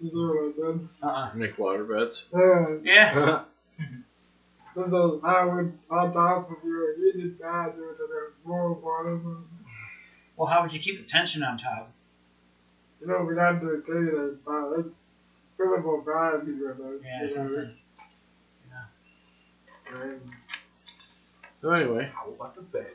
You 0.00 0.12
know 0.12 0.28
what 0.28 0.68
I 0.68 0.72
did? 0.72 0.88
Uh-uh. 1.02 1.30
Make 1.34 1.58
water 1.58 1.82
beds. 1.82 2.24
Yeah, 2.32 2.76
Yeah. 2.84 3.42
this 4.76 4.86
is 4.86 5.20
how 5.22 5.48
we 5.48 5.70
on 5.90 6.12
top 6.12 6.50
of 6.50 6.56
your 6.64 6.96
heated 6.96 7.40
pad 7.40 7.72
there 7.76 7.92
to 7.94 8.06
the 8.08 8.48
more 8.48 8.74
water. 8.74 9.20
Well, 10.36 10.48
how 10.48 10.62
would 10.62 10.72
you 10.72 10.80
keep 10.80 10.98
the 10.98 11.06
tension 11.06 11.42
on 11.42 11.58
top? 11.58 11.90
You 13.00 13.06
know, 13.06 13.24
we 13.24 13.34
got 13.34 13.60
to 13.60 13.82
clean 13.86 14.08
it, 14.08 14.14
uh, 14.14 14.36
but 14.46 14.78
it's 14.78 14.88
fillable 15.58 16.04
bad 16.04 16.46
because 16.46 16.80
of 16.80 17.04
Yeah, 17.04 17.26
something. 17.26 17.76
Right. 19.92 20.18
So, 21.60 21.70
anyway, 21.70 22.10
How 22.14 22.28
about 22.30 22.54
the 22.56 22.62
bed? 22.62 22.86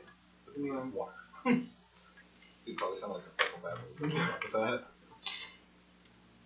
Yeah. 0.58 0.82
Water. 0.92 1.12
Dude, 1.44 2.76
probably 2.76 2.98
sound 2.98 3.14
like 3.14 3.26
a 3.26 3.30
stuck 3.30 3.62
bad. 3.62 3.78
Look 4.00 4.12
at 4.12 4.52
that. 4.52 4.82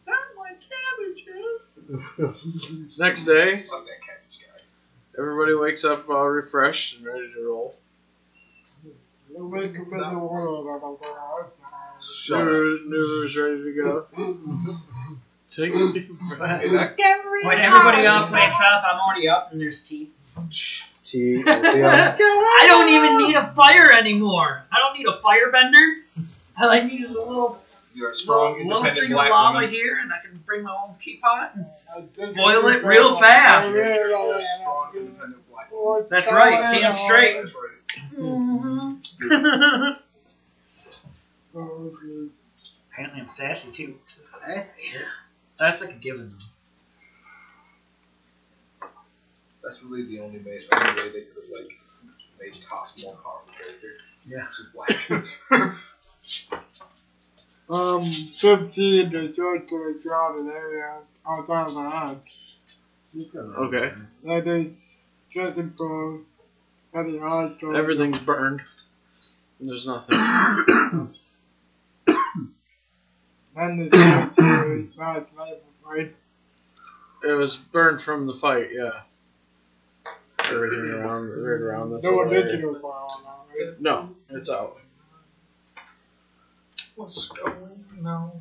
Not 0.06 0.24
my 0.36 0.52
cabbages. 0.54 1.84
next 2.98 3.24
day, 3.24 3.62
Fuck 3.62 3.86
that 3.86 4.00
cabbage 4.00 4.03
guy. 4.03 4.03
Everybody 5.18 5.54
wakes 5.54 5.84
up 5.84 6.08
all 6.08 6.28
refreshed 6.28 6.96
and 6.96 7.06
ready 7.06 7.32
to 7.34 7.46
roll. 7.46 7.74
We'll 9.30 9.48
make 9.48 9.76
a 9.76 9.82
world 9.82 10.68
out 10.68 10.76
of 10.76 11.02
our 11.02 11.40
outside. 11.40 12.02
Shut. 12.02 12.38
Nuru, 12.38 12.86
Nuru's 12.86 13.36
ready 13.36 13.62
to 13.62 13.72
go. 13.82 14.06
Take 15.50 15.74
a 15.74 15.92
deep 15.92 16.08
breath. 16.36 16.62
When 16.62 17.58
everybody 17.58 18.06
else 18.06 18.30
wakes 18.32 18.60
up, 18.60 18.84
I'm 18.84 19.00
already 19.00 19.28
up 19.28 19.52
and 19.52 19.60
there's 19.60 19.82
tea. 19.82 20.10
T. 21.04 21.36
Leon. 21.36 21.46
I 21.46 22.64
don't 22.66 22.88
even 22.88 23.18
need 23.18 23.36
a 23.36 23.52
fire 23.54 23.92
anymore. 23.92 24.64
I 24.72 24.76
don't 24.84 24.96
need 24.98 25.06
a 25.06 25.20
firebender. 25.20 26.00
All 26.60 26.70
I 26.70 26.80
need 26.80 27.02
is 27.02 27.14
a 27.14 27.20
little, 27.20 27.60
You're 27.94 28.10
a 28.10 28.14
strong, 28.14 28.52
little, 28.54 28.66
little 28.66 28.82
independent 28.84 29.04
thing 29.04 29.12
of 29.12 29.16
black 29.16 29.30
lava 29.30 29.54
woman. 29.58 29.70
here, 29.70 29.98
and 30.02 30.12
I 30.12 30.18
can 30.18 30.36
bring 30.44 30.62
my 30.62 30.74
own 30.86 30.94
teapot. 30.98 31.52
And 31.54 31.66
I 31.94 32.00
did 32.00 32.34
Boil 32.34 32.66
it 32.68 32.82
real 32.84 33.08
about 33.08 33.20
fast. 33.20 33.76
it. 33.76 33.84
You're 33.84 33.86
a 33.86 34.42
strong, 34.42 34.90
independent 34.96 35.48
black 35.50 35.70
woman. 35.72 36.06
That's 36.10 36.32
right, 36.32 36.70
damn 36.72 36.92
straight. 36.92 37.36
That's 37.40 37.54
right. 37.54 37.70
Mm-hmm. 38.14 39.32
Apparently, 39.32 40.00
Oh, 41.56 41.92
okay. 42.98 43.10
I'm 43.20 43.28
sassy 43.28 43.70
too. 43.72 43.94
That's 45.56 45.80
like 45.80 45.90
a 45.90 45.98
given. 45.98 46.28
though. 46.28 46.44
That's 49.62 49.82
really 49.84 50.04
the 50.06 50.18
only 50.20 50.40
way, 50.40 50.58
only 50.72 50.94
way 51.02 51.08
they 51.10 51.20
could 51.22 51.44
have 51.44 51.52
like 51.52 51.68
made 52.40 52.54
Toss 52.60 53.00
more 53.04 53.14
powerful 53.14 53.52
character. 53.52 53.98
Yeah. 54.26 54.42
Just 54.42 54.72
black. 54.72 54.98
Um, 57.68 58.02
15 58.02 59.10
to 59.10 59.32
church 59.32 59.68
to 59.68 59.94
the 59.94 60.00
crowd 60.02 60.38
and 60.38 60.50
area 60.50 60.98
outside 61.26 61.68
of 61.68 61.74
the 61.74 61.80
house. 61.80 62.56
It's 63.16 63.30
got 63.32 63.44
Okay. 63.56 63.92
That 64.24 64.46
is 64.46 64.72
checking 65.30 65.72
for 65.76 66.20
any 66.94 67.18
odds 67.18 67.56
Everything's 67.62 68.18
burned. 68.18 68.60
There's 69.60 69.86
nothing. 69.86 70.18
Then 73.56 73.78
the 73.78 73.88
church 73.88 74.88
is 74.90 74.96
not 74.96 75.36
life, 75.36 75.58
right? 75.84 76.14
It 77.22 77.32
was 77.32 77.56
burned 77.56 78.02
from 78.02 78.26
the 78.26 78.34
fight, 78.34 78.70
yeah. 78.72 79.02
Everything 80.50 80.90
around, 80.90 81.28
right 81.28 81.60
around 81.60 81.92
this. 81.92 82.04
No 82.04 82.10
little 82.10 82.32
area. 82.32 82.44
additional 82.44 82.74
file 82.80 83.22
now, 83.24 83.44
right? 83.48 83.80
No, 83.80 84.10
it's 84.28 84.50
out. 84.50 84.78
What's 86.96 87.26
going 87.26 88.06
on? 88.06 88.40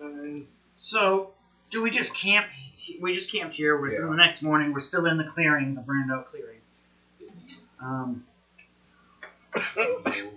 And 0.00 0.46
So, 0.76 1.30
do 1.70 1.82
we 1.82 1.90
just 1.90 2.16
camp? 2.16 2.46
We 3.00 3.12
just 3.12 3.30
camped 3.30 3.54
here. 3.54 3.76
We're 3.76 3.92
Yeah. 3.92 4.08
the 4.08 4.16
next 4.16 4.42
morning. 4.42 4.72
We're 4.72 4.78
still 4.80 5.06
in 5.06 5.18
the 5.18 5.24
clearing, 5.24 5.74
the 5.74 5.80
burned 5.80 6.10
out 6.12 6.26
clearing. 6.26 6.60
Um, 7.80 8.24
I 9.56 10.30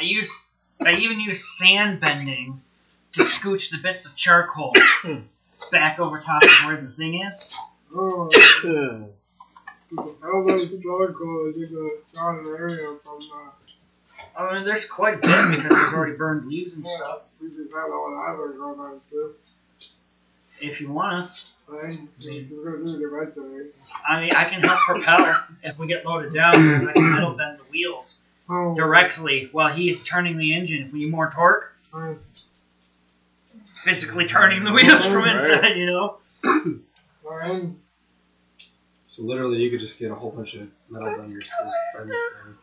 use. 0.00 0.48
I 0.80 0.92
even 0.92 1.20
use 1.20 1.46
sand 1.58 2.00
bending 2.00 2.62
to 3.12 3.22
scooch 3.22 3.70
the 3.70 3.78
bits 3.78 4.06
of 4.06 4.16
charcoal 4.16 4.72
back 5.70 5.98
over 5.98 6.18
top 6.18 6.42
of 6.42 6.50
where 6.66 6.76
the 6.76 6.86
thing 6.86 7.20
is. 7.20 7.56
oh, 7.94 8.30
how 10.22 10.40
much 10.42 10.70
charcoal 10.82 11.52
is 11.54 11.62
in 11.62 11.74
the 11.74 12.56
area 12.58 12.96
from 13.02 13.18
uh, 13.34 13.50
I 14.36 14.54
mean, 14.54 14.64
there's 14.64 14.84
quite 14.84 15.14
a 15.14 15.18
bit 15.18 15.56
because 15.56 15.76
there's 15.76 15.92
already 15.92 16.16
burned 16.16 16.48
leaves 16.48 16.76
and 16.76 16.86
stuff. 16.86 17.22
we 17.40 17.48
just 17.48 17.72
had 17.74 17.90
all 17.90 18.10
the 18.10 18.16
highway 18.16 18.56
going 18.56 18.78
on 18.80 19.00
too. 19.10 19.34
If 20.60 20.80
you 20.80 20.92
wanna, 20.92 21.30
Right? 21.70 21.96
We're 22.24 22.72
gonna 22.72 22.84
do 22.84 22.96
it 22.96 23.06
eventually. 23.06 23.66
I 24.08 24.20
mean, 24.20 24.34
I 24.34 24.44
can 24.44 24.60
help 24.60 24.80
propel 24.80 25.44
if 25.62 25.78
we 25.78 25.86
get 25.86 26.04
loaded 26.04 26.32
down. 26.32 26.50
Because 26.52 26.88
I 26.88 26.92
can 26.92 27.12
metal 27.12 27.34
bend 27.34 27.58
the 27.58 27.70
wheels. 27.70 28.22
Oh, 28.48 28.74
directly 28.74 29.48
while 29.52 29.72
he's 29.72 30.02
turning 30.02 30.36
the 30.36 30.54
engine. 30.54 30.82
If 30.82 30.92
we 30.92 31.00
need 31.00 31.12
more 31.12 31.30
torque, 31.30 31.72
right. 31.94 32.16
Physically 33.84 34.26
turning 34.26 34.64
the 34.64 34.72
wheels 34.72 35.06
from 35.06 35.22
Right. 35.24 35.32
inside, 35.32 35.76
you 35.76 35.86
know. 35.86 36.18
Right. 37.24 37.68
So 39.06 39.22
literally, 39.22 39.58
you 39.58 39.70
could 39.70 39.78
just 39.80 39.98
get 40.00 40.10
a 40.10 40.14
whole 40.16 40.30
bunch 40.32 40.54
of 40.56 40.68
metal 40.88 41.08
benders 41.10 41.34
to 41.34 41.38
just 41.40 41.76
bend 41.94 42.10
this 42.10 42.20
thing. 42.20 42.54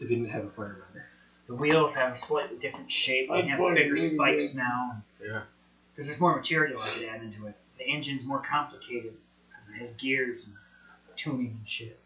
If 0.00 0.10
you 0.10 0.16
didn't 0.16 0.30
have 0.32 0.44
a 0.46 0.50
fire 0.50 0.84
bender. 0.92 1.06
The 1.46 1.54
wheels 1.54 1.94
have 1.94 2.12
a 2.12 2.14
slightly 2.16 2.58
different 2.58 2.90
shape. 2.90 3.30
They 3.30 3.42
have 3.46 3.60
bigger 3.74 3.96
spikes 3.96 4.44
is. 4.44 4.56
now. 4.56 5.02
Yeah. 5.24 5.42
Because 5.94 6.08
there's 6.08 6.20
more 6.20 6.34
material 6.34 6.80
I 6.80 6.88
could 6.88 7.08
add 7.10 7.22
into 7.22 7.46
it. 7.46 7.54
The 7.78 7.84
engine's 7.92 8.24
more 8.24 8.40
complicated 8.40 9.14
because 9.50 9.68
it 9.68 9.78
has 9.78 9.92
gears 9.92 10.48
and 10.48 10.56
tuning 11.16 11.54
and 11.58 11.68
shit. 11.68 11.98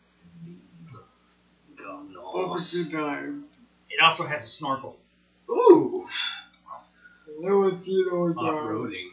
God 1.79 2.09
What 2.15 2.49
knows. 2.49 2.51
was 2.51 2.93
your 2.93 3.01
time? 3.01 3.45
It 3.89 4.03
also 4.03 4.27
has 4.27 4.45
a 4.45 4.49
snorkel. 4.49 4.97
Ooh! 5.49 5.95
There 7.41 7.57
was 7.57 7.85
Tito 7.85 8.27
was 8.27 8.37
Off-roading. 8.37 9.11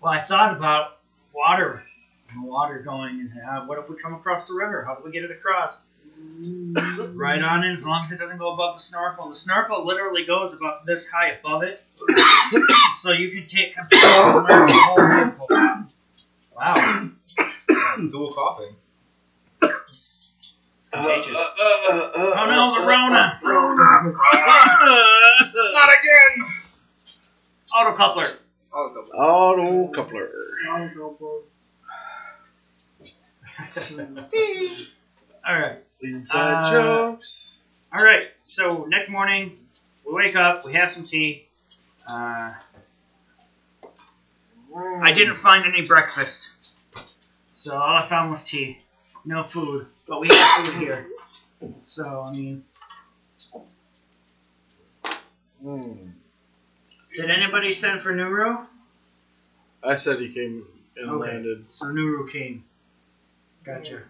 Well, 0.00 0.12
I 0.12 0.18
thought 0.18 0.56
about 0.56 0.98
water. 1.32 1.84
The 2.32 2.42
water 2.46 2.78
going, 2.78 3.20
and 3.20 3.32
uh, 3.42 3.66
what 3.66 3.78
if 3.78 3.90
we 3.90 3.96
come 3.96 4.14
across 4.14 4.46
the 4.46 4.54
river? 4.54 4.84
How 4.84 4.94
do 4.94 5.02
we 5.04 5.10
get 5.10 5.24
it 5.24 5.32
across? 5.32 5.86
right 7.14 7.42
on 7.42 7.64
in 7.64 7.72
as 7.72 7.86
long 7.86 8.02
as 8.02 8.12
it 8.12 8.18
doesn't 8.18 8.38
go 8.38 8.52
above 8.52 8.74
the 8.74 8.80
snorkel. 8.80 9.28
The 9.28 9.34
snorkel 9.34 9.86
literally 9.86 10.24
goes 10.24 10.54
about 10.54 10.86
this 10.86 11.08
high 11.08 11.30
above 11.32 11.62
it, 11.62 11.82
so 12.98 13.12
you 13.12 13.30
can 13.30 13.46
take 13.46 13.74
complete 13.74 14.00
submerge 14.02 14.68
the 14.68 14.72
whole 14.74 15.24
vehicle. 15.24 15.88
Wow, 16.54 17.10
Dual 18.10 18.32
coughing. 18.32 18.76
It's 20.92 21.02
contagious. 21.06 21.38
oh 21.38 22.46
no, 22.48 22.80
the 22.80 22.86
Rona 22.86 23.40
uh, 23.42 23.48
Rona! 23.48 24.12
Not 25.72 25.88
again! 25.88 26.52
auto 27.74 27.92
coupler. 27.96 28.26
Oh, 28.72 28.92
double. 28.94 29.12
Auto 29.20 29.92
coupler. 29.92 30.30
All 35.46 35.58
right, 35.58 35.78
Inside 36.02 36.52
Uh, 36.66 36.70
jokes. 36.70 37.52
all 37.92 38.04
right. 38.04 38.24
So 38.44 38.84
next 38.88 39.08
morning, 39.10 39.58
we 40.06 40.12
wake 40.12 40.36
up, 40.36 40.64
we 40.64 40.74
have 40.74 40.90
some 40.90 41.04
tea. 41.04 41.46
Uh, 42.08 42.52
I 45.02 45.12
didn't 45.12 45.36
find 45.36 45.64
any 45.64 45.82
breakfast, 45.86 46.52
so 47.54 47.74
all 47.76 47.96
I 47.96 48.02
found 48.06 48.30
was 48.30 48.44
tea. 48.44 48.78
No 49.24 49.42
food, 49.42 49.86
but 50.08 50.20
we 50.20 50.28
have 50.28 50.64
food 50.64 50.74
here. 50.80 51.06
So 51.86 52.22
I 52.22 52.32
mean, 52.32 52.64
Hmm. 55.62 56.08
did 57.14 57.30
anybody 57.30 57.70
send 57.70 58.00
for 58.00 58.12
Nuru? 58.14 58.66
I 59.82 59.96
said 59.96 60.20
he 60.20 60.32
came 60.32 60.64
and 60.96 61.10
Okay. 61.10 61.32
landed. 61.32 61.66
So 61.68 61.86
Nuru 61.86 62.30
came. 62.30 62.64
Gotcha. 63.64 64.02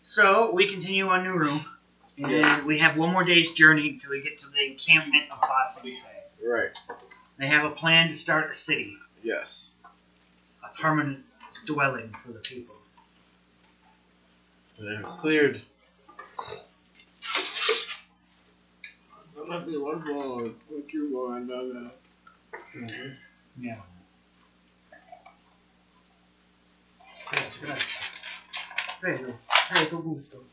So 0.00 0.52
we 0.52 0.70
continue 0.70 1.08
on 1.08 1.24
Nuru, 1.24 1.60
and 2.16 2.64
we 2.64 2.78
have 2.78 2.96
one 2.96 3.12
more 3.12 3.24
day's 3.24 3.50
journey 3.52 3.90
until 3.90 4.10
we 4.10 4.22
get 4.22 4.38
to 4.38 4.50
the 4.50 4.64
encampment 4.64 5.24
of 5.30 5.40
Ba 5.42 5.64
Sing 5.64 5.92
Se. 5.92 6.08
Right. 6.42 6.70
They 7.38 7.48
have 7.48 7.64
a 7.64 7.70
plan 7.74 8.08
to 8.08 8.14
start 8.14 8.50
a 8.50 8.54
city, 8.54 8.96
Yes. 9.22 9.68
a 10.62 10.68
permanent 10.80 11.25
dwelling 11.66 12.14
for 12.24 12.32
the 12.32 12.40
people. 12.40 12.74
They 14.78 14.94
have 14.94 15.04
cleared. 15.04 15.62
That 19.34 19.46
might 19.48 19.66
be 19.66 19.76
one 19.76 20.04
more. 20.04 20.50
What 20.68 20.92
you 20.92 21.10
go 21.10 21.32
and 21.32 21.48
done 21.48 21.72
that. 21.74 21.96
Yeah. 23.58 23.80
Grazie, 27.30 27.60
grazie. 27.60 28.06
Prego, 29.00 29.38
prego, 29.70 29.98
gusto. 29.98 30.44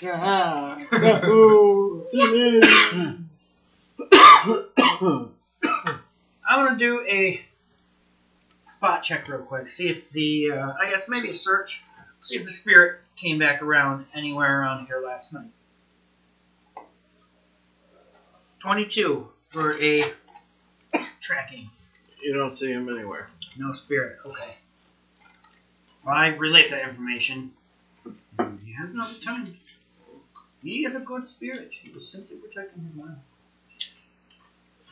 Yeah. 0.00 0.78
I'm 6.54 6.64
gonna 6.64 6.78
do 6.78 7.04
a 7.08 7.40
spot 8.62 9.02
check 9.02 9.26
real 9.26 9.40
quick. 9.40 9.66
See 9.66 9.88
if 9.88 10.10
the, 10.10 10.52
uh, 10.52 10.72
I 10.80 10.88
guess 10.88 11.08
maybe 11.08 11.30
a 11.30 11.34
search. 11.34 11.82
See 12.20 12.36
if 12.36 12.44
the 12.44 12.50
spirit 12.50 13.00
came 13.16 13.40
back 13.40 13.60
around 13.60 14.06
anywhere 14.14 14.60
around 14.60 14.86
here 14.86 15.02
last 15.04 15.34
night. 15.34 15.50
22 18.60 19.28
for 19.48 19.76
a 19.82 20.04
tracking. 21.20 21.70
You 22.22 22.34
don't 22.34 22.56
see 22.56 22.70
him 22.70 22.88
anywhere. 22.88 23.30
No 23.58 23.72
spirit. 23.72 24.18
Okay. 24.24 24.54
Well, 26.04 26.14
I 26.14 26.28
relate 26.28 26.70
that 26.70 26.88
information. 26.88 27.50
He 28.64 28.72
has 28.74 28.94
no 28.94 29.04
time. 29.24 29.52
He 30.62 30.84
is 30.84 30.94
a 30.94 31.00
good 31.00 31.26
spirit. 31.26 31.70
He 31.72 31.90
was 31.90 32.08
simply 32.08 32.36
protecting 32.36 32.84
his 32.84 32.94
mind. 32.94 33.16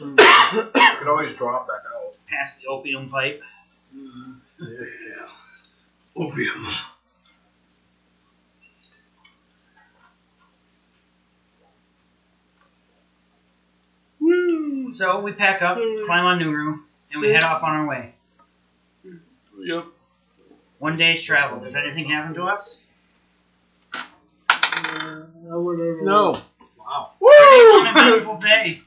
You 0.00 0.14
could 0.14 1.08
always 1.08 1.36
drop 1.36 1.66
back 1.66 1.82
out. 1.94 2.14
Past 2.26 2.62
the 2.62 2.68
opium 2.68 3.08
pipe. 3.08 3.42
Yeah. 3.94 5.28
Opium. 6.16 6.66
Woo! 14.20 14.92
So 14.92 15.20
we 15.20 15.32
pack 15.32 15.62
up, 15.62 15.78
climb 16.06 16.24
on 16.24 16.38
Nuru, 16.38 16.80
and 17.12 17.20
we 17.20 17.30
head 17.30 17.44
off 17.44 17.62
on 17.62 17.70
our 17.70 17.88
way. 17.88 18.14
Yep. 19.58 19.84
One 20.78 20.96
day's 20.96 21.22
travel. 21.22 21.60
Does 21.60 21.76
anything 21.76 22.06
happen 22.06 22.34
to 22.34 22.44
us? 22.44 22.80
Uh, 23.94 25.22
I 25.50 25.56
wouldn't 25.56 26.02
No. 27.52 27.82
Wow. 27.82 27.82
Pretty 27.82 27.98
uneventful 27.98 28.36
day. 28.38 28.82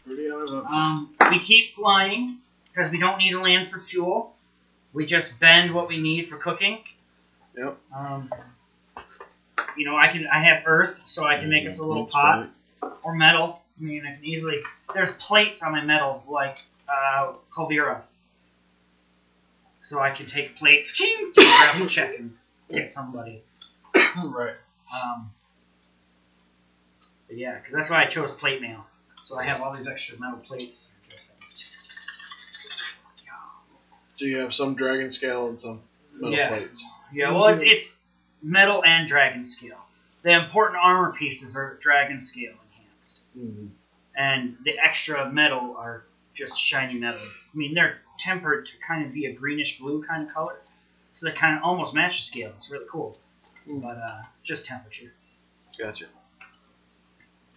Um, 0.71 1.15
we 1.29 1.39
keep 1.39 1.73
flying 1.73 2.37
because 2.73 2.91
we 2.91 2.99
don't 2.99 3.17
need 3.17 3.31
to 3.31 3.41
land 3.41 3.67
for 3.67 3.79
fuel. 3.79 4.35
We 4.93 5.05
just 5.05 5.39
bend 5.39 5.73
what 5.73 5.87
we 5.87 5.97
need 5.97 6.23
for 6.27 6.37
cooking. 6.37 6.79
Yep. 7.57 7.77
Um, 7.95 8.29
you 9.77 9.85
know, 9.85 9.97
I 9.97 10.07
can 10.07 10.27
I 10.27 10.39
have 10.39 10.63
earth, 10.65 11.03
so 11.05 11.25
I 11.25 11.37
can 11.37 11.49
make 11.49 11.65
us 11.67 11.79
a 11.79 11.85
little 11.85 12.03
That's 12.03 12.15
pot 12.15 12.49
right. 12.81 12.91
or 13.03 13.15
metal. 13.15 13.61
I 13.79 13.83
mean, 13.83 14.05
I 14.05 14.15
can 14.15 14.25
easily. 14.25 14.59
There's 14.93 15.15
plates 15.17 15.63
on 15.63 15.73
my 15.73 15.83
metal 15.83 16.23
like 16.29 16.57
uh, 16.87 17.33
Calvira, 17.53 18.01
so 19.83 19.99
I 19.99 20.11
can 20.11 20.25
take 20.25 20.57
plates, 20.57 20.93
ching, 20.93 21.31
grab 21.35 21.81
a 21.81 21.87
check 21.87 22.17
and 22.17 22.35
hit 22.69 22.89
somebody. 22.89 23.41
right. 24.23 24.55
Um, 25.03 25.31
but 27.27 27.38
yeah, 27.38 27.56
because 27.57 27.73
that's 27.73 27.89
why 27.89 28.03
I 28.03 28.06
chose 28.06 28.31
plate 28.31 28.61
mail. 28.61 28.85
So 29.23 29.38
I 29.38 29.43
have 29.43 29.61
all 29.61 29.73
these 29.73 29.88
extra 29.88 30.19
metal 30.19 30.38
plates. 30.39 30.91
So 34.15 34.26
you 34.26 34.39
have 34.39 34.53
some 34.53 34.76
dragon 34.76 35.11
scale 35.11 35.47
and 35.47 35.60
some 35.60 35.81
metal 36.14 36.31
Yeah. 36.31 36.47
plates. 36.47 36.85
Yeah, 37.11 37.31
well, 37.31 37.47
it's, 37.47 37.61
it's 37.64 37.99
metal 38.41 38.84
and 38.85 39.07
dragon 39.07 39.45
scale. 39.45 39.77
The 40.22 40.31
important 40.31 40.80
armor 40.81 41.11
pieces 41.14 41.56
are 41.56 41.77
dragon 41.80 42.19
scale 42.19 42.53
enhanced, 42.72 43.23
Mm-hmm. 43.38 43.68
and 44.15 44.57
the 44.64 44.80
extra 44.80 45.30
metal 45.30 45.76
are 45.77 46.06
just 46.34 46.57
shiny 46.57 46.95
metal. 46.95 47.22
I 47.22 47.57
mean, 47.57 47.73
they're 47.73 47.99
tempered 48.18 48.65
to 48.68 48.77
kind 48.80 49.06
of 49.06 49.14
be 49.14 49.26
a 49.26 49.34
greenish 49.34 49.80
blue 49.80 50.03
kind 50.03 50.27
of 50.27 50.34
color, 50.34 50.57
so 51.14 51.27
they 51.27 51.34
kind 51.35 51.57
of 51.57 51.64
almost 51.64 51.93
match 51.93 52.18
the 52.18 52.23
scale. 52.23 52.49
It's 52.52 52.72
really 52.72 52.85
cool, 52.89 53.18
but 53.68 53.97
uh, 53.97 54.22
just 54.43 54.65
temperature. 54.65 55.14
Gotcha. 55.77 56.06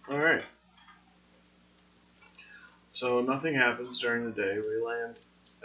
All 0.09 0.17
right. 0.17 0.43
So 2.93 3.21
nothing 3.21 3.53
happens 3.53 3.99
during 3.99 4.25
the 4.25 4.31
day. 4.31 4.57
We 4.59 4.81
land 4.83 5.15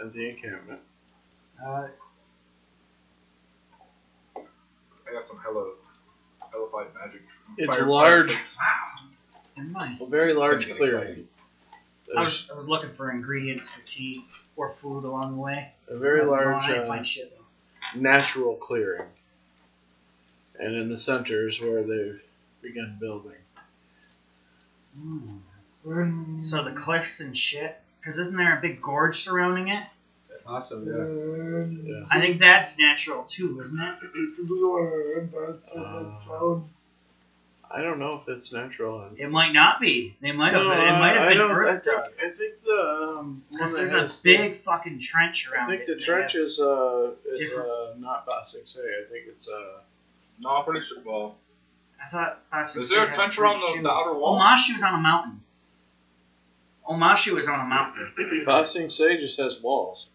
at 0.01 0.13
the 0.13 0.29
encampment. 0.29 0.79
Uh, 1.63 1.87
I 4.37 5.11
got 5.11 5.23
some 5.23 5.39
hella, 5.39 5.69
hellified 6.51 6.87
magic. 7.03 7.21
It's 7.57 7.77
fire- 7.77 7.85
large- 7.87 8.31
fire 8.31 8.37
tips. 8.37 8.57
never 9.57 9.69
mind. 9.69 10.01
A 10.01 10.05
very 10.05 10.33
large 10.33 10.67
get 10.67 10.77
clearing. 10.77 11.01
exciting. 11.01 11.27
I 12.15 12.21
There's 12.21 12.25
was, 12.25 12.51
I 12.51 12.55
was 12.55 12.67
looking 12.67 12.91
for 12.91 13.09
ingredients 13.11 13.69
for 13.69 13.81
tea 13.85 14.23
or 14.55 14.71
food 14.71 15.03
along 15.05 15.35
the 15.35 15.41
way. 15.41 15.71
a 15.89 15.97
very 15.97 16.21
was 16.21 16.29
going, 16.29 16.45
large 16.49 16.63
I 16.63 16.67
didn't 16.67 16.83
uh, 16.83 16.87
find 16.87 17.05
shit 17.07 17.33
though. 17.35 17.99
natural 17.99 18.55
clearing. 18.55 19.07
And 20.59 20.75
in 20.75 20.89
the 20.89 20.97
center 20.97 21.47
is 21.47 21.59
where 21.59 21.83
they've 21.83 22.23
begun 22.61 22.97
building. 22.99 23.33
When, 25.83 26.39
So 26.39 26.63
the 26.63 26.71
cliffs 26.71 27.19
and 27.19 27.35
shit. 27.35 27.79
Because 28.01 28.17
isn't 28.19 28.37
there 28.37 28.57
a 28.57 28.61
big 28.61 28.81
gorge 28.81 29.15
surrounding 29.17 29.69
it? 29.69 29.83
Awesome, 30.47 30.85
yeah. 30.85 31.91
Yeah. 31.91 32.03
I 32.11 32.21
think 32.21 32.37
that's 32.39 32.77
natural 32.77 33.23
too, 33.23 33.59
isn't 33.61 33.81
it? 33.81 33.99
to 33.99 34.45
do 34.47 34.69
what 35.31 35.31
that's 35.73 35.75
Uh. 35.75 36.59
I 37.71 37.81
don't 37.81 37.97
know 37.99 38.21
if 38.21 38.29
it's 38.29 38.53
natural. 38.53 39.09
It 39.17 39.29
might 39.29 39.51
not 39.51 39.81
be. 39.81 40.15
They 40.21 40.31
might 40.31 40.53
have. 40.53 40.63
No, 40.63 40.71
it 40.71 40.77
might 40.77 41.17
I 41.17 41.21
have 41.23 41.29
been 41.29 41.37
don't- 41.39 41.51
I 41.67 41.75
think. 41.75 42.23
I 42.23 42.29
think 42.29 42.61
the 42.63 43.15
um, 43.19 43.43
Because 43.51 43.71
that 43.73 43.79
there's 43.79 43.91
has 43.91 44.19
a 44.19 44.23
the- 44.23 44.37
big 44.37 44.55
fucking 44.55 44.99
trench 44.99 45.49
around. 45.49 45.65
I 45.65 45.77
think 45.77 45.81
it. 45.81 45.87
the 45.87 45.95
trench 45.99 46.35
is 46.35 46.59
uh 46.59 47.11
is 47.25 47.51
uh 47.53 47.95
not 47.97 48.25
Ba 48.27 48.45
Sing 48.45 48.61
Se. 48.65 48.79
I 48.81 49.09
think 49.11 49.25
it's 49.27 49.49
uh 49.49 49.79
No, 50.39 50.49
I'm 50.57 50.63
pretty 50.63 50.81
sure. 50.85 50.99
Well, 51.03 51.35
I 52.05 52.07
thought. 52.07 52.51
Boston 52.51 52.81
is 52.83 52.89
there 52.89 53.09
a 53.09 53.13
trench 53.13 53.37
around 53.39 53.55
the, 53.59 53.73
too. 53.75 53.81
the 53.81 53.91
outer 53.91 54.13
wall? 54.13 54.39
Omashu's 54.39 54.83
on 54.83 54.93
a 54.93 54.97
mountain. 55.01 55.41
Omashu 56.87 57.37
is 57.39 57.47
on 57.47 57.59
a 57.59 57.65
mountain. 57.65 58.11
Ba 58.45 58.67
Sing 58.67 58.89
Se 58.89 59.17
just 59.17 59.37
has 59.39 59.61
walls. 59.61 60.09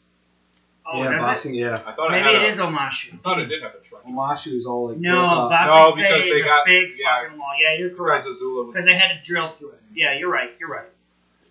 Oh, 0.93 1.03
yeah, 1.03 1.13
does 1.13 1.25
Bossing, 1.25 1.55
yeah. 1.55 1.81
I 1.87 1.93
thought 1.93 2.11
Maybe 2.11 2.29
it, 2.29 2.35
it 2.37 2.41
had 2.41 2.49
is 2.49 2.59
Omashu. 2.59 3.15
I 3.15 3.17
thought 3.19 3.41
it 3.41 3.47
did 3.47 3.63
have 3.63 3.75
a 3.75 3.79
trench. 3.79 4.07
Omashu 4.07 4.55
is 4.55 4.67
all 4.67 4.89
like 4.89 4.99
No, 4.99 5.13
built 5.13 5.25
up. 5.25 5.51
Ba 5.51 5.65
No, 5.67 5.91
Sing 5.91 6.05
Se 6.05 6.09
because 6.11 6.27
is 6.27 6.35
they 6.35 6.41
a 6.41 6.45
got- 6.45 6.67
big 6.67 6.91
yeah. 6.99 7.23
fucking 7.23 7.39
wall. 7.39 7.53
Yeah, 7.61 7.79
you're 7.79 7.95
correct. 7.95 8.25
Because 8.25 8.43
Because 8.69 8.87
they 8.87 8.95
had 8.95 9.17
to 9.17 9.23
drill 9.23 9.49
through 9.49 9.71
it. 9.71 9.81
Yeah, 9.95 10.15
you're 10.15 10.31
right. 10.31 10.51
You're 10.59 10.71
right. 10.71 10.89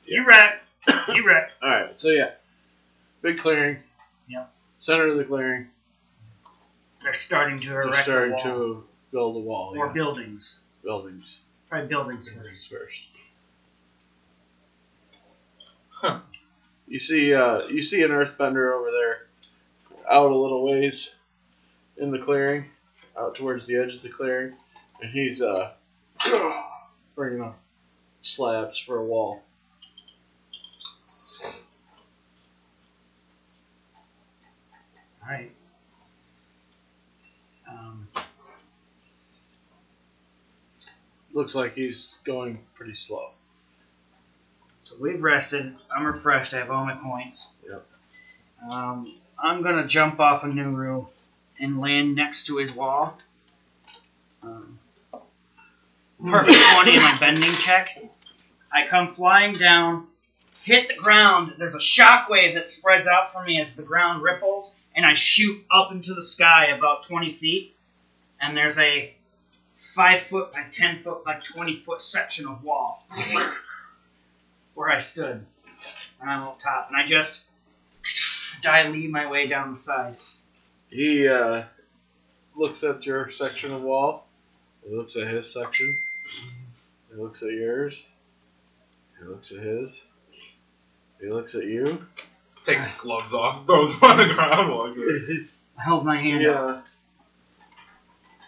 You're 0.06 0.26
right. 0.26 0.54
You're 1.14 1.26
right. 1.28 1.48
All 1.62 1.70
right, 1.70 2.00
so 2.00 2.10
yeah, 2.10 2.32
big 3.22 3.38
clearing. 3.38 3.78
Yep. 4.30 4.50
Center 4.80 5.08
of 5.08 5.18
the 5.18 5.24
clearing. 5.26 5.68
They're 7.04 7.14
starting 7.14 7.60
to 7.60 7.70
They're 7.70 7.82
erect 7.84 8.00
a 8.00 8.04
starting 8.04 8.32
wall. 8.32 8.42
to 8.44 8.84
build 9.12 9.36
a 9.36 9.40
wall. 9.40 9.74
or 9.78 9.88
yeah. 9.88 9.94
buildings. 9.94 10.60
buildings. 10.84 11.40
Probably 11.70 11.88
buildings 11.88 12.32
Buildings 12.34 12.66
first. 12.68 13.08
first. 15.12 15.22
Huh. 15.90 16.20
You 16.88 17.00
see, 17.00 17.34
uh, 17.36 17.62
you 17.68 17.82
see 17.84 18.02
an 18.04 18.10
earthbender 18.12 18.74
over 18.74 18.90
there, 18.92 19.28
out 20.10 20.32
a 20.32 20.36
little 20.36 20.66
ways, 20.66 21.14
in 21.98 22.12
the 22.12 22.20
clearing, 22.20 22.66
out 23.18 23.36
towards 23.36 23.68
the 23.68 23.76
edge 23.78 23.96
of 23.96 24.02
the 24.02 24.10
clearing, 24.10 24.54
and 25.02 25.12
he's 25.12 25.42
uh, 25.42 25.72
bringing 27.16 27.42
up 27.42 27.60
slabs 28.24 28.80
for 28.80 28.98
a 28.98 29.06
wall. 29.06 29.44
Looks 41.40 41.56
like 41.56 41.76
he's 41.76 42.20
going 42.26 42.60
pretty 42.76 42.96
slow. 42.96 43.32
so 44.82 44.98
we've 45.00 45.24
rested. 45.24 45.82
I'm 45.96 46.06
refreshed. 46.06 46.54
I 46.54 46.58
have 46.58 46.70
all 46.70 46.84
my 46.86 46.96
points. 46.96 47.48
Yep. 47.66 47.86
Um, 48.70 49.14
I'm 49.42 49.62
gonna 49.62 49.88
jump 49.88 50.20
off 50.20 50.44
a 50.44 50.48
Nuru 50.48 51.10
and 51.58 51.80
land 51.80 52.14
next 52.16 52.48
to 52.48 52.58
his 52.58 52.76
wall. 52.76 53.18
Um, 54.44 54.80
perfect 56.22 56.58
20 56.74 56.98
in 56.98 57.02
my 57.02 57.18
bending 57.18 57.54
check. 57.54 57.98
I 58.70 58.86
come 58.88 59.08
flying 59.08 59.54
down, 59.54 60.08
hit 60.64 60.90
the 60.90 60.96
ground. 60.96 61.54
There's 61.58 61.74
a 61.74 61.80
shockwave 61.80 62.56
that 62.56 62.68
spreads 62.68 63.08
out 63.08 63.32
from 63.32 63.46
me 63.46 63.62
as 63.62 63.78
the 63.78 63.84
ground 63.84 64.24
ripples, 64.24 64.78
and 64.94 65.06
I 65.06 65.14
shoot 65.14 65.64
up 65.72 65.94
into 65.94 66.14
the 66.14 66.24
sky 66.24 66.76
about 66.78 67.04
20 67.04 67.32
feet. 67.32 67.78
And 68.42 68.58
there's 68.58 68.78
a 68.78 69.16
five 69.80 70.22
foot 70.22 70.52
by 70.54 70.66
10 70.70 71.00
foot 71.00 71.24
by 71.24 71.36
20 71.36 71.76
foot 71.76 72.02
section 72.02 72.48
of 72.48 72.64
wall 72.64 73.04
where 74.76 74.90
I 74.90 75.00
stood. 75.00 75.46
And 76.22 76.30
I'm 76.30 76.44
up 76.44 76.60
top, 76.60 76.90
and 76.90 76.98
I 76.98 77.06
just 77.06 77.46
dilate 78.62 79.10
my 79.10 79.30
way 79.30 79.48
down 79.48 79.72
the 79.72 79.76
side. 79.76 80.16
He 80.90 81.28
uh, 81.28 81.64
looks 82.56 82.84
at 82.84 83.06
your 83.06 83.30
section 83.30 83.72
of 83.72 83.84
wall. 83.84 84.28
He 84.86 84.94
looks 84.94 85.16
at 85.16 85.28
his 85.28 85.52
section. 85.52 85.98
He 87.10 87.16
looks 87.16 87.42
at 87.42 87.52
yours. 87.52 88.08
He 89.18 89.26
looks 89.26 89.52
at 89.52 89.60
his. 89.60 90.04
He 91.22 91.28
looks 91.28 91.56
at 91.56 91.66
you. 91.66 92.06
takes 92.64 92.94
his 92.94 93.02
gloves 93.02 93.34
off, 93.34 93.66
throws 93.66 94.00
them 94.00 94.12
on 94.12 94.18
the 94.18 94.34
ground. 94.34 94.72
Walks 94.72 94.98
in. 94.98 95.48
I 95.78 95.84
held 95.84 96.06
my 96.06 96.18
hand 96.18 96.46
up, 96.46 96.86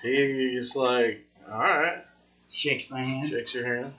yeah. 0.03 0.25
He's 0.25 0.75
like, 0.75 1.25
all 1.51 1.59
right. 1.59 2.03
shakes 2.49 2.89
my 2.89 3.03
hand. 3.03 3.29
Shakes 3.29 3.53
your 3.53 3.75
hand. 3.75 3.93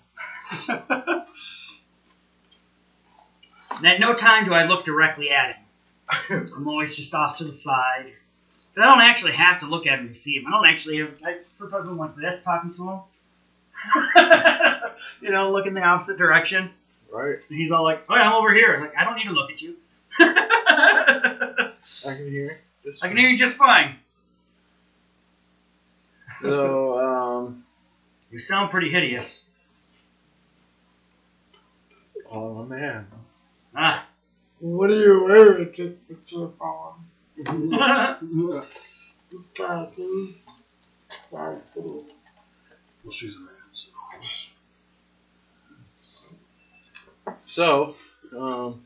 And 3.77 3.87
at 3.87 4.01
no 4.01 4.15
time 4.15 4.45
do 4.45 4.55
I 4.55 4.65
look 4.65 4.85
directly 4.85 5.31
at 5.31 5.57
him. 5.57 6.51
I'm 6.57 6.69
always 6.69 6.97
just 6.97 7.15
off 7.15 7.39
to 7.39 7.45
the 7.45 7.53
side. 7.53 8.13
But 8.75 8.85
I 8.85 8.87
don't 8.87 9.03
actually 9.03 9.33
have 9.33 9.61
to 9.61 9.67
look 9.67 9.87
at 9.87 9.99
him 9.99 10.09
to 10.09 10.15
see 10.15 10.37
him. 10.37 10.47
I 10.47 10.51
don't 10.51 10.67
actually 10.67 10.99
have. 10.99 11.15
I 11.25 11.37
sometimes 11.43 11.87
I'm 11.87 11.99
like 11.99 12.17
this 12.17 12.43
talking 12.43 12.73
to 12.75 12.91
him. 12.91 13.01
you 15.21 15.31
know, 15.31 15.53
look 15.53 15.67
in 15.67 15.75
the 15.75 15.83
opposite 15.83 16.17
direction. 16.17 16.71
Right. 17.11 17.37
And 17.49 17.59
he's 17.59 17.71
all 17.71 17.85
like, 17.85 18.05
"Oh, 18.09 18.15
I'm 18.15 18.33
over 18.33 18.53
here." 18.55 18.79
Like, 18.81 18.97
I 18.97 19.05
don't 19.05 19.17
need 19.17 19.27
to 19.27 19.33
look 19.33 19.51
at 19.51 19.61
you. 19.61 19.77
I 20.19 21.73
can 22.17 22.31
hear. 22.31 22.51
Just 22.85 23.05
I 23.05 23.09
can 23.09 23.17
hear 23.17 23.29
you 23.29 23.37
just 23.37 23.57
fine. 23.57 23.97
So, 26.43 27.55
You 28.31 28.39
sound 28.39 28.71
pretty 28.71 28.91
hideous. 28.91 29.49
Oh 32.31 32.65
man. 32.65 33.07
Ah. 33.75 34.07
What 34.59 34.91
are 34.91 34.95
you 34.95 35.25
wearing 35.25 35.73
to 35.75 35.97
the 36.09 36.17
slip 36.27 36.61
on? 36.61 37.05
Well, 37.47 38.67
Khakis. 39.55 40.37
Khakis. 41.31 41.67
Well, 41.75 43.13
she's 43.13 43.37
a 43.37 43.41
man, 43.41 43.49
so. 43.73 43.91
So, 47.47 47.97
um, 48.37 48.83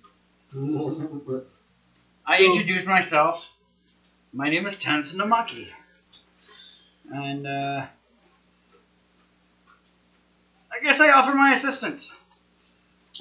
I 2.27 2.43
introduce 2.43 2.87
myself. 2.87 3.53
My 4.33 4.51
name 4.51 4.67
is 4.67 4.77
Tenson 4.77 5.21
Namaki. 5.21 5.69
And, 7.13 7.47
uh. 7.47 7.87
I 10.73 10.83
guess 10.83 11.01
I 11.01 11.11
offer 11.11 11.35
my 11.35 11.53
assistance. 11.53 12.15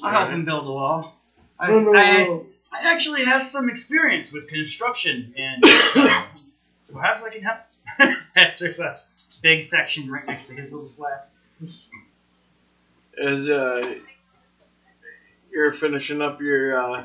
I'll 0.03 0.12
help 0.12 0.30
him 0.30 0.45
build 0.45 0.68
a 0.68 0.72
wall. 0.72 1.16
I, 1.60 1.72
No, 1.72 1.82
no, 1.82 1.91
no. 1.91 2.45
I 2.72 2.91
actually 2.91 3.24
have 3.26 3.41
some 3.41 3.70
experience 3.70 4.34
with 4.34 4.49
construction, 4.49 5.34
and 5.38 5.64
uh, 5.66 6.26
perhaps 6.94 7.22
I 7.22 7.30
can 7.30 7.41
help. 7.41 7.60
yes, 8.36 8.60
there's 8.60 8.80
a 8.80 8.98
big 9.41 9.64
section 9.64 10.12
right 10.12 10.26
next 10.28 10.48
to 10.48 10.56
his 10.56 10.74
little 10.74 10.88
slab. 10.88 11.26
as 13.18 13.48
uh, 13.48 13.95
you're 15.52 15.72
finishing 15.72 16.22
up 16.22 16.41
your 16.41 16.78
uh, 16.78 17.03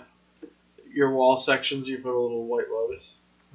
your 0.93 1.12
wall 1.12 1.39
sections, 1.39 1.89
you 1.89 1.98
put 1.98 2.12
a 2.12 2.19
little 2.19 2.47
white 2.47 2.70
lotus. 2.70 3.15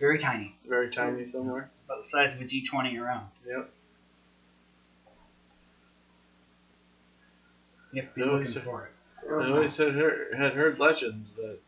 Very 0.00 0.18
tiny, 0.18 0.44
It's 0.46 0.62
very 0.64 0.90
tiny 0.90 1.24
somewhere. 1.26 1.70
about 1.86 1.98
the 1.98 2.02
size 2.02 2.34
of 2.34 2.40
a 2.40 2.44
D20 2.44 3.00
around. 3.00 3.26
Yep. 3.46 3.70
You 7.92 8.02
have 8.02 8.10
to 8.10 8.14
be 8.14 8.24
looking 8.24 8.42
it's 8.42 8.54
for 8.56 8.84
it. 8.86 8.92
I 9.30 9.50
always 9.50 9.76
had 9.76 9.94
heard, 9.94 10.34
had 10.34 10.54
heard 10.54 10.78
legends 10.80 11.36
that 11.36 11.58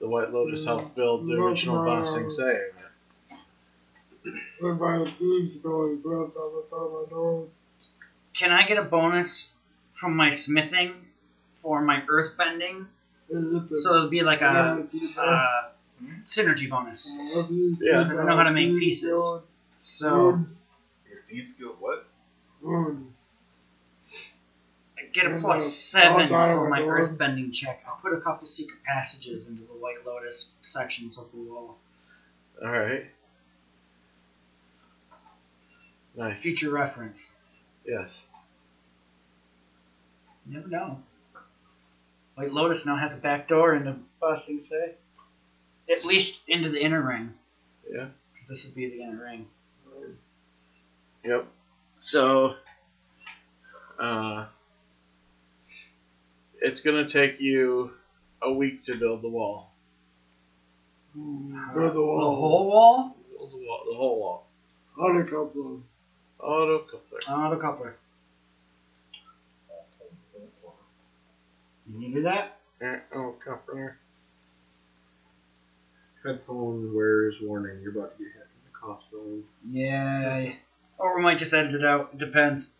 the 0.00 0.08
White 0.08 0.30
Lotus 0.30 0.64
helped 0.64 0.96
build 0.96 1.26
the 1.26 1.36
No, 1.36 1.46
original 1.46 1.84
no. 1.84 2.00
Ba 2.00 2.04
Sing 2.06 2.30
Se. 2.30 2.70
Went 4.60 4.80
by 4.80 4.98
the 4.98 5.12
beach 5.18 5.62
going 5.62 5.98
built 6.00 6.36
on 6.36 6.52
the 6.54 6.64
top 6.70 6.92
of 6.92 7.10
my 7.10 7.16
nose. 7.16 7.48
Can 8.34 8.50
I 8.50 8.66
get 8.66 8.78
a 8.78 8.82
bonus 8.82 9.52
from 9.94 10.16
my 10.16 10.30
smithing 10.30 10.94
for 11.54 11.82
my 11.82 12.02
earth 12.08 12.36
bending? 12.36 12.88
Is 13.28 13.62
it 13.62 13.68
the 13.68 13.78
So 13.78 13.94
it'll 13.96 14.08
be 14.08 14.22
like 14.22 14.40
a, 14.40 14.46
Remember 14.46 14.88
uh 15.18 15.68
synergy 16.24 16.68
bonus. 16.68 17.12
What 17.34 17.48
do 17.48 17.54
you 17.54 17.76
Yeah. 17.80 18.04
Because 18.04 18.18
I 18.18 18.24
know 18.24 18.36
how 18.36 18.44
to 18.44 18.52
make 18.52 18.78
pieces. 18.78 19.42
So 19.80 20.44
Your 21.08 21.20
deed 21.28 21.48
skill, 21.48 21.76
what? 21.80 22.06
I 24.98 25.04
get 25.12 25.26
a 25.26 25.36
plus 25.38 25.74
seven 25.74 26.28
for 26.28 26.68
my 26.68 26.80
the 26.80 26.86
earth 26.86 27.18
bending 27.18 27.50
check. 27.50 27.84
I'll 27.86 27.96
put 27.96 28.12
a 28.12 28.20
couple 28.20 28.46
secret 28.46 28.82
passages 28.84 29.48
into 29.48 29.62
the 29.62 29.72
White 29.72 30.06
Lotus 30.06 30.52
sections 30.62 31.18
of 31.18 31.30
the 31.32 31.38
wall. 31.38 31.76
All 32.62 32.70
right. 32.70 33.06
Nice. 36.16 36.42
Future 36.42 36.70
reference. 36.70 37.34
Yes. 37.86 38.26
You 40.46 40.54
never 40.54 40.68
know. 40.68 41.02
White 42.34 42.52
Lotus 42.52 42.86
now 42.86 42.96
has 42.96 43.16
a 43.16 43.20
back 43.20 43.48
door 43.48 43.74
into 43.74 43.96
Ba 44.20 44.36
Sing 44.36 44.60
Se. 44.60 44.94
At 45.92 46.04
least 46.04 46.48
into 46.48 46.68
the 46.68 46.80
inner 46.80 47.02
ring. 47.02 47.34
Yeah. 47.88 48.08
'Cause 48.38 48.48
this 48.48 48.64
would 48.64 48.74
be 48.74 48.88
the 48.88 49.02
inner 49.02 49.22
ring. 49.22 49.48
Yep. 51.24 51.46
So, 52.00 52.56
uh, 53.98 54.46
it's 56.60 56.80
gonna 56.80 57.06
take 57.06 57.38
you 57.40 57.92
a 58.40 58.52
week 58.52 58.84
to 58.84 58.96
build 58.96 59.22
the 59.22 59.28
wall. 59.28 59.72
Build 61.14 61.94
the 61.94 62.02
wall. 62.02 62.30
The 62.30 62.36
whole 62.36 62.66
wall? 62.66 63.16
Build 63.30 63.52
the 63.52 63.56
wall. 63.58 63.84
The 63.84 63.94
whole 63.94 64.18
wall. 64.20 64.46
On 64.98 65.16
a 65.16 65.24
couple 65.24 65.82
Auto 66.40 66.80
coupler. 66.80 67.20
Oh, 67.28 67.58
the. 67.60 67.96
You 71.86 71.98
needed 71.98 72.24
that? 72.24 72.58
Eh, 72.80 72.98
Oh, 73.14 73.36
coupler. 73.44 73.96
Headphone 76.24 76.94
wearers 76.94 77.40
warning. 77.40 77.80
You're 77.82 77.92
about 77.92 78.16
to 78.16 78.24
get 78.24 78.32
hit 78.32 78.42
in 78.42 78.72
the 78.72 78.78
cough 78.80 79.02
zone. 79.10 79.42
Yeah. 79.70 80.52
Or 80.98 81.16
we 81.16 81.22
might 81.22 81.38
just 81.38 81.52
edit 81.52 81.74
it 81.74 81.84
out. 81.84 82.10
It 82.12 82.18
Depends. 82.18 82.72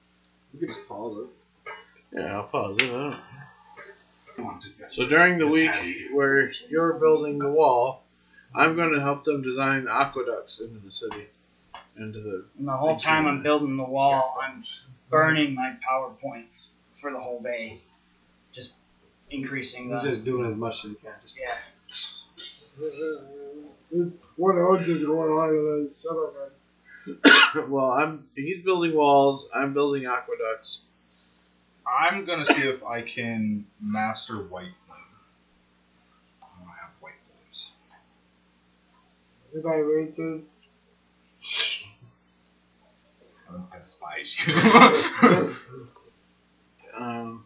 You 0.53 0.61
can 0.61 0.69
just 0.69 0.87
pause 0.87 1.27
it. 1.27 1.73
Yeah, 2.17 2.37
I'll 2.37 2.45
pause 2.45 2.77
it. 2.77 2.93
I 2.93 2.97
don't- 3.11 3.21
Come 4.37 4.47
on, 4.47 4.61
just- 4.61 4.75
So 4.95 5.05
during 5.05 5.39
the 5.39 5.47
week 5.49 5.71
where 6.13 6.53
you're 6.71 6.95
building 6.95 7.39
the 7.39 7.49
wall, 7.51 8.03
I'm 8.55 8.77
going 8.77 8.93
to 8.93 9.01
help 9.01 9.25
them 9.25 9.43
design 9.43 9.89
aqueducts 9.89 10.61
into 10.61 10.79
the 10.79 10.91
city, 10.91 11.27
into 11.97 12.21
the. 12.21 12.45
And 12.59 12.69
the 12.69 12.77
whole 12.77 12.97
time. 12.97 13.27
I'm 13.27 13.43
building 13.43 13.77
the 13.77 13.85
wall, 13.85 14.39
I'm 14.41 14.63
burning 15.11 15.55
my 15.55 15.77
power 15.83 16.11
points 16.11 16.75
for 16.95 17.11
the 17.11 17.19
whole 17.19 17.41
day. 17.43 17.81
Just 18.53 18.75
increasing 19.31 19.91
He's 19.93 20.03
the. 20.03 20.09
just 20.11 20.25
doing 20.25 20.47
as 20.47 20.57
much 20.57 20.85
as 20.85 20.91
he 20.93 20.97
can. 20.97 21.13
Just 21.23 21.39
Yeah. 21.39 21.55
One 24.37 24.59
ounce 24.59 24.89
is 24.89 25.05
going 25.05 25.37
higher 25.37 25.63
than 25.63 25.91
settlement. 25.97 26.53
well, 27.71 27.91
I'm. 27.91 28.27
He's 28.35 28.63
building 28.63 28.97
walls. 28.97 29.49
I'm 29.55 29.75
building 29.75 30.07
aqueducts. 30.07 30.85
I'm 31.87 32.25
gonna 32.25 32.45
see 32.45 32.63
if 32.63 32.85
I 32.85 33.03
can 33.03 33.67
master 33.81 34.37
white 34.37 34.75
flame. 34.79 34.99
I 36.43 36.47
don't 36.59 36.69
have 36.69 36.91
white 37.01 37.15
flames. 37.23 37.73
If 39.53 39.67
I 39.67 39.83
waited, 39.83 40.45
I, 43.49 43.53
don't, 43.53 43.69
I 43.73 43.79
despise 43.79 44.47
you. 44.47 44.55
Um, 46.97 47.45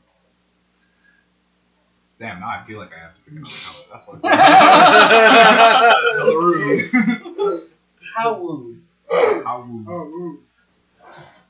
Damn, 2.18 2.40
now 2.40 2.48
I 2.48 2.62
feel 2.62 2.78
like 2.78 2.94
I 2.94 2.98
have 3.00 3.14
to 3.14 3.20
pick 3.22 3.34
another 3.34 3.52
color. 3.64 3.84
That's 3.90 4.06
what. 4.08 4.24
How 8.14 8.38
wooed. 8.40 8.80
How 9.10 9.64
would 9.68 9.86
oh, 9.88 10.06
ooh. 10.06 10.38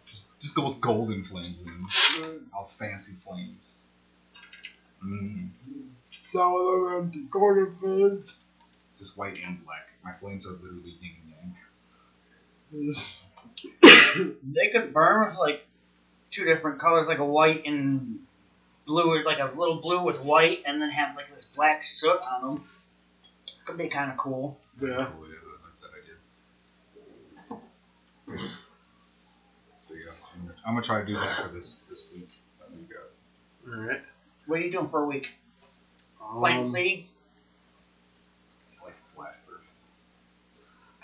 just 0.07 0.27
just 0.41 0.55
go 0.55 0.65
with 0.65 0.81
golden 0.81 1.23
flames 1.23 1.61
and 1.61 1.87
Uh, 2.25 2.57
all 2.57 2.65
fancy 2.65 3.15
flames. 3.15 3.79
Mm, 5.05 5.49
Some 6.31 6.53
of 6.53 7.13
the 7.13 7.19
golden 7.31 7.77
flames. 7.77 8.35
just 8.99 9.17
white 9.17 9.39
and 9.47 9.65
black. 9.65 9.89
My 10.03 10.13
flames 10.13 10.47
are 10.47 10.53
literally 10.53 10.97
yin 11.01 11.13
and 12.73 12.73
yang. 12.73 12.95
They 14.43 14.69
could 14.69 14.93
burn 14.93 15.27
with 15.27 15.39
like 15.39 15.65
two 16.33 16.45
different 16.45 16.81
colors, 16.81 17.07
like 17.07 17.19
a 17.19 17.25
white 17.25 17.65
and 17.67 18.19
blue, 18.87 19.11
or 19.13 19.23
like 19.25 19.39
a 19.39 19.51
little 19.57 19.77
blue 19.77 20.03
with 20.03 20.19
white, 20.25 20.63
and 20.67 20.81
then 20.81 20.91
have 20.91 21.15
like 21.17 21.31
this 21.31 21.45
black 21.45 21.85
soot 21.85 22.19
on 22.21 22.41
them. 22.55 22.65
Could 23.65 23.79
be 23.79 23.89
kind 23.89 24.11
of 24.11 24.17
cool. 24.17 24.59
yeah. 24.81 24.89
Cool, 24.89 25.27
yeah, 25.29 25.35
I 25.43 25.57
like 25.65 25.81
that 25.83 25.93
idea. 26.01 27.61
So 29.77 29.95
yeah, 29.95 30.13
I'm 30.35 30.41
gonna, 30.47 30.55
I'm 30.67 30.75
gonna 30.75 30.83
try 30.85 31.01
to 31.01 31.07
do 31.07 31.15
that 31.15 31.37
for 31.43 31.49
this 31.49 31.77
this 31.89 32.11
week. 32.15 32.31
that 32.61 32.71
we 32.71 32.85
got. 32.85 33.77
All 33.77 33.87
right. 33.87 34.03
What 34.47 34.61
are 34.61 34.63
you 34.63 34.71
doing 34.71 34.89
for 34.89 35.03
a 35.03 35.07
week? 35.07 35.27
Planting 36.21 36.61
Um, 36.61 36.67
seeds? 36.67 37.19
Like 38.85 38.95
flash 38.95 39.35
burst. 39.49 39.75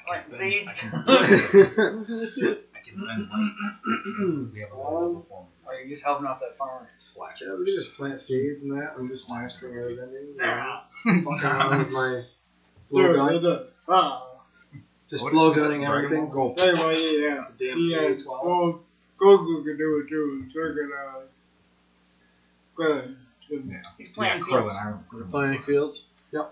Planting 0.06 0.64
seeds? 0.64 0.84
I 2.96 3.14
can 3.14 3.28
bend 3.28 3.28
light. 3.30 4.52
We 4.54 4.60
have 4.60 4.72
a 4.72 4.76
level 4.76 5.24
form 5.28 5.46
Or 5.66 5.72
are 5.74 5.80
you 5.80 5.88
just 5.88 6.04
helping 6.04 6.26
out 6.26 6.38
that 6.40 6.56
farmer? 6.56 6.88
flash 6.98 7.42
Yeah, 7.42 7.54
we 7.56 7.64
just 7.64 7.94
plant 7.96 8.20
seeds 8.20 8.62
and 8.64 8.78
that. 8.80 8.94
I'm 8.98 9.08
just 9.08 9.28
mastering 9.28 9.76
everything. 9.78 10.36
Nah. 10.36 10.80
Fucking 11.04 11.26
around 11.44 11.78
with 11.78 11.90
my 11.92 12.22
blow 12.90 13.02
Dude, 13.08 13.16
gun. 13.16 13.34
it 13.34 13.44
is. 13.44 13.66
Ah. 13.88 14.26
Just 15.10 15.22
What 15.24 15.32
blow 15.32 15.54
gunning 15.54 15.84
everything. 15.84 16.30
Ball? 16.30 16.54
Hey, 16.56 16.72
well, 16.72 16.92
yeah. 16.92 17.44
Damn 17.58 17.78
Yeah. 17.78 17.98
K12. 18.10 18.26
Well, 18.26 18.82
Goku 19.20 19.64
can 19.64 19.76
do 19.76 19.98
it 20.04 20.08
too. 20.08 20.46
So 20.52 20.60
can, 20.74 20.90
uh, 20.92 21.20
Krillin. 22.78 23.16
He's 23.98 24.08
Yeah, 24.08 24.14
planting 24.14 24.44
Krillin, 24.44 24.58
fields. 24.60 24.78
I 24.80 24.84
remember 24.86 25.04
Krillin. 25.12 25.30
Playing 25.30 25.62
fields. 25.62 26.06
Uh, 26.34 26.46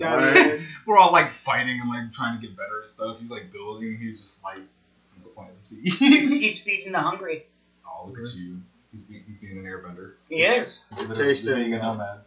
Alright. 0.00 0.60
We're 0.86 0.96
all 0.98 1.10
like 1.10 1.28
fighting 1.30 1.80
and 1.80 1.90
like 1.90 2.12
trying 2.12 2.40
to 2.40 2.46
get 2.46 2.56
better 2.56 2.82
at 2.82 2.88
stuff. 2.88 3.18
He's 3.18 3.30
like 3.30 3.52
building. 3.52 3.98
He's 4.00 4.20
just 4.20 4.44
like 4.44 4.60
I'm 5.36 5.44
gonna 5.44 5.52
plant 5.52 5.66
some 5.66 5.78
He's, 5.82 6.40
he's 6.40 6.58
feeding 6.58 6.92
the 6.92 7.00
hungry. 7.00 7.44
oh, 7.86 8.06
look 8.08 8.18
at 8.18 8.34
you. 8.34 8.60
He's 8.92 9.04
being, 9.04 9.22
he's 9.26 9.36
being 9.38 9.58
an 9.58 9.64
airbender. 9.64 10.12
He 10.28 10.36
is. 10.42 10.84
Tasting, 11.14 11.54
Being 11.54 11.74
a 11.74 11.78
uh, 11.78 11.92
nomad. 11.92 12.20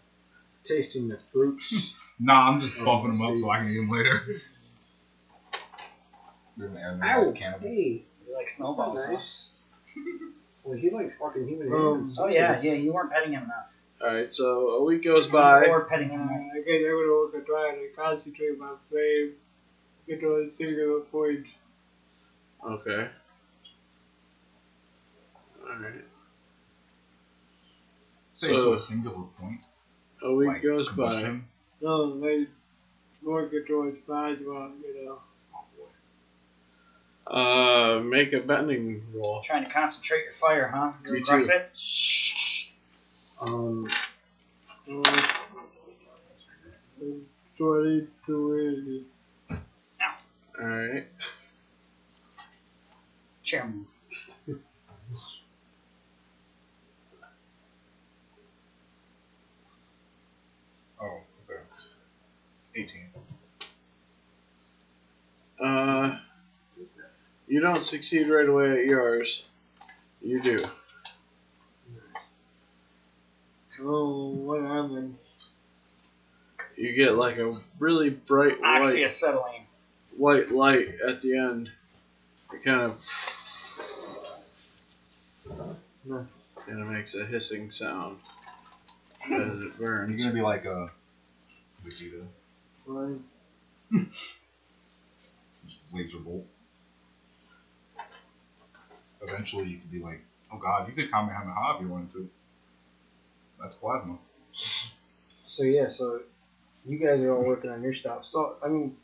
Tasting 0.64 1.08
the 1.10 1.18
fruits. 1.18 1.74
Nah, 2.20 2.50
I'm 2.50 2.60
just 2.60 2.74
Oh, 2.80 2.84
buffing 2.84 3.16
him 3.16 3.22
up 3.32 3.38
so 3.38 3.50
I 3.50 3.60
can 3.60 3.68
eat 3.70 3.78
him 3.80 3.90
later. 3.90 4.22
You're 6.58 6.68
an 6.68 6.78
air 6.78 7.00
Ow! 7.02 7.32
cannibal. 7.32 7.68
Hey. 7.70 8.04
You 8.28 8.36
like 8.36 8.50
snowballs? 8.50 9.04
huh? 9.06 9.12
Nice. 9.14 9.50
well, 10.64 10.78
he 10.78 10.90
likes 10.90 11.18
fucking 11.18 11.48
human 11.48 11.72
Um, 11.74 11.96
hands. 12.00 12.18
Oh 12.20 12.28
yeah, 12.28 12.58
yeah. 12.62 12.74
You 12.74 12.92
weren't 12.94 13.10
petting 13.12 13.32
him 13.32 13.44
enough. 13.44 13.66
All 14.02 14.08
right, 14.14 14.32
so 14.34 14.68
a 14.68 14.84
week 14.84 15.04
goes 15.04 15.28
by. 15.28 15.66
Or 15.68 15.86
petting 15.86 16.10
him 16.10 16.22
Uh, 16.22 16.26
enough. 16.26 16.52
I 16.56 16.60
guess 16.60 16.82
I 16.86 16.94
would 16.94 17.10
work 17.10 17.42
a 17.42 17.46
try 17.46 17.72
to 17.76 17.88
concentrate 17.96 18.58
my 18.60 18.74
flame, 18.90 19.32
get 20.08 20.20
to 20.22 20.36
a 20.36 20.50
singular 20.58 21.00
point. 21.02 21.46
Okay. 22.66 23.08
All 25.64 25.76
right. 25.80 26.06
Say 28.34 28.48
So- 28.48 28.60
to 28.62 28.74
a 28.74 28.78
singular 28.78 29.24
point. 29.40 29.62
A 30.22 30.34
week 30.34 30.48
like 30.50 30.62
goes 30.64 30.88
by. 30.90 30.94
combustion. 31.12 31.48
No, 31.82 31.96
like 32.04 32.50
more 33.22 33.48
control 33.48 33.92
fast 34.06 34.42
one, 34.46 34.82
you 34.84 35.06
know. 35.06 35.22
Oh 35.56 35.64
boy. 35.78 37.34
Uh, 37.34 38.00
make 38.02 38.34
a 38.34 38.42
bending 38.42 39.02
roll. 39.14 39.42
Trying 39.44 39.64
to 39.64 39.70
concentrate 39.72 40.24
your 40.26 40.34
fire, 40.34 40.68
huh? 40.68 40.92
Me 41.10 41.20
across 41.20 41.48
too. 41.48 41.54
it. 41.54 42.70
Um, 43.42 43.88
Uh, 44.90 45.04
Twenty 47.58 48.08
to 48.26 48.36
eighty. 48.58 49.06
All 50.60 50.66
right. 50.66 51.06
Chairman. 53.50 53.88
Oh, 61.02 61.22
okay. 61.50 61.62
18. 62.76 63.02
Uh, 65.60 66.20
you 67.48 67.60
don't 67.60 67.84
succeed 67.84 68.30
right 68.30 68.48
away 68.48 68.82
at 68.82 68.86
yours. 68.86 69.50
You 70.22 70.40
do. 70.44 70.64
Oh, 73.82 74.28
what 74.28 74.62
happened? 74.62 75.16
You 76.78 76.94
get 76.94 77.16
like 77.16 77.40
a 77.40 77.52
really 77.80 78.12
bright 78.12 78.62
white 78.62 78.84
Oxyacetylene. 78.84 79.64
white 80.16 80.52
light 80.52 80.90
at 81.08 81.24
the 81.24 81.36
end. 81.36 81.72
It 82.54 82.64
kind 82.64 82.82
of 82.82 83.00
kind 86.66 86.82
of 86.82 86.88
makes 86.88 87.16
a 87.16 87.26
hissing 87.26 87.72
sound 87.72 88.18
as 89.26 89.32
it 89.32 89.78
burns. 89.78 89.78
you 89.80 89.80
burns. 89.80 90.22
gonna 90.24 90.34
be 90.34 90.42
like 90.42 90.66
a 90.66 90.90
Vegeta? 91.84 92.26
Fine. 92.86 93.24
Just 95.66 95.94
laser 95.94 96.20
bolt. 96.20 96.46
Eventually, 99.22 99.68
you 99.68 99.78
could 99.78 99.92
be 99.92 100.00
like, 100.00 100.22
oh 100.52 100.58
god, 100.58 100.88
you 100.88 100.94
could 100.94 101.12
Kamehameha 101.12 101.76
if 101.76 101.82
you 101.82 101.88
wanted 101.88 102.10
to. 102.10 102.30
That's 103.62 103.76
plasma. 103.76 104.18
so 105.34 105.64
yeah, 105.64 105.90
so 105.90 106.22
you 106.86 106.98
guys 106.98 107.22
are 107.22 107.32
all 107.32 107.44
working 107.44 107.70
on 107.70 107.84
your 107.84 107.94
stuff. 107.94 108.26
So 108.26 108.56
I 108.64 108.70
mean, 108.70 108.96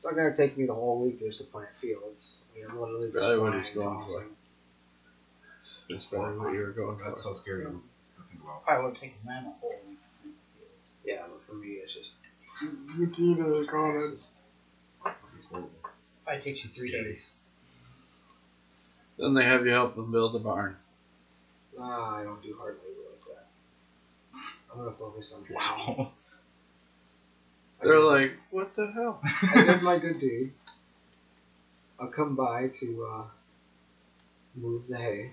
it's 0.00 0.04
not 0.06 0.16
gonna 0.16 0.34
take 0.34 0.56
me 0.56 0.64
the 0.64 0.74
whole 0.74 0.98
week 1.04 1.18
just 1.18 1.38
to 1.40 1.44
plant 1.44 1.68
fields. 1.76 2.42
I 2.54 2.58
mean, 2.58 2.70
I'm 2.70 2.80
literally 2.80 3.12
just 3.12 3.18
Probably 3.18 3.38
what 3.38 3.50
flying, 3.52 3.64
he's 3.64 3.74
going 3.74 4.06
for. 4.06 4.12
tossing. 4.14 4.36
That's 5.90 6.04
probably 6.06 6.38
what 6.38 6.52
you 6.54 6.60
were 6.60 6.70
going 6.70 6.96
for. 6.96 7.04
That's 7.04 7.22
so 7.22 7.34
scary 7.34 7.64
to 7.64 7.70
to 7.70 7.76
think 8.30 8.42
about. 8.42 8.64
Probably 8.64 8.86
would 8.86 8.96
take 8.96 9.14
a 9.22 9.26
man 9.26 9.44
a 9.44 9.50
whole 9.60 9.78
week. 9.86 9.98
to 10.22 10.26
make 10.28 10.34
the 10.54 10.58
fields. 10.58 10.92
Yeah, 11.04 11.26
but 11.30 11.42
for 11.46 11.52
me, 11.52 11.72
it's 11.74 11.94
just 11.94 12.14
You 12.98 13.12
see 13.14 13.34
the 13.34 13.66
comments. 13.70 14.30
It's 15.36 15.46
horrible. 15.46 15.70
Probably 16.24 16.40
takes 16.40 16.64
you 16.64 16.70
three 16.70 16.88
Scary. 16.88 17.04
days. 17.04 17.30
Then 19.18 19.34
they 19.34 19.44
have 19.44 19.66
you 19.66 19.72
help 19.72 19.96
them 19.96 20.10
build 20.10 20.34
a 20.34 20.38
barn. 20.38 20.76
nah, 21.76 22.16
I 22.16 22.22
don't 22.24 22.42
do 22.42 22.56
hard 22.58 22.78
labor 22.82 23.00
like 23.10 23.36
that. 23.36 23.46
I'm 24.72 24.78
gonna 24.78 24.92
focus 24.92 25.32
on. 25.34 25.44
Wow. 25.54 26.12
I 27.80 27.84
They're 27.84 28.00
like, 28.00 28.32
what 28.50 28.74
the 28.74 28.90
hell? 28.90 29.20
I 29.54 29.64
did 29.64 29.82
my 29.82 29.98
good 29.98 30.18
deed. 30.18 30.52
I'll 31.98 32.08
come 32.08 32.34
by 32.34 32.68
to 32.68 33.04
uh, 33.06 33.24
move 34.54 34.86
the 34.86 34.96
hay, 34.96 35.30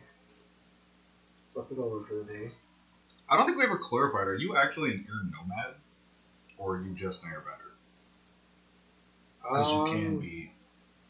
flip 1.53 1.67
it 1.71 1.77
over 1.77 2.01
for 2.03 2.15
the 2.15 2.23
day. 2.25 2.51
I 3.29 3.35
don't 3.35 3.45
think 3.45 3.57
we 3.57 3.63
ever 3.63 3.77
clarified. 3.77 4.27
Are 4.27 4.35
you 4.35 4.55
actually 4.55 4.91
an 4.91 5.05
air 5.07 5.23
nomad, 5.31 5.75
or 6.57 6.75
are 6.75 6.81
you 6.81 6.93
just 6.93 7.23
an 7.23 7.29
airbender? 7.29 7.71
Because 9.41 9.73
you 9.73 9.83
can 9.85 10.07
Um, 10.15 10.19
be. 10.19 10.51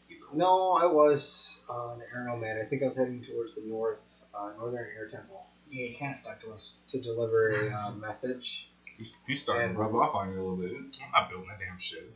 Either. 0.10 0.22
No, 0.34 0.74
I 0.74 0.86
was 0.86 1.60
uh, 1.70 1.90
an 1.96 2.02
air 2.14 2.24
nomad. 2.24 2.58
I 2.60 2.66
think 2.66 2.82
I 2.84 2.86
was 2.88 2.98
heading 2.98 3.22
towards 3.22 3.56
the 3.56 3.68
north, 3.68 4.24
uh, 4.34 4.52
northern 4.58 4.88
air 4.98 5.08
temple 5.08 5.46
Yeah, 5.70 5.86
you 5.86 5.98
kind 5.98 6.12
of 6.12 6.16
stuck 6.16 6.40
to 6.42 6.52
us. 6.54 6.78
to 6.88 7.00
deliver 7.00 7.50
a 7.68 7.74
uh, 7.76 7.92
message. 7.92 8.70
He's, 8.98 9.16
he's 9.28 9.42
starting 9.42 9.68
And- 9.70 9.76
to 9.76 9.82
rub 9.82 9.96
off 9.96 10.16
on 10.16 10.32
you 10.34 10.40
a 10.40 10.44
little 10.44 10.56
bit. 10.58 10.72
I'm 11.06 11.12
not 11.12 11.30
building 11.30 11.48
that 11.50 11.60
damn 11.60 11.78
shit. 11.80 12.12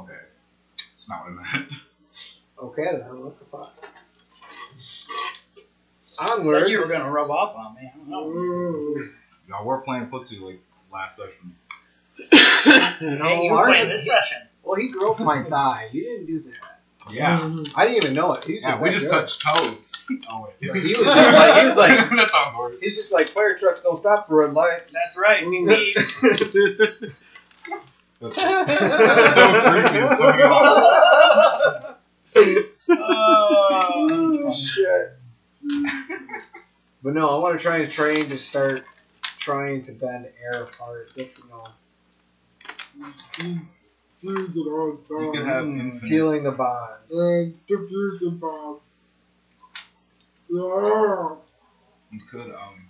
Okay. 0.00 0.12
That's 0.78 1.08
not 1.08 1.24
what 1.24 1.32
I 1.32 1.56
meant. 1.58 1.72
Okay, 2.58 2.84
then 2.84 3.22
what 3.22 3.38
the 3.38 3.44
fuck? 3.44 3.86
I 6.18 6.40
said 6.40 6.68
you 6.70 6.78
were 6.78 6.88
gonna 6.88 7.10
rub 7.12 7.30
off 7.30 7.54
on 7.54 7.74
me. 7.74 7.82
I 7.92 7.96
don't 7.98 8.08
know. 8.08 8.26
Ooh. 8.28 9.10
Y'all 9.46 9.66
were 9.66 9.82
playing 9.82 10.06
footsie 10.06 10.40
like 10.40 10.60
last 10.90 11.16
session. 11.18 11.54
No, 13.02 13.28
Hey, 13.28 13.44
you 13.44 13.52
ours 13.52 13.66
played 13.76 13.90
this 13.90 14.06
session. 14.06 14.38
Well, 14.62 14.80
he 14.80 14.88
broke 14.90 15.20
my 15.20 15.44
thigh. 15.44 15.88
You 15.92 16.02
didn't 16.02 16.26
do 16.26 16.40
that. 16.40 16.54
Yeah. 17.12 17.56
I 17.74 17.86
didn't 17.86 18.04
even 18.04 18.14
know 18.14 18.32
it. 18.34 18.44
He 18.44 18.54
was 18.54 18.62
Yeah, 18.64 18.70
just 18.70 18.82
we 18.82 18.90
just 18.90 19.04
good. 19.06 19.10
touched 19.10 19.42
toes. 19.42 19.92
Oh 20.30 20.44
wait. 20.44 20.54
He 20.60 20.68
was 20.70 20.92
just 20.94 21.06
like 21.06 21.54
he 21.54 21.66
was 21.66 21.76
like 21.76 21.98
that 22.16 22.30
sounds 22.30 22.54
horrible. 22.54 22.78
he's 22.80 22.94
just 22.96 23.12
like 23.12 23.26
fire 23.26 23.56
trucks 23.56 23.82
don't 23.82 23.96
stop 23.96 24.28
for 24.28 24.36
red 24.36 24.54
lights. 24.54 24.92
That's 24.92 25.18
right. 25.18 25.42
Indeed. 25.42 25.96
That's, 28.20 28.36
that's 28.36 29.34
so 29.34 29.60
creepy. 29.62 29.98
It's 29.98 30.18
so 30.18 30.32
good. 30.32 30.46
oh 32.88 34.46
uh, 34.46 34.52
shit. 34.52 35.12
but 37.02 37.14
no, 37.14 37.36
I 37.36 37.38
want 37.40 37.58
to 37.58 37.62
try 37.62 37.78
and 37.78 37.90
train 37.90 38.28
to 38.28 38.38
start 38.38 38.84
trying 39.38 39.82
to 39.84 39.92
bend 39.92 40.28
air 40.42 40.62
apart. 40.62 41.10
If, 41.16 41.36
you 41.38 41.44
know, 41.50 41.64
Fusion 44.20 44.62
on 44.62 44.96
You 45.24 45.32
could 45.32 45.46
have 45.46 45.64
mm, 45.64 45.80
infinite. 45.80 46.08
feeling 46.08 46.42
the 46.44 46.50
bonds. 46.52 47.16
And 47.18 47.54
diffusion 47.66 48.38
bomb. 48.38 48.80
Yeah. 50.48 51.36
You 52.12 52.20
could 52.30 52.50
um. 52.50 52.88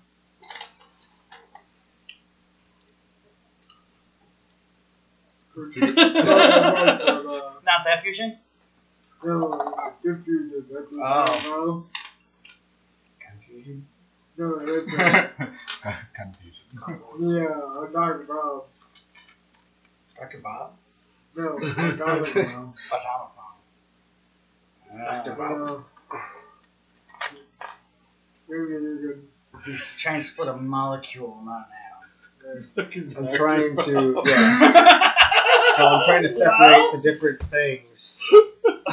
Not 5.86 7.85
that 7.85 8.03
fusion. 8.03 8.36
diffusion. 10.03 10.66
That's 10.70 10.90
what 10.90 11.01
Oh. 11.03 11.85
Confusion. 13.20 13.86
No, 14.36 14.59
that's 14.59 14.85
Confusion. 16.12 16.66
yeah, 17.20 17.81
I'm 17.81 17.93
talking 17.93 18.23
about. 18.27 18.66
Dr. 20.16 20.39
Bob. 20.43 20.73
No, 21.36 21.58
I'm 21.60 21.96
talking 21.98 22.42
about. 22.42 22.74
Atomic 22.92 23.32
bomb. 23.36 25.04
Dr. 25.04 25.32
Bob. 25.34 25.84
Uh, 26.12 27.66
maybe 28.48 29.20
He's 29.64 29.94
trying 29.96 30.20
to 30.20 30.26
split 30.26 30.48
a 30.48 30.56
molecule, 30.56 31.40
not 31.44 31.68
an 32.46 32.64
I'm 33.18 33.32
trying 33.32 33.76
to 33.76 34.22
yeah. 34.26 35.12
So 35.76 35.84
I'm 35.86 36.04
trying 36.04 36.22
to 36.22 36.28
separate 36.28 36.92
the 36.92 37.00
different 37.02 37.42
things. 37.50 38.22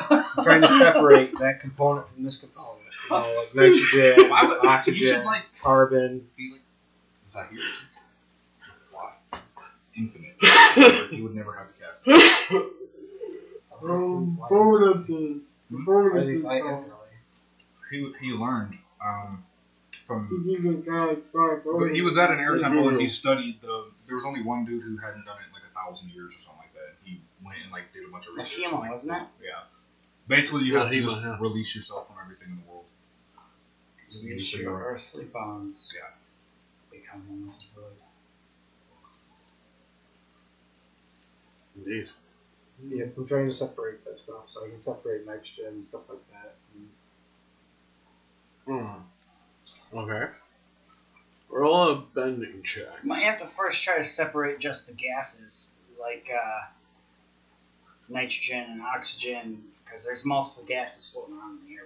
I'm 0.10 0.44
trying 0.44 0.62
to 0.62 0.68
separate 0.68 1.38
that 1.38 1.62
component 1.62 2.08
from 2.10 2.24
this 2.24 2.38
component. 2.38 2.82
You 3.10 3.16
know, 3.18 3.46
like 3.54 3.56
nitrogen, 3.56 4.30
Why 4.30 4.46
would- 4.48 4.66
oxygen, 4.66 5.24
like 5.24 5.44
carbon. 5.62 6.28
be 6.36 6.52
like. 6.52 6.62
Is 7.28 7.34
that 7.36 7.50
here? 7.52 7.60
Why? 9.96 10.02
Infinite. 10.04 11.12
you 11.12 11.24
would 11.24 11.36
never 11.36 11.54
have 11.54 11.68
to 11.68 11.74
cast. 11.82 12.04
it. 12.08 12.74
Bonuses. 13.82 15.42
The 15.70 15.78
I 15.78 15.86
bonuses. 15.86 16.42
think 16.42 16.46
I 16.52 16.60
are- 16.60 16.74
infinitely. 16.78 17.00
He 17.92 18.14
he 18.22 18.32
learned 18.32 18.78
um 19.04 19.44
from. 20.08 20.28
He's 20.30 20.64
using 20.64 20.82
God, 20.82 21.18
But 21.34 21.94
he 21.94 22.02
was 22.02 22.18
at 22.18 22.32
an 22.32 22.40
air 22.40 22.58
temple 22.58 22.90
and 22.90 23.00
he 23.00 23.08
studied 23.08 23.62
the. 23.62 23.88
There 24.08 24.16
was 24.16 24.26
only 24.26 24.42
one 24.44 24.66
dude 24.66 24.84
who 24.84 24.98
hadn't 24.98 25.26
done 25.26 25.38
it 25.38 25.48
in 25.48 25.54
like 25.54 25.64
a 25.70 25.74
thousand 25.74 26.12
years 26.12 26.36
or 26.36 26.40
something 26.40 26.62
like 26.62 26.74
that. 26.74 26.96
He 27.04 27.22
went 27.46 27.58
and 27.64 27.72
like 27.72 27.92
did 27.94 28.06
a 28.06 28.12
bunch 28.12 28.28
of 28.28 28.36
research. 28.36 28.66
Hemo, 28.66 28.72
and, 28.72 28.80
like, 28.82 28.92
wasn't 28.92 29.18
it? 29.18 29.28
Yeah. 29.44 29.64
Basically, 30.28 30.64
you 30.64 30.78
have 30.78 30.90
to 30.90 31.02
just 31.02 31.22
yeah. 31.22 31.38
release 31.40 31.76
yourself 31.76 32.08
from 32.08 32.18
everything 32.24 32.50
in 32.50 32.56
the 32.56 32.72
world. 32.72 32.86
So 34.08 34.28
you 34.28 34.38
just 34.38 34.56
Your 34.56 34.80
earthly 34.84 35.26
bonds 35.26 35.92
Yeah. 35.96 36.10
become 36.92 37.28
one 37.28 37.48
with 37.48 37.60
the 37.76 37.82
Indeed. 41.76 42.10
Yeah, 42.88 43.06
I'm 43.16 43.28
trying 43.28 43.48
to 43.48 43.54
separate 43.54 44.04
that 44.06 44.20
stuff 44.20 44.48
so 44.50 44.66
I 44.66 44.70
can 44.70 44.80
separate 44.80 45.26
nitrogen 45.26 45.68
and 45.68 45.86
stuff 45.86 46.02
like 46.10 46.20
that. 46.32 46.56
And 46.76 46.90
Mm. 48.68 49.04
Okay. 49.94 50.32
Roll 51.50 51.90
a 51.90 51.96
bending 51.96 52.64
check. 52.64 53.04
Might 53.04 53.24
have 53.24 53.40
to 53.40 53.46
first 53.46 53.84
try 53.84 53.98
to 53.98 54.04
separate 54.04 54.60
just 54.60 54.88
the 54.88 54.94
gases, 54.94 55.76
like 56.00 56.30
uh, 56.34 56.62
nitrogen 58.10 58.64
and 58.70 58.82
oxygen, 58.82 59.64
because 59.84 60.06
there's 60.06 60.26
multiple 60.26 60.64
gases 60.64 61.10
floating 61.10 61.38
around 61.38 61.60
in 61.60 61.68
the 61.68 61.76
air. 61.76 61.86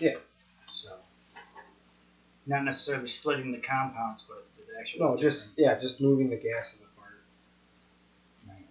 Yeah. 0.00 0.18
So, 0.66 0.96
not 2.46 2.64
necessarily 2.64 3.06
splitting 3.06 3.52
the 3.52 3.58
compounds, 3.58 4.22
but 4.26 4.44
the 4.56 4.80
actual. 4.80 5.10
No, 5.10 5.16
just 5.16 5.52
yeah, 5.56 5.78
just 5.78 6.02
moving 6.02 6.30
the 6.30 6.36
gases 6.36 6.82
apart. 6.82 7.20
Like, 8.48 8.66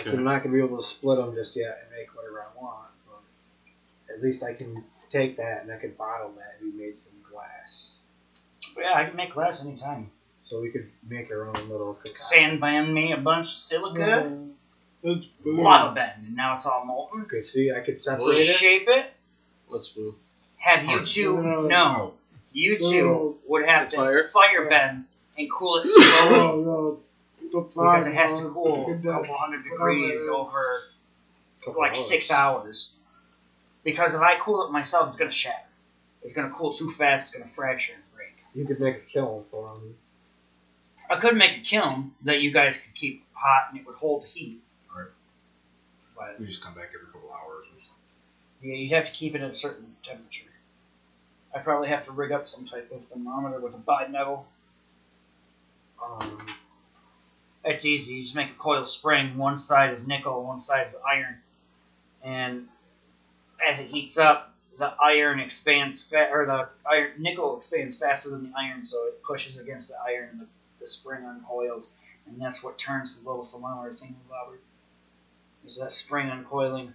Okay. 0.00 0.10
I'm 0.10 0.24
not 0.24 0.42
gonna 0.42 0.54
be 0.54 0.60
able 0.62 0.76
to 0.76 0.82
split 0.82 1.18
them 1.18 1.34
just 1.34 1.56
yet 1.56 1.80
and 1.82 1.90
make 1.98 2.14
whatever 2.14 2.40
I 2.40 2.62
want, 2.62 2.88
but 3.06 4.14
at 4.14 4.22
least 4.22 4.44
I 4.44 4.52
can 4.54 4.84
take 5.10 5.36
that 5.38 5.62
and 5.62 5.72
I 5.72 5.76
can 5.78 5.92
bottle 5.92 6.32
that 6.36 6.56
and 6.60 6.72
we 6.72 6.78
made 6.84 6.96
some 6.96 7.14
glass. 7.30 7.96
Yeah, 8.76 8.92
I 8.94 9.04
can 9.04 9.16
make 9.16 9.34
glass 9.34 9.64
anytime. 9.64 10.10
So 10.42 10.62
we 10.62 10.70
could 10.70 10.86
make 11.08 11.30
our 11.30 11.46
own 11.46 11.54
little 11.68 11.94
concoction. 11.94 12.58
Sandband 12.60 12.92
me 12.92 13.12
a 13.12 13.16
bunch 13.16 13.46
of 13.52 13.58
silica, 13.58 14.40
That's 15.02 15.26
blue. 15.42 15.62
lava 15.62 15.94
bend, 15.94 16.26
and 16.26 16.36
now 16.36 16.54
it's 16.54 16.64
all 16.64 16.84
molten. 16.84 17.22
Okay, 17.22 17.40
see, 17.40 17.72
I 17.72 17.80
could 17.80 17.98
separate 17.98 18.34
it. 18.38 18.44
Shape 18.44 18.88
it. 18.88 19.12
What's 19.66 19.88
blue? 19.90 20.14
Have 20.58 20.84
you 20.84 20.90
Hard. 20.90 21.06
two? 21.06 21.42
No. 21.42 21.60
No, 21.66 22.14
you 22.52 22.78
two 22.78 23.36
would 23.46 23.66
have 23.66 23.90
to 23.90 23.96
Fire? 23.96 24.22
fire 24.24 24.68
bend 24.68 25.04
and 25.36 25.50
cool 25.50 25.78
it 25.78 25.86
slowly. 25.88 26.98
No, 27.52 27.60
no. 27.60 27.62
The 27.64 27.68
because 27.68 28.06
it 28.06 28.14
has 28.14 28.38
to 28.40 28.48
cool 28.50 28.90
a 28.90 28.98
couple 28.98 29.36
hundred 29.36 29.64
degrees 29.64 30.26
over 30.26 30.80
like 31.76 31.94
six 31.96 32.30
hours. 32.30 32.92
Because 33.84 34.14
if 34.14 34.20
I 34.20 34.36
cool 34.38 34.66
it 34.66 34.72
myself, 34.72 35.06
it's 35.06 35.16
gonna 35.16 35.30
shatter. 35.30 35.56
It's 36.22 36.34
gonna 36.34 36.50
cool 36.50 36.74
too 36.74 36.90
fast. 36.90 37.34
It's 37.34 37.38
gonna 37.42 37.50
fracture 37.50 37.94
and 37.94 38.02
break. 38.14 38.34
You 38.54 38.64
could 38.66 38.80
make 38.80 38.96
a 38.96 39.00
kiln 39.00 39.44
for 39.50 39.74
them. 39.74 39.96
I 41.10 41.16
could 41.18 41.36
make 41.36 41.58
a 41.58 41.60
kiln 41.60 42.12
that 42.22 42.40
you 42.40 42.50
guys 42.52 42.76
could 42.76 42.94
keep 42.94 43.24
hot 43.32 43.68
and 43.70 43.80
it 43.80 43.86
would 43.86 43.96
hold 43.96 44.24
the 44.24 44.26
heat. 44.26 44.60
Right. 44.94 45.06
But 46.16 46.38
We 46.40 46.46
just 46.46 46.62
come 46.62 46.74
back 46.74 46.90
every 46.94 47.06
couple 47.12 47.30
hours. 47.30 47.66
Or 47.66 47.80
something. 47.80 48.70
yeah, 48.70 48.74
you'd 48.76 48.92
have 48.92 49.06
to 49.06 49.12
keep 49.12 49.34
it 49.34 49.40
at 49.40 49.48
a 49.50 49.54
certain 49.54 49.94
temperature. 50.02 50.50
I 51.54 51.60
probably 51.60 51.88
have 51.88 52.04
to 52.04 52.12
rig 52.12 52.30
up 52.32 52.46
some 52.46 52.66
type 52.66 52.90
of 52.92 53.04
thermometer 53.06 53.58
with 53.60 53.74
a 53.74 53.78
bi-metal. 53.78 54.46
Um, 56.02 56.46
It's 57.64 57.84
easy. 57.84 58.14
You 58.14 58.22
just 58.22 58.36
make 58.36 58.50
a 58.50 58.54
coil 58.54 58.84
spring. 58.84 59.36
One 59.36 59.56
side 59.56 59.92
is 59.92 60.06
nickel, 60.06 60.44
one 60.44 60.58
side 60.58 60.86
is 60.86 60.96
iron. 61.06 61.36
And 62.22 62.68
as 63.66 63.80
it 63.80 63.86
heats 63.88 64.18
up, 64.18 64.54
the 64.78 64.94
iron 65.02 65.40
expands, 65.40 66.02
fa- 66.02 66.30
or 66.30 66.46
the 66.46 66.68
iron 66.88 67.12
nickel 67.18 67.56
expands 67.56 67.96
faster 67.98 68.30
than 68.30 68.44
the 68.44 68.52
iron, 68.56 68.82
so 68.82 69.06
it 69.08 69.22
pushes 69.22 69.58
against 69.58 69.88
the 69.88 69.96
iron, 70.00 70.28
and 70.30 70.40
the, 70.42 70.46
the 70.80 70.86
spring 70.86 71.24
uncoils, 71.24 71.92
and 72.26 72.40
that's 72.40 72.62
what 72.62 72.78
turns 72.78 73.18
the 73.20 73.28
little 73.28 73.44
thermometer 73.44 73.92
thing, 73.92 74.14
Robert. 74.30 74.60
Is 75.66 75.78
that 75.78 75.92
spring 75.92 76.28
uncoiling, 76.28 76.94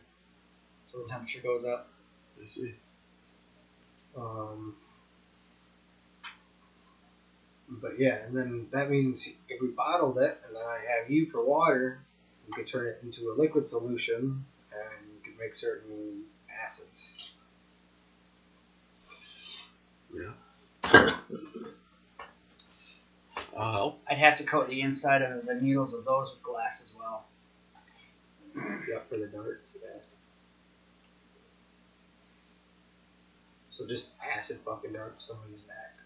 so 0.92 1.04
the 1.04 1.10
temperature 1.10 1.42
goes 1.42 1.66
up. 1.66 1.90
I 2.42 2.48
see. 2.54 2.74
um, 4.16 4.76
but 7.82 8.00
yeah, 8.00 8.24
and 8.26 8.36
then 8.36 8.68
that 8.72 8.90
means 8.90 9.28
if 9.50 9.62
we 9.62 9.68
bottled 9.68 10.18
it 10.18 10.38
and 10.46 10.56
then 10.56 10.64
I 10.64 10.80
have 11.00 11.10
you 11.10 11.26
for 11.30 11.44
water, 11.44 12.00
we 12.48 12.54
could 12.54 12.68
turn 12.68 12.88
it 12.88 12.96
into 13.04 13.32
a 13.32 13.34
liquid 13.34 13.68
solution 13.68 14.46
and 14.72 15.08
we 15.14 15.30
could 15.30 15.40
make 15.40 15.56
certain 15.56 16.24
acids. 16.66 17.34
I'll 23.56 23.72
help. 23.72 24.02
I'd 24.10 24.18
have 24.18 24.38
to 24.38 24.44
coat 24.44 24.68
the 24.68 24.82
inside 24.82 25.22
of 25.22 25.46
the 25.46 25.56
needles 25.56 25.94
of 25.94 26.06
those 26.06 26.32
with 26.32 26.44
glass 26.44 26.84
as 26.84 26.96
well. 26.98 27.26
Yep, 28.56 29.10
for 29.10 29.18
the 29.18 29.28
darts. 29.28 29.76
Yeah. 29.82 30.02
So 33.70 33.88
just 33.88 34.14
acid 34.36 34.60
fucking 34.66 34.94
dart 34.94 35.22
somebody's 35.22 35.66
neck. 35.68 36.03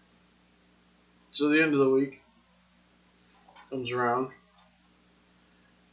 So 1.30 1.48
the 1.48 1.62
end 1.62 1.74
of 1.74 1.80
the 1.80 1.90
week 1.90 2.22
comes 3.70 3.90
around. 3.92 4.30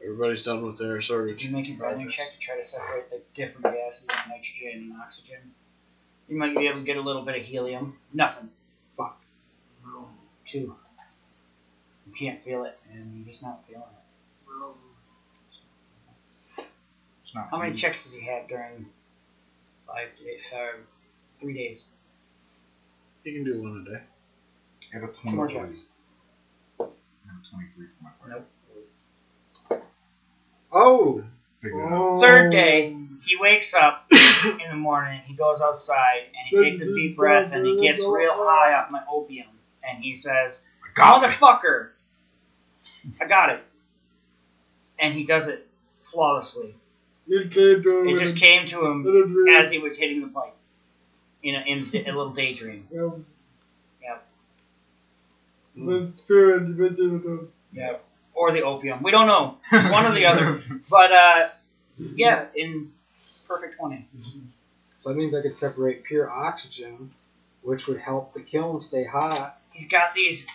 Everybody's 0.02 0.44
done 0.44 0.64
with 0.64 0.78
their 0.78 1.00
Did 1.00 1.42
you 1.42 1.52
make 1.52 1.68
your 1.68 1.78
bending 1.78 2.08
projects. 2.08 2.16
check 2.16 2.32
to 2.34 2.40
try 2.40 2.56
to 2.58 2.64
separate 2.64 3.10
the 3.10 3.22
different 3.34 3.76
gases 3.76 4.08
like 4.08 4.28
nitrogen 4.30 4.92
and 4.92 5.02
oxygen? 5.02 5.40
You 6.30 6.38
might 6.38 6.56
be 6.56 6.68
able 6.68 6.80
to 6.80 6.86
get 6.86 6.98
a 6.98 7.02
little 7.02 7.24
bit 7.24 7.36
of 7.36 7.42
helium. 7.42 7.98
Nothing. 8.14 8.50
Fuck. 8.98 9.20
Two. 10.46 10.76
You 12.08 12.14
can't 12.14 12.42
feel 12.42 12.66
it, 12.66 12.78
and 12.92 13.18
you're 13.18 13.26
just 13.26 13.42
not 13.42 13.64
feeling 13.68 13.82
it. 13.84 14.76
It's 17.24 17.36
not. 17.36 17.50
How 17.50 17.58
many 17.58 17.72
huge. 17.72 17.82
checks 17.82 18.04
does 18.06 18.14
he 18.14 18.26
have 18.28 18.48
during 18.48 18.86
five 19.88 20.10
days? 20.24 20.46
Five, 20.52 20.76
three 21.40 21.54
days. 21.54 21.84
You 23.24 23.34
can 23.34 23.44
do 23.44 23.60
one 23.60 23.86
a 23.88 23.92
day. 23.92 24.02
I 24.94 25.00
have 25.00 25.10
a 25.10 25.12
Two 25.14 25.30
more 25.32 25.48
23. 25.48 25.68
checks. 25.68 25.86
I 26.80 26.84
have 27.28 27.42
a 27.42 27.46
23 27.48 27.86
for 27.88 28.04
my 28.04 28.10
fire. 28.22 28.44
Nope. 29.70 29.84
Oh! 30.72 31.24
Figure 31.60 31.82
it 31.82 31.86
out. 31.86 31.92
Oh. 31.94 32.20
Third 32.20 32.52
day, 32.52 32.96
he 33.24 33.36
wakes 33.38 33.74
up 33.74 34.06
in 34.12 34.70
the 34.70 34.76
morning. 34.76 35.22
He 35.26 35.34
goes 35.36 35.62
outside 35.62 36.24
and 36.38 36.48
he 36.50 36.64
takes 36.64 36.82
a 36.82 36.86
deep 36.94 37.16
breath 37.16 37.54
and 37.54 37.66
he 37.66 37.76
gets 37.78 38.06
real 38.06 38.34
high 38.36 38.74
off 38.74 38.92
my 38.92 39.02
opium 39.10 39.48
and 39.88 40.04
he 40.04 40.14
says, 40.14 40.66
I 40.84 40.92
got 40.94 41.24
it. 41.24 41.30
"Motherfucker, 41.30 41.90
I 43.22 43.26
got 43.26 43.50
it." 43.50 43.64
And 45.00 45.14
he 45.14 45.24
does 45.24 45.48
it 45.48 45.66
flawlessly. 45.94 46.76
It 47.28 47.52
came 47.52 47.82
to 47.82 48.10
It 48.10 48.18
just 48.18 48.38
came 48.38 48.66
to 48.68 48.86
him 48.86 49.06
him 49.06 49.48
as 49.50 49.72
he 49.72 49.80
was 49.80 49.98
hitting 49.98 50.22
the 50.22 50.28
pipe 50.28 50.54
in 51.42 51.56
a, 51.56 51.60
in 51.60 51.80
a 52.08 52.16
little 52.16 52.30
daydream. 52.32 52.88
Yep. 55.76 56.18
spirit 56.18 56.64
visited 56.64 57.24
him. 57.24 57.52
Yeah. 57.72 57.98
Or 58.34 58.52
the 58.52 58.64
opium. 58.64 59.04
We 59.04 59.12
don't 59.12 59.28
know. 59.28 59.58
One 59.70 60.06
or 60.06 60.12
the 60.14 60.26
other. 60.26 60.64
But 60.90 61.12
uh, 61.12 61.48
yeah, 61.98 62.46
in 62.56 62.92
perfect 63.48 63.78
twenty. 63.78 64.08
So 65.00 65.10
that 65.10 65.18
means 65.18 65.34
I 65.34 65.42
could 65.42 65.56
separate 65.56 66.04
pure 66.04 66.30
oxygen, 66.30 67.12
which 67.62 67.88
would 67.88 67.98
help 68.00 68.34
the 68.34 68.42
kiln 68.42 68.80
stay 68.80 69.04
hot. 69.04 69.58
He's 69.72 69.88
got 69.88 70.14
these 70.14 70.48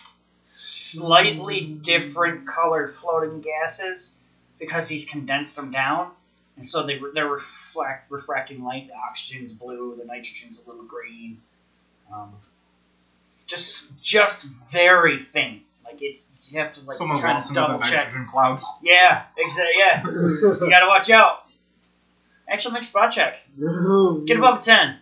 slightly 0.58 1.62
different 1.62 2.46
colored 2.46 2.90
floating 2.90 3.40
gases 3.40 4.18
because 4.58 4.88
he's 4.88 5.04
condensed 5.04 5.56
them 5.56 5.70
down, 5.70 6.10
and 6.56 6.64
so 6.64 6.84
they 6.84 7.00
they're 7.14 7.26
reflect 7.26 8.10
refracting 8.10 8.62
light. 8.62 8.88
The 8.88 8.94
oxygen's 8.94 9.52
blue, 9.52 9.96
the 9.98 10.04
nitrogen's 10.04 10.64
a 10.64 10.68
little 10.68 10.84
green. 10.84 11.40
Um, 12.12 12.34
just 13.50 14.00
just 14.00 14.46
very 14.70 15.18
faint. 15.18 15.62
Like 15.84 16.00
it's 16.02 16.28
you 16.50 16.60
have 16.60 16.72
to 16.72 16.84
like 16.86 16.96
Someone 16.96 17.20
kind 17.20 17.36
walks 17.38 17.50
of 17.50 17.54
double 17.56 17.80
check. 17.80 18.06
nitrogen 18.06 18.26
cloud. 18.28 18.60
Yeah, 18.82 19.24
exactly. 19.36 19.74
Yeah, 19.78 20.02
you 20.06 20.70
gotta 20.70 20.86
watch 20.88 21.10
out. 21.10 21.40
Actually, 22.48 22.74
make 22.74 22.84
spot 22.84 23.10
check. 23.10 23.36
Get 24.26 24.36
above 24.38 24.58
a 24.58 24.60
ten. 24.62 24.96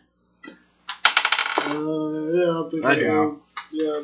Uh, 0.46 1.70
yeah, 1.70 2.62
I 2.62 2.68
think 2.70 2.84
I 2.84 2.90
I 2.90 2.94
do. 2.94 3.00
do. 3.00 3.42
Yeah. 3.72 4.00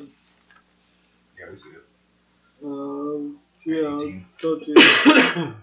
Yeah, 1.38 1.50
we 1.50 1.56
see 1.56 1.70
it. 1.70 1.84
Um, 2.64 3.38
yeah. 3.66 3.94
18. 3.94 4.26
Thirteen. 4.40 4.74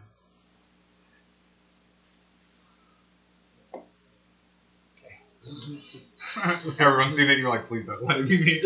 Everyone's 6.80 7.16
seen 7.16 7.30
it. 7.30 7.40
You're 7.40 7.50
like, 7.50 7.68
please 7.68 7.86
don't 7.86 8.04
let 8.04 8.20
it 8.20 8.28
be 8.28 8.38
me. 8.38 8.62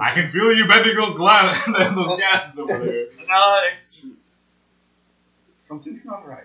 I 0.00 0.14
can 0.14 0.28
feel 0.28 0.54
you 0.54 0.68
bending 0.68 0.96
those 0.96 1.14
glass, 1.14 1.64
those 1.94 2.18
gases 2.18 2.58
over 2.58 2.78
there. 2.78 3.06
No, 3.28 3.60
something's 5.58 6.04
not 6.04 6.26
right. 6.26 6.44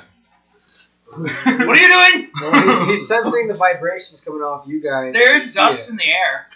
What 1.08 1.30
are 1.30 1.76
you 1.76 1.88
doing? 1.88 2.30
he's, 2.34 2.86
he's 2.88 3.08
sensing 3.08 3.46
the 3.46 3.54
vibrations 3.54 4.22
coming 4.22 4.42
off 4.42 4.66
you 4.66 4.82
guys. 4.82 5.12
There's 5.12 5.54
dust 5.54 5.88
it. 5.88 5.92
in 5.92 5.96
the 5.98 6.04
air, 6.04 6.48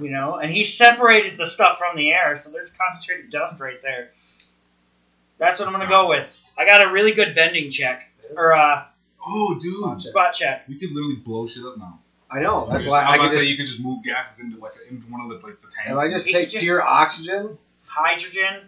you 0.00 0.10
know, 0.10 0.34
and 0.34 0.52
he 0.52 0.64
separated 0.64 1.38
the 1.38 1.46
stuff 1.46 1.78
from 1.78 1.96
the 1.96 2.10
air, 2.10 2.36
so 2.36 2.50
there's 2.50 2.72
concentrated 2.72 3.30
dust 3.30 3.60
right 3.60 3.80
there. 3.80 4.10
That's 5.38 5.60
what 5.60 5.68
I'm 5.68 5.72
gonna 5.72 5.88
go 5.88 6.08
with. 6.08 6.44
I 6.58 6.64
got 6.66 6.82
a 6.82 6.90
really 6.92 7.12
good 7.12 7.34
bending 7.34 7.70
check 7.70 8.10
or 8.36 8.52
uh, 8.52 8.84
Oh, 9.24 9.58
dude. 9.60 9.72
Spot 9.74 9.94
check. 9.98 10.02
spot 10.02 10.32
check. 10.34 10.68
We 10.68 10.78
could 10.78 10.90
literally 10.92 11.16
blow 11.16 11.46
shit 11.46 11.64
up 11.64 11.76
now. 11.78 12.00
I 12.30 12.40
know. 12.40 12.68
That's 12.70 12.84
Just- 12.84 12.92
why 12.92 13.02
I 13.02 13.02
I 13.02 13.04
was 13.04 13.10
could 13.12 13.16
about 13.18 13.28
to 13.28 13.32
just. 13.34 13.44
say 13.44 13.50
you 13.50 13.56
could 13.56 13.66
just 13.66 13.80
move 13.80 14.02
gases 14.04 14.44
into 14.44 14.58
like 14.58 14.72
into 14.90 15.06
one 15.06 15.20
of 15.22 15.28
the 15.28 15.34
like 15.46 15.60
the 15.62 15.68
tanks. 15.70 15.90
If 15.90 15.96
I 15.98 16.10
just 16.10 16.28
take 16.28 16.50
just- 16.50 16.64
pure 16.64 16.82
oxygen, 16.82 17.56
Hydrogen 17.86 18.60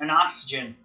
and 0.00 0.10
oxygen. 0.10 0.76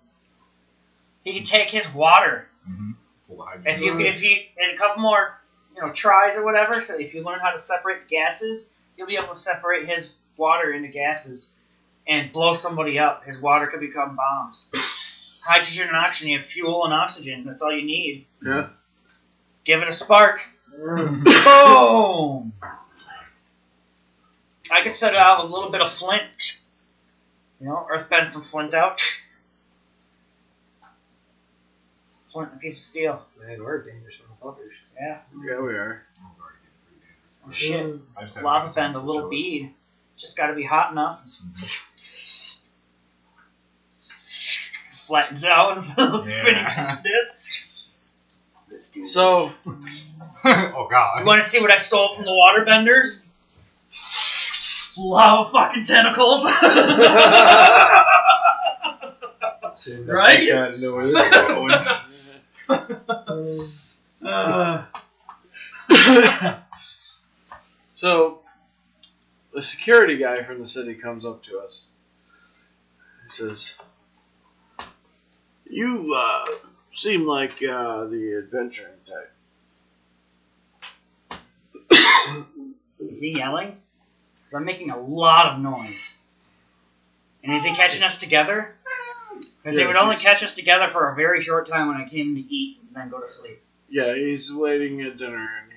He 1.24 1.34
can 1.34 1.44
take 1.44 1.70
his 1.72 1.92
water 1.92 2.48
Mhm. 2.70 2.96
pull 3.28 3.38
the 3.38 3.44
hydrogen. 3.44 3.72
If 3.74 3.82
you 3.82 3.92
out. 3.94 4.02
if 4.02 4.24
you 4.24 4.38
in 4.58 4.70
a 4.76 4.78
couple 4.78 5.02
more 5.02 5.40
you 5.76 5.82
know 5.82 5.92
tries 5.92 6.38
or 6.38 6.46
whatever, 6.46 6.80
so 6.80 6.96
if 6.98 7.16
you 7.16 7.24
learn 7.24 7.40
how 7.40 7.52
to 7.52 7.60
separate 7.60 8.08
gases, 8.08 8.72
you'll 8.98 9.08
be 9.08 9.16
able 9.18 9.28
to 9.30 9.36
separate 9.36 9.88
his 9.90 10.14
water 10.38 10.72
into 10.72 10.88
gases 10.90 11.56
and 12.08 12.32
blow 12.32 12.54
somebody 12.54 13.00
up. 13.00 13.24
His 13.26 13.40
water 13.40 13.66
could 13.68 13.80
become 13.80 14.16
bombs. 14.16 14.70
Hydrogen 15.46 15.90
and 15.90 15.98
oxygen, 15.98 16.32
you 16.32 16.40
have 16.40 16.46
fuel 16.46 16.86
and 16.86 16.94
oxygen. 16.94 17.44
That's 17.46 17.62
all 17.62 17.72
you 17.72 17.86
need. 17.86 18.26
Yeah. 18.44 18.70
Give 19.64 19.84
it 19.84 19.88
a 19.88 19.92
spark. 19.92 20.44
Boom! 20.76 22.52
I 24.72 24.82
could 24.82 24.92
set 24.92 25.16
out 25.16 25.46
a 25.46 25.48
little 25.48 25.70
bit 25.70 25.82
of 25.82 25.92
flint. 25.92 26.60
You 27.62 27.68
know, 27.68 27.86
earth 27.90 28.10
bend 28.10 28.28
some 28.28 28.42
flint 28.42 28.74
out. 28.74 29.02
Flint 32.28 32.50
and 32.50 32.60
a 32.60 32.62
piece 32.62 32.78
of 32.78 32.82
steel. 32.82 33.22
Man, 33.40 33.64
we're 33.64 33.84
dangerous 33.84 34.20
motherfuckers. 34.42 34.74
Yeah. 35.00 35.20
Yeah, 35.48 35.62
we 35.62 35.74
are. 35.76 36.04
I 36.24 36.26
was 36.26 36.42
already 36.42 36.58
getting 36.64 36.82
pretty 36.82 37.00
dangerous. 37.02 37.46
Oh, 37.46 37.52
shit. 37.52 38.02
I 38.18 38.24
just 38.24 38.36
had 38.38 38.44
Lava 38.44 38.68
my 38.68 38.74
bend, 38.74 38.96
a 38.96 39.00
little 39.00 39.22
show 39.22 39.30
bead. 39.30 39.74
Just 40.18 40.38
got 40.38 40.48
to 40.48 40.56
be 40.56 40.64
hot 40.64 40.92
enough. 40.92 41.24
Flattens 45.06 45.46
out 45.46 45.76
with 45.76 45.98
a 45.98 46.02
little 46.02 46.22
spinning 46.22 46.56
Yeah. 46.56 46.98
disc. 47.04 47.80
Let's 48.72 48.90
do 48.90 49.06
So, 49.06 49.52
oh 50.46 50.88
god. 50.90 51.20
You 51.20 51.26
want 51.26 51.42
to 51.42 51.48
see 51.48 51.62
what 51.62 51.72
I 51.72 51.78
stole 51.78 52.16
from 52.16 52.26
the 52.26 52.32
waterbenders? 52.32 53.24
Lava 54.98 55.50
fucking 55.50 55.84
tentacles. 55.84 56.46
Right? 60.08 60.48
Trying 60.48 60.82
know 60.82 60.96
where 60.96 61.06
this 61.06 61.22
is 61.22 61.30
going. 61.48 61.74
Uh, 64.26 64.86
so, 67.94 68.40
the 69.54 69.62
security 69.62 70.18
guy 70.18 70.44
from 70.44 70.60
the 70.60 70.66
city 70.66 70.96
comes 70.96 71.26
up 71.26 71.44
to 71.44 71.60
us. 71.60 71.86
He 73.26 73.32
says, 73.32 73.76
"You 75.70 76.14
uh, 76.16 76.46
seem 76.94 77.26
like 77.28 77.54
uh, 77.64 78.06
the 78.06 78.36
adventuring 78.44 78.94
type." 79.06 79.32
is 83.00 83.22
he 83.22 83.38
yelling? 83.38 83.78
Because 84.40 84.54
I'm 84.54 84.66
making 84.66 84.92
a 84.92 85.00
lot 85.00 85.54
of 85.54 85.60
noise. 85.60 86.16
And 87.44 87.54
is 87.54 87.64
he 87.64 87.74
catching 87.74 88.04
us 88.04 88.20
together? 88.20 88.76
Because 89.62 89.78
he 89.78 89.84
Yes, 89.84 89.88
would 89.88 89.96
only 90.02 90.16
catch 90.16 90.44
us 90.44 90.56
together 90.56 90.90
for 90.90 91.10
a 91.12 91.16
very 91.16 91.42
short 91.42 91.68
time 91.68 91.88
when 91.88 91.98
I 91.98 92.08
came 92.08 92.36
to 92.36 92.42
eat 92.42 92.80
and 92.82 92.96
then 92.96 93.10
go 93.10 93.20
to 93.20 93.28
sleep. 93.28 93.62
Yeah, 93.90 94.14
he's 94.16 94.52
waiting 94.54 95.02
at 95.02 95.18
dinner, 95.18 95.50
and 95.62 95.72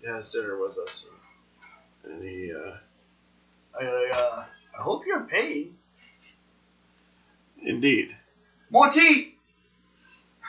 he 0.00 0.06
has 0.06 0.28
dinner 0.30 0.58
with 0.58 0.76
us. 0.78 1.06
And 2.04 2.22
he, 2.22 2.52
uh, 2.52 2.76
I, 3.80 3.84
uh, 4.12 4.44
I 4.78 4.82
hope 4.82 5.06
you're 5.06 5.20
paid. 5.20 5.74
indeed. 7.62 8.14
More 8.70 8.90
tea! 8.90 9.33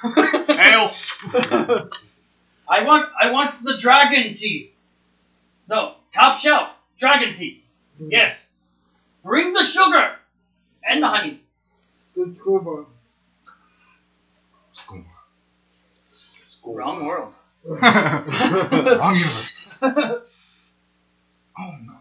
Help! 0.02 0.92
I 2.70 2.84
want 2.84 3.10
I 3.20 3.32
want 3.32 3.52
the 3.64 3.78
dragon 3.80 4.34
tea. 4.34 4.72
No, 5.68 5.96
top 6.14 6.38
shelf. 6.38 6.78
Dragon 6.98 7.34
tea. 7.34 7.64
Mm. 8.02 8.10
Yes. 8.12 8.54
Bring 9.24 9.54
the 9.54 9.64
sugar 9.64 10.16
and 10.84 11.02
the 11.02 11.08
honey. 11.08 11.40
Good 12.14 12.36
Cuba. 12.42 12.86
School. 14.72 15.04
Wrong 16.76 17.06
world. 17.06 17.36
Wrong 17.64 17.82
universe. 17.82 19.80
Oh 21.58 21.76
no. 21.86 21.96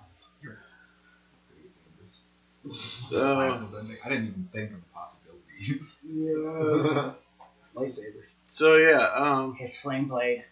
So, 2.72 3.38
I 3.38 4.08
didn't 4.08 4.28
even 4.28 4.48
think 4.52 4.70
of 4.72 4.80
the 4.80 4.86
possibilities. 4.94 6.08
Yeah. 6.14 7.12
Lightsabers. 7.74 8.24
so 8.46 8.76
yeah, 8.76 9.06
um, 9.16 9.54
His 9.54 9.76
flame 9.76 10.06
blade. 10.08 10.44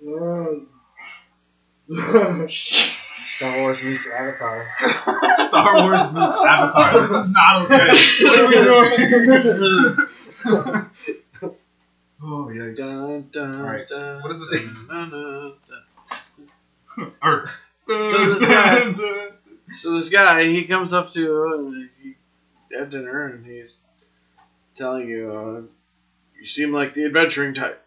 Yeah. 0.00 0.54
Star 2.48 3.60
Wars 3.60 3.82
meets 3.82 4.06
Avatar. 4.08 4.66
Star 5.48 5.76
Wars 5.82 6.12
meets 6.12 6.36
Avatar. 6.36 7.00
This 7.00 7.10
is 7.10 7.28
not 7.30 7.62
okay. 7.64 7.76
What 8.26 8.40
are 8.40 8.48
we 8.48 8.56
doing? 8.64 9.96
oh 12.22 12.48
yikes. 12.52 12.76
dun, 12.78 13.28
dun, 13.32 13.54
Alright, 13.56 13.88
dun, 13.88 14.22
what 14.22 14.28
does 14.28 14.50
this 14.50 14.62
dun, 14.62 14.74
dun, 14.88 15.10
dun, 15.10 15.52
dun. 16.96 17.12
Earth. 17.22 17.62
So 17.88 18.26
this 18.28 18.46
guy- 18.46 18.92
So 19.72 19.94
this 19.94 20.10
guy, 20.10 20.44
he 20.44 20.64
comes 20.64 20.92
up 20.92 21.08
to 21.10 21.20
you 21.20 21.54
and 21.54 21.90
he 22.00 22.14
at 22.76 22.90
dinner, 22.90 23.26
and 23.26 23.44
he's 23.44 23.70
telling 24.76 25.08
you, 25.08 25.32
uh, 25.32 25.62
you 26.46 26.50
seem 26.50 26.72
like 26.72 26.94
the 26.94 27.04
adventuring 27.04 27.54
type. 27.54 27.82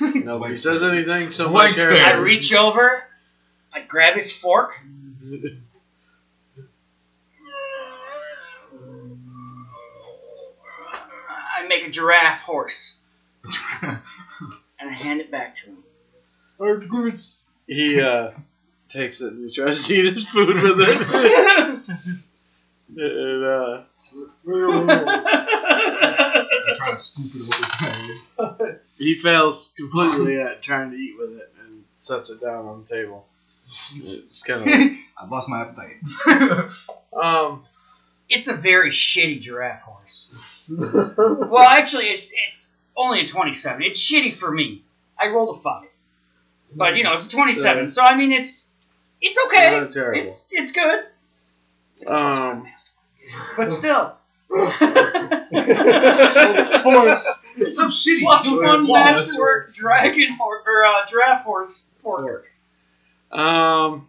Nobody 0.14 0.56
says 0.56 0.82
anything, 0.82 1.30
so 1.30 1.50
Blank 1.50 1.76
my 1.76 2.00
I 2.00 2.14
reach 2.14 2.54
over, 2.54 3.04
I 3.70 3.80
grab 3.82 4.14
his 4.14 4.32
fork. 4.32 4.82
I 11.54 11.66
make 11.68 11.84
a 11.84 11.90
giraffe 11.90 12.40
horse 12.40 12.96
and 13.82 14.00
I 14.80 14.92
hand 14.92 15.20
it 15.20 15.30
back 15.30 15.56
to 15.56 15.66
him. 15.66 15.78
Oh, 16.58 16.78
good. 16.78 17.20
he 17.66 18.00
uh, 18.00 18.30
takes 18.88 19.20
it 19.20 19.34
and 19.34 19.44
he 19.48 19.54
tries 19.54 19.86
to 19.86 19.94
eat 19.94 20.04
his 20.04 20.26
food 20.26 20.62
with 20.62 20.78
it. 20.80 21.80
and, 22.96 23.44
uh, 23.44 23.82
I'm 26.64 26.76
trying 26.76 26.92
to 26.92 26.98
scoop 26.98 27.26
it 27.34 28.36
over 28.38 28.80
he 28.98 29.14
fails 29.14 29.72
completely 29.76 30.40
at 30.40 30.62
trying 30.62 30.90
to 30.90 30.96
eat 30.96 31.14
with 31.18 31.36
it 31.36 31.52
and 31.60 31.84
sets 31.96 32.30
it 32.30 32.40
down 32.40 32.66
on 32.66 32.82
the 32.82 32.96
table. 32.96 33.26
It's 33.94 34.42
kind 34.42 34.60
of 34.60 34.66
like, 34.66 34.92
I've 35.20 35.30
lost 35.30 35.48
my 35.48 35.62
appetite. 35.62 35.96
um, 37.12 37.64
it's 38.28 38.48
a 38.48 38.54
very 38.54 38.90
shitty 38.90 39.40
giraffe 39.40 39.82
horse. 39.82 40.70
Well, 40.70 41.58
actually, 41.58 42.06
it's 42.06 42.32
it's 42.48 42.72
only 42.96 43.22
a 43.22 43.28
27. 43.28 43.82
It's 43.82 44.00
shitty 44.00 44.32
for 44.32 44.50
me. 44.50 44.82
I 45.18 45.28
rolled 45.28 45.56
a 45.56 45.58
five, 45.58 45.88
but 46.74 46.96
you 46.96 47.04
know 47.04 47.14
it's 47.14 47.26
a 47.26 47.30
27. 47.30 47.88
So 47.88 48.02
I 48.02 48.16
mean, 48.16 48.32
it's 48.32 48.72
it's 49.20 49.38
okay. 49.46 49.74
It's 50.14 50.48
it's 50.50 50.72
good. 50.72 51.04
It's 51.92 52.02
a 52.02 52.06
plus 52.06 52.38
Um. 52.38 52.66
But 53.56 53.72
still. 53.72 54.16
Horse. 56.82 57.26
It's 57.56 57.76
so 57.76 57.86
shitty. 57.86 58.22
Plus 58.22 58.46
It's 58.46 58.52
one 58.62 58.86
flawless. 58.86 59.16
masterwork 59.16 59.74
dragon 59.74 60.32
horse 60.34 60.62
or 60.66 60.84
uh, 60.84 61.06
giraffe 61.06 61.44
horse 61.44 61.90
pork. 62.02 62.46
Fork. 63.30 63.40
Um, 63.40 64.06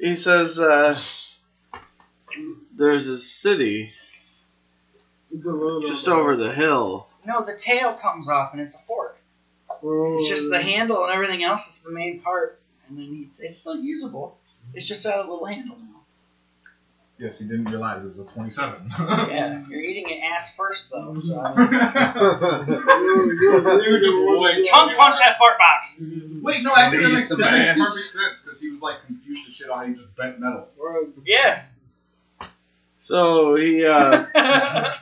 he 0.00 0.14
says 0.16 0.58
uh, 0.58 0.96
there's 2.76 3.08
a 3.08 3.18
city 3.18 3.92
just 5.84 6.08
over 6.08 6.36
the 6.36 6.52
hill. 6.52 7.08
No, 7.26 7.42
the 7.44 7.56
tail 7.56 7.94
comes 7.94 8.28
off 8.28 8.52
and 8.52 8.60
it's 8.60 8.74
a 8.74 8.82
fork. 8.82 9.18
It's 9.84 10.28
just 10.28 10.50
the 10.50 10.62
handle 10.62 11.02
and 11.04 11.12
everything 11.12 11.42
else 11.42 11.66
is 11.68 11.82
the 11.82 11.90
main 11.92 12.20
part, 12.20 12.60
and 12.86 12.96
then 12.98 13.24
it's, 13.28 13.40
it's 13.40 13.58
still 13.58 13.76
usable. 13.76 14.38
It's 14.74 14.86
just 14.86 15.04
got 15.04 15.18
a 15.18 15.20
little 15.22 15.46
handle 15.46 15.76
now. 15.76 15.91
Yes, 17.22 17.38
he 17.38 17.46
didn't 17.46 17.66
realize 17.66 18.04
it 18.04 18.08
was 18.08 18.18
a 18.18 18.26
27. 18.26 18.90
Yeah, 18.98 19.62
you're 19.70 19.80
eating 19.80 20.10
an 20.10 20.22
ass 20.34 20.56
first 20.56 20.90
though. 20.90 21.14
So 21.22 21.40
Wait, 24.40 24.66
tongue 24.68 24.94
punch 24.96 25.18
that 25.20 25.38
fart 25.38 25.56
box. 25.56 26.02
Wait, 26.42 26.64
no, 26.64 26.74
actually, 26.74 27.04
that 27.04 27.04
Leave 27.04 27.12
makes, 27.12 27.28
that 27.28 27.52
makes 27.52 27.68
perfect 27.68 28.10
sense 28.10 28.42
because 28.42 28.60
he 28.60 28.70
was 28.70 28.82
like 28.82 29.06
confused 29.06 29.46
as 29.46 29.54
shit 29.54 29.70
on 29.70 29.78
how 29.78 29.86
he 29.86 29.94
just 29.94 30.16
bent 30.16 30.40
metal. 30.40 30.68
Yeah. 31.24 31.62
So 32.98 33.54
he 33.54 33.84
uh, 33.84 34.24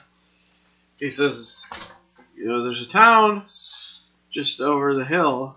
he 0.99 1.09
says, 1.09 1.71
you 2.37 2.49
know, 2.49 2.63
there's 2.65 2.83
a 2.83 2.89
town 2.89 3.45
just 4.29 4.61
over 4.61 4.93
the 4.93 5.07
hill, 5.07 5.57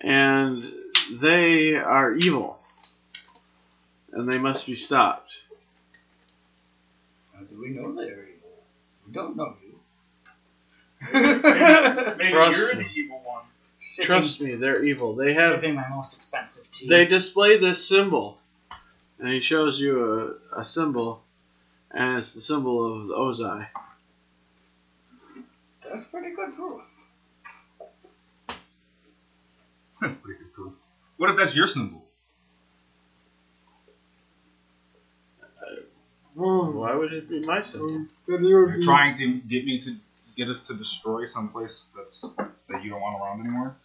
and 0.00 0.64
they 1.12 1.74
are 1.74 2.14
evil, 2.14 2.58
and 4.14 4.28
they 4.28 4.38
must 4.38 4.66
be 4.66 4.76
stopped. 4.76 5.40
How 7.34 7.40
do 7.44 7.60
we 7.60 7.70
know 7.70 7.94
they're 7.94 8.26
evil? 8.28 8.62
We 9.06 9.12
don't 9.12 9.36
know 9.36 9.54
you. 9.62 9.78
Maybe 11.12 12.30
Trust 12.32 12.58
you're 12.60 12.74
the 12.76 12.88
evil 12.94 13.20
one. 13.24 13.42
sipping, 13.80 14.06
Trust 14.06 14.40
me, 14.40 14.54
they're 14.54 14.82
evil. 14.82 15.14
They 15.14 15.34
have 15.34 15.54
sipping 15.56 15.74
my 15.74 15.88
most 15.88 16.14
expensive 16.14 16.70
tea. 16.70 16.88
they 16.88 17.04
display 17.06 17.58
this 17.58 17.86
symbol, 17.86 18.38
and 19.18 19.28
he 19.28 19.40
shows 19.40 19.78
you 19.80 20.38
a, 20.54 20.60
a 20.60 20.64
symbol, 20.64 21.22
and 21.90 22.18
it's 22.18 22.32
the 22.34 22.40
symbol 22.40 23.00
of 23.00 23.08
the 23.08 23.14
Ozai. 23.14 23.66
That's 25.82 26.04
pretty 26.04 26.34
good 26.34 26.54
proof. 26.54 26.80
That's 30.00 30.16
pretty 30.16 30.38
good 30.38 30.52
proof. 30.54 30.72
What 31.18 31.30
if 31.30 31.36
that's 31.36 31.54
your 31.54 31.66
symbol? 31.66 32.03
Um, 36.38 36.74
Why 36.74 36.94
would 36.94 37.12
it 37.12 37.28
be 37.28 37.40
my 37.40 37.62
symbol? 37.62 37.90
you 37.90 38.08
you're 38.26 38.76
be, 38.76 38.82
trying 38.82 39.14
to 39.16 39.34
get 39.34 39.64
me 39.64 39.78
to 39.80 39.94
get 40.36 40.48
us 40.48 40.64
to 40.64 40.74
destroy 40.74 41.24
someplace 41.24 41.90
that's 41.96 42.22
that 42.22 42.82
you 42.82 42.90
don't 42.90 43.00
want 43.00 43.20
around 43.20 43.40
anymore. 43.40 43.76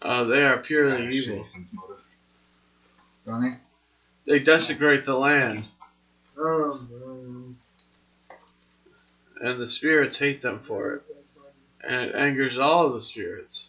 Uh, 0.00 0.24
they 0.24 0.42
are 0.42 0.58
purely 0.58 1.08
evil. 1.08 1.38
shitty 1.38 1.46
sense 1.46 1.74
motive. 1.74 2.04
Ronnie? 3.24 3.56
They 4.26 4.38
desecrate 4.38 5.04
the 5.04 5.16
land, 5.16 5.64
um, 6.38 7.58
and 9.40 9.60
the 9.60 9.66
spirits 9.66 10.18
hate 10.18 10.42
them 10.42 10.60
for 10.60 10.94
it, 10.94 11.02
and 11.82 12.10
it 12.10 12.14
angers 12.14 12.58
all 12.58 12.86
of 12.86 12.94
the 12.94 13.02
spirits, 13.02 13.68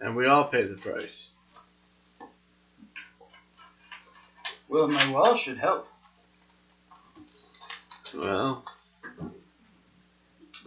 and 0.00 0.14
we 0.14 0.26
all 0.26 0.44
pay 0.44 0.62
the 0.62 0.76
price. 0.76 1.30
Well, 4.72 4.88
my 4.88 5.10
well 5.10 5.34
should 5.34 5.58
help. 5.58 5.86
Well, 8.14 8.64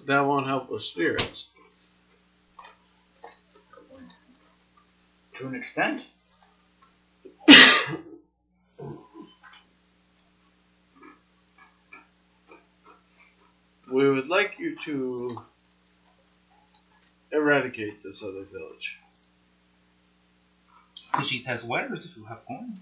that 0.05 0.19
won't 0.19 0.45
help 0.45 0.69
with 0.69 0.83
spirits. 0.83 1.47
To 5.33 5.47
an 5.47 5.55
extent. 5.55 6.05
We 13.91 14.09
would 14.09 14.27
like 14.27 14.59
you 14.59 14.75
to 14.85 15.29
eradicate 17.31 18.03
this 18.03 18.21
other 18.23 18.43
village. 18.43 18.99
Khajiit 21.13 21.45
has 21.45 21.63
wares 21.63 22.05
if 22.05 22.17
you 22.17 22.25
have 22.25 22.45
coins. 22.45 22.79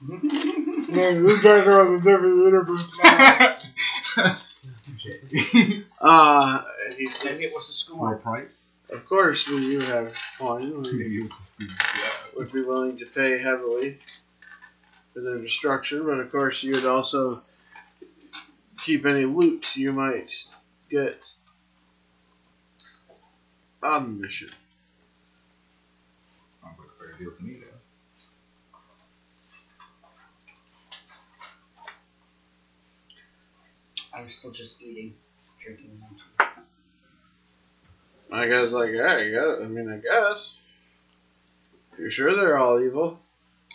Man, 0.00 1.24
this 1.24 1.42
guy 1.42 1.64
knows 1.64 2.00
a 2.00 2.04
different 2.04 2.36
universe 2.36 2.90
now. 3.02 3.56
Uh, 6.00 6.62
he 6.96 7.06
Maybe 7.24 7.42
it 7.42 7.52
was 7.54 7.66
the 7.66 7.72
school. 7.74 7.98
For 7.98 8.14
a 8.14 8.18
price? 8.18 8.72
of 8.90 9.06
course, 9.06 9.48
we 9.48 9.58
you 9.58 9.80
have 9.80 10.14
coin. 10.38 10.82
We 10.82 10.92
Maybe 10.92 11.18
it 11.18 11.22
was 11.22 11.36
the 11.36 11.42
student. 11.42 11.78
Yeah. 11.78 12.10
would 12.36 12.52
be 12.52 12.62
willing 12.62 12.98
to 12.98 13.06
pay 13.06 13.38
heavily 13.38 13.98
for 15.12 15.20
their 15.20 15.38
destruction, 15.38 16.04
but 16.06 16.20
of 16.20 16.30
course, 16.30 16.62
you 16.62 16.74
would 16.74 16.86
also 16.86 17.42
keep 18.84 19.04
any 19.06 19.24
loot 19.26 19.76
you 19.76 19.92
might 19.92 20.32
get 20.90 21.18
on 23.82 24.04
the 24.04 24.22
mission. 24.22 24.48
Sounds 26.62 26.78
like 26.78 26.88
a 26.88 26.98
fair 26.98 27.12
deal 27.18 27.32
to 27.36 27.44
me, 27.44 27.58
yeah. 27.60 27.66
I 34.20 34.22
was 34.24 34.34
still 34.34 34.50
just 34.50 34.82
eating, 34.82 35.14
drinking. 35.58 35.98
My 38.28 38.46
guy's 38.46 38.70
like, 38.70 38.90
yeah, 38.92 39.16
I 39.16 39.30
guess. 39.30 39.60
I 39.62 39.66
mean, 39.66 39.90
I 39.90 39.96
guess. 39.96 40.56
You 41.98 42.10
sure 42.10 42.36
they're 42.36 42.58
all 42.58 42.82
evil? 42.82 43.18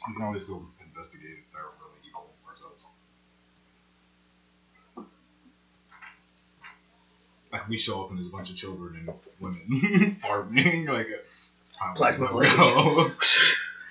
We 0.08 0.14
can 0.14 0.22
always 0.24 0.44
go 0.46 0.64
investigate 0.86 1.30
if 1.40 1.52
they're 1.52 1.64
really 1.64 2.00
evil 2.08 2.30
ourselves. 2.48 2.88
Like 7.52 7.68
we 7.68 7.78
show 7.78 8.04
up 8.04 8.10
and 8.10 8.20
there's 8.20 8.28
a 8.28 8.32
bunch 8.32 8.52
of 8.52 8.56
children 8.56 8.98
and 8.98 9.10
women 9.40 10.12
farming, 10.22 10.86
like 10.86 11.08
a 11.08 11.20
it's 11.60 11.72
probably 11.76 11.98
Plasma 11.98 12.26
no 12.26 12.32
blade. 12.34 12.52
go. 12.56 13.10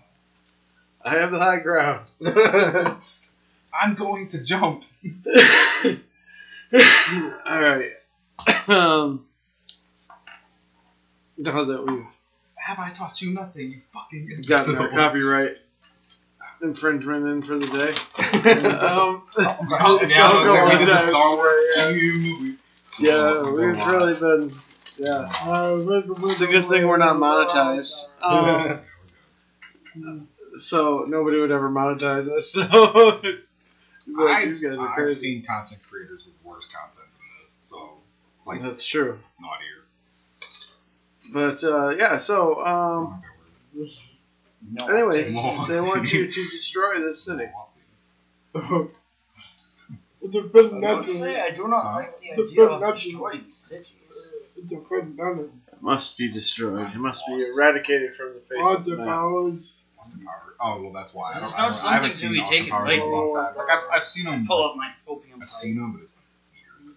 I 1.03 1.15
have 1.19 1.31
the 1.31 1.39
high 1.39 1.59
ground. 1.59 2.05
I'm 3.73 3.95
going 3.95 4.27
to 4.29 4.43
jump. 4.43 4.83
All 6.73 7.61
right. 7.61 7.89
Um, 8.67 9.23
now 11.37 11.63
that 11.63 11.83
we've 11.85 12.05
Have 12.55 12.79
I 12.79 12.91
taught 12.91 13.21
you 13.21 13.33
nothing, 13.33 13.71
you 13.71 13.79
fucking 13.93 14.43
gotten 14.47 14.75
our 14.75 14.83
imbecile? 14.83 14.89
copyright 15.09 15.57
infringement 16.61 17.25
in 17.27 17.41
for 17.41 17.55
the 17.55 17.65
day, 17.65 17.89
um, 18.69 19.23
Oh, 19.35 19.97
Let's 19.99 20.11
yeah, 20.13 20.29
go, 20.29 20.45
go 20.45 20.53
we 20.53 20.59
on, 20.59 20.67
did 20.77 20.87
the 20.87 20.91
guys. 20.91 21.07
Star 21.09 21.35
Wars 21.35 21.95
movie. 22.19 22.55
yeah, 22.99 23.15
Go 23.15 23.51
we've 23.55 23.79
on. 23.79 23.91
really 23.91 24.13
been. 24.47 24.51
Yeah, 24.97 25.27
Uh, 25.43 25.79
it's 26.27 26.41
a 26.41 26.45
good 26.47 26.69
thing 26.69 26.85
we're 26.87 26.97
not 26.97 27.15
monetized. 27.17 28.11
Um, 28.21 28.79
so 30.55 31.05
nobody 31.07 31.39
would 31.39 31.51
ever 31.51 31.69
monetize 31.69 32.27
us. 32.29 32.51
So 32.51 32.61
like, 34.07 34.29
I've, 34.29 34.49
these 34.49 34.61
guys 34.61 34.79
are 34.79 34.93
crazy. 34.93 35.09
I've 35.09 35.17
seen 35.17 35.43
content 35.43 35.81
creators 35.83 36.25
with 36.25 36.35
worse 36.43 36.65
content 36.67 36.95
than 37.17 37.39
this, 37.39 37.57
so 37.61 37.97
like 38.45 38.61
That's 38.61 38.85
true. 38.85 39.19
naughtier. 39.39 39.83
But 41.31 41.63
uh, 41.63 41.89
yeah, 41.89 42.17
so 42.17 42.65
um, 42.65 43.21
No. 44.71 44.87
anyway, 44.87 45.31
they 45.67 45.79
want 45.79 46.11
you 46.11 46.27
to 46.27 46.49
destroy 46.51 46.99
this 46.99 47.23
city. 47.23 47.47
It's 50.23 50.35
a 50.35 50.41
bit 50.43 50.73
I 50.73 50.77
must 50.79 51.19
say, 51.19 51.39
I 51.41 51.51
do 51.51 51.67
not 51.67 51.93
like 51.93 52.19
the 52.19 52.27
It's 52.27 52.51
idea 52.51 52.65
of 52.65 52.93
destroying 52.93 53.49
cities. 53.49 54.33
It's 54.55 54.71
a 54.71 54.75
bit 54.75 55.15
nothing. 55.15 55.61
It 55.71 55.81
must 55.81 56.17
be 56.17 56.29
destroyed. 56.29 56.93
It 56.93 56.99
must 56.99 57.25
be 57.27 57.43
eradicated 57.53 58.15
from 58.15 58.33
the 58.35 58.39
face 58.41 58.73
of 58.75 58.85
the 58.85 58.93
of 58.93 58.99
map. 58.99 59.07
Powers. 60.01 60.13
Austin 60.13 60.25
Power. 60.25 60.55
Oh 60.59 60.81
well, 60.81 60.91
that's 60.91 61.13
why. 61.13 61.31
I, 61.31 61.39
There's 61.39 61.51
don't, 61.53 61.59
no 61.59 61.65
I, 61.65 61.69
don't, 61.69 61.85
I 61.85 61.93
haven't 61.93 62.13
seen 62.15 62.39
Austin 62.39 62.57
taken 62.57 62.71
Powers 62.71 62.93
in 62.93 62.99
a 62.99 63.05
long 63.05 63.33
time. 63.35 63.55
Like 63.55 63.69
I've, 63.71 63.83
I've 63.93 64.03
seen 64.03 64.25
them. 64.25 64.45
Pull 64.45 64.63
up 64.63 64.75
my 64.75 64.91
opium. 65.07 65.41
I've 65.41 65.49
seen 65.49 65.75
them, 65.77 65.93
but 65.93 66.01
it's 66.03 66.13
been 66.13 66.23
weird. 66.53 66.95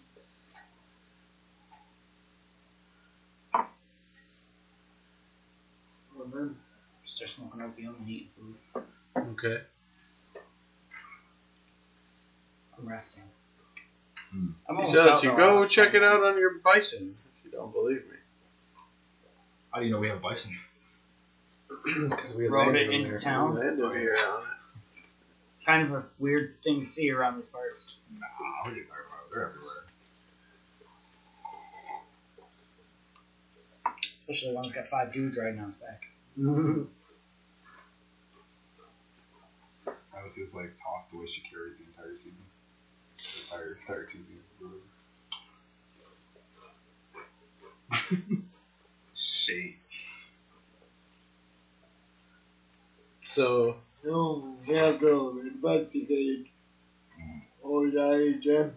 Man. 6.35 6.57
Start 7.05 7.31
smoking 7.31 7.61
opium 7.61 7.97
and 8.01 8.09
eating 8.09 8.29
food. 8.37 8.83
Okay. 9.17 9.63
I'm 12.79 12.89
resting. 12.89 13.23
Hmm. 14.31 14.49
I'm 14.69 14.77
He 14.77 14.83
almost 14.83 14.93
says 14.95 15.23
you 15.23 15.37
go 15.37 15.63
I'm 15.63 15.69
check 15.69 15.95
it 15.95 16.03
out 16.03 16.25
on 16.25 16.39
your 16.39 16.59
bison. 16.59 17.15
If 17.39 17.45
you 17.45 17.51
don't 17.51 17.73
believe 17.73 17.99
me. 17.99 18.17
How 19.71 19.81
do 19.81 19.87
you 19.87 19.93
know 19.93 20.01
we 20.01 20.09
have 20.09 20.23
bison? 20.23 20.57
Because 22.11 22.35
we 22.35 22.47
Rode 22.49 22.75
it 22.77 22.91
into 22.91 23.11
there. 23.11 23.19
town. 23.19 23.55
Landed 23.55 23.93
here 23.93 24.17
on 24.17 24.41
it. 24.41 24.47
It's 25.55 25.63
kind 25.65 25.83
of 25.83 25.93
a 25.93 26.05
weird 26.19 26.57
thing 26.63 26.81
to 26.81 26.87
see 26.87 27.11
around 27.11 27.37
these 27.37 27.49
parts. 27.49 27.97
Nah, 28.13 28.27
what 28.63 28.73
are 28.73 28.77
you 28.77 28.85
talking 28.85 29.05
about? 29.07 29.31
They're 29.33 29.47
everywhere. 29.49 29.85
Especially 34.19 34.55
one 34.55 34.63
that's 34.63 34.75
got 34.75 34.87
five 34.87 35.13
dudes 35.13 35.37
riding 35.37 35.61
on 35.61 35.67
his 35.67 35.77
back. 35.77 36.01
How 39.87 40.27
it 40.27 40.35
feels 40.35 40.55
like 40.57 40.77
talk 40.83 41.11
the 41.11 41.19
way 41.19 41.27
she 41.27 41.43
carried 41.43 41.75
the 41.79 41.85
entire 41.85 42.17
season. 42.17 42.33
The 43.17 43.57
entire, 43.57 43.79
entire 43.81 44.05
two 44.05 44.23
seasons. 44.23 44.43
Shade. 49.15 49.77
So 53.35 53.79
No, 54.05 54.57
we 54.69 54.75
have 54.75 55.01
to 55.01 55.41
investigate. 55.41 56.47
Oh, 57.65 57.85
yeah, 57.85 58.13
again. 58.13 58.73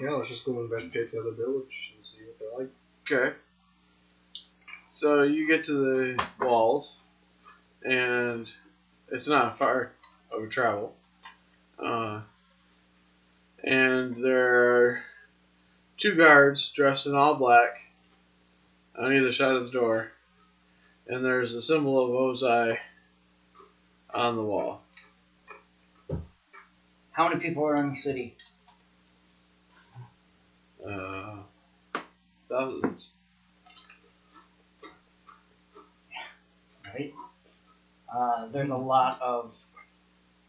Yeah, 0.00 0.12
let's 0.12 0.30
just 0.30 0.46
go 0.46 0.58
investigate 0.60 1.12
the 1.12 1.20
other 1.20 1.32
village 1.32 1.92
and 1.94 2.06
see 2.06 2.24
what 2.24 2.38
they're 2.38 2.58
like. 2.58 2.70
okay. 3.28 3.36
So 4.90 5.24
you 5.24 5.46
get 5.46 5.64
to 5.64 5.72
the 5.74 6.26
walls, 6.40 6.98
and 7.82 8.50
it's 9.12 9.28
not 9.28 9.58
far 9.58 9.92
of 10.32 10.44
a 10.44 10.48
travel. 10.48 10.94
Uh, 11.78 12.22
and 13.62 14.24
there 14.24 14.62
are 14.64 15.02
two 15.98 16.14
guards 16.14 16.70
dressed 16.70 17.06
in 17.06 17.14
all 17.14 17.34
black 17.34 17.82
on 18.98 19.12
either 19.12 19.30
side 19.30 19.56
of 19.56 19.66
the 19.66 19.78
door, 19.78 20.10
and 21.06 21.22
there's 21.22 21.54
a 21.54 21.60
symbol 21.60 22.02
of 22.02 22.36
Ozai 22.36 22.78
on 24.14 24.36
the 24.36 24.44
wall. 24.44 24.82
How 27.10 27.28
many 27.28 27.40
people 27.40 27.64
are 27.66 27.76
in 27.76 27.90
the 27.90 27.94
city? 27.94 28.36
Uh, 30.86 31.38
thousands. 32.44 33.10
right? 36.94 37.12
Uh, 38.12 38.48
there's 38.48 38.70
a 38.70 38.76
lot 38.76 39.20
of 39.20 39.60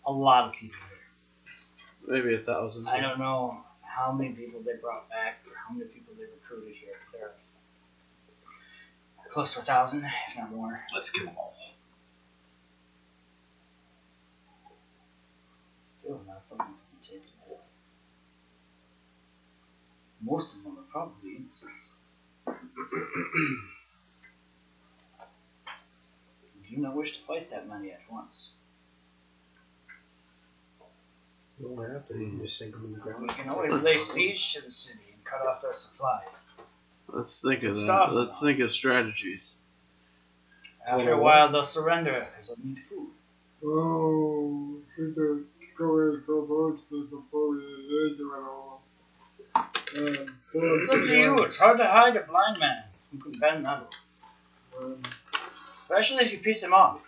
a 0.05 0.11
lot 0.11 0.47
of 0.47 0.53
people 0.53 0.77
here. 0.89 2.17
Maybe 2.21 2.35
a 2.35 2.39
thousand. 2.39 2.87
I 2.87 2.99
don't 3.01 3.19
know 3.19 3.57
how 3.81 4.11
many 4.11 4.31
people 4.31 4.61
they 4.61 4.73
brought 4.79 5.09
back 5.09 5.41
or 5.47 5.53
how 5.67 5.73
many 5.73 5.89
people 5.89 6.13
they 6.17 6.25
recruited 6.25 6.75
here. 6.75 6.93
There's 7.11 7.51
close 9.29 9.53
to 9.55 9.59
a 9.59 9.63
thousand, 9.63 10.05
if 10.29 10.37
not 10.37 10.51
more. 10.51 10.81
Let's 10.93 11.09
kill 11.09 11.25
them 11.25 11.35
all. 11.37 11.55
Still 16.05 16.21
not 16.27 16.45
something 16.45 16.67
to 16.67 16.83
be 16.91 17.17
taken 17.17 17.31
away. 17.47 17.57
Most 20.21 20.55
of 20.55 20.63
them 20.63 20.77
are 20.77 20.91
probably 20.91 21.35
innocents. 21.35 21.95
You 26.67 26.77
do 26.77 26.81
not 26.81 26.95
wish 26.95 27.17
to 27.17 27.23
fight 27.23 27.51
that 27.51 27.69
many 27.69 27.91
at 27.91 28.01
once. 28.11 28.53
You 31.59 31.75
don't 31.75 31.91
have 31.91 32.07
to. 32.07 32.17
You 32.17 32.29
can 32.31 32.39
just 32.41 32.57
sink 32.57 32.73
them 32.73 32.85
in 32.85 32.93
the 32.93 32.99
ground. 32.99 33.21
We 33.21 33.27
can 33.29 33.49
always 33.49 33.81
lay 33.83 33.93
siege 33.93 34.55
to 34.55 34.63
the 34.63 34.71
city 34.71 35.13
and 35.13 35.23
cut 35.23 35.45
off 35.45 35.61
their 35.61 35.73
supply. 35.73 36.21
Let's 37.07 37.41
think 37.41 37.63
of 37.63 37.75
that. 37.75 37.75
Stop. 37.75 38.11
Let's 38.13 38.41
think 38.41 38.59
of 38.59 38.71
strategies. 38.71 39.55
After 40.85 41.13
a 41.13 41.17
oh. 41.17 41.21
while, 41.21 41.51
they'll 41.51 41.63
surrender 41.63 42.27
because 42.31 42.49
they'll 42.49 42.65
need 42.65 42.79
food. 42.79 43.11
Oh, 43.63 44.75
we 45.77 46.17
could 46.17 46.25
go 46.27 46.67
in 46.69 47.09
before 47.09 47.49
we 47.49 47.57
engage 47.57 48.17
them 48.17 48.31
at 48.33 48.41
all. 48.41 48.83
Um, 49.55 50.37
It's 50.53 50.89
up 50.89 51.03
to 51.03 51.17
you. 51.17 51.35
It's 51.39 51.57
hard 51.57 51.77
to 51.79 51.85
hide 51.85 52.15
a 52.15 52.23
blind 52.23 52.59
man 52.59 52.83
who 53.11 53.17
can 53.19 53.39
bend 53.39 53.63
metal, 53.63 53.89
Um, 54.77 55.01
especially 55.71 56.23
if 56.23 56.31
you 56.31 56.39
piece 56.39 56.63
him 56.63 56.73
off. 56.73 57.01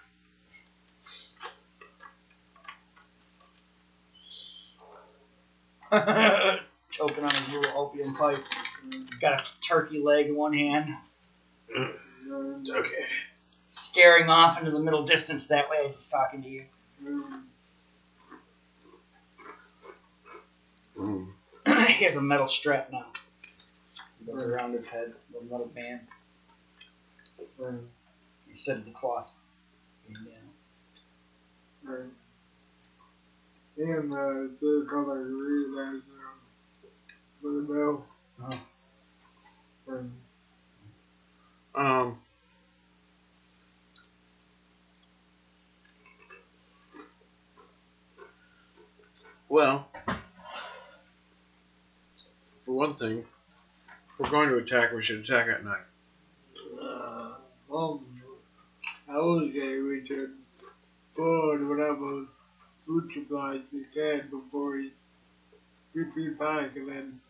Choking 6.91 7.23
on 7.23 7.29
his 7.31 7.53
little 7.53 7.77
opium 7.77 8.13
pipe. 8.15 8.37
Got 9.21 9.41
a 9.41 9.43
turkey 9.61 9.99
leg 9.99 10.27
in 10.27 10.35
one 10.35 10.53
hand, 10.53 10.93
Okay. 12.69 13.05
staring 13.69 14.29
off 14.29 14.59
into 14.59 14.71
the 14.71 14.79
middle 14.79 15.03
distance 15.03 15.47
that 15.47 15.69
way 15.69 15.85
as 15.85 15.95
he's 15.95 16.09
talking 16.09 16.41
to 16.41 16.49
you. 16.49 16.59
Um, 20.99 21.33
he 21.65 22.05
has 22.05 22.15
a 22.15 22.21
metal 22.21 22.47
strap 22.47 22.89
now. 22.91 23.05
It 24.19 24.31
goes 24.31 24.45
around 24.45 24.73
his 24.73 24.87
head, 24.89 25.09
the 25.33 25.41
metal 25.41 25.69
band, 25.73 26.01
um, 27.63 27.89
instead 28.49 28.77
of 28.77 28.85
the 28.85 28.91
cloth. 28.91 29.35
being 30.07 30.25
down. 30.25 30.53
right. 31.83 32.11
And 33.77 34.13
uh, 34.13 34.51
it's 34.51 34.63
a 34.63 34.85
color 34.89 35.23
green 35.23 35.77
as 35.77 35.93
um, 35.93 36.01
for 37.41 37.51
the 37.51 37.61
bell. 37.61 38.05
Oh. 38.41 38.59
Um, 39.93 40.11
Um. 41.75 42.17
Well, 49.49 49.87
for 52.67 52.73
one 52.73 52.95
thing, 52.95 53.19
if 53.19 54.19
we're 54.19 54.29
going 54.29 54.49
to 54.49 54.57
attack, 54.57 54.91
we 54.91 55.01
should 55.01 55.21
attack 55.21 55.47
at 55.47 55.63
night. 55.63 55.85
uh, 56.81 57.33
um, 57.73 58.05
I 59.09 59.19
would 59.19 59.53
say 59.53 59.79
we 59.79 60.05
should 60.05 60.33
forward 61.15 61.67
whatever 61.67 62.25
food 62.85 63.09
supplies 63.13 63.61
we 63.71 63.85
can 63.93 64.27
before 64.29 64.73
we 64.73 64.91
retreat 65.93 66.37
back 66.37 66.75
and 66.75 66.89
then 66.89 67.21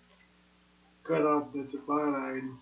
cut 1.03 1.23
off 1.23 1.53
the 1.53 1.67
supply 1.71 2.03
line. 2.03 2.57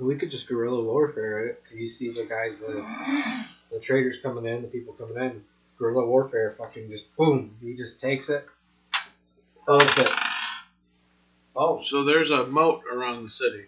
We 0.00 0.16
could 0.16 0.30
just 0.30 0.48
guerrilla 0.48 0.82
warfare 0.82 1.46
it. 1.46 1.62
You 1.72 1.86
see 1.86 2.10
the 2.10 2.26
guys, 2.28 2.58
the 2.58 2.84
the 3.70 3.78
traders 3.80 4.18
coming 4.18 4.46
in, 4.46 4.62
the 4.62 4.68
people 4.68 4.94
coming 4.94 5.16
in. 5.16 5.44
Guerrilla 5.78 6.06
warfare, 6.06 6.50
fucking 6.50 6.90
just 6.90 7.14
boom. 7.16 7.56
He 7.62 7.74
just 7.74 8.00
takes 8.00 8.28
it, 8.28 8.44
thumps 9.64 9.96
it. 9.98 10.27
Oh, 11.60 11.80
So 11.80 12.04
there's 12.04 12.30
a 12.30 12.46
moat 12.46 12.82
around 12.90 13.24
the 13.24 13.28
city. 13.28 13.64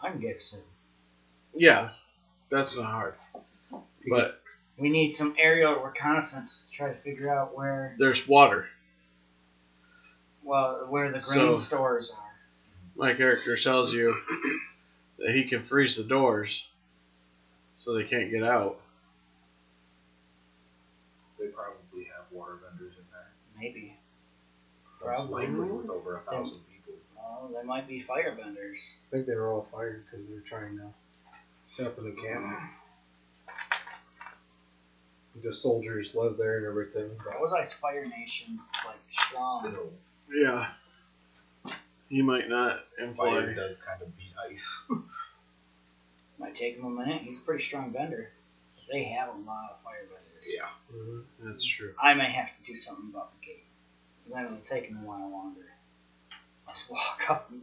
I 0.00 0.10
can 0.10 0.20
get 0.20 0.40
some. 0.40 0.60
Yeah, 1.54 1.90
that's 2.50 2.76
not 2.76 2.86
hard. 2.86 3.14
But 4.08 4.40
We 4.78 4.90
need 4.90 5.10
some 5.10 5.34
aerial 5.38 5.82
reconnaissance 5.82 6.66
to 6.66 6.70
try 6.70 6.88
to 6.90 6.94
figure 6.94 7.34
out 7.34 7.56
where, 7.56 7.96
there's 7.98 8.28
water. 8.28 8.68
well, 10.44 10.86
where 10.88 11.06
the 11.10 11.18
grain 11.18 11.24
So- 11.24 11.56
stores 11.56 12.12
are. 12.12 12.22
My 12.94 13.12
character 13.14 13.56
tells 13.56 13.92
you 13.92 14.16
that 15.18 15.30
he 15.32 15.44
can 15.48 15.62
freeze 15.62 15.96
the 15.96 16.04
doors 16.04 16.66
so 17.84 17.94
they 17.94 18.04
can't 18.04 18.30
get 18.30 18.42
out. 18.44 18.80
They 21.38 21.48
probably 21.48 22.04
have 22.04 22.24
water 22.30 22.54
vendors 22.62 22.94
in 22.96 23.04
there. 23.12 23.32
Maybe. 23.58 23.96
That's 25.04 25.20
Probably. 25.22 25.46
likely 25.46 25.64
with 25.70 25.90
over 25.90 26.16
a 26.16 26.20
thousand 26.30 26.60
people. 26.72 26.94
Well, 27.14 27.50
they 27.54 27.66
might 27.66 27.86
be 27.86 28.00
firebenders. 28.00 28.94
I 29.06 29.10
think 29.10 29.26
they 29.26 29.34
were 29.34 29.52
all 29.52 29.66
fired 29.72 30.04
because 30.04 30.26
they 30.26 30.34
were 30.34 30.40
trying 30.40 30.78
to 30.78 30.84
set 31.68 31.86
up 31.86 31.98
an 31.98 32.06
encampment. 32.06 32.58
The 35.42 35.52
soldiers 35.52 36.14
live 36.14 36.38
there 36.38 36.58
and 36.58 36.66
everything. 36.66 37.10
That 37.30 37.40
was 37.40 37.52
like 37.52 37.68
Fire 37.68 38.04
Nation, 38.06 38.58
like 38.86 38.96
strong. 39.10 39.60
Still, 39.68 39.92
Yeah. 40.34 40.66
He 42.08 42.22
might 42.22 42.48
not 42.48 42.78
fire 42.96 43.06
employ. 43.08 43.54
does 43.54 43.82
kind 43.82 44.00
of 44.00 44.16
beat 44.16 44.32
ice. 44.50 44.82
Might 46.38 46.54
take 46.54 46.76
him 46.76 46.84
a 46.84 46.90
minute. 46.90 47.22
He's 47.22 47.38
a 47.40 47.42
pretty 47.42 47.62
strong 47.62 47.90
bender. 47.90 48.30
They 48.92 49.04
have 49.04 49.28
a 49.28 49.32
lot 49.32 49.70
of 49.70 49.76
firebenders. 49.84 50.25
Yeah. 50.54 50.68
hmm 50.92 51.20
That's 51.40 51.64
true. 51.64 51.94
I 52.02 52.14
may 52.14 52.30
have 52.30 52.48
to 52.56 52.62
do 52.64 52.74
something 52.74 53.10
about 53.12 53.30
the 53.40 53.46
gate. 53.46 53.64
Then 54.32 54.44
it'll 54.44 54.58
take 54.58 54.86
him 54.86 54.98
a 55.02 55.06
while 55.06 55.30
longer. 55.30 55.60
Let's 56.66 56.88
walk 56.90 57.30
up. 57.30 57.50
and- 57.50 57.62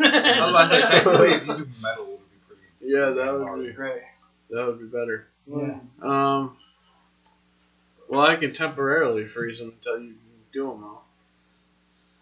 I 0.00 0.40
was 0.40 0.50
about 0.50 0.60
to 0.60 0.66
say, 0.68 0.80
technically, 0.94 1.28
if 1.32 1.46
you 1.46 1.54
do 1.56 1.66
metal, 1.82 2.04
it 2.04 2.10
would 2.10 2.30
be 2.30 2.38
pretty. 2.46 2.62
Yeah, 2.80 3.10
that 3.10 3.32
would 3.32 3.42
hard. 3.42 3.60
be 3.66 3.72
Great. 3.72 4.02
that 4.50 4.66
would 4.66 4.78
be 4.78 4.86
better. 4.86 5.26
Yeah. 5.46 5.78
Um. 6.02 6.56
Well, 8.08 8.20
I 8.20 8.36
can 8.36 8.52
temporarily 8.52 9.26
freeze 9.26 9.58
them 9.58 9.70
until 9.70 9.98
you 10.00 10.14
do 10.52 10.68
them 10.68 10.84
all. 10.84 11.04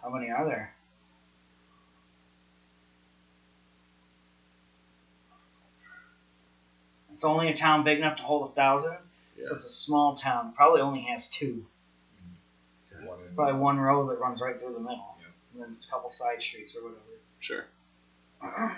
How 0.02 0.08
many 0.10 0.30
are 0.30 0.44
there? 0.46 0.74
It's 7.16 7.24
only 7.24 7.48
a 7.48 7.54
town 7.56 7.82
big 7.82 7.96
enough 7.96 8.16
to 8.16 8.24
hold 8.24 8.46
a 8.46 8.50
thousand, 8.50 8.94
Yeah. 9.38 9.46
so 9.46 9.54
it's 9.54 9.64
a 9.64 9.70
small 9.70 10.16
town. 10.16 10.52
Probably 10.52 10.82
only 10.82 11.00
has 11.04 11.28
two. 11.30 11.64
One 13.02 13.18
Probably 13.34 13.54
one 13.58 13.80
road 13.80 14.10
that 14.10 14.20
runs 14.20 14.42
right 14.42 14.60
through 14.60 14.74
the 14.74 14.80
middle, 14.80 15.16
Yeah. 15.18 15.28
and 15.54 15.62
then 15.62 15.76
a 15.82 15.90
couple 15.90 16.10
side 16.10 16.42
streets 16.42 16.76
or 16.76 16.82
whatever. 16.82 17.00
Sure. 17.40 17.64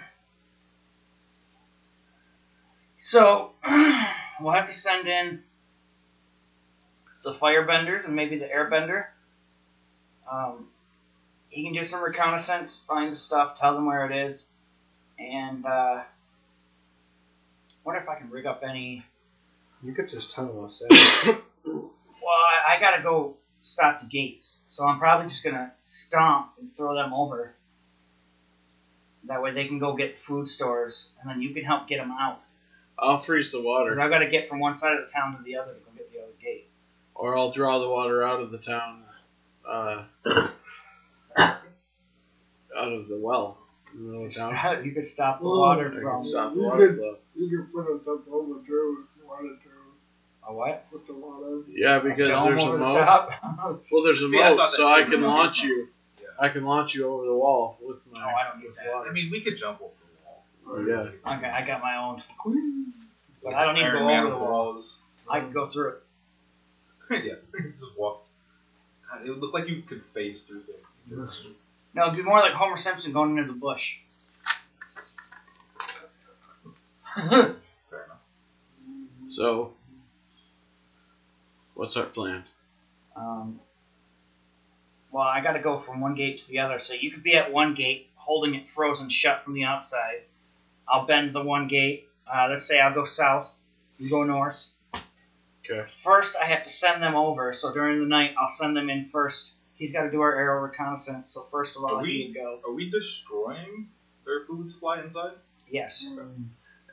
So 3.00 3.52
we'll 4.40 4.52
have 4.52 4.66
to 4.66 4.72
send 4.72 5.06
in 5.08 5.42
the 7.24 7.32
firebenders 7.32 8.06
and 8.06 8.14
maybe 8.16 8.38
the 8.38 8.46
airbender. 8.46 9.06
Um, 10.30 10.68
he 11.48 11.62
can 11.64 11.72
do 11.72 11.82
some 11.84 12.02
reconnaissance, 12.02 12.76
find 12.78 13.10
the 13.10 13.14
stuff, 13.16 13.54
tell 13.56 13.74
them 13.74 13.86
where 13.86 14.04
it 14.06 14.26
is, 14.26 14.52
and 15.18 15.64
uh, 15.64 16.02
wonder 17.84 18.00
if 18.00 18.08
I 18.08 18.16
can 18.16 18.30
rig 18.30 18.46
up 18.46 18.62
any. 18.68 19.04
You 19.82 19.92
could 19.92 20.08
just 20.08 20.32
tunnel 20.32 20.64
us 20.64 20.82
in. 20.90 20.96
Well, 21.64 21.92
I, 22.32 22.76
I 22.76 22.80
gotta 22.80 23.02
go 23.02 23.36
stop 23.60 24.00
the 24.00 24.06
gates, 24.06 24.62
so 24.68 24.86
I'm 24.86 24.98
probably 24.98 25.28
just 25.28 25.44
gonna 25.44 25.72
stomp 25.84 26.52
and 26.60 26.74
throw 26.74 26.94
them 26.94 27.12
over. 27.12 27.54
That 29.24 29.42
way 29.42 29.52
they 29.52 29.66
can 29.66 29.78
go 29.78 29.94
get 29.94 30.16
food 30.16 30.48
stores, 30.48 31.10
and 31.20 31.30
then 31.30 31.42
you 31.42 31.52
can 31.54 31.64
help 31.64 31.88
get 31.88 31.98
them 31.98 32.10
out. 32.10 32.40
I'll 32.98 33.18
freeze 33.18 33.52
the 33.52 33.58
Because 33.58 33.66
water, 33.66 34.00
I've 34.00 34.10
got 34.10 34.18
to 34.18 34.28
get 34.28 34.48
from 34.48 34.58
one 34.58 34.74
side 34.74 34.94
of 34.98 35.06
the 35.06 35.12
town 35.12 35.36
to 35.36 35.42
the 35.42 35.56
other 35.56 35.74
to 35.74 35.78
go 35.80 35.90
get 35.96 36.10
the 36.12 36.18
other 36.20 36.32
gate. 36.42 36.68
or 37.14 37.36
I'll 37.38 37.52
draw 37.52 37.78
the 37.78 37.88
water 37.88 38.24
out 38.24 38.40
of 38.40 38.50
the 38.50 38.58
town, 38.58 39.04
uh, 39.68 40.04
out 41.38 42.92
of 42.92 43.06
the 43.06 43.18
well 43.20 43.58
in 43.98 44.10
the 44.12 44.18
You, 44.18 44.24
of 44.26 44.32
stop, 44.32 44.84
you 44.84 44.92
could 44.92 45.04
stop 45.04 45.40
the 45.40 45.46
Oh, 45.48 45.58
water 45.58 45.88
I 45.88 45.90
can 45.92 46.00
from 46.02 46.22
stop 46.22 46.52
the 46.52 46.60
You 46.60 46.64
water 46.66 46.86
could- 46.88 46.96
flow. 46.96 47.16
You 47.36 47.48
can 47.58 47.66
put 47.72 47.86
us 47.94 48.00
up 48.08 48.28
over 48.32 48.54
too 48.66 49.04
if 49.04 49.22
you 49.22 49.28
wanted 49.28 49.58
to. 49.62 49.68
a 50.48 50.52
what? 50.54 50.90
Put 50.90 51.06
the 51.06 51.12
water. 51.14 51.62
Yeah, 51.68 51.98
because 52.00 52.28
Dome 52.28 52.44
there's 52.46 52.62
a 52.62 52.66
over 52.68 52.78
the 52.78 52.84
moat. 52.84 52.92
top. 52.92 53.32
Well, 53.92 54.02
there's 54.02 54.20
a 54.20 54.28
See, 54.28 54.40
I 54.42 54.50
moat, 54.50 54.56
thought 54.58 54.70
that 54.70 54.76
so 54.76 54.88
I 54.88 55.02
too. 55.04 55.10
can 55.12 55.22
launch 55.22 55.62
you. 55.62 55.88
Yeah. 56.20 56.26
I 56.40 56.48
can 56.48 56.64
launch 56.64 56.94
you 56.94 57.06
over 57.08 57.26
the 57.26 57.34
wall 57.34 57.78
with 57.80 57.98
my. 58.12 58.20
oh, 58.22 58.34
I 58.34 58.50
don't 58.52 58.62
use 58.62 58.76
that. 58.78 58.92
I 59.08 59.12
mean, 59.12 59.30
we 59.30 59.40
could 59.42 59.56
jump 59.56 59.80
over 59.82 59.92
the 60.00 60.24
wall. 60.24 60.44
Oh, 60.66 60.86
yeah. 61.24 61.34
Okay, 61.36 61.46
I 61.48 61.66
got 61.66 61.80
my 61.82 61.96
own. 61.96 62.22
But 63.44 63.54
I 63.54 63.64
don't 63.64 63.74
need 63.74 63.82
to 63.82 63.86
Iron 63.88 63.98
go 64.00 64.06
Man 64.06 64.18
over 64.24 64.30
the 64.30 64.36
with 64.38 64.48
wall. 64.48 64.64
walls. 64.66 65.02
I 65.30 65.40
can 65.40 65.52
go 65.52 65.66
through 65.66 65.88
it. 65.90 66.02
yeah, 67.24 67.34
just 67.76 67.96
walk. 67.98 68.26
God, 69.10 69.26
it 69.26 69.30
would 69.30 69.38
look 69.40 69.52
like 69.54 69.68
you 69.68 69.82
could 69.82 70.04
phase 70.04 70.42
through 70.42 70.60
things. 70.60 71.46
No, 71.98 72.04
it'd 72.04 72.16
be 72.16 72.22
more 72.22 72.38
like 72.38 72.52
Homer 72.52 72.76
Simpson 72.76 73.12
going 73.12 73.38
into 73.38 73.52
the 73.52 73.58
bush. 73.58 73.98
Fair 77.12 77.56
enough. 77.90 78.20
So, 79.26 79.72
what's 81.74 81.96
our 81.96 82.06
plan? 82.06 82.44
Um, 83.16 83.58
well, 85.10 85.24
I 85.24 85.40
got 85.40 85.54
to 85.54 85.58
go 85.58 85.76
from 85.76 86.00
one 86.00 86.14
gate 86.14 86.38
to 86.38 86.48
the 86.48 86.60
other, 86.60 86.78
so 86.78 86.94
you 86.94 87.10
could 87.10 87.24
be 87.24 87.34
at 87.34 87.52
one 87.52 87.74
gate, 87.74 88.08
holding 88.14 88.54
it 88.54 88.68
frozen 88.68 89.08
shut 89.08 89.42
from 89.42 89.54
the 89.54 89.64
outside. 89.64 90.22
I'll 90.86 91.04
bend 91.04 91.32
the 91.32 91.42
one 91.42 91.66
gate. 91.66 92.08
Uh, 92.32 92.46
let's 92.48 92.64
say 92.64 92.78
I'll 92.78 92.94
go 92.94 93.02
south. 93.02 93.56
You 93.98 94.08
go 94.08 94.22
north. 94.22 94.68
Okay. 95.68 95.90
First, 95.90 96.36
I 96.40 96.44
have 96.44 96.62
to 96.62 96.68
send 96.68 97.02
them 97.02 97.16
over. 97.16 97.52
So 97.52 97.72
during 97.72 97.98
the 97.98 98.06
night, 98.06 98.36
I'll 98.40 98.46
send 98.46 98.76
them 98.76 98.88
in 98.88 99.04
first. 99.04 99.57
He's 99.78 99.92
got 99.92 100.02
to 100.02 100.10
do 100.10 100.20
our 100.20 100.34
aerial 100.34 100.62
reconnaissance. 100.62 101.30
So 101.30 101.42
first 101.42 101.76
of 101.76 101.84
all, 101.84 101.96
Are 101.98 102.04
he 102.04 102.18
we- 102.18 102.24
can 102.32 102.42
go. 102.42 102.60
Are 102.66 102.72
we 102.72 102.90
destroying 102.90 103.88
their 104.24 104.44
food 104.44 104.70
supply 104.70 105.00
inside? 105.00 105.32
Yes, 105.70 106.06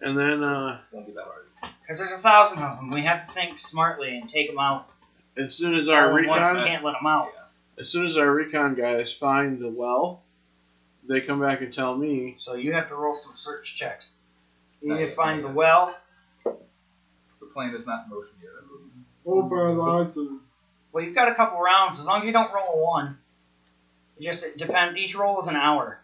And 0.01 0.17
then, 0.17 0.43
uh, 0.43 0.81
Won't 0.91 1.07
be 1.07 1.13
that 1.13 1.23
hard. 1.23 1.47
because 1.81 1.97
there's 1.99 2.11
a 2.11 2.17
thousand 2.17 2.61
of 2.63 2.75
them. 2.77 2.89
We 2.91 3.01
have 3.01 3.25
to 3.25 3.31
think 3.31 3.59
smartly 3.59 4.17
and 4.17 4.29
take 4.29 4.47
them 4.49 4.59
out. 4.59 4.89
as 5.37 5.53
soon 5.55 5.73
as 5.75 5.89
our 5.89 6.11
All 6.11 6.17
at 6.19 6.27
once, 6.27 6.45
we 6.45 6.51
recon, 6.51 6.67
can't 6.67 6.83
let 6.83 6.93
them 6.93 7.07
out. 7.07 7.29
as 7.77 7.89
soon 7.89 8.05
as 8.05 8.15
our 8.17 8.31
recon 8.31 8.75
guys 8.75 9.13
find 9.13 9.59
the 9.59 9.69
well, 9.69 10.21
they 11.07 11.21
come 11.21 11.39
back 11.41 11.61
and 11.61 11.73
tell 11.73 11.95
me. 11.97 12.35
So 12.37 12.53
you 12.55 12.73
have 12.73 12.87
to 12.89 12.95
roll 12.95 13.13
some 13.15 13.33
search 13.35 13.75
checks. 13.75 14.15
You 14.81 14.89
need 14.91 14.95
to 14.97 15.01
yet, 15.07 15.13
find 15.13 15.43
the 15.43 15.47
yet. 15.47 15.55
well. 15.55 15.95
The 16.45 17.45
plane 17.53 17.73
is 17.73 17.85
not 17.87 18.05
in 18.05 18.09
motion 18.11 18.35
yet. 18.41 18.51
Hope 19.25 19.51
our 19.51 19.71
lives 19.71 20.17
are 20.17 20.27
Well, 20.95 21.03
you've 21.03 21.13
got 21.13 21.27
a 21.27 21.35
couple 21.35 21.59
rounds. 21.59 21.99
As 21.99 22.05
long 22.07 22.21
as 22.21 22.25
you 22.25 22.31
don't 22.31 22.53
roll 22.53 22.79
a 22.79 22.83
one, 22.85 23.17
it 24.17 24.23
just 24.23 24.45
it 24.45 24.57
depend. 24.57 24.97
Each 24.97 25.13
roll 25.13 25.41
is 25.41 25.47
an 25.49 25.57
hour. 25.57 25.99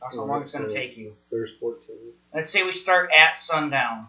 That's 0.00 0.16
how 0.16 0.24
long 0.24 0.40
it's 0.40 0.52
going 0.56 0.66
to 0.66 0.74
take 0.74 0.96
you. 0.96 1.14
There's 1.30 1.52
14. 1.52 1.94
Let's 2.32 2.48
say 2.48 2.62
we 2.62 2.72
start 2.72 3.10
at 3.14 3.36
sundown. 3.36 4.08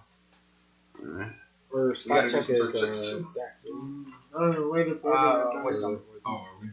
Uh, 0.98 1.26
Or 1.70 1.88
gotta 1.88 1.96
spot 1.98 2.22
do 2.28 2.32
check 2.32 2.42
some 2.44 2.56
is 2.56 2.72
search 2.72 2.82
checks. 2.82 3.14
uh, 3.14 3.18
Dex. 3.36 3.66
I 3.66 4.40
don't 4.40 4.52
know 4.54 4.70
where 4.70 4.86
to 4.86 4.96
put 4.96 5.12
Uh, 5.12 5.62
wisdom. 5.66 6.02
Oh, 6.26 6.32
are 6.32 6.48
we? 6.62 6.70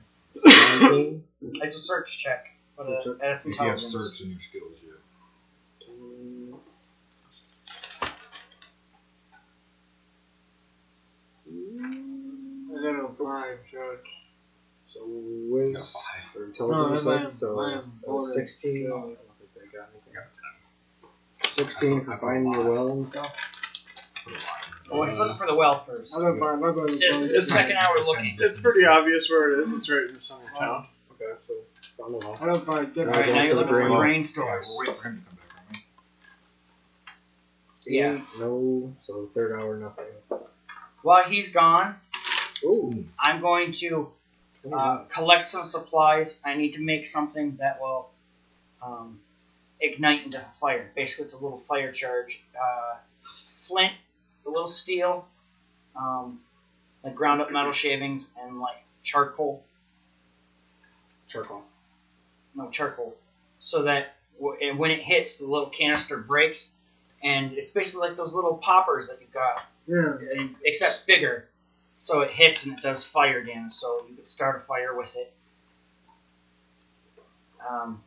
19. 0.89 1.25
It's 1.41 1.75
a 1.75 1.81
search 1.81 2.17
check, 2.17 2.53
but 2.77 2.87
uh, 2.87 3.01
Search 3.01 3.19
check. 3.19 3.27
that's 3.29 3.45
If 3.47 3.55
you 3.55 3.59
have 3.59 3.69
intelligence. 3.75 3.93
search 3.93 4.21
in 4.25 4.31
your 4.31 4.41
skills, 4.41 4.79
yeah. 4.85 4.93
I 13.29 13.41
got 13.41 13.47
a 13.47 13.47
blind 13.47 13.59
shot. 13.71 13.99
So 14.87 15.01
Wiz 15.07 15.77
Got 15.77 15.87
five. 15.87 16.31
for 16.33 16.45
intelligence, 16.47 17.05
No, 17.05 17.11
like, 17.15 17.33
so 17.33 17.61
uh, 17.61 17.83
border. 18.07 18.27
16. 18.27 18.87
I 18.87 18.89
don't 18.89 19.17
think 19.39 19.51
they 19.55 19.77
got 19.79 19.89
anything. 19.93 20.15
Got 20.15 20.33
ten. 21.43 21.51
16 21.53 22.05
for 22.05 22.17
finding 22.19 22.53
the 22.53 22.71
well 22.71 22.89
and 22.93 23.09
stuff. 23.09 23.35
Put 24.25 24.33
a 24.33 24.37
line. 24.37 25.01
Well, 25.01 25.09
he's 25.11 25.19
looking 25.19 25.37
for 25.37 25.47
the 25.47 25.55
well 25.55 25.85
first. 25.85 26.17
I 26.17 26.23
don't 26.23 26.39
mind. 26.39 26.65
I'm 26.65 26.75
going 26.75 26.81
It's 26.85 27.01
just 27.01 27.23
it's 27.25 27.33
the 27.35 27.43
second 27.43 27.77
hour 27.77 27.97
looking. 28.07 28.37
it's 28.41 28.61
pretty 28.63 28.87
obvious 28.87 29.29
where 29.29 29.53
it 29.53 29.65
is. 29.65 29.73
It's 29.75 29.91
right 29.91 30.09
in 30.09 30.15
the 30.15 30.21
center 30.21 30.45
of 30.45 30.59
town. 30.59 30.87
Okay, 31.13 31.33
so 31.47 31.55
found 31.99 32.15
the 32.15 32.19
well. 32.27 32.39
I 32.41 32.47
don't 32.47 32.65
find. 32.65 32.97
Alright, 32.97 32.99
All 33.17 33.23
right, 33.23 33.35
now 33.35 33.43
you're 33.43 33.55
looking 33.57 33.73
for 33.73 33.91
Well, 33.91 33.99
grain 33.99 34.23
Yeah, 34.23 34.43
we're 34.45 34.79
waiting 34.79 34.95
for 34.95 35.09
him 35.09 35.25
to 35.25 35.29
come 35.29 35.37
back, 35.37 35.53
aren't? 35.67 35.85
Yeah. 37.87 38.21
No, 38.39 38.95
so 39.01 39.29
third 39.35 39.53
hour, 39.55 39.77
nothing. 39.77 40.07
While 41.03 41.25
he's 41.25 41.51
gone, 41.51 41.97
Ooh, 42.65 43.05
I'm 43.19 43.41
going 43.41 43.73
to 43.73 44.11
uh, 44.73 44.99
collect 45.13 45.45
some 45.45 45.65
supplies. 45.65 46.41
I 46.45 46.55
need 46.55 46.75
to 46.75 46.81
make 46.83 47.07
something 47.07 47.57
that 47.57 47.81
will 47.81 48.11
um, 48.83 49.21
ignite 49.81 50.25
into 50.25 50.41
fire. 50.41 50.91
Basically, 50.95 51.25
it's 51.25 51.35
a 51.35 51.43
little 51.43 51.59
fire 51.59 51.93
charge. 51.93 52.43
Uh, 52.61 52.97
flint, 53.21 53.93
a 54.47 54.51
little 54.51 54.67
steel, 54.67 55.27
um, 55.97 56.41
like 57.05 57.15
ground 57.15 57.41
up 57.41 57.51
metal 57.53 57.73
shavings, 57.73 58.31
and 58.43 58.61
like 58.61 58.83
charcoal. 59.03 59.63
charcoal. 61.29 61.63
No 62.55 62.71
charcoal, 62.71 63.15
so 63.61 63.83
that 63.83 64.15
w- 64.41 64.59
and 64.63 64.79
when 64.79 64.91
it 64.91 65.01
hits, 65.01 65.37
the 65.37 65.47
little 65.47 65.69
canister 65.71 66.17
breaks, 66.19 66.75
and 67.23 67.53
it's 67.53 67.71
basically 67.73 68.09
like 68.09 68.17
those 68.17 68.35
little 68.35 68.57
poppers 68.57 69.09
that 69.09 69.21
you've 69.21 69.33
got 69.33 69.65
Yeah. 69.87 70.17
and- 70.37 70.57
except 70.65 71.07
bigger. 71.07 71.47
So 71.99 72.21
it 72.23 72.31
hits 72.31 72.65
and 72.65 72.75
it 72.79 72.81
does 72.83 73.05
fire 73.05 73.43
damage. 73.43 73.73
So 73.73 74.01
you 74.09 74.15
could 74.17 74.29
start 74.29 74.57
a 74.57 74.61
fire 74.61 74.95
with 74.97 75.17
it. 75.17 75.33
Um, 77.69 78.03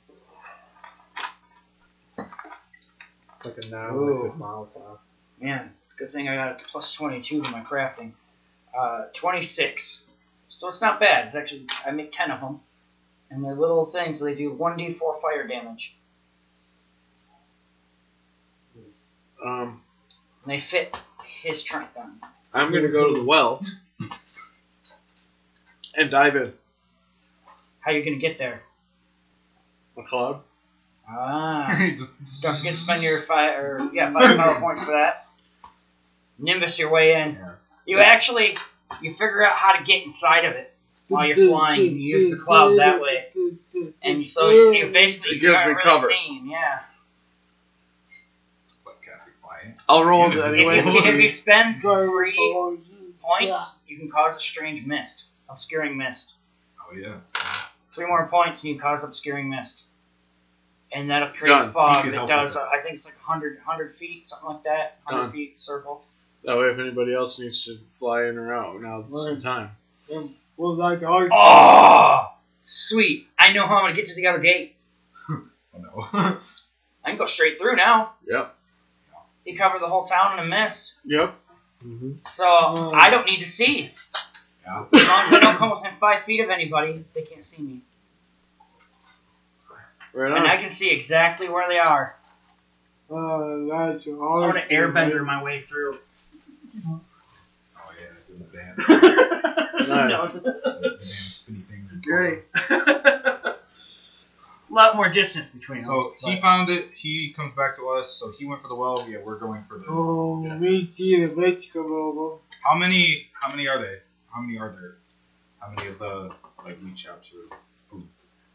It's 3.35 3.45
like 3.45 3.65
a 3.65 3.69
now 3.69 3.95
Ooh. 3.95 4.23
liquid 4.23 4.39
Molotov. 4.39 4.99
man, 5.39 5.73
good 5.97 6.11
thing 6.11 6.29
I 6.29 6.35
got 6.35 6.61
a 6.61 6.65
plus 6.65 6.93
22 6.93 7.41
to 7.41 7.51
my 7.51 7.61
crafting. 7.61 8.11
Uh, 8.77 9.05
26. 9.13 10.03
So 10.59 10.67
it's 10.67 10.79
not 10.81 10.99
bad. 10.99 11.25
It's 11.25 11.35
actually, 11.35 11.65
I 11.85 11.89
make 11.91 12.11
10 12.11 12.29
of 12.31 12.39
them. 12.39 12.59
And 13.31 13.43
they're 13.43 13.55
little 13.55 13.85
things. 13.85 14.19
They 14.19 14.35
do 14.35 14.53
1d4 14.53 15.21
fire 15.21 15.47
damage. 15.47 15.95
Um, 19.43 19.81
And 20.43 20.51
they 20.51 20.59
fit 20.59 21.01
his 21.25 21.63
trunk 21.63 21.93
gun. 21.95 22.13
I'm 22.53 22.71
gonna 22.71 22.89
go 22.89 23.13
to 23.13 23.19
the 23.21 23.25
well 23.25 23.63
and 25.95 26.09
dive 26.11 26.35
in. 26.35 26.53
How 27.79 27.91
you 27.91 28.03
going 28.03 28.19
to 28.19 28.21
get 28.21 28.37
there? 28.37 28.61
A 29.97 30.03
cloud. 30.03 30.41
Ah. 31.09 31.75
just 31.89 32.41
Don't 32.43 32.55
forget 32.55 32.71
to 32.71 32.77
spend 32.77 33.03
your 33.03 33.19
five 33.19 33.57
or 33.59 33.89
yeah 33.93 34.11
five 34.11 34.37
power 34.37 34.59
points 34.59 34.85
for 34.85 34.91
that. 34.91 35.25
Nimbus 36.39 36.79
your 36.79 36.89
way 36.91 37.21
in. 37.21 37.33
Yeah. 37.33 37.47
You 37.85 37.99
actually 37.99 38.55
you 39.01 39.11
figure 39.11 39.43
out 39.45 39.55
how 39.57 39.73
to 39.73 39.83
get 39.83 40.03
inside 40.03 40.45
of 40.45 40.53
it 40.53 40.73
while 41.07 41.25
you're 41.25 41.35
flying. 41.35 41.81
You 41.81 41.91
use 42.15 42.29
the 42.29 42.37
cloud 42.37 42.77
that 42.77 43.01
way, 43.01 43.25
and 44.01 44.25
so 44.25 44.49
you, 44.49 44.73
you 44.73 44.87
basically 44.91 45.31
It 45.31 45.35
you 45.35 45.41
gives 45.41 45.55
aren't 45.55 45.67
me 45.67 45.73
really 45.73 45.83
cover. 45.83 45.97
seen. 46.07 46.49
Yeah. 46.49 46.79
Like 49.87 49.87
casting 49.87 49.87
fire. 49.87 49.95
I'll 49.97 50.03
roll 50.05 50.19
Yeah, 50.19 50.47
it 50.47 50.53
If 50.53 50.93
you, 51.05 51.11
if 51.11 51.19
you 51.19 51.27
spend 51.27 51.77
three 51.77 52.35
forward. 52.35 52.79
points, 53.21 53.79
you 53.87 53.97
can 53.97 54.09
cause 54.09 54.37
a 54.37 54.39
strange 54.39 54.85
mist, 54.85 55.25
obscuring 55.49 55.97
mist. 55.97 56.33
Oh 56.81 56.95
yeah. 56.95 57.17
Three 57.91 58.05
more 58.07 58.25
points, 58.27 58.63
and 58.63 58.73
you 58.73 58.79
cause 58.79 59.03
obscuring 59.03 59.49
mist. 59.49 59.85
And 60.93 61.09
that'll 61.09 61.29
create 61.29 61.57
Done. 61.59 61.69
fog 61.71 62.05
that 62.11 62.27
does, 62.27 62.57
uh, 62.57 62.67
I 62.71 62.79
think 62.79 62.93
it's 62.95 63.05
like 63.05 63.15
100, 63.15 63.55
100 63.57 63.91
feet, 63.93 64.27
something 64.27 64.49
like 64.49 64.63
that. 64.63 64.97
100 65.05 65.21
Done. 65.23 65.31
feet 65.31 65.59
circle. 65.59 66.03
That 66.43 66.57
way, 66.57 66.67
if 66.69 66.79
anybody 66.79 67.13
else 67.13 67.39
needs 67.39 67.63
to 67.65 67.77
fly 67.99 68.25
in 68.25 68.37
or 68.37 68.53
out, 68.53 68.81
now's 68.81 69.09
the 69.09 69.33
Right. 69.35 69.41
time. 69.41 69.69
And 70.11 70.29
We'll 70.57 70.75
like 70.75 71.01
all 71.01 71.27
Oh, 71.31 72.31
sweet. 72.59 73.27
I 73.39 73.53
know 73.53 73.65
how 73.65 73.77
I'm 73.77 73.83
going 73.85 73.95
to 73.95 74.01
get 74.01 74.07
to 74.09 74.15
the 74.15 74.27
other 74.27 74.39
gate. 74.39 74.75
Oh 75.73 75.77
no. 75.77 76.09
I 77.05 77.09
can 77.09 77.17
go 77.17 77.25
straight 77.25 77.57
through 77.57 77.77
now. 77.77 78.11
Yep. 78.27 78.53
He 79.45 79.55
covered 79.55 79.81
the 79.81 79.87
whole 79.87 80.05
town 80.05 80.37
in 80.39 80.45
a 80.45 80.47
mist. 80.47 80.95
Yep. 81.05 81.33
Mm-hmm. 81.85 82.11
So 82.27 82.45
Oh. 82.47 82.91
I 82.93 83.09
don't 83.09 83.25
need 83.25 83.39
to 83.39 83.45
see. 83.45 83.91
yeah. 84.63 84.83
As 84.93 85.07
long 85.07 85.25
as 85.25 85.33
I 85.33 85.39
don't 85.39 85.57
come 85.57 85.71
within 85.71 85.91
five 85.99 86.21
feet 86.23 86.41
of 86.41 86.49
anybody, 86.49 87.03
they 87.13 87.21
can't 87.23 87.43
see 87.45 87.63
me. 87.63 87.81
Right 90.13 90.31
And 90.37 90.45
I 90.45 90.57
can 90.57 90.69
see 90.69 90.91
exactly 90.91 91.47
where 91.47 91.67
they 91.69 91.77
are. 91.79 92.15
uh, 93.09 93.65
that's 93.93 94.07
all. 94.07 94.43
I'm 94.43 94.51
going 94.51 94.67
to 94.67 94.73
airbender 94.73 95.25
my 95.25 95.41
way 95.41 95.61
through. 95.61 95.93
Oh 96.85 96.99
yeah. 97.97 98.07
Doing 98.27 98.45
the 98.51 98.57
dance. 98.57 98.85
Nice. 99.87 100.33
the 100.33 100.81
dance 100.81 101.05
spinny 101.05 101.61
things. 101.69 101.91
and- 101.91 102.03
Great. 102.03 102.43
A 104.71 104.73
lot 104.73 104.95
more 104.95 105.09
distance 105.09 105.49
between 105.49 105.79
them. 105.81 105.85
So 105.87 106.13
he 106.19 106.35
but- 106.35 106.41
found 106.41 106.69
it. 106.69 106.91
He 106.93 107.33
comes 107.35 107.53
back 107.55 107.75
to 107.77 107.89
us. 107.89 108.13
So 108.13 108.31
he 108.31 108.45
went 108.45 108.61
for 108.61 108.67
the 108.69 108.75
well. 108.75 109.05
Yeah, 109.09 109.17
we're 109.23 109.37
going 109.37 109.63
for 109.67 109.77
the. 109.77 109.85
Oh, 109.89 110.43
Yeah. 110.45 110.57
me 110.57 110.89
see 110.95 111.19
the 111.19 111.27
bitch 111.33 111.73
come 111.73 111.91
over. 111.91 112.37
How 112.63 112.75
many? 112.75 113.27
How 113.33 113.49
many 113.49 113.67
are 113.67 113.79
they? 113.79 113.97
How 114.33 114.41
many 114.41 114.57
are 114.59 114.69
there? 114.69 114.95
How 115.59 115.69
many 115.75 115.89
of 115.89 115.99
the 115.99 116.31
like 116.63 116.81
lead 116.81 116.97
shops 116.97 117.29
or 117.33 117.57
food 117.89 118.07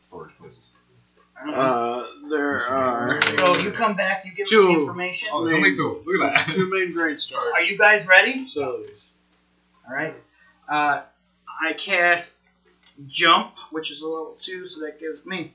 storage 0.06 0.34
places? 0.38 0.60
I 1.38 1.44
don't 1.44 1.54
know. 1.54 1.60
Uh, 1.60 2.28
there 2.30 2.60
are 2.70 3.10
so 3.22 3.58
you 3.58 3.70
come 3.70 3.94
back, 3.94 4.24
you 4.24 4.32
give 4.32 4.44
us 4.44 4.50
Two. 4.50 4.62
the 4.68 4.72
information. 4.72 5.28
Oh, 5.32 5.44
there's 5.44 5.54
only 5.54 5.74
two. 5.74 6.02
Look 6.06 6.22
at 6.32 6.46
that. 6.46 6.54
two 6.54 6.70
main 6.70 6.92
grain 6.92 7.18
storage 7.18 7.52
Are 7.52 7.60
you 7.62 7.76
guys 7.76 8.08
ready? 8.08 8.44
facilities. 8.44 9.10
All 9.86 9.94
right. 9.94 10.14
Uh, 10.66 11.02
I 11.62 11.74
cast 11.74 12.38
jump, 13.06 13.52
which 13.70 13.90
is 13.90 14.00
a 14.00 14.08
level 14.08 14.36
two, 14.40 14.64
so 14.66 14.80
that 14.80 14.98
gives 14.98 15.26
me 15.26 15.52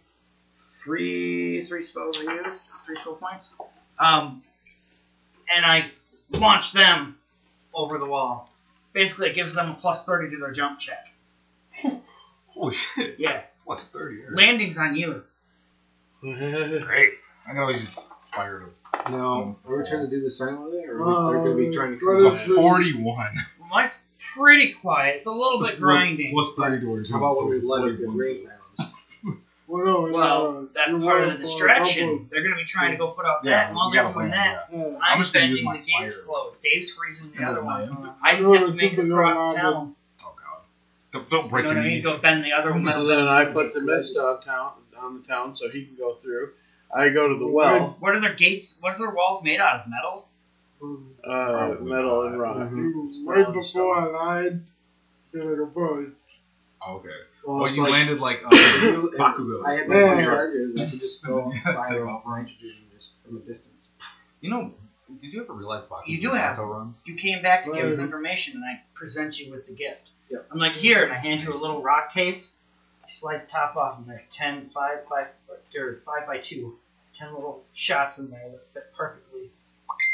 three 0.57 1.61
three 1.61 1.81
spells 1.81 2.25
I 2.25 2.33
used, 2.35 2.69
three 2.85 2.95
spell 2.95 3.15
points. 3.15 3.53
Um, 3.99 4.41
and 5.55 5.65
I 5.65 5.85
launch 6.31 6.71
them 6.73 7.15
over 7.73 7.97
the 7.97 8.05
wall. 8.05 8.49
Basically, 8.93 9.29
it 9.29 9.35
gives 9.35 9.53
them 9.53 9.69
a 9.69 9.73
plus 9.75 10.05
30 10.05 10.31
to 10.31 10.37
their 10.37 10.51
jump 10.51 10.79
check. 10.79 11.07
Holy 12.47 12.73
shit. 12.73 13.15
Yeah, 13.17 13.41
Plus 13.65 13.87
30. 13.87 14.23
alright. 14.23 14.35
landing's 14.35 14.77
on 14.77 14.95
you. 14.95 15.23
Great. 16.21 17.13
I 17.47 17.51
can 17.51 17.59
always 17.59 17.79
just 17.79 17.99
fire 18.25 18.59
them. 18.59 18.71
No, 19.09 19.53
are 19.67 19.77
we 19.77 19.83
trying 19.89 20.03
to 20.03 20.09
do 20.09 20.21
the 20.21 20.29
silent 20.31 20.71
way, 20.71 20.83
or 20.87 21.01
Uh, 21.03 21.31
they're 21.31 21.41
going 21.43 21.57
to 21.57 21.69
be 21.69 21.71
trying 21.75 21.97
to 21.97 22.05
what 22.05 22.17
come 22.19 22.27
It's 22.35 22.35
a 22.35 22.37
back? 22.39 22.47
this? 22.47 22.57
41. 22.57 23.35
Mine's 23.69 24.03
pretty 24.35 24.73
quiet. 24.73 25.15
It's 25.15 25.25
a 25.27 25.31
little 25.31 25.59
bit 25.65 25.79
grinding. 25.79 26.29
Plus 26.31 26.53
30 26.55 26.81
to 26.81 26.91
our 26.93 27.03
How 27.11 27.17
about 27.17 27.37
when 27.37 27.49
we 27.49 27.59
so 27.59 27.67
let 27.67 27.87
it 27.87 27.97
get 27.97 28.05
41, 28.05 28.17
green 28.17 28.37
so- 28.37 28.47
sounds? 28.49 28.60
Well, 29.71 29.85
no, 29.85 30.05
it's, 30.07 30.13
Well, 30.13 30.45
uh, 30.47 30.65
that's 30.73 30.91
you 30.91 30.99
part 30.99 31.21
of 31.21 31.29
the 31.29 31.35
for 31.35 31.37
a 31.37 31.37
distraction. 31.37 32.27
They're 32.29 32.41
going 32.41 32.51
to 32.51 32.57
be 32.57 32.65
trying 32.65 32.91
to 32.91 32.97
go 32.97 33.07
put 33.07 33.25
out 33.25 33.41
that. 33.43 33.69
Yeah, 33.69 33.73
while 33.73 33.89
they're 33.89 34.03
doing 34.05 34.29
that, 34.31 34.67
yeah. 34.69 34.83
I'm, 34.83 35.01
I'm 35.01 35.17
just 35.19 35.31
gonna 35.33 35.43
bending 35.43 35.51
use 35.51 35.59
the 35.59 35.65
my 35.65 35.77
gates 35.77 36.15
fire. 36.15 36.23
closed. 36.25 36.61
Dave's 36.61 36.91
freezing 36.91 37.31
the 37.31 37.45
other 37.45 37.55
then 37.61 37.65
one. 37.65 38.15
I 38.21 38.35
just 38.35 38.51
No, 38.51 38.57
have 38.57 38.67
to 38.67 38.73
it's 38.73 38.81
make 38.81 38.91
it 38.91 38.95
just 38.97 39.07
a 39.07 39.11
across 39.11 39.55
town. 39.55 39.93
Oh, 40.21 40.33
God. 40.35 40.59
Don't, 41.13 41.29
don't 41.29 41.45
You 41.45 41.49
break 41.51 41.63
know 41.63 41.69
what 41.69 41.75
your 41.75 41.83
I 41.83 41.87
knees. 41.87 42.03
Go 42.03 42.19
bend 42.19 42.43
the 42.43 42.51
other 42.51 42.73
one. 42.73 42.91
So 42.91 43.05
then 43.05 43.29
I 43.29 43.45
put 43.45 43.73
the 43.73 43.79
mist 43.79 44.17
on 44.17 44.41
town 44.41 44.73
on 44.99 45.13
the 45.13 45.21
town 45.21 45.53
so 45.53 45.69
he 45.69 45.85
can 45.85 45.95
go 45.95 46.11
through. 46.15 46.49
I 46.93 47.07
go 47.07 47.29
to 47.29 47.35
the 47.39 47.47
well, 47.47 47.95
What 47.99 48.13
are 48.13 48.19
their 48.19 48.33
gates? 48.33 48.77
What 48.81 48.93
are 48.95 48.97
their 48.97 49.11
walls 49.11 49.41
made 49.41 49.61
out 49.61 49.79
of? 49.79 49.87
Metal? 49.87 50.27
Um, 50.81 51.15
uh, 51.23 51.75
metal 51.79 52.23
and 52.23 52.37
rock. 52.37 52.57
Mhm. 52.57 53.25
Right 53.25 53.45
and 53.45 53.53
before 53.53 53.95
I 53.95 54.03
lied, 54.03 54.59
to 55.31 55.55
the 55.55 55.65
boys. 55.73 56.09
Oh, 56.81 56.95
okay. 56.97 57.07
Well, 57.45 57.57
Well, 57.59 57.73
you 57.73 57.83
like- 57.83 57.91
landed 57.91 58.19
like 58.19 58.41
You- 58.51 59.13
Bakugo. 59.17 59.65
I 59.65 59.73
have 59.75 59.87
Yeah. 59.89 60.15
my 60.15 60.15
two 60.21 60.23
charges. 60.25 60.81
I 60.81 60.89
can 60.89 60.99
just 60.99 61.25
go 61.25 61.51
Take 61.53 61.63
fire 61.63 62.07
off. 62.07 62.25
off 62.25 62.37
nitrogen 62.37 62.75
just 62.93 63.13
from 63.25 63.37
a 63.37 63.39
distance. 63.39 63.87
You 64.41 64.49
know, 64.49 64.73
did 65.19 65.33
you 65.33 65.43
ever 65.43 65.53
realize 65.53 65.85
Bakugo 65.85 66.07
You 66.07 66.21
do 66.21 66.31
have. 66.31 66.55
Kanto 66.55 66.71
runs? 66.71 67.01
You 67.05 67.15
came 67.15 67.41
back 67.41 67.63
to 67.65 67.73
give 67.73 67.85
us 67.85 67.99
information, 67.99 68.55
and 68.57 68.65
I 68.65 68.81
present 68.93 69.39
you 69.39 69.51
with 69.51 69.65
the 69.67 69.73
gift. 69.73 70.09
Yep. 70.29 70.47
I'm 70.51 70.59
like, 70.59 70.75
here, 70.75 71.03
and 71.03 71.11
I 71.11 71.17
hand 71.17 71.41
you 71.41 71.53
a 71.53 71.57
little 71.57 71.81
rock 71.81 72.13
case. 72.13 72.55
I 73.03 73.09
slide 73.09 73.41
the 73.41 73.47
top 73.47 73.75
off, 73.75 73.97
and 73.97 74.07
there's 74.07 74.27
10, 74.27 74.69
5, 74.69 74.99
5, 75.09 75.27
or 75.77 75.93
5 75.95 76.27
by 76.27 76.37
2, 76.37 76.77
10 77.13 77.33
little 77.33 77.61
shots 77.73 78.19
in 78.19 78.29
there 78.31 78.49
that 78.49 78.67
fit 78.73 78.93
perfectly 78.95 79.49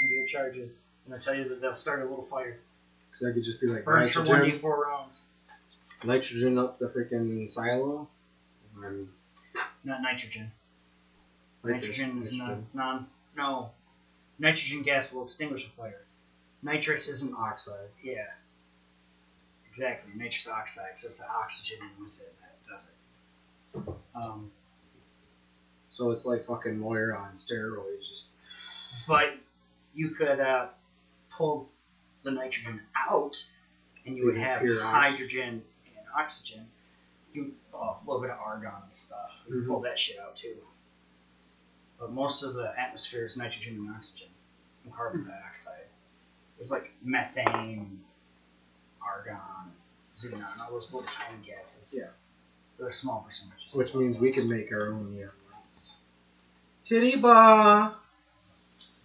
into 0.02 0.16
your 0.16 0.26
charges. 0.26 0.86
And 1.06 1.14
I 1.14 1.20
tell 1.20 1.36
you 1.36 1.48
that 1.50 1.62
they'll 1.62 1.74
start 1.76 2.02
a 2.02 2.06
little 2.06 2.26
fire. 2.26 2.58
Because 3.12 3.28
I 3.28 3.32
could 3.34 3.44
just 3.44 3.62
be 3.62 3.68
like 3.68 3.86
Burns 3.86 4.12
for 4.12 4.24
nitrogen, 4.24 4.60
1d4 4.60 4.78
rounds. 4.86 5.22
Nitrogen 6.04 6.58
up 6.58 6.80
the 6.80 6.88
freaking 6.88 7.50
silo. 7.50 8.08
And 8.84 9.10
Not 9.84 10.02
nitrogen. 10.02 10.52
Nitrogen 11.64 12.20
is 12.20 12.32
non, 12.34 12.68
non. 12.74 13.08
No. 13.36 13.72
Nitrogen 14.40 14.84
gas 14.84 15.12
will 15.12 15.24
extinguish 15.24 15.66
a 15.66 15.70
fire. 15.70 16.02
Nitrous 16.62 17.08
isn't 17.10 17.34
oxide. 17.36 17.90
Yeah. 18.04 18.26
Exactly, 19.70 20.12
nitrous 20.16 20.48
oxide, 20.50 20.98
so 20.98 21.08
it's 21.08 21.20
the 21.20 21.30
oxygen 21.30 21.80
in 21.84 22.04
with 22.04 22.20
it 22.20 22.34
that 22.42 22.72
does 22.72 22.92
it. 22.92 23.94
Um, 24.16 24.52
So 25.90 26.12
it's 26.12 26.26
like 26.26 26.44
fucking 26.44 26.78
Moira 26.80 27.18
on 27.18 27.34
steroids. 27.34 28.08
Just 28.08 28.32
but 29.08 29.36
you 29.96 30.10
could 30.12 30.40
uh, 30.40 30.68
pull 31.32 31.70
the 32.24 32.32
nitrogen 32.32 32.82
out, 33.10 33.44
and 34.06 34.16
you 34.18 34.26
would 34.26 34.38
have 34.38 34.62
hydrogen 34.62 35.64
oxygen. 36.18 36.66
You 37.34 37.54
oh, 37.74 37.98
a 37.98 38.00
little 38.06 38.22
bit 38.22 38.32
of 38.32 38.40
argon 38.40 38.72
and 38.84 38.94
stuff. 38.96 39.44
You 39.48 39.56
Mhm. 39.56 39.68
pull 39.68 39.82
that 39.82 39.98
shit 40.00 40.20
out 40.20 40.36
too. 40.36 40.58
But 42.00 42.12
most 42.12 42.44
of 42.44 42.54
the 42.54 42.74
atmosphere 42.80 43.26
is 43.26 43.38
nitrogen 43.38 43.76
and 43.78 43.96
oxygen, 43.96 44.30
and 44.84 44.94
carbon 44.94 45.26
dioxide. 45.28 45.86
There's 46.58 46.72
like 46.72 46.92
methane, 47.04 48.04
argon, 49.02 49.38
xenon, 50.18 50.60
all 50.60 50.72
those 50.72 50.94
little 50.94 51.08
tiny 51.10 51.38
gases. 51.46 51.94
Yeah. 51.98 52.10
They're 52.78 52.92
small 52.92 53.22
percentages. 53.22 53.74
which 53.74 53.94
means 53.96 54.18
we 54.20 54.32
can 54.32 54.48
make 54.48 54.72
our 54.72 54.90
own 54.90 55.14
neon. 55.16 55.32
Titty 56.84 57.18
bar. 57.18 57.96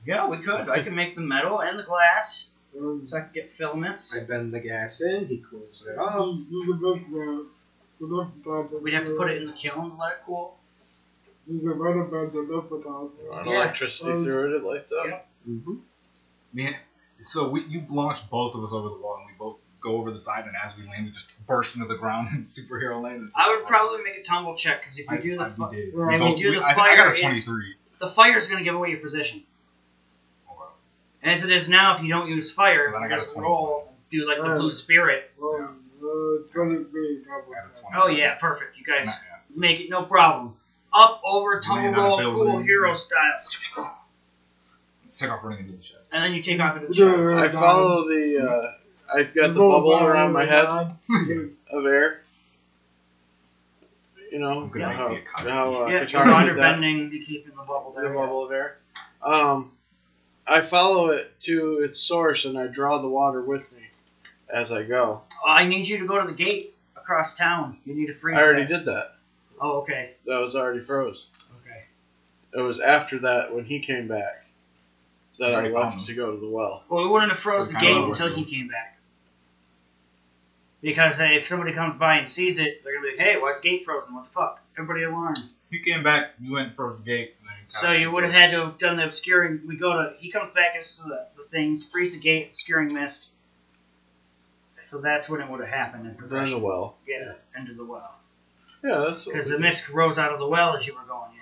Yeah, 0.05 0.28
we 0.28 0.39
could. 0.39 0.68
I 0.68 0.82
can 0.84 0.94
make 0.94 1.15
the 1.16 1.20
metal 1.20 1.60
and 1.60 1.78
the 1.78 1.82
glass, 1.82 2.49
Um, 2.78 3.07
so 3.07 3.17
I 3.18 3.20
can 3.20 3.31
get 3.34 3.49
filaments. 3.49 4.15
I 4.17 4.20
bend 4.25 4.52
the 4.52 4.60
gas 4.60 5.02
in. 5.02 5.26
He 5.26 5.39
closes 5.39 5.86
it 5.89 5.99
off. 5.99 6.36
this 6.51 6.67
is 6.68 6.81
the. 6.81 7.47
The. 8.01 8.78
We'd 8.83 8.94
have 8.94 9.05
to 9.05 9.15
put 9.17 9.31
it 9.31 9.41
in 9.42 9.47
the 9.47 9.52
kiln 9.52 9.91
to 9.91 9.97
let 9.97 10.12
it 10.12 10.18
cool. 10.26 10.57
This 11.47 11.57
is 11.59 11.65
the 11.65 11.75
right 11.75 11.97
about 11.97 12.33
the 12.33 12.41
left 12.41 12.70
top. 12.84 13.12
Run 13.28 13.47
Yeah. 13.47 13.57
electricity 13.62 14.10
Um, 14.12 14.25
through 14.25 14.55
it, 14.55 14.57
it 14.59 14.65
lights 14.65 14.92
up. 14.92 15.07
yeah. 15.07 15.20
Mm-hmm. 15.49 15.75
Man, 16.55 16.75
so 17.20 17.49
we 17.49 17.65
you 17.67 17.84
launch 17.89 18.28
both 18.31 18.55
of 18.55 18.62
us 18.65 18.73
over 18.73 18.89
the 18.89 18.97
wall, 18.97 19.18
and 19.18 19.26
we 19.26 19.33
both 19.39 19.60
go 19.81 19.97
over 19.97 20.10
the 20.10 20.18
side, 20.18 20.44
and 20.47 20.55
as 20.65 20.76
we 20.78 20.84
land, 20.86 21.07
we 21.07 21.10
just 21.12 21.31
burst 21.47 21.76
into 21.76 21.89
the 21.89 21.97
ground 21.97 22.28
and 22.33 22.44
superhero 22.57 23.01
land. 23.02 23.33
I 23.36 23.51
would 23.57 23.67
probably 23.67 24.02
make 24.02 24.17
a 24.18 24.23
tumble 24.23 24.57
check 24.57 24.81
because 24.81 24.99
if 24.99 25.10
you 25.10 25.17
I, 25.17 25.20
do 25.20 25.36
the 25.36 25.42
I, 25.44 25.49
fi- 25.49 25.68
we 25.68 25.76
did. 25.76 25.94
Well, 25.94 26.07
We 26.07 26.12
Maybe 26.18 26.31
both- 26.31 26.39
do 26.41 26.51
we- 26.51 26.59
the 26.59 26.65
I, 26.65 26.75
think 26.75 26.86
I 26.86 26.97
got 26.97 27.12
a 27.12 27.20
fire 27.20 27.31
is- 27.31 27.44
23. 27.44 27.75
the 28.01 28.09
fire 28.10 28.36
is 28.36 28.47
going 28.49 28.59
to 28.59 28.65
give 28.65 28.75
away 28.75 28.91
your 28.91 29.01
position. 29.01 29.42
As 31.23 31.44
it 31.44 31.51
is 31.52 31.68
now, 31.68 31.94
if 31.94 32.02
you 32.02 32.09
don't 32.09 32.28
use 32.28 32.51
fire, 32.51 32.91
Then 32.92 33.01
I 33.02 33.05
you 33.05 33.09
got 33.10 33.15
a 33.18 33.23
just 33.23 33.34
20. 33.34 33.47
roll, 33.47 33.94
do 34.10 34.26
like 34.26 34.39
the 34.39 34.42
Right. 34.51 34.59
blue 34.59 34.70
spirit. 34.70 35.31
Uh, 35.41 35.68
23 36.52 37.20
couple. 37.20 37.52
I 37.55 37.60
got 37.67 37.75
20. 37.76 37.97
Oh 37.97 38.07
yeah, 38.09 38.34
perfect. 38.34 38.76
You 38.76 38.84
guys 38.84 39.07
Not 39.07 39.17
yet. 39.49 39.59
make 39.59 39.81
it 39.81 39.89
no 39.89 40.02
problem. 40.02 40.55
Up 40.92 41.20
over 41.25 41.60
tumble 41.60 41.84
Land 41.84 41.97
on 41.97 42.01
a 42.01 42.07
roll, 42.07 42.17
building. 42.18 42.34
cool 42.34 42.59
hero 42.59 42.92
style, 42.92 43.39
Take 45.17 45.31
off 45.31 45.42
running 45.44 45.60
into 45.60 45.73
the 45.76 45.83
shed. 45.83 45.99
and 46.10 46.23
then 46.25 46.34
you 46.34 46.41
take 46.41 46.59
off 46.60 46.75
into 46.75 46.89
the 46.89 46.94
Yeah. 46.94 47.05
truck. 47.34 47.44
I 47.44 47.49
follow 47.51 48.09
the. 48.09 48.39
Uh, 49.10 49.15
I've 49.15 49.33
got 49.34 49.52
the 49.55 49.60
bubble 49.60 49.92
around 50.02 50.33
my 50.33 50.44
head 50.44 50.65
of 51.70 51.86
air. 51.86 52.18
You 54.31 54.39
know 54.39 54.62
I'm 54.62 54.70
gonna 54.70 54.92
how, 54.92 55.09
make 55.09 55.25
the 55.42 55.51
how 55.51 55.73
uh, 55.73 55.86
Yeah, 55.89 56.01
Katara 56.01 56.10
you're 56.10 56.25
did 56.47 56.57
that. 56.57 56.75
underbending, 56.75 57.12
you 57.12 57.20
keep 57.20 57.47
in 57.47 57.55
the 57.55 57.62
bubble 57.62 57.92
the 57.94 58.01
there. 58.01 58.15
bubble 58.15 58.44
of 58.47 58.51
air. 58.52 58.75
Um, 59.23 59.68
I 60.52 60.60
follow 60.60 61.08
it 61.10 61.40
to 61.42 61.81
its 61.81 61.98
source 61.98 62.44
and 62.44 62.58
I 62.58 62.66
draw 62.66 63.00
the 63.00 63.08
water 63.08 63.40
with 63.42 63.72
me 63.74 63.82
as 64.52 64.70
I 64.70 64.82
go. 64.82 65.22
I 65.47 65.66
need 65.66 65.89
you 65.89 65.98
to 65.98 66.06
go 66.06 66.20
to 66.20 66.26
the 66.26 66.44
gate 66.44 66.74
across 66.94 67.34
town. 67.34 67.78
You 67.86 67.94
need 67.94 68.06
to 68.06 68.14
freeze. 68.14 68.39
I 68.39 68.44
already 68.44 68.66
that. 68.66 68.78
did 68.78 68.84
that. 68.86 69.14
Oh, 69.60 69.81
okay. 69.81 70.10
That 70.26 70.40
was 70.40 70.55
already 70.55 70.81
froze. 70.81 71.26
Okay. 71.62 71.82
It 72.52 72.60
was 72.60 72.81
after 72.81 73.20
that 73.20 73.55
when 73.55 73.64
he 73.64 73.81
came 73.81 74.08
back 74.08 74.44
that 75.39 75.52
I 75.52 75.55
Already 75.55 75.74
left 75.74 75.97
him. 75.97 76.02
to 76.05 76.14
go 76.14 76.34
to 76.34 76.39
the 76.40 76.48
well. 76.48 76.84
Well, 76.89 77.02
we 77.02 77.08
wouldn't 77.08 77.32
have 77.32 77.39
froze 77.39 77.68
the 77.68 77.78
gate 77.78 77.97
until 77.97 78.28
he 78.28 78.44
came 78.44 78.68
back. 78.68 78.98
Because 80.82 81.20
uh, 81.20 81.24
if 81.24 81.47
somebody 81.47 81.72
comes 81.72 81.94
by 81.94 82.16
and 82.16 82.28
sees 82.28 82.58
it, 82.58 82.82
they're 82.84 82.94
gonna 82.94 83.12
be 83.12 83.16
like, 83.16 83.26
"Hey, 83.26 83.40
why's 83.40 83.60
the 83.60 83.70
gate 83.70 83.84
frozen? 83.84 84.14
What 84.14 84.24
the 84.24 84.31
fuck?" 84.31 84.60
Everybody 84.76 85.05
alarmed. 85.05 85.39
You 85.70 85.81
came 85.81 86.02
back, 86.02 86.34
you 86.40 86.52
went 86.52 86.74
first 86.76 87.05
gate, 87.06 87.36
and 87.39 87.41
then 87.41 87.41
you 87.41 87.41
So 87.68 87.91
you 87.92 88.10
would 88.10 88.24
have 88.24 88.32
had 88.32 88.50
to 88.52 88.66
have 88.66 88.78
done 88.78 88.97
the 88.97 89.05
obscuring. 89.05 89.60
We 89.66 89.76
go 89.76 89.92
to. 89.92 90.15
He 90.18 90.31
comes 90.31 90.52
back 90.55 90.74
as 90.76 90.99
the, 90.99 91.26
the 91.36 91.42
things, 91.42 91.89
freeze 91.89 92.15
the 92.16 92.23
gate, 92.23 92.49
obscuring 92.50 92.92
mist. 92.92 93.31
So 94.81 95.00
that's 95.00 95.28
when 95.28 95.41
it 95.41 95.49
would 95.49 95.60
have 95.60 95.68
happened 95.68 96.02
in 96.02 96.07
Then 96.08 96.16
the 96.16 96.18
progression. 96.28 96.60
well. 96.62 96.97
Yeah, 97.07 97.34
into 97.57 97.74
the 97.74 97.84
well. 97.84 98.15
Yeah, 98.82 99.07
that's 99.08 99.24
what 99.26 99.34
Because 99.34 99.47
we 99.47 99.52
the 99.52 99.58
did. 99.58 99.62
mist 99.62 99.89
rose 99.91 100.18
out 100.18 100.32
of 100.32 100.39
the 100.41 100.47
well 100.49 100.76
as 100.76 100.86
you 100.86 100.94
were 100.94 101.05
going 101.07 101.31
in. 101.32 101.39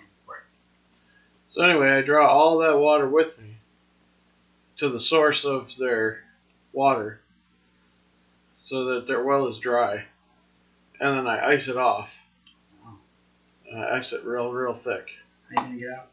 So 1.52 1.62
anyway, 1.62 1.90
I 1.90 2.02
draw 2.02 2.28
all 2.28 2.58
that 2.58 2.78
water 2.78 3.08
with 3.08 3.40
me 3.42 3.56
to 4.76 4.88
the 4.88 5.00
source 5.00 5.44
of 5.44 5.76
their 5.78 6.22
water 6.72 7.20
so 8.62 8.84
that 8.94 9.08
their 9.08 9.24
well 9.24 9.48
is 9.48 9.58
dry. 9.58 10.04
And 11.00 11.16
then 11.18 11.26
I 11.26 11.48
ice 11.48 11.66
it 11.66 11.76
off. 11.76 12.22
And 13.68 13.82
I 13.82 13.96
ice 13.96 14.12
it 14.12 14.24
real, 14.24 14.52
real 14.52 14.74
thick. 14.74 15.08
How 15.54 15.62
you 15.62 15.68
gonna 15.68 15.80
get 15.80 15.90
out? 15.90 16.06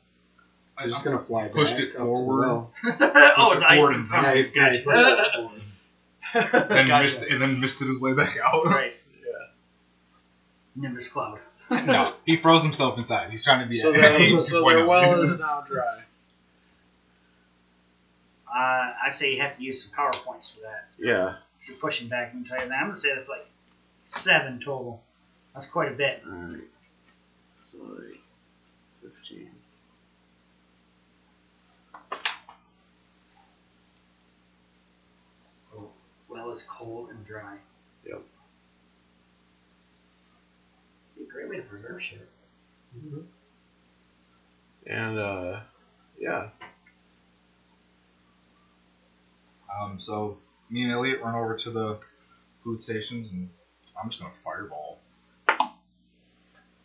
I'm 0.77 0.89
just 0.89 1.03
gonna 1.03 1.19
fly 1.19 1.47
Pushed 1.47 1.75
back 1.77 1.83
it 1.83 1.87
up 1.87 1.91
to 1.93 1.97
the 1.97 2.03
forward. 2.03 2.39
well. 2.47 2.71
oh, 2.85 3.51
it 3.53 3.59
the 3.59 3.67
ice 3.69 3.79
forward 3.79 3.93
in 3.93 3.99
and 4.01 4.07
front 4.07 4.27
Yeah, 4.27 4.35
he's 4.35 4.51
gonna 4.51 4.69
push 4.79 4.97
it 4.97 5.33
forward. 5.33 5.61
then 6.69 6.87
Gotcha. 6.87 7.01
missed 7.01 7.21
and 7.23 7.41
then 7.41 7.59
misted 7.61 7.87
his 7.87 7.99
way 7.99 8.13
back 8.13 8.37
out. 8.43 8.65
Right. 8.65 8.93
Yeah. 9.23 9.31
Nimbus 10.75 11.09
cloud. 11.09 11.39
no, 11.69 12.13
he 12.25 12.35
froze 12.37 12.63
himself 12.63 12.97
inside. 12.97 13.29
He's 13.31 13.43
trying 13.43 13.61
to 13.61 13.65
be 13.65 13.77
So, 13.77 13.89
a 13.89 13.97
then, 13.97 14.43
so 14.43 14.61
their 14.67 14.79
2.0. 14.79 14.87
well 14.87 15.21
is 15.21 15.39
now 15.39 15.65
dry. 15.67 16.01
Uh, 18.47 18.93
I 19.05 19.09
say 19.09 19.33
you 19.33 19.41
have 19.41 19.57
to 19.57 19.63
use 19.63 19.83
some 19.83 19.93
power 19.95 20.11
points 20.13 20.49
for 20.51 20.61
that. 20.61 20.87
Yeah. 20.97 21.35
If 21.61 21.69
you're 21.69 21.77
pushing 21.77 22.07
back, 22.07 22.29
I 22.29 22.31
can 22.31 22.43
tell 22.43 22.59
you 22.61 22.69
that. 22.69 22.75
I'm 22.75 22.85
gonna 22.85 22.95
say 22.95 23.09
that's 23.13 23.29
like 23.29 23.45
seven 24.05 24.59
total. 24.59 25.01
That's 25.53 25.65
quite 25.65 25.91
a 25.91 25.95
bit. 25.95 26.23
Alright. 26.25 26.61
So 27.71 27.77
like 27.83 28.19
15. 29.15 29.49
Well, 36.29 36.51
it's 36.51 36.63
cold 36.63 37.09
and 37.09 37.25
dry. 37.25 37.55
Yep. 38.05 38.21
Be 41.17 41.23
a 41.23 41.27
great 41.27 41.49
way 41.49 41.57
to 41.57 41.61
preserve 41.63 42.01
shit. 42.01 42.29
And 44.85 45.17
uh 45.19 45.59
yeah. 46.19 46.49
Um, 49.81 49.99
so 49.99 50.37
me 50.69 50.83
and 50.83 50.91
Elliot 50.91 51.21
run 51.21 51.35
over 51.35 51.55
to 51.55 51.71
the 51.71 51.99
food 52.63 52.81
stations, 52.81 53.31
and 53.31 53.49
I'm 54.01 54.09
just 54.09 54.21
gonna 54.21 54.33
fireball. 54.33 54.99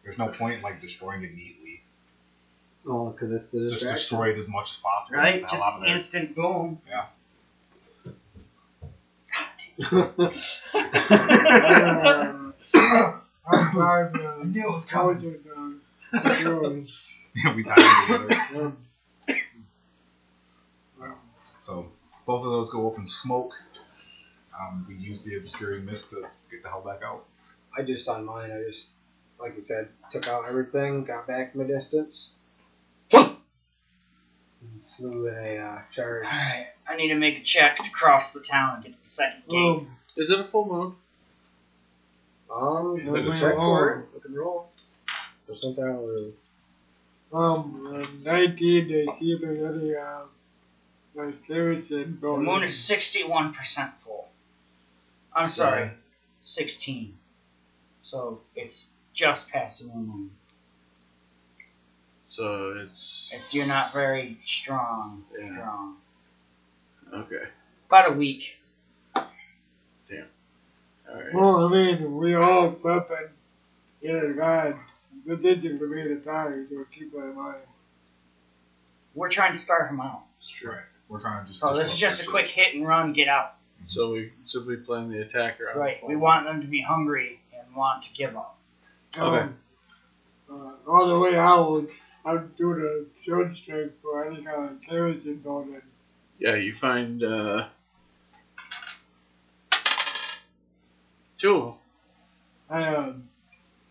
There's 0.03 0.19
no 0.19 0.29
point 0.29 0.57
in 0.57 0.63
like 0.63 0.81
destroying 0.81 1.23
it 1.23 1.35
neatly. 1.35 1.62
Oh, 2.87 3.11
because 3.11 3.33
it's 3.33 3.51
the 3.53 3.61
Just 3.61 3.81
distraction. 3.81 3.97
destroy 3.97 4.31
it 4.33 4.39
as 4.39 4.49
much 4.49 4.71
as 4.73 4.77
possible. 4.79 5.19
Right? 5.19 5.43
Just 5.43 5.55
hell 5.55 5.63
out 5.65 5.75
of 5.77 5.81
there. 5.83 5.93
instant 5.93 6.35
boom. 6.35 6.81
Um, 9.93 12.55
I'm 13.51 13.73
glad 13.75 14.17
uh, 14.17 14.45
knew 14.45 14.69
it 14.69 14.73
was 14.73 14.87
college 14.87 15.25
is 15.25 15.41
done. 15.43 15.81
Yours. 16.41 17.19
we 17.55 17.65
tied 17.65 17.79
them 17.79 18.29
together. 18.29 18.77
Um, 21.01 21.15
So 21.61 21.91
both 22.27 22.45
of 22.45 22.51
those 22.51 22.71
go 22.71 22.91
up 22.91 22.99
in 22.99 23.07
smoke. 23.07 23.53
Um, 24.59 24.85
we 24.89 24.95
use 24.97 25.23
the 25.23 25.37
obscuring 25.37 25.85
mist 25.85 26.11
to 26.11 26.23
get 26.51 26.63
the 26.63 26.69
hell 26.69 26.83
back 26.83 27.01
out. 27.05 27.25
I 27.77 27.83
just 27.83 28.09
on 28.09 28.25
mine. 28.25 28.51
I 28.51 28.63
just, 28.69 28.91
like 29.41 29.57
you 29.57 29.63
said, 29.63 29.89
took 30.11 30.29
out 30.29 30.47
everything, 30.49 31.05
got 31.05 31.27
back 31.27 31.53
from 31.53 31.63
a 31.63 31.67
distance, 31.67 32.31
and 32.35 32.42
flew 34.85 35.27
in 35.29 35.35
a 35.35 35.59
uh, 35.59 35.79
charge. 35.91 36.25
Alright, 36.25 36.67
I 36.89 36.97
need 36.97 37.09
to 37.09 37.15
make 37.15 37.39
a 37.39 37.43
check 37.43 37.79
to 37.83 37.91
cross 37.91 38.33
the 38.33 38.41
town 38.41 38.77
and 38.77 38.85
get 38.85 38.93
to 38.93 39.03
the 39.03 39.09
second 39.09 39.43
gate. 39.49 39.57
um, 39.57 39.97
Is 40.17 40.31
it 40.31 40.41
a 40.41 40.45
full 40.45 40.67
moon? 40.67 40.95
Um, 42.55 43.01
Is 43.01 43.15
it 43.15 43.27
a 43.27 43.31
check 43.31 43.57
roll? 43.57 43.77
for 43.77 43.91
it. 43.91 44.07
We 44.15 44.21
can 44.21 44.35
roll. 44.35 44.71
There's 45.47 45.63
something 45.63 45.85
I 45.85 45.89
don't 45.89 46.35
um, 47.33 48.03
uh, 48.03 48.31
19 48.31 48.89
to 48.89 49.07
see 49.19 49.33
if 49.33 49.41
there's 49.41 49.63
any, 49.83 49.95
uh, 49.95 50.21
like, 51.15 51.47
kerosene 51.47 51.99
The 51.99 52.05
going 52.05 52.45
moon 52.45 52.63
is 52.63 52.73
61% 52.73 53.91
full. 53.93 54.29
I'm 55.35 55.49
sorry, 55.49 55.91
16. 56.43 57.17
So 58.03 58.41
it's 58.55 58.91
just 59.15 59.51
past 59.51 59.83
the 59.83 59.95
new 59.95 60.01
moon. 60.01 60.31
So 62.33 62.79
it's 62.83 63.31
It's 63.35 63.55
you're 63.55 63.67
not 63.67 63.93
very 63.93 64.39
strong. 64.41 65.23
Yeah. 65.39 65.53
Strong. 65.53 65.97
okay. 67.13 67.45
About 67.89 68.13
a 68.13 68.15
week. 68.15 68.59
Damn. 69.15 70.25
All 71.11 71.15
right. 71.15 71.35
Well, 71.35 71.67
I 71.67 71.71
mean, 71.71 72.17
we 72.17 72.35
all 72.35 72.73
prepping 72.73 73.29
in 74.01 74.17
advance. 74.17 74.79
This 75.27 75.45
isn't 75.45 75.79
for 75.79 75.87
me 75.87 76.05
to 76.05 76.15
die, 76.17 76.63
so 76.71 76.87
keep 76.91 77.13
that 77.13 77.19
in 77.19 77.37
mind. 77.37 77.59
We're 79.15 79.29
trying 79.29 79.53
to 79.53 79.59
start 79.59 79.91
him 79.91 80.01
out. 80.01 80.23
Right. 80.65 80.79
We're 81.11 81.21
trying 81.21 81.45
to 81.45 81.49
just. 81.49 81.61
So 81.61 81.77
this 81.77 81.93
is 81.93 82.01
just 82.01 82.23
a 82.23 82.27
quick 82.27 82.49
hit 82.49 82.75
and 82.75 82.89
run, 82.89 83.13
get 83.13 83.29
out. 83.29 83.57
So 83.85 84.13
we 84.13 84.33
so 84.47 84.65
we 84.65 84.77
plan 84.77 85.11
the 85.11 85.21
attacker. 85.21 85.71
on 85.71 85.79
Right. 85.79 85.99
We 86.09 86.17
want 86.17 86.47
them 86.47 86.63
to 86.63 86.67
be 86.67 86.81
hungry 86.81 87.41
and 87.53 87.77
want 87.77 88.05
to 88.05 88.15
give 88.15 88.35
up. 88.39 88.57
Okay. 89.19 89.43
Um, 89.43 89.59
uh, 90.51 90.91
on 90.91 91.09
the 91.11 91.19
way 91.19 91.37
out, 91.37 91.89
I'm 92.25 92.53
doing 92.57 92.81
a 92.81 93.25
short 93.25 93.57
strike 93.57 93.93
for 94.01 94.25
any 94.25 94.43
kind 94.43 94.71
of 94.71 94.81
garrison 94.87 95.37
building. 95.37 95.73
moon. 95.73 95.83
Yeah, 96.39 96.55
you 96.55 96.73
find 96.75 97.23
uh, 97.23 97.67
two. 101.39 101.57
of 101.57 101.67
'em. 101.69 101.75
I 102.71 102.95
um, 102.95 103.29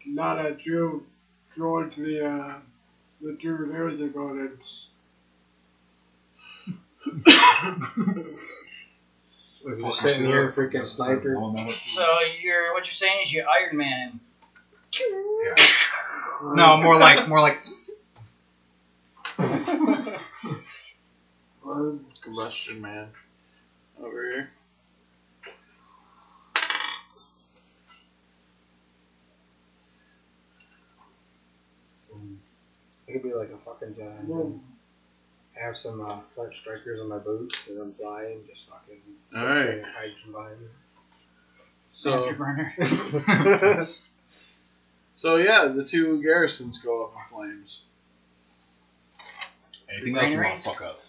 not 0.06 0.40
at 0.40 0.66
you 0.66 1.06
towards 1.56 1.98
the 1.98 2.26
uh, 2.28 2.56
the 3.22 3.34
two 3.40 3.68
garrison 3.72 4.10
buildings. 4.10 4.88
We're 9.64 9.80
just 9.80 10.00
sitting 10.00 10.26
here, 10.26 10.52
freaking 10.52 10.88
sniper. 10.88 11.36
blowing 11.36 11.56
them 11.56 11.68
up. 11.68 11.74
So 11.74 12.06
you're 12.42 12.74
what 12.74 12.86
you're 12.88 12.94
saying 12.94 13.20
is 13.24 13.34
you 13.34 13.44
Iron 13.44 13.78
Man. 13.78 14.20
Yeah. 15.00 15.56
No, 16.56 16.78
more 16.78 16.98
like 16.98 17.28
more 17.28 17.40
like. 17.40 17.66
Um, 21.72 22.06
Combustion 22.22 22.82
man. 22.82 23.08
Over 24.02 24.30
here. 24.30 24.52
I 33.08 33.14
could 33.14 33.24
be 33.24 33.34
like 33.34 33.52
a 33.52 33.58
fucking 33.58 33.96
giant. 33.96 34.20
engine. 34.22 34.62
Have 35.54 35.76
some 35.76 36.02
uh, 36.02 36.20
flint 36.22 36.54
strikers 36.54 37.00
on 37.00 37.10
my 37.10 37.18
boots 37.18 37.68
and 37.68 37.80
I'm 37.80 37.94
flying. 37.94 38.40
Just 38.48 38.70
fucking. 38.70 39.02
All 39.36 39.46
right. 39.46 39.84
Hydrogen 39.84 40.32
behind 40.32 40.62
me. 40.62 40.68
So 41.90 42.24
Afterburner. 42.24 43.88
so 45.16 45.38
yeah, 45.38 45.72
the 45.76 45.84
two 45.84 46.22
garrisons 46.22 46.80
go 46.80 47.06
up 47.06 47.14
in 47.14 47.38
flames, 47.38 47.82
Anything 49.90 50.18
else 50.18 50.32
you 50.32 50.42
want 50.42 50.56
to 50.56 50.62
fuck 50.62 50.82
up? 50.82 51.00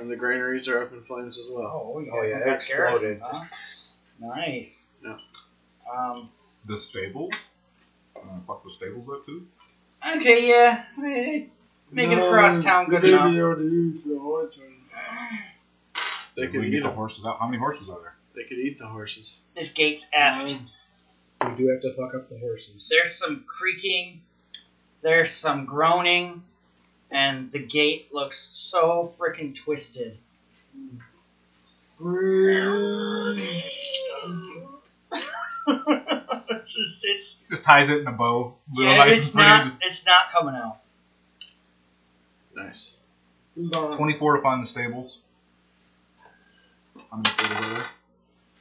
And 0.00 0.10
the 0.10 0.16
granaries 0.16 0.68
are 0.68 0.82
up 0.82 0.92
in 0.92 1.02
flames 1.04 1.38
as 1.38 1.46
well. 1.50 1.92
Oh, 1.94 1.98
you 2.00 2.10
Oh, 2.12 2.22
guys 2.22 2.30
yeah, 2.30 2.50
it 2.50 2.54
exploded. 2.54 3.18
huh? 3.22 3.44
Nice. 4.20 4.90
Yeah. 5.04 5.16
Um. 5.92 6.28
The 6.66 6.78
stables. 6.78 7.32
Uh, 8.16 8.20
fuck 8.46 8.64
the 8.64 8.70
stables 8.70 9.08
up 9.08 9.24
too. 9.26 9.46
Okay. 10.16 10.48
Yeah. 10.48 10.84
eh, 11.04 11.44
Make 11.90 12.08
it 12.10 12.16
no, 12.16 12.26
across 12.26 12.62
town 12.62 12.88
good 12.88 13.02
they 13.02 13.12
enough. 13.12 13.30
be 13.30 13.38
able 13.38 13.56
the. 13.56 13.64
They 16.36 16.46
we 16.46 16.52
could 16.52 16.60
can 16.60 16.64
eat 16.66 16.70
get 16.70 16.82
the 16.82 16.88
them. 16.88 16.96
horses 16.96 17.24
out. 17.26 17.38
How 17.40 17.46
many 17.46 17.58
horses 17.58 17.88
are 17.90 18.00
there? 18.00 18.14
They 18.34 18.44
could 18.44 18.58
eat 18.58 18.78
the 18.78 18.86
horses. 18.86 19.40
This 19.56 19.72
gate's 19.72 20.08
effed. 20.16 20.58
We 21.42 21.54
do 21.56 21.68
have 21.68 21.80
to 21.82 21.92
fuck 21.94 22.14
up 22.14 22.28
the 22.28 22.38
horses. 22.38 22.88
There's 22.90 23.14
some 23.14 23.44
creaking. 23.46 24.20
There's 25.00 25.30
some 25.30 25.64
groaning, 25.64 26.42
and 27.10 27.50
the 27.50 27.58
gate 27.58 28.12
looks 28.12 28.38
so 28.38 29.12
freaking 29.18 29.54
twisted. 29.54 30.16
Free. 31.98 33.64
it's 36.50 36.74
just 36.76 37.04
it's 37.04 37.34
Just 37.50 37.64
ties 37.64 37.90
it 37.90 38.00
in 38.00 38.06
a 38.06 38.12
bow, 38.12 38.54
real 38.74 38.90
yeah, 38.90 38.96
nice 38.98 39.18
it's 39.18 39.26
and 39.28 39.34
pretty. 39.34 39.48
not 39.48 39.64
Just 39.64 39.82
it's 39.84 40.06
not 40.06 40.30
coming 40.30 40.54
out. 40.54 40.78
Nice. 42.54 42.96
Twenty-four 43.96 44.36
to 44.36 44.42
find 44.42 44.62
the 44.62 44.66
stables. 44.66 45.20
How 47.10 47.16
many 47.16 47.28
stables 47.30 47.66
are 47.66 47.74
there? 47.74 47.84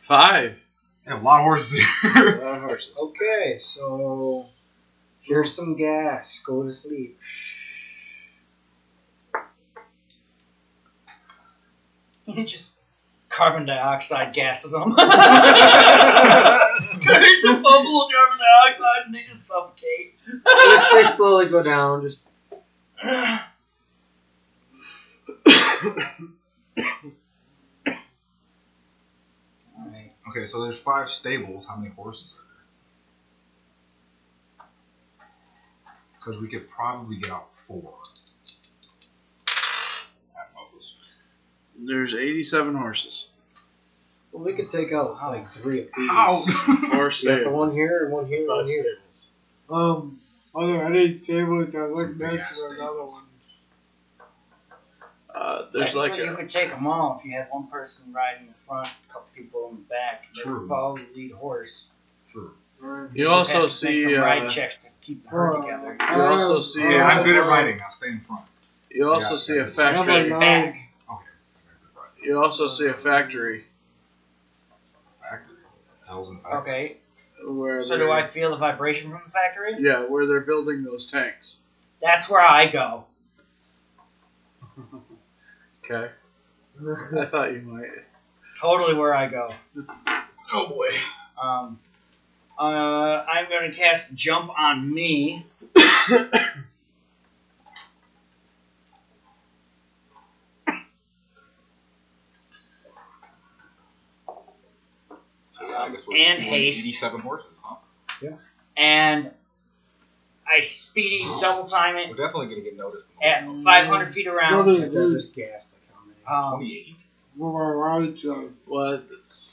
Five. 0.01 0.58
Yeah, 1.06 1.19
a 1.19 1.22
lot 1.22 1.40
of 1.40 1.43
horses 1.43 1.76
A 2.03 2.08
here. 2.09 2.42
lot 2.42 2.56
of 2.56 2.61
horses. 2.69 2.92
Okay, 3.01 3.58
so 3.59 4.48
here's 5.22 5.53
some 5.53 5.76
gas. 5.76 6.40
Go 6.40 6.64
to 6.64 6.74
sleep. 6.74 7.19
just 12.46 12.78
carbon 13.30 13.66
dioxide 13.66 14.34
gases 14.34 14.72
them. 14.72 14.90
There's 14.90 14.98
a 17.46 17.62
bubble 17.62 18.04
of 18.04 18.12
carbon 18.12 18.38
dioxide 18.38 19.06
and 19.06 19.16
they 19.16 19.22
just 19.22 19.48
suffocate. 19.48 20.16
Just 20.26 20.92
they 20.92 21.06
slowly 21.06 21.48
go 21.48 21.64
down. 21.64 22.02
Just 22.02 22.28
Alright. 23.04 23.42
okay, 30.30 30.46
so 30.46 30.64
there's 30.64 30.80
five 30.80 31.10
stables. 31.10 31.68
How 31.68 31.76
many 31.76 31.94
horses 31.94 32.34
are 32.34 32.38
there? 34.66 34.68
Because 36.16 36.42
we 36.42 36.48
could 36.48 36.68
probably 36.68 37.18
get 37.18 37.32
out 37.32 37.56
four. 37.56 37.94
At 40.36 40.52
most. 40.56 40.96
There's 41.80 42.16
87 42.16 42.76
horses. 42.76 43.28
well, 44.32 44.44
we 44.44 44.54
could 44.54 44.70
take 44.70 44.92
out 44.94 45.16
like 45.22 45.50
three 45.50 45.82
apiece. 45.82 46.10
Ow! 46.12 46.40
Four 46.90 46.98
You 46.98 47.04
got 47.04 47.14
stables. 47.14 47.44
the 47.46 47.52
one 47.52 47.72
here, 47.72 48.04
and 48.06 48.14
one 48.14 48.26
here, 48.28 48.40
and 48.40 48.48
one 48.48 48.68
here. 48.68 48.84
stables. 48.84 49.30
Um, 49.70 50.20
are 50.56 50.68
there 50.68 50.86
any 50.86 51.14
tables 51.20 51.72
that 51.72 51.92
look 51.94 52.08
Some 52.10 52.18
next 52.18 52.60
to 52.66 52.70
another 52.72 53.04
one? 53.06 53.24
Uh, 55.34 55.68
there's 55.72 55.94
like 55.96 56.12
Technically, 56.14 56.26
you 56.30 56.34
a, 56.34 56.38
could 56.38 56.50
take 56.50 56.70
them 56.72 56.88
all 56.88 57.18
if 57.20 57.26
you 57.26 57.32
had 57.34 57.48
one 57.52 57.68
person 57.68 58.12
riding 58.12 58.44
in 58.44 58.48
the 58.48 58.54
front, 58.66 58.88
a 58.88 59.14
couple 59.14 59.28
people 59.36 59.70
in 59.70 59.76
the 59.76 59.82
back. 59.84 60.26
They 60.44 60.50
would 60.50 60.60
True. 60.60 60.68
follow 60.68 60.96
the 60.96 61.06
lead 61.16 61.32
horse. 61.34 61.90
True. 62.28 62.54
Right. 62.80 63.10
you 63.14 63.26
just 63.26 63.52
have 63.52 63.64
also 63.64 63.86
to 63.86 63.92
make 63.92 64.00
see 64.00 64.06
some 64.06 64.14
ride 64.22 64.44
uh, 64.44 64.50
checks 64.50 64.84
to 64.86 64.90
keep 65.02 65.24
the 65.24 65.30
herd 65.30 65.62
together. 65.62 65.96
You 66.00 66.22
also 66.22 66.58
I- 66.58 66.62
see- 66.62 66.82
Yeah, 66.82 67.08
I- 67.08 67.12
I'm 67.20 67.24
good 67.26 67.36
at 67.36 67.48
riding. 67.48 67.80
I'll 67.84 67.90
stay 67.92 68.08
in 68.10 68.20
front. 68.22 68.46
you 68.92 69.12
also 69.12 69.34
Yeah, 69.34 69.38
see 69.40 69.54
a 69.54 69.58
yeah. 69.58 69.66
factory. 69.68 70.04
Stay 70.04 70.30
Nine. 70.30 70.84
Back. 72.28 72.34
Okay. 72.36 72.40
You 72.40 72.44
also 72.44 72.68
see 72.68 72.88
a 72.88 72.94
factory 72.94 73.64
Factory. 75.22 75.56
Hell's 76.08 76.30
in 76.30 76.38
factory. 76.40 76.60
Okay, 76.60 76.98
where 77.46 77.82
so 77.82 77.98
they're- 77.98 78.08
do 78.08 78.12
I 78.12 78.26
feel 78.26 78.52
the 78.52 78.58
vibration 78.58 79.12
from 79.12 79.22
the 79.26 79.32
factory? 79.32 79.76
Yeah, 79.80 80.04
where 80.06 80.26
they're 80.26 80.42
building 80.42 80.84
those 80.84 81.12
tanks. 81.12 81.58
That's 82.02 82.30
where 82.30 82.42
I 82.42 82.68
go. 82.68 83.06
Okay. 85.84 86.12
I 87.20 87.26
thought 87.26 87.52
you 87.54 87.62
might. 87.62 87.88
totally 88.60 88.94
where 88.94 89.16
I 89.16 89.28
go. 89.28 89.50
Oh 90.54 90.68
boy. 90.70 90.90
Um, 91.42 91.80
uh, 92.60 92.64
I'm 93.28 93.50
going 93.50 93.72
to 93.72 93.78
cast 93.78 94.14
Jump 94.16 94.52
on 94.58 94.94
me. 94.94 95.46
I 105.78 105.90
guess 105.90 106.08
we're 106.08 106.18
And 106.18 106.38
stealing 106.38 106.50
haste. 106.52 106.86
87 106.88 107.22
horses, 107.22 107.60
huh? 107.64 107.76
Yeah. 108.22 108.30
And 108.76 109.32
I 110.48 110.60
speedy 110.62 111.24
double 111.42 111.66
time 111.66 111.98
it. 111.98 112.10
We're 112.10 112.16
definitely 112.16 112.48
gonna 112.48 112.62
get 112.62 112.78
noticed. 112.78 113.12
at 113.24 113.48
500 113.50 114.06
feet 114.08 114.28
around. 114.28 114.66
Totally 114.66 114.84
I 114.84 114.86
agree. 114.88 115.14
just 115.14 115.36
gassed 115.36 115.74
like 115.74 115.82
how 116.26 116.56
many? 116.56 116.56
Um, 116.56 116.60
28. 116.60 116.96
With 117.38 117.54
my 117.54 117.60
right 117.60 118.18
side. 118.20 118.50
What? 118.66 119.04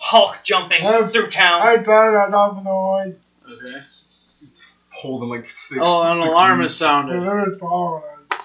Hulk 0.01 0.41
jumping 0.43 0.85
Um, 0.86 1.09
through 1.09 1.27
town. 1.27 1.62
I 1.62 1.77
tried 1.83 2.15
on 2.25 2.31
top 2.31 2.57
of 2.59 2.65
the 2.65 2.70
lights. 2.73 3.44
Okay. 3.51 3.81
Holding 4.91 5.28
like 5.28 5.51
six. 5.51 5.81
Oh, 5.83 6.03
an 6.07 6.15
six 6.23 6.27
alarm 6.27 6.59
meters. 6.59 6.78
has 6.78 6.89
And 6.89 7.11
sounded. 7.11 7.20
then 7.28 7.44
it's 7.51 7.59
following 7.61 8.05
us. 8.31 8.39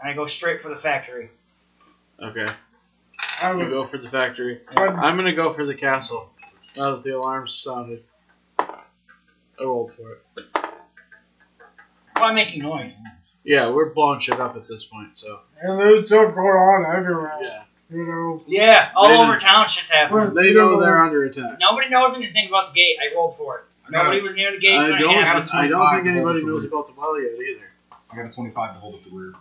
And 0.00 0.10
I 0.10 0.12
go 0.14 0.26
straight 0.26 0.60
for 0.60 0.68
the 0.68 0.76
factory. 0.76 1.30
Okay. 2.22 2.48
I 3.42 3.50
You 3.52 3.56
was 3.58 3.68
go 3.68 3.84
for 3.84 3.98
the 3.98 4.08
factory. 4.08 4.60
trying 4.72 4.96
I'm 4.98 5.16
gonna 5.16 5.34
go 5.34 5.52
for 5.52 5.64
the 5.64 5.74
castle. 5.74 6.30
Now 6.76 6.92
that 6.96 7.02
the 7.02 7.16
alarm's 7.16 7.54
sounded. 7.54 8.04
I 8.58 8.74
rolled 9.60 9.90
for 9.92 10.12
it. 10.12 10.46
Why 12.16 12.32
making 12.34 12.62
noise? 12.62 13.02
Yeah, 13.44 13.70
we're 13.70 13.90
blowing 13.90 14.20
shit 14.20 14.40
up 14.40 14.56
at 14.56 14.66
this 14.66 14.84
point, 14.84 15.16
so. 15.16 15.40
and 15.60 15.78
there's 15.80 16.06
stuff 16.06 16.34
going 16.34 16.46
on 16.48 16.96
everywhere. 16.96 17.38
Yeah. 17.40 17.62
You 17.90 18.04
know. 18.04 18.38
Yeah, 18.48 18.90
all 18.96 19.08
They 19.08 19.14
over 19.16 19.32
didn't- 19.32 19.40
town 19.42 19.68
shit's 19.68 19.90
happening. 19.90 20.34
They 20.34 20.52
know 20.52 20.80
they're 20.80 21.00
under 21.00 21.24
attack. 21.24 21.58
Nobody 21.60 21.88
knows 21.88 22.16
anything 22.16 22.48
about 22.48 22.66
the 22.66 22.72
gate. 22.72 22.96
I 23.00 23.14
rolled 23.14 23.36
for 23.36 23.58
it. 23.58 23.64
I 23.86 23.90
got, 23.92 24.02
Nobody 24.02 24.18
a, 24.18 24.22
was 24.22 24.34
near 24.34 24.50
the 24.50 24.58
gate. 24.58 24.78
I 24.78 24.80
so 24.80 24.98
don't, 24.98 25.14
I 25.16 25.24
have 25.24 25.48
have 25.48 25.54
a 25.54 25.56
I 25.56 25.68
don't 25.68 25.90
think 25.94 26.06
anybody 26.08 26.40
up 26.40 26.44
the 26.44 26.50
knows 26.50 26.64
about 26.64 26.86
the 26.88 26.94
well 26.96 27.20
yet 27.20 27.32
either. 27.40 27.70
I 28.10 28.16
got 28.16 28.26
a 28.26 28.32
25 28.32 28.74
to 28.74 28.80
hold 28.80 28.94
up 28.94 29.00
the 29.02 29.16
rear. 29.16 29.34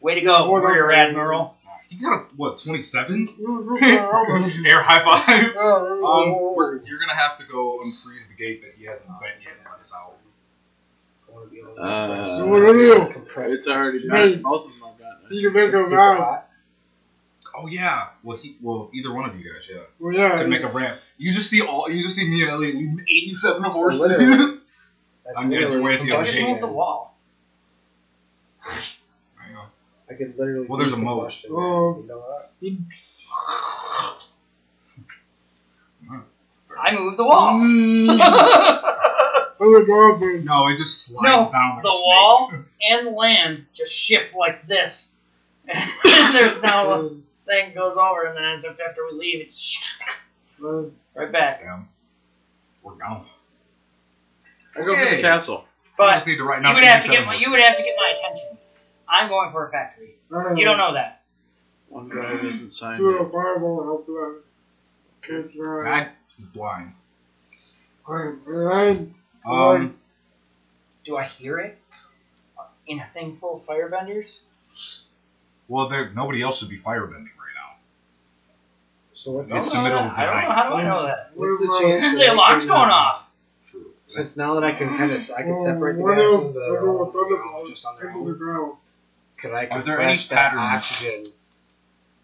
Way 0.00 0.14
to 0.16 0.20
go, 0.22 0.50
What 0.50 0.64
up, 0.64 0.70
Rear? 0.70 0.90
Admiral. 0.90 1.55
You 1.88 2.00
got 2.00 2.18
a, 2.20 2.22
what, 2.36 2.58
27? 2.58 3.28
Air 4.66 4.80
high 4.80 5.00
five. 5.00 5.54
um, 5.56 6.04
Um, 6.04 6.30
we're, 6.54 6.76
you're 6.84 6.98
gonna 6.98 7.14
have 7.14 7.36
to 7.36 7.44
go 7.46 7.80
unfreeze 7.84 8.28
the 8.28 8.34
gate 8.34 8.62
that 8.62 8.72
he 8.76 8.84
hasn't 8.84 9.10
bent 9.20 9.34
yet 9.40 9.54
and 9.58 9.66
let 9.70 9.80
us 9.80 9.92
out. 9.94 10.14
I 11.28 11.32
wanna 11.34 11.46
be 11.46 11.58
able 11.58 11.74
to 11.74 11.82
Uh, 11.82 12.36
So 12.36 12.46
what 12.46 12.60
do 12.72 12.78
you 12.78 13.52
It's 13.52 13.66
already 13.68 14.00
Hey. 14.00 14.34
done. 14.34 14.42
Both 14.42 14.66
of 14.66 14.72
them 14.78 14.88
are 14.88 14.92
done. 14.98 15.16
you 15.30 15.48
can 15.48 15.52
make 15.54 15.72
It's 15.72 15.82
a 15.82 15.86
super 15.86 15.96
round. 15.96 16.38
Oh 17.58 17.66
yeah. 17.66 18.08
Well, 18.22 18.36
he, 18.36 18.54
well, 18.60 18.88
either 18.92 19.12
one 19.12 19.24
of 19.24 19.34
you 19.34 19.44
guys, 19.50 19.66
yeah, 19.68 19.78
Well, 19.98 20.12
yeah. 20.12 20.36
could 20.36 20.48
make 20.48 20.62
a 20.62 20.68
ramp. 20.68 20.98
You 21.16 21.32
just 21.32 21.48
see 21.48 21.62
all. 21.62 21.88
You 21.88 22.02
just 22.02 22.14
see 22.14 22.28
me 22.28 22.42
and 22.42 22.50
Elliot 22.50 22.74
leading 22.74 23.00
87 23.08 23.62
So 23.62 23.70
horses. 23.70 24.64
I'm 25.36 25.48
gonna 25.50 25.68
literally 25.68 25.80
do 25.80 25.86
it 25.88 25.94
at 25.94 26.00
the 26.02 26.12
other 26.12 26.24
Just 26.24 26.36
gate. 26.36 26.60
the 26.60 26.66
wall. 26.68 27.12
There 30.08 30.16
you 30.18 30.24
go. 30.26 30.28
I 30.28 30.30
could 30.32 30.38
literally. 30.38 30.66
Well, 30.66 30.78
there's 30.78 30.92
a 30.92 30.96
moat. 30.96 31.18
combustion, 31.20 31.50
Oh. 31.52 31.98
You 32.00 32.06
know 32.08 32.24
that? 32.28 32.50
I 36.78 36.94
moved 36.94 37.16
the 37.16 37.24
wall. 37.24 37.54
Mm. 37.58 38.06
the 38.18 39.64
Other 39.64 39.86
dolphins. 39.86 40.44
No, 40.44 40.68
it 40.68 40.76
just 40.76 41.06
slides 41.06 41.24
No, 41.24 41.50
down 41.52 41.76
like 41.76 41.84
a 41.84 41.88
snake. 41.90 42.04
wall 42.04 42.52
and 42.90 43.16
land 43.16 43.66
just 43.72 43.94
shift 43.96 44.34
like 44.36 44.66
this. 44.66 45.14
and 45.68 45.90
there's 46.34 46.62
now 46.62 46.92
a 46.92 47.08
thing 47.46 47.72
goes 47.74 47.96
over, 47.96 48.24
and 48.24 48.36
then 48.36 48.44
as 48.44 48.64
if 48.64 48.78
after 48.80 49.06
we 49.10 49.18
leave, 49.18 49.40
it's 49.46 49.82
Uh, 50.62 50.84
right 51.14 51.32
back. 51.32 51.60
Damn. 51.62 51.88
We're 52.82 52.96
down. 52.96 53.24
I 54.76 54.80
go 54.80 54.94
for 54.94 55.00
Okay. 55.02 55.16
the 55.16 55.22
castle. 55.22 55.64
I 55.64 55.66
But 55.96 56.12
just 56.14 56.26
need 56.28 56.36
to 56.36 56.44
write 56.44 56.62
you 56.62 56.74
would 56.74 56.84
have 56.84 57.02
to 57.04 57.08
get 57.10 57.24
my, 57.26 57.34
you 57.34 57.50
would 57.50 57.60
have 57.60 57.76
to 57.78 57.82
get 57.82 57.96
my 57.96 58.12
attention. 58.14 58.58
I'm 59.08 59.28
going 59.28 59.52
for 59.52 59.66
a 59.66 59.70
factory. 59.70 60.16
You 60.30 60.64
don't 60.64 60.78
know 60.78 60.94
that. 60.94 61.22
One 61.88 62.08
guy 62.08 62.32
isn't 62.32 62.70
signed 62.70 62.98
Do 62.98 63.10
yet. 63.10 63.20
a 63.20 63.24
fireball 63.30 63.84
help 63.84 64.06
them. 64.06 64.42
Kids 65.22 65.54
right. 65.56 65.84
That 65.84 66.14
is 66.38 66.46
blind. 66.46 66.92
Right. 68.06 69.08
Um, 69.44 69.96
Do 71.04 71.16
I 71.16 71.24
hear 71.24 71.58
it 71.58 71.78
in 72.86 73.00
a 73.00 73.04
thing 73.04 73.36
full 73.36 73.56
of 73.56 73.62
firebenders? 73.62 74.42
well, 75.68 75.88
there 75.88 76.10
nobody 76.14 76.42
else 76.42 76.58
should 76.60 76.68
be 76.68 76.78
firebending 76.78 77.12
right 77.38 77.54
now. 77.54 77.76
So 79.12 79.32
what's 79.32 79.52
It's 79.54 79.70
the 79.70 79.82
middle 79.82 79.98
of 79.98 80.14
the 80.14 80.20
I 80.20 80.24
don't 80.26 80.34
know. 80.34 80.40
night. 80.40 80.54
How 80.54 80.68
do 80.70 80.74
I 80.76 80.82
know 80.84 81.06
that? 81.06 81.30
What's 81.34 81.58
the 81.60 81.66
chance? 81.80 82.00
Because 82.00 82.12
that 82.18 82.24
the 82.24 82.30
I 82.30 82.34
alarm's 82.34 82.64
can, 82.64 82.74
going 82.74 82.90
uh, 82.90 82.94
off. 82.94 83.30
True. 83.68 83.86
Since 84.08 84.36
now 84.36 84.54
that 84.54 84.64
I 84.64 84.72
can 84.72 84.88
kind 84.88 85.10
of 85.10 85.20
I 85.36 85.42
can 85.42 85.56
separate 85.58 85.96
the 85.96 86.02
What 86.02 86.16
gas 86.16 86.24
else? 86.24 86.44
into 86.46 86.60
I 86.60 86.70
their 86.70 86.80
own, 86.86 86.98
with 87.06 87.14
you 87.14 87.20
know, 87.20 87.36
thunderbolts 87.36 87.70
just 87.70 87.86
on 87.86 87.96
their 87.98 88.10
into 88.10 88.32
the 88.32 88.38
ground. 88.38 88.72
Could 89.38 89.52
I 89.52 89.66
Are 89.66 89.82
there 89.82 90.00
any 90.00 90.16
that 90.16 90.28
patterns? 90.28 90.62
oxygen 90.62 91.32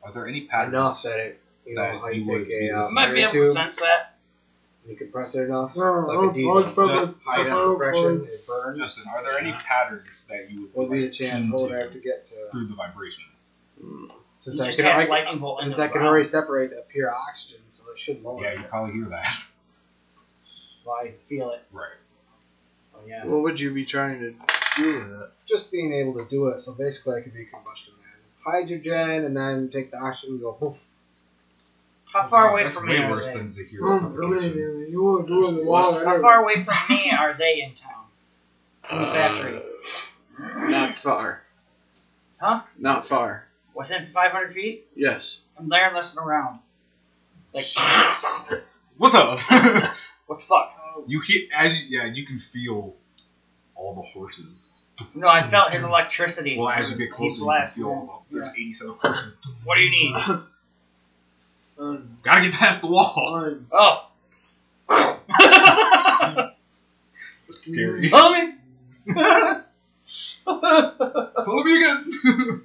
Are 0.02 0.12
there 0.12 0.26
any 0.26 0.42
patterns? 0.46 0.72
enough 0.74 1.02
that 1.02 1.18
it, 1.20 1.40
you 1.66 1.74
know, 1.74 1.82
that 1.82 2.00
how 2.00 2.08
you 2.08 2.22
you 2.24 2.30
would 2.32 2.48
take 2.48 2.58
be 2.60 2.68
a 2.68 2.76
uh, 2.76 2.80
listening 2.82 2.98
I 2.98 3.06
might 3.06 3.14
be 3.14 3.20
fire 3.20 3.30
able 3.36 3.44
to 3.44 3.44
sense 3.44 3.80
that. 3.80 4.14
you 4.88 4.96
compress 4.96 5.34
it 5.36 5.42
enough, 5.42 5.72
Yeah, 5.76 5.82
like 5.84 6.18
I'll- 6.18 6.30
a 6.30 6.32
diesel, 6.32 6.64
I'll 6.64 6.72
put 6.72 6.90
Ju- 6.90 7.02
it- 7.02 7.14
high 7.24 7.40
enough 7.42 7.52
I'll 7.52 7.70
compression, 7.78 8.24
it- 8.26 8.34
it 8.34 8.46
burns. 8.46 8.78
Justin, 8.78 9.04
are 9.14 9.22
there 9.22 9.38
any 9.38 9.52
patterns 9.52 10.26
that 10.26 10.50
you 10.50 10.62
would 10.62 10.74
What 10.74 10.88
would 10.88 10.94
be 10.96 11.02
the 11.06 11.10
chance? 11.10 11.46
keen 11.46 11.52
What 11.52 11.62
would 11.62 11.68
to 11.70 11.74
I 11.74 11.78
have 11.78 11.92
to 11.92 11.98
get 12.00 12.26
to? 12.28 12.34
through 12.50 12.66
the 12.66 12.74
vibrations? 12.74 13.28
Since 14.38 14.56
You 14.58 14.62
I 14.64 14.66
just 14.66 14.78
can, 14.78 14.86
cast 14.86 15.02
I, 15.02 15.08
lightning 15.08 15.38
bolt 15.38 15.62
since 15.62 15.78
I 15.78 15.86
can 15.86 15.92
ground. 15.92 16.08
already 16.08 16.24
separate 16.24 16.70
that 16.70 16.88
pure 16.88 17.14
oxygen, 17.14 17.60
so 17.70 17.90
it 17.92 17.98
should 17.98 18.22
lower. 18.24 18.42
Yeah, 18.42 18.54
you 18.54 18.64
probably 18.64 18.94
hear 18.94 19.04
that. 19.10 19.34
Well, 20.84 20.96
I 20.96 21.12
feel 21.12 21.52
it. 21.52 21.62
Right. 21.70 21.92
Oh, 22.96 22.98
yeah. 23.06 23.24
What 23.24 23.42
would 23.42 23.60
you 23.60 23.72
be 23.72 23.84
trying 23.84 24.18
to 24.18 24.34
do 24.76 24.98
with 24.98 25.22
it? 25.22 25.30
Just 25.46 25.70
being 25.72 25.92
able 25.94 26.14
to 26.18 26.28
do 26.28 26.48
it, 26.48 26.60
so 26.60 26.74
basically 26.74 27.18
I 27.18 27.20
could 27.22 27.34
be 27.34 27.42
a 27.42 27.46
combustion 27.46 27.94
man. 28.00 28.52
Hydrogen, 28.60 29.24
and 29.24 29.36
then 29.36 29.68
take 29.70 29.90
the 29.90 29.98
oxygen 29.98 30.34
and 30.34 30.42
go 30.42 30.52
poof. 30.52 30.82
How 32.12 32.24
far 32.24 32.50
away 32.50 32.64
That's 32.64 32.78
from 32.78 32.88
way 32.88 32.98
me 32.98 33.04
are 33.04 33.10
worse 33.10 33.28
they? 33.28 33.34
than 33.38 33.46
Zaheer's 33.46 34.00
suffocation. 34.00 34.86
You 34.90 35.02
won't 35.02 35.28
in 35.30 35.56
the 35.56 35.64
wall. 35.64 35.92
How 36.04 36.20
far 36.20 36.42
away 36.42 36.54
from 36.54 36.74
me 36.90 37.10
are 37.10 37.32
they 37.32 37.62
in 37.62 37.72
town? 37.74 38.04
From 38.82 39.02
the 39.02 39.08
factory? 39.08 39.56
Uh, 39.58 40.68
not 40.68 40.98
far. 40.98 41.42
Huh? 42.38 42.62
Not 42.78 43.06
far. 43.06 43.46
Within 43.74 44.04
500 44.04 44.52
feet? 44.52 44.86
Yes. 44.94 45.40
I'm 45.58 45.68
there 45.70 45.86
and 45.86 45.96
listening 45.96 46.26
around. 46.26 46.58
Like, 47.54 47.64
What's 48.98 49.14
up? 49.14 49.38
what 50.26 50.38
the 50.38 50.44
fuck? 50.44 50.76
you 51.06 51.20
hear 51.20 51.48
as 51.56 51.80
you, 51.80 51.98
yeah, 51.98 52.06
you 52.06 52.24
can 52.26 52.38
feel 52.38 52.94
all 53.74 53.94
the 53.94 54.02
horses. 54.02 54.72
No, 55.14 55.26
I 55.28 55.42
felt 55.42 55.72
his 55.72 55.84
electricity. 55.84 56.56
Well, 56.58 56.68
as 56.68 56.90
you 56.90 56.98
get 56.98 57.10
closer, 57.10 57.34
you 57.34 57.38
can 57.40 57.44
blasts 57.44 57.78
feel 57.78 57.88
all 57.88 58.24
the, 58.30 58.36
there's 58.40 58.48
87 58.48 58.94
horses. 59.00 59.38
What 59.64 59.76
do 59.76 59.80
you 59.82 59.90
need? 59.90 60.14
Gotta 62.22 62.42
get 62.42 62.52
past 62.54 62.80
the 62.82 62.86
wall. 62.86 63.12
fine. 63.14 63.66
Oh. 63.72 64.08
That's 67.48 67.72
scary. 67.72 68.08
Follow 68.08 68.34
me. 68.34 68.52
Follow 70.44 71.64
me 71.64 71.76
again. 71.76 72.62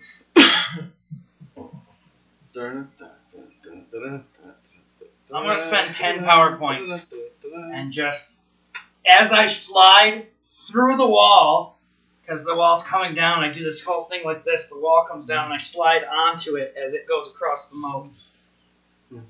I'm 5.34 5.44
gonna 5.44 5.58
spend 5.58 5.94
10 5.94 6.24
power 6.24 6.58
points. 6.58 7.08
and 7.54 7.92
just 7.92 8.32
as 9.10 9.32
I 9.32 9.48
slide 9.48 10.28
through 10.48 10.96
the 10.98 11.06
wall, 11.06 11.78
because 12.22 12.46
the 12.46 12.56
wall's 12.56 12.84
coming 12.84 13.14
down, 13.14 13.44
I 13.44 13.52
do 13.52 13.64
this 13.64 13.84
whole 13.84 14.02
thing 14.02 14.24
like 14.24 14.46
this. 14.46 14.68
The 14.68 14.80
wall 14.80 15.06
comes 15.10 15.26
down, 15.26 15.46
and 15.46 15.54
I 15.54 15.58
slide 15.58 16.04
onto 16.06 16.56
it 16.56 16.74
as 16.82 16.94
it 16.94 17.06
goes 17.08 17.28
across 17.28 17.70
the 17.70 17.76
moat, 17.76 18.10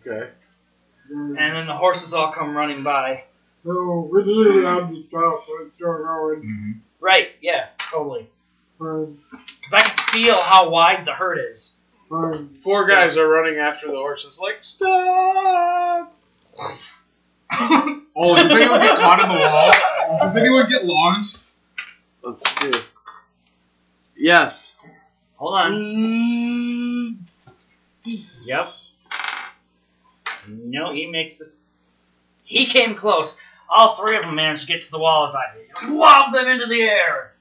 Okay. 0.02 0.30
And 1.10 1.38
then 1.38 1.68
the 1.68 1.74
horses 1.74 2.14
all 2.14 2.32
come 2.32 2.56
running 2.56 2.84
by. 2.84 3.24
So 3.66 4.10
we 4.12 4.24
usually 4.24 4.64
have 4.66 4.90
to 4.90 5.04
stop, 5.08 5.44
but 5.48 5.66
it's 5.68 5.76
still 5.76 6.04
going. 6.04 6.82
Right? 7.00 7.30
Yeah, 7.42 7.68
totally. 7.78 8.30
Because 8.78 9.74
I 9.74 9.82
can 9.82 9.98
feel 10.14 10.36
how 10.42 10.70
wide 10.70 11.06
the 11.06 11.14
herd 11.14 11.40
is. 11.50 11.78
Four 12.10 12.48
So- 12.84 12.88
guys 12.88 13.18
are 13.18 13.28
running 13.28 13.58
after 13.60 13.88
the 13.88 13.96
horses, 13.98 14.40
like, 14.40 14.58
stop! 14.62 16.14
oh, 17.54 18.36
does 18.36 18.52
anyone 18.52 18.82
get 18.82 18.98
caught 18.98 19.20
in 19.22 19.30
the 19.30 19.36
wall? 19.40 19.72
Does 20.20 20.38
anyone 20.38 20.68
get 20.70 20.86
launched? 20.86 21.46
Let's 22.24 22.50
see. 22.50 22.72
Yes. 24.16 24.76
Hold 25.36 25.54
on. 25.54 25.74
Yep. 28.46 28.68
No, 30.48 30.94
he 30.94 31.08
makes 31.08 31.40
this. 31.40 31.60
He 32.44 32.66
came 32.66 32.96
close. 32.96 33.38
All 33.70 33.90
three 33.96 34.16
of 34.16 34.24
them 34.24 34.36
managed 34.36 34.68
to 34.68 34.74
get 34.74 34.84
to 34.84 34.92
the 34.92 35.00
wall 35.00 35.28
as 35.28 35.36
I 35.36 35.88
lobbed 35.88 36.34
them 36.34 36.48
into 36.48 36.68
the 36.68 36.82
air. 36.82 37.34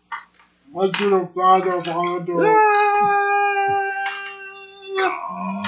I 0.78 0.90
should 0.92 1.12
have 1.12 1.32
flied 1.32 1.68
up 1.68 1.86
onto 1.86 2.40
it. 2.42 2.46
Oh, 4.98 5.62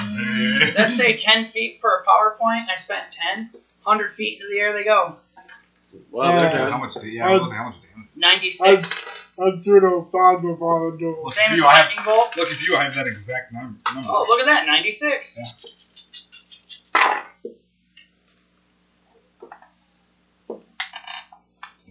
Let's 0.77 0.95
say 0.97 1.15
10 1.15 1.45
feet 1.45 1.79
for 1.79 1.89
a 1.95 2.03
power 2.03 2.35
point. 2.37 2.67
I 2.69 2.75
spent 2.75 3.11
10. 3.11 3.49
100 3.83 4.11
feet 4.11 4.39
into 4.41 4.49
the 4.49 4.59
air 4.59 4.73
they 4.73 4.83
go. 4.83 5.15
Well, 6.11 6.29
Yeah. 6.29 6.39
they're 6.39 6.51
Yeah, 6.51 6.57
good. 6.65 6.71
how 6.73 6.77
much? 6.79 6.93
da- 6.95 7.01
Yeah, 7.07 7.27
I 7.27 7.31
was 7.37 7.49
like, 7.49 7.57
how 7.57 7.65
much 7.65 7.81
damage? 7.81 8.09
96. 8.15 8.93
I 9.41 9.51
threw 9.63 9.79
the 9.79 10.05
five 10.11 10.43
of 10.43 10.61
all 10.61 10.91
the 10.91 10.97
door. 10.97 11.23
Look 11.23 11.33
Same 11.33 11.51
as 11.53 11.59
you, 11.59 11.65
I 11.65 11.75
have, 11.75 11.85
lightning 11.87 12.05
bolt. 12.05 12.35
look 12.35 12.51
at 12.51 12.61
you, 12.61 12.75
I 12.75 12.83
have 12.83 12.95
that 12.95 13.07
exact 13.07 13.53
num- 13.53 13.79
number. 13.93 14.09
Oh, 14.11 14.25
look 14.27 14.39
at 14.41 14.45
that. 14.47 14.65
96. 14.65 15.37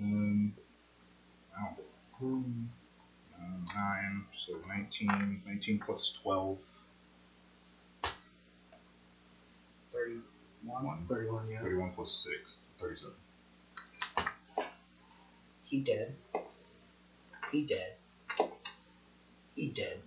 Um, 0.00 0.52
wow. 1.52 1.76
Uh, 2.20 3.74
9, 3.74 4.24
so 4.32 4.52
19, 4.68 5.42
19 5.46 5.78
plus 5.84 6.12
12. 6.12 6.58
31. 9.92 11.06
31, 11.08 11.48
yeah. 11.50 11.60
31 11.60 11.92
plus 11.94 12.12
6, 12.12 12.58
37. 12.78 13.14
He 15.68 15.80
dead. 15.80 16.14
He 17.52 17.62
dead. 17.64 17.92
He 19.54 19.68
dead. 19.70 19.98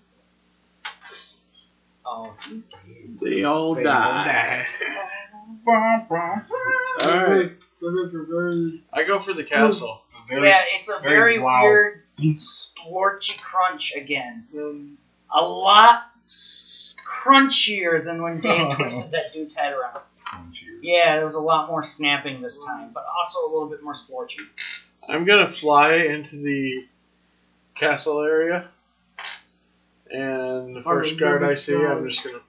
Oh, 2.06 2.34
he 2.48 2.64
dead. 2.72 3.18
They 3.22 3.44
all 3.44 3.76
They 3.76 3.82
all 3.82 3.84
die. 3.84 4.66
Alright. 5.68 6.10
Alright. 6.10 7.52
That 7.82 8.06
is 8.06 8.14
a 8.14 8.24
very 8.24 8.84
I 8.94 9.04
go 9.04 9.20
for 9.20 9.34
the 9.34 9.44
castle. 9.44 10.02
yeah, 10.32 10.62
it's 10.74 10.90
a 10.90 11.00
very, 11.00 11.16
very 11.16 11.40
wow. 11.40 11.62
weird 11.64 12.04
splorchy 12.36 13.38
crunch 13.40 13.94
again. 13.96 14.48
um, 14.56 14.98
A 15.34 15.42
lot 15.42 16.04
crunchier 16.26 18.04
than 18.04 18.22
when 18.22 18.42
Dan 18.42 18.70
twisted 18.72 19.12
that 19.12 19.34
dude's 19.34 19.56
head 19.56 19.74
around. 19.74 20.00
Crunchier. 20.26 20.80
Yeah, 20.82 21.18
there 21.18 21.26
was 21.26 21.36
a 21.36 21.42
lot 21.42 21.68
more 21.68 21.84
snapping 21.84 22.42
this 22.42 22.64
time, 22.66 22.92
but 22.94 23.06
also 23.18 23.40
a 23.42 23.50
little 23.52 23.70
bit 23.70 23.84
more 23.84 23.94
splorchy. 23.96 24.42
I'm 25.10 25.26
gonna 25.26 25.50
fly 25.50 25.96
into 25.96 26.38
the 26.38 26.86
castle 27.76 28.22
area, 28.22 28.68
and 30.10 30.76
the 30.76 30.82
first 30.84 31.20
guard 31.20 31.44
I 31.44 31.56
see, 31.56 31.76
I'm 31.76 32.08
just 32.08 32.26
gonna 32.26 32.44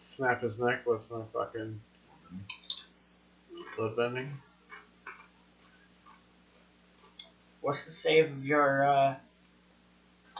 snap 0.00 0.42
his 0.42 0.60
neck 0.60 0.86
with 0.86 1.10
my 1.10 1.22
fucking 1.32 1.80
blood 3.76 3.96
bending. 3.96 4.32
What's 7.60 7.84
the 7.84 7.90
save 7.90 8.32
of 8.32 8.44
your 8.44 8.88
uh, 8.88 9.14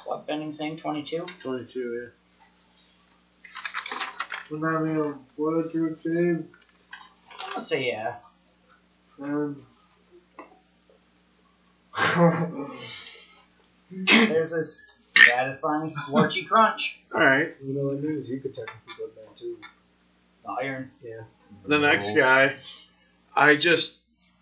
blood 0.05 0.27
bending 0.27 0.53
thing? 0.53 0.77
22? 0.77 1.27
Twenty-two. 1.41 2.11
when 4.49 4.65
I'm 4.65 4.87
in 4.87 4.97
a 4.97 5.15
blood 5.37 5.71
to 5.73 5.97
save, 6.01 6.15
I'm 6.15 7.51
gonna 7.51 7.61
say 7.61 7.89
yeah. 7.89 8.17
and 9.19 9.65
There's 13.91 14.53
this 14.53 14.87
satisfying 15.07 15.89
splorchy 15.89 16.45
crunch. 16.45 17.01
All 17.15 17.21
right. 17.21 17.55
You 17.65 17.75
know 17.75 17.85
what 17.87 17.95
it 17.97 18.03
means? 18.05 18.29
You 18.31 18.41
could 18.41 18.55
technically 18.55 18.95
go 18.99 19.07
down 19.09 19.35
too. 19.35 19.57
The 20.45 20.51
Iron. 20.63 20.91
Yeah. 21.03 21.23
The 21.67 21.79
next 21.79 22.15
guy, 22.17 22.55
I 23.35 23.57
just 23.57 23.99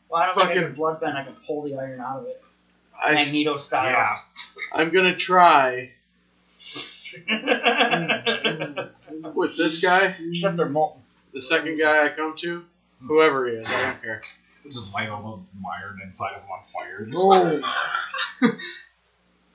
Well, 0.08 0.22
I 0.22 0.26
don't 0.26 0.34
think 0.34 0.44
I 0.46 0.48
Fucking- 0.48 0.62
can 0.64 0.74
blood 0.74 1.00
bend. 1.00 1.16
I 1.18 1.24
can 1.24 1.36
pull 1.46 1.62
the 1.62 1.76
iron 1.76 2.00
out 2.00 2.18
of 2.20 2.26
it, 2.26 2.42
I 3.04 3.14
s- 3.16 3.26
Magneto 3.26 3.56
style. 3.56 3.90
Yeah. 3.90 4.18
I'm 4.72 4.90
gonna 4.90 5.14
try 5.16 5.90
with 9.34 9.56
this 9.56 9.82
guy. 9.82 10.16
Except 10.28 10.56
they're 10.56 10.68
molten. 10.68 11.02
The 11.32 11.40
second 11.42 11.78
guy 11.78 12.04
I 12.04 12.08
come 12.08 12.34
to, 12.38 12.64
whoever 13.06 13.46
he 13.46 13.54
is, 13.56 13.68
I 13.68 13.82
don't 13.90 14.02
care. 14.02 14.20
Just 14.72 14.94
light 14.94 15.08
all 15.08 15.44
the 15.54 15.68
iron 15.68 16.00
inside 16.04 16.34
of 16.34 16.42
him 16.42 16.50
on 16.50 16.62
fire. 16.64 17.04
Just 17.04 17.16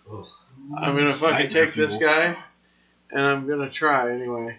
oh, 0.09 0.27
I'm 0.77 0.95
gonna 0.95 1.13
fucking 1.13 1.45
Nightmare 1.45 1.65
take 1.65 1.73
this 1.73 1.97
fuel. 1.97 2.09
guy, 2.11 2.35
and 3.11 3.21
I'm 3.21 3.47
gonna 3.47 3.69
try 3.69 4.09
anyway. 4.11 4.57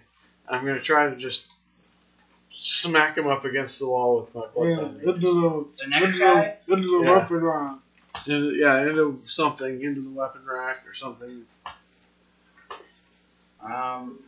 I'm 0.49 0.65
gonna 0.65 0.81
try 0.81 1.09
to 1.11 1.17
just 1.17 1.53
smack 2.51 3.17
him 3.17 3.27
up 3.27 3.45
against 3.45 3.79
the 3.79 3.89
wall 3.89 4.21
with 4.21 4.35
my 4.35 4.47
blood 4.55 4.69
yeah, 4.69 4.77
bending. 4.77 5.09
into 5.09 5.21
the 5.21 5.85
The 5.85 5.89
next 5.91 6.15
into 6.15 6.19
guy, 6.25 6.57
the, 6.67 6.75
into 6.75 6.89
the 6.99 7.05
Yeah. 7.05 7.11
weapon 7.19 7.41
round. 7.43 7.81
Into- 8.27 8.55
yeah, 8.57 8.83
into 8.89 9.23
something, 9.25 9.81
into 9.83 10.01
the 10.03 10.11
weapon 10.11 10.43
rack 10.47 10.85
or 10.87 10.95
something. 10.95 11.45
um, 13.63 14.19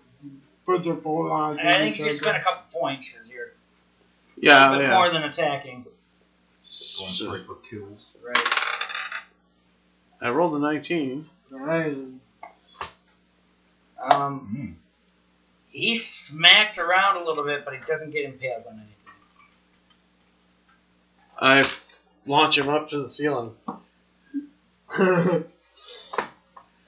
Put 0.66 0.84
the 0.84 0.94
full 0.96 1.30
on. 1.30 1.58
and 1.58 1.68
I 1.68 1.78
think 1.78 1.98
you 1.98 2.10
spent 2.12 2.38
a 2.38 2.40
couple 2.40 2.80
points 2.80 3.12
because 3.12 3.30
you're 3.30 3.46
a 3.46 3.50
Yeah, 4.38 4.70
little 4.70 4.78
bit 4.78 4.88
yeah. 4.88 4.94
more 4.96 5.10
than 5.10 5.22
attacking. 5.24 5.84
Going 6.98 7.12
straight 7.12 7.46
for 7.46 7.56
kills. 7.56 8.16
Right. 8.22 8.48
I 10.20 10.30
rolled 10.30 10.54
a 10.54 10.58
19. 10.58 11.26
Right. 11.50 11.96
Um, 14.00 14.48
Mm. 14.54 14.74
he's 15.68 16.04
smacked 16.04 16.78
around 16.78 17.16
a 17.16 17.24
little 17.24 17.44
bit, 17.44 17.64
but 17.64 17.74
he 17.74 17.80
doesn't 17.80 18.10
get 18.10 18.24
impaled 18.24 18.66
on 18.66 18.74
anything. 18.74 19.12
I 21.38 21.58
f- 21.60 21.98
launch 22.26 22.56
him 22.58 22.68
up 22.68 22.88
to 22.90 22.98
the 23.02 23.08
ceiling. 23.08 23.54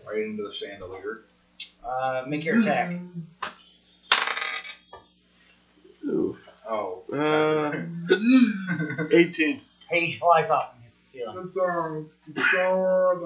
Right 0.09 0.23
into 0.25 0.45
the 0.45 0.53
chandelier. 0.53 1.21
Uh, 1.85 2.23
make 2.29 2.45
your 2.45 2.61
attack. 2.61 2.93
Ooh. 6.05 6.37
Oh. 6.69 7.03
Uh, 7.13 7.83
18. 9.11 9.61
Hey, 9.89 10.07
he 10.07 10.13
flies 10.13 10.51
up 10.51 10.73
and 10.75 10.83
hits 10.83 10.99
the 10.99 11.19
ceiling. 11.19 11.49
It's 11.49 11.57
on. 11.57 12.11
It's 12.29 12.55
on. 12.55 13.21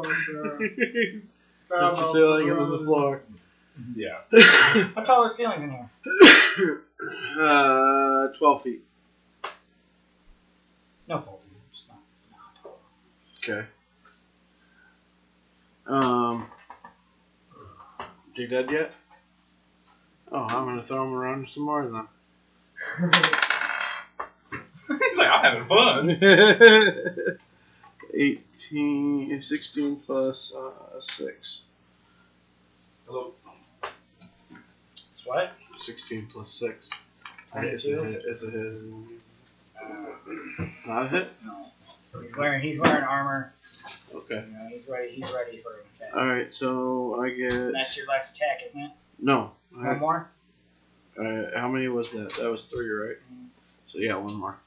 Hits 1.70 1.98
the 1.98 2.10
ceiling 2.12 2.50
and 2.50 2.60
then 2.60 2.70
the 2.70 2.84
floor. 2.84 3.22
yeah. 3.96 4.18
How 4.94 5.02
tall 5.02 5.20
are 5.20 5.24
the 5.24 5.28
ceilings 5.28 5.62
in 5.62 5.70
here? 5.70 6.82
uh, 7.40 8.28
12 8.36 8.62
feet. 8.62 8.82
No 11.08 11.18
fault. 11.18 11.42
Just 11.72 11.88
not, 11.88 11.98
not 12.30 12.62
tall. 12.62 12.78
Okay. 13.42 13.66
Um, 15.86 16.46
is 18.32 18.38
he 18.38 18.46
dead 18.46 18.70
yet? 18.70 18.92
Oh, 20.30 20.38
I'm 20.38 20.66
gonna 20.66 20.82
throw 20.82 21.04
him 21.04 21.14
around 21.14 21.48
some 21.48 21.64
more 21.64 21.86
then. 21.88 22.06
He's 25.20 25.28
like, 25.28 25.44
I'm 25.44 25.44
having 25.44 25.68
fun. 25.68 27.38
18, 28.14 29.42
16 29.42 29.96
plus 29.96 30.54
uh, 30.54 31.00
6. 31.00 31.62
Hello. 33.06 33.32
It's 35.12 35.26
what? 35.26 35.52
16 35.76 36.26
plus 36.26 36.50
6. 36.50 36.90
It's 37.56 37.84
a 37.84 37.88
hit. 37.88 38.24
It's 38.26 38.42
a 38.42 38.50
hit. 38.50 38.78
Uh, 39.80 40.64
Not 40.86 41.06
a 41.06 41.08
hit? 41.08 41.28
no. 41.44 41.66
He's 42.22 42.36
wearing 42.36 42.60
he's 42.60 42.80
wearing 42.80 43.04
armor. 43.04 43.52
Okay. 44.14 44.44
You 44.46 44.52
know, 44.52 44.68
he's 44.68 44.88
ready. 44.88 45.12
He's 45.12 45.32
ready 45.32 45.58
for 45.58 45.74
an 45.74 45.80
attack. 45.92 46.14
Alright, 46.16 46.52
so 46.52 47.20
I 47.20 47.30
get. 47.30 47.72
That's 47.72 47.96
your 47.96 48.06
last 48.06 48.36
attack, 48.36 48.62
isn't 48.68 48.80
it? 48.80 48.90
No. 49.20 49.52
One 49.72 49.98
more. 49.98 50.28
Uh, 51.18 51.56
how 51.56 51.68
many 51.68 51.88
was 51.88 52.12
that? 52.12 52.32
That 52.34 52.50
was 52.50 52.64
three, 52.64 52.88
right? 52.88 53.16
So 53.86 53.98
yeah, 53.98 54.14
one 54.16 54.34
more. 54.34 54.58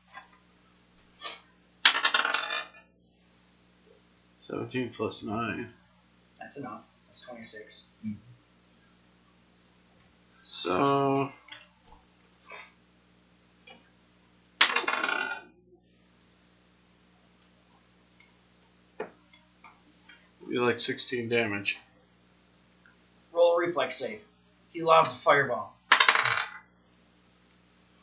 Seventeen 4.53 4.89
plus 4.91 5.23
nine. 5.23 5.73
That's 6.39 6.59
enough. 6.59 6.83
That's 7.07 7.21
twenty 7.21 7.41
six. 7.41 7.87
Mm-hmm. 8.05 8.13
So. 10.43 11.31
You 20.47 20.63
like 20.63 20.79
sixteen 20.79 21.29
damage. 21.29 21.79
Roll 23.31 23.55
a 23.55 23.59
reflex 23.59 23.95
save. 23.95 24.21
He 24.71 24.83
lobs 24.83 25.13
a 25.13 25.15
fireball. 25.15 25.75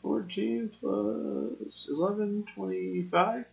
Fourteen 0.01 0.69
plus 0.81 1.87
11, 1.89 2.45
25? 2.55 3.45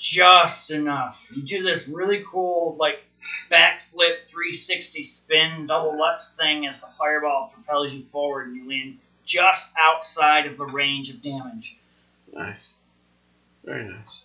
Just 0.00 0.70
enough. 0.70 1.22
You 1.30 1.42
do 1.42 1.62
this 1.62 1.86
really 1.86 2.24
cool 2.26 2.74
like 2.78 3.04
backflip 3.50 4.18
360 4.18 5.02
spin 5.02 5.66
double 5.66 5.98
lutz 5.98 6.34
thing 6.36 6.66
as 6.66 6.80
the 6.80 6.86
fireball 6.86 7.52
propels 7.52 7.92
you 7.92 8.02
forward 8.02 8.46
and 8.46 8.56
you 8.56 8.66
land 8.66 8.98
just 9.26 9.74
outside 9.78 10.46
of 10.46 10.56
the 10.56 10.64
range 10.64 11.10
of 11.10 11.20
damage. 11.20 11.78
Nice. 12.32 12.76
Very 13.62 13.90
nice. 13.90 14.24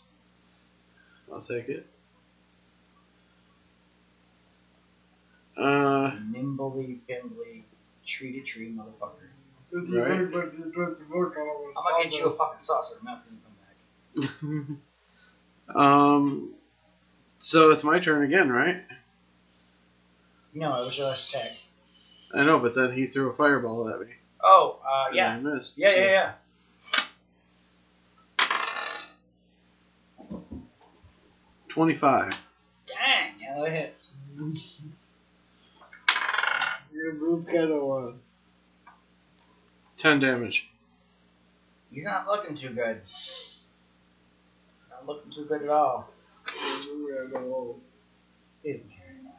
I'll 1.30 1.42
take 1.42 1.68
it. 1.68 1.86
Uh, 5.58 6.12
Nimbly, 6.32 7.00
bimbly, 7.10 7.64
tree 8.06 8.32
to 8.32 8.40
tree, 8.40 8.74
motherfucker. 8.74 9.28
Right. 9.74 10.22
look 10.22 10.34
what 10.34 10.54
you 10.54 10.72
do 10.74 10.95
to 10.95 11.14
work 11.14 11.36
on 11.36 11.74
I'm 11.78 11.92
gonna 11.92 12.04
get 12.06 12.18
you 12.18 12.28
a 12.28 12.32
fucking 12.32 12.62
saucer 12.62 12.95
of 12.95 13.04
milk 13.04 13.20
when 13.26 14.24
you 14.24 14.62
come 14.64 14.70
back. 14.70 14.78
um, 15.74 16.53
so 17.38 17.72
it's 17.72 17.84
my 17.84 18.00
turn 18.00 18.24
again, 18.24 18.52
right? 18.52 18.84
No, 20.53 20.82
it 20.82 20.85
was 20.85 20.98
your 20.98 21.08
last 21.08 21.30
attack. 21.34 21.52
I 22.34 22.44
know, 22.45 22.60
but 22.60 22.76
then 22.76 22.92
he 22.94 23.08
threw 23.08 23.30
a 23.30 23.34
fireball 23.34 23.90
at 23.90 24.00
me. 24.00 24.08
Oh, 24.44 24.80
uh, 24.85 25.06
and 25.08 25.16
yeah. 25.16 25.32
I 25.34 25.40
missed. 25.40 25.77
Yeah, 25.77 25.90
so- 25.90 26.00
yeah, 26.00 26.06
yeah. 26.06 26.32
Twenty-five. 31.69 32.32
Dang, 32.88 33.34
yeah, 33.40 33.61
that 33.61 33.72
hits. 33.72 34.14
Your 36.94 37.14
move 37.14 37.48
kind 37.48 37.72
of 37.72 37.82
one. 37.84 38.19
Ten 39.98 40.19
damage. 40.19 40.69
He's 41.92 42.06
not 42.06 42.27
looking 42.27 42.56
too 42.56 42.69
good. 42.69 43.02
Not 45.06 45.16
looking 45.16 45.32
too 45.32 45.45
good 45.45 45.64
at 45.64 45.69
all. 45.69 46.09
Your 46.88 47.27
move 47.27 47.34
kind 47.34 47.45
of 47.45 47.75
He 48.64 48.72
doesn't 48.72 48.90
care 48.90 49.08
anymore. 49.14 49.34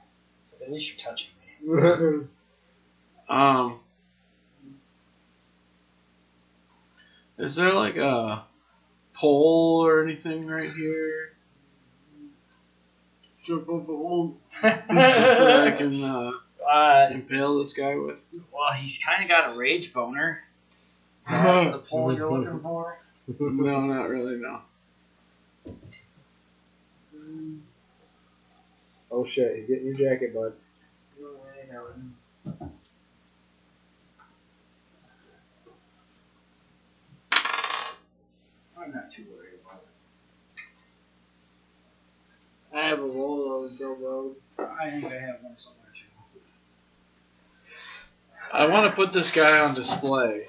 So 0.50 0.64
at 0.64 0.70
least 0.70 0.90
you're 0.90 1.10
touching 1.10 1.30
me. 1.62 2.26
Um, 3.28 3.80
is 7.38 7.56
there 7.56 7.72
like 7.72 7.96
a 7.96 8.44
pole 9.14 9.84
or 9.84 10.04
anything 10.04 10.46
right 10.46 10.62
here 10.62 11.32
Jump 13.42 13.68
up 13.68 13.86
the 13.88 13.92
hole. 13.92 14.38
so 14.60 14.60
that 14.62 15.66
I 15.66 15.72
can 15.72 16.04
uh, 16.04 16.30
uh, 16.64 17.08
impale 17.10 17.58
this 17.58 17.72
guy 17.72 17.96
with? 17.96 18.18
well, 18.52 18.72
he's 18.76 18.98
kind 18.98 19.24
of 19.24 19.28
got 19.28 19.54
a 19.54 19.58
rage 19.58 19.92
boner. 19.92 20.44
Is 21.28 21.72
the 21.72 21.82
pole 21.84 22.14
you're 22.14 22.30
looking 22.30 22.60
for? 22.60 22.98
no, 23.40 23.80
not 23.80 24.08
really. 24.08 24.36
No. 24.36 24.60
Oh 29.10 29.24
shit, 29.24 29.54
he's 29.54 29.66
getting 29.66 29.86
your 29.86 29.94
jacket, 29.94 30.34
bud. 30.34 30.52
I'm 38.78 38.92
not 38.92 39.12
too 39.12 39.24
worried 39.34 39.54
about 39.64 39.80
it. 39.80 39.88
I 42.76 42.86
have 42.86 43.00
a 43.00 43.04
roll 43.04 43.48
on 43.48 43.64
the 43.64 43.70
drum 43.76 44.02
road. 44.02 44.34
I 44.58 44.90
think 44.90 45.12
I 45.12 45.18
have 45.18 45.42
one 45.42 45.56
somewhere 45.56 45.88
too. 45.94 46.06
I 48.52 48.66
want 48.66 48.86
to 48.86 48.94
put 48.94 49.12
this 49.12 49.30
guy 49.30 49.60
on 49.60 49.74
display. 49.74 50.46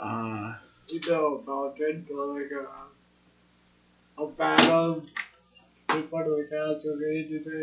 Uh, 0.00 0.54
You 0.88 1.00
know 1.08 1.34
about 1.34 1.74
it, 1.78 1.96
like 2.10 2.50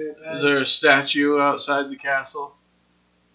is 0.09 0.41
that. 0.41 0.41
there 0.43 0.57
a 0.59 0.65
statue 0.65 1.39
outside 1.39 1.89
the 1.89 1.95
castle? 1.95 2.55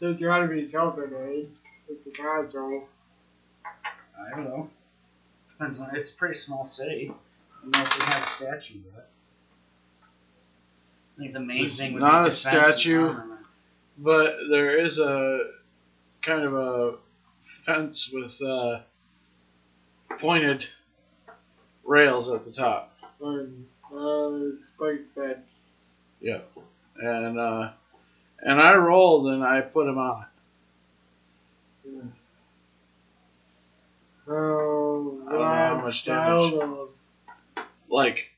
There's 0.00 0.20
gotta 0.20 0.46
be 0.46 0.68
something, 0.68 1.04
eh? 1.12 1.42
It's 1.88 2.06
a 2.06 2.10
castle. 2.10 2.88
I 3.64 4.30
don't 4.30 4.44
know. 4.44 4.70
Depends 5.52 5.80
on. 5.80 5.94
It's 5.94 6.12
a 6.12 6.16
pretty 6.16 6.34
small 6.34 6.64
city. 6.64 7.10
I 7.10 7.62
don't 7.62 7.70
know 7.72 7.82
if 7.82 7.98
they 7.98 8.04
have 8.04 8.22
a 8.22 8.26
statue 8.26 8.78
yet. 8.94 9.08
I 11.16 11.20
think 11.20 11.32
the 11.32 11.40
main 11.40 11.64
It's 11.64 11.76
thing 11.76 11.94
would 11.94 12.02
not 12.02 12.22
be 12.24 12.28
a 12.28 12.30
defense 12.30 12.46
and 12.46 12.66
statue. 12.72 13.08
armament. 13.08 13.40
But 13.98 14.36
there 14.50 14.78
is 14.78 15.00
a 15.00 15.50
kind 16.22 16.44
of 16.44 16.54
a 16.54 16.94
fence 17.42 18.10
with 18.12 18.40
uh, 18.42 18.80
pointed 20.20 20.68
rails 21.84 22.28
at 22.28 22.44
the 22.44 22.52
top. 22.52 22.94
And, 23.20 23.66
uh, 23.92 24.56
spike 24.74 25.04
fence. 25.14 25.38
and 26.96 27.38
uh, 27.38 27.70
and 28.40 28.60
I 28.60 28.74
rolled 28.76 29.28
and 29.28 29.42
I 29.42 29.60
put 29.60 29.88
him 29.88 29.98
on 29.98 30.22
it. 30.22 32.04
Oh, 34.30 35.22
I 35.26 35.32
don't 35.32 35.40
know 35.40 35.46
how 35.46 35.80
much 35.80 36.04
damage. 36.04 36.52
Like 37.88 38.34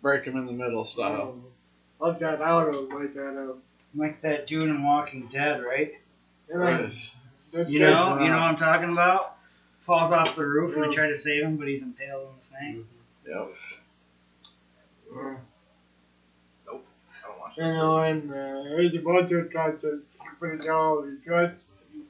break 0.00 0.24
him 0.24 0.36
in 0.36 0.46
the 0.46 0.52
middle 0.52 0.84
style. 0.84 1.38
I'll 2.00 2.14
try 2.18 2.34
out 2.34 2.74
of 2.74 2.88
my 2.90 3.06
channel. 3.06 3.58
Like 3.94 4.20
that 4.22 4.46
dude 4.46 4.68
in 4.68 4.82
Walking 4.82 5.28
Dead, 5.28 5.62
right? 5.62 5.92
Yes. 6.50 7.14
You 7.52 7.80
know, 7.80 8.18
you 8.20 8.28
know 8.30 8.36
what 8.36 8.42
I'm 8.42 8.56
talking 8.56 8.90
about. 8.90 9.31
Falls 9.82 10.12
off 10.12 10.36
the 10.36 10.46
roof 10.46 10.76
and 10.76 10.84
they 10.84 10.88
try 10.88 11.08
to 11.08 11.16
save 11.16 11.42
him, 11.42 11.56
but 11.56 11.68
he's 11.68 11.82
impaled 11.82 12.28
on 12.28 12.34
the 12.38 12.44
thing. 12.44 12.86
Yep. 13.26 13.54
Nope. 16.66 16.86
I 17.10 17.26
don't 17.26 17.38
watch 17.38 17.56
You 17.56 17.64
know, 17.64 17.98
and 17.98 18.30
uh, 18.30 18.62
there's 18.76 18.94
a 18.94 18.98
bunch 18.98 19.32
of 19.32 19.50
trucks 19.50 19.82
that 19.82 20.02
put 20.38 20.54
it 20.54 20.64
down, 20.64 21.20
the 21.24 21.30
trucks 21.30 21.60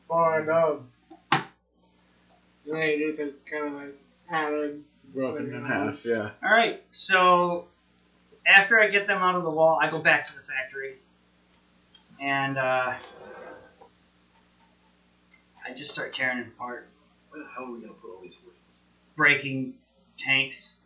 falling 0.07 0.49
up. 0.49 0.83
And 1.33 1.43
they 2.67 2.99
just 3.17 3.21
kind 3.51 3.67
of 3.67 3.73
like 3.73 3.99
added. 4.31 4.85
Broken 5.15 5.53
in 5.53 5.65
half. 5.65 6.05
Yeah. 6.07 6.31
All 6.43 6.51
right, 6.51 6.83
so 6.91 7.67
after 8.47 8.81
I 8.81 8.89
get 8.89 9.07
them 9.07 9.19
out 9.19 9.35
of 9.35 9.43
the 9.45 9.51
wall, 9.51 9.79
I 9.81 9.91
go 9.91 10.01
back 10.01 10.27
to 10.27 10.35
the 10.35 10.41
factory, 10.41 10.95
and 12.21 12.57
uh, 12.57 12.95
I 15.67 15.75
just 15.75 15.91
start 15.91 16.15
tearing 16.15 16.39
it 16.39 16.47
apart, 16.49 16.89
Where 17.33 17.43
the 17.43 17.49
hell 17.51 17.65
are 17.65 17.73
we 17.73 17.81
gonna 17.81 17.95
put 17.95 18.11
all 18.15 18.21
these 18.23 18.37
horses? 18.37 18.59
breaking 19.17 19.75
tanks, 20.19 20.77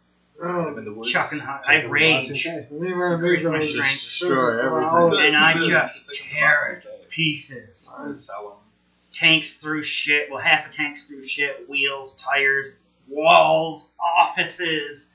Oh, 0.43 0.77
in 0.77 0.85
the 0.85 0.93
woods. 0.93 1.11
chucking 1.13 1.39
hot. 1.39 1.69
I 1.69 1.83
rage, 1.85 2.47
we 2.71 2.93
were 2.93 3.15
Increase 3.15 3.45
my 3.45 3.53
making 3.53 3.69
strength. 3.69 3.93
Destroy 3.93 4.59
everything. 4.67 5.27
and 5.29 5.37
I 5.37 5.61
just 5.61 6.13
tear 6.23 6.73
it 6.73 6.81
to 6.83 6.91
pieces. 7.09 7.93
And 7.99 8.17
sell 8.17 8.49
them. 8.51 8.59
Tanks 9.13 9.57
through 9.59 9.83
shit. 9.83 10.31
Well, 10.31 10.41
half 10.41 10.67
a 10.69 10.71
tank's 10.73 11.07
through 11.07 11.25
shit. 11.25 11.69
Wheels, 11.69 12.17
tires, 12.23 12.77
walls, 13.09 13.95
offices, 13.99 15.15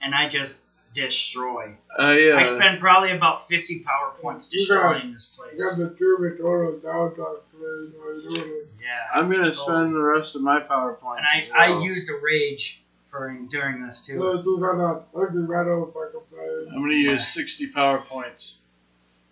and 0.00 0.14
I 0.14 0.28
just 0.28 0.63
destroy. 0.94 1.74
I 1.98 2.30
uh, 2.30 2.36
I 2.38 2.44
spend 2.44 2.80
probably 2.80 3.12
about 3.14 3.46
50 3.46 3.80
power 3.80 4.12
points 4.20 4.46
got- 4.46 4.52
destroying 4.52 5.12
this 5.12 5.26
place. 5.26 5.60
got 5.60 5.76
the 5.76 5.94
Troubadour 5.96 6.72
down 6.82 7.14
to. 7.14 8.66
Yeah. 8.80 8.88
I'm 9.14 9.30
gonna 9.30 9.52
spend 9.52 9.94
the 9.94 10.00
rest 10.00 10.36
of 10.36 10.42
my 10.42 10.60
power 10.60 10.94
points. 10.94 11.22
And 11.34 11.52
I, 11.52 11.68
well. 11.68 11.80
I 11.82 11.84
used 11.84 12.08
a 12.10 12.14
rage 12.22 12.82
for 13.10 13.36
during 13.48 13.84
this 13.84 14.06
too. 14.06 14.18
So 14.18 14.42
you 14.42 14.60
got 14.60 14.76
a 14.78 15.02
ugly 15.14 15.42
rattle 15.42 15.86
fucking 15.92 16.20
play. 16.30 16.66
I'm 16.74 16.80
gonna 16.82 16.94
use 16.94 17.26
60 17.28 17.68
power 17.68 17.98
points 17.98 18.58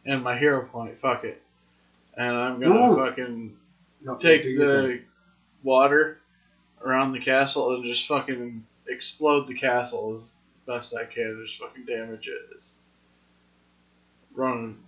and 0.04 0.22
my 0.22 0.36
hero 0.36 0.64
point. 0.66 0.98
Fuck 0.98 1.24
it. 1.24 1.40
And 2.16 2.36
I'm 2.36 2.60
gonna 2.60 2.92
Ooh. 2.92 2.96
fucking 2.96 3.56
No, 4.02 4.16
take 4.16 4.42
do 4.42 4.50
your 4.50 4.82
thing. 4.82 4.96
the 4.96 5.00
water 5.62 6.18
around 6.84 7.12
the 7.12 7.20
castle 7.20 7.74
and 7.74 7.84
just 7.84 8.06
fucking 8.08 8.64
explode 8.88 9.46
the 9.46 9.54
castle 9.54 10.16
as 10.16 10.30
best 10.72 10.96
I 10.96 11.04
can. 11.04 11.44
Just 11.46 11.60
fucking 11.60 11.84
damage 11.84 12.28
it. 12.28 12.50
Just 12.54 12.76
running 14.34 14.78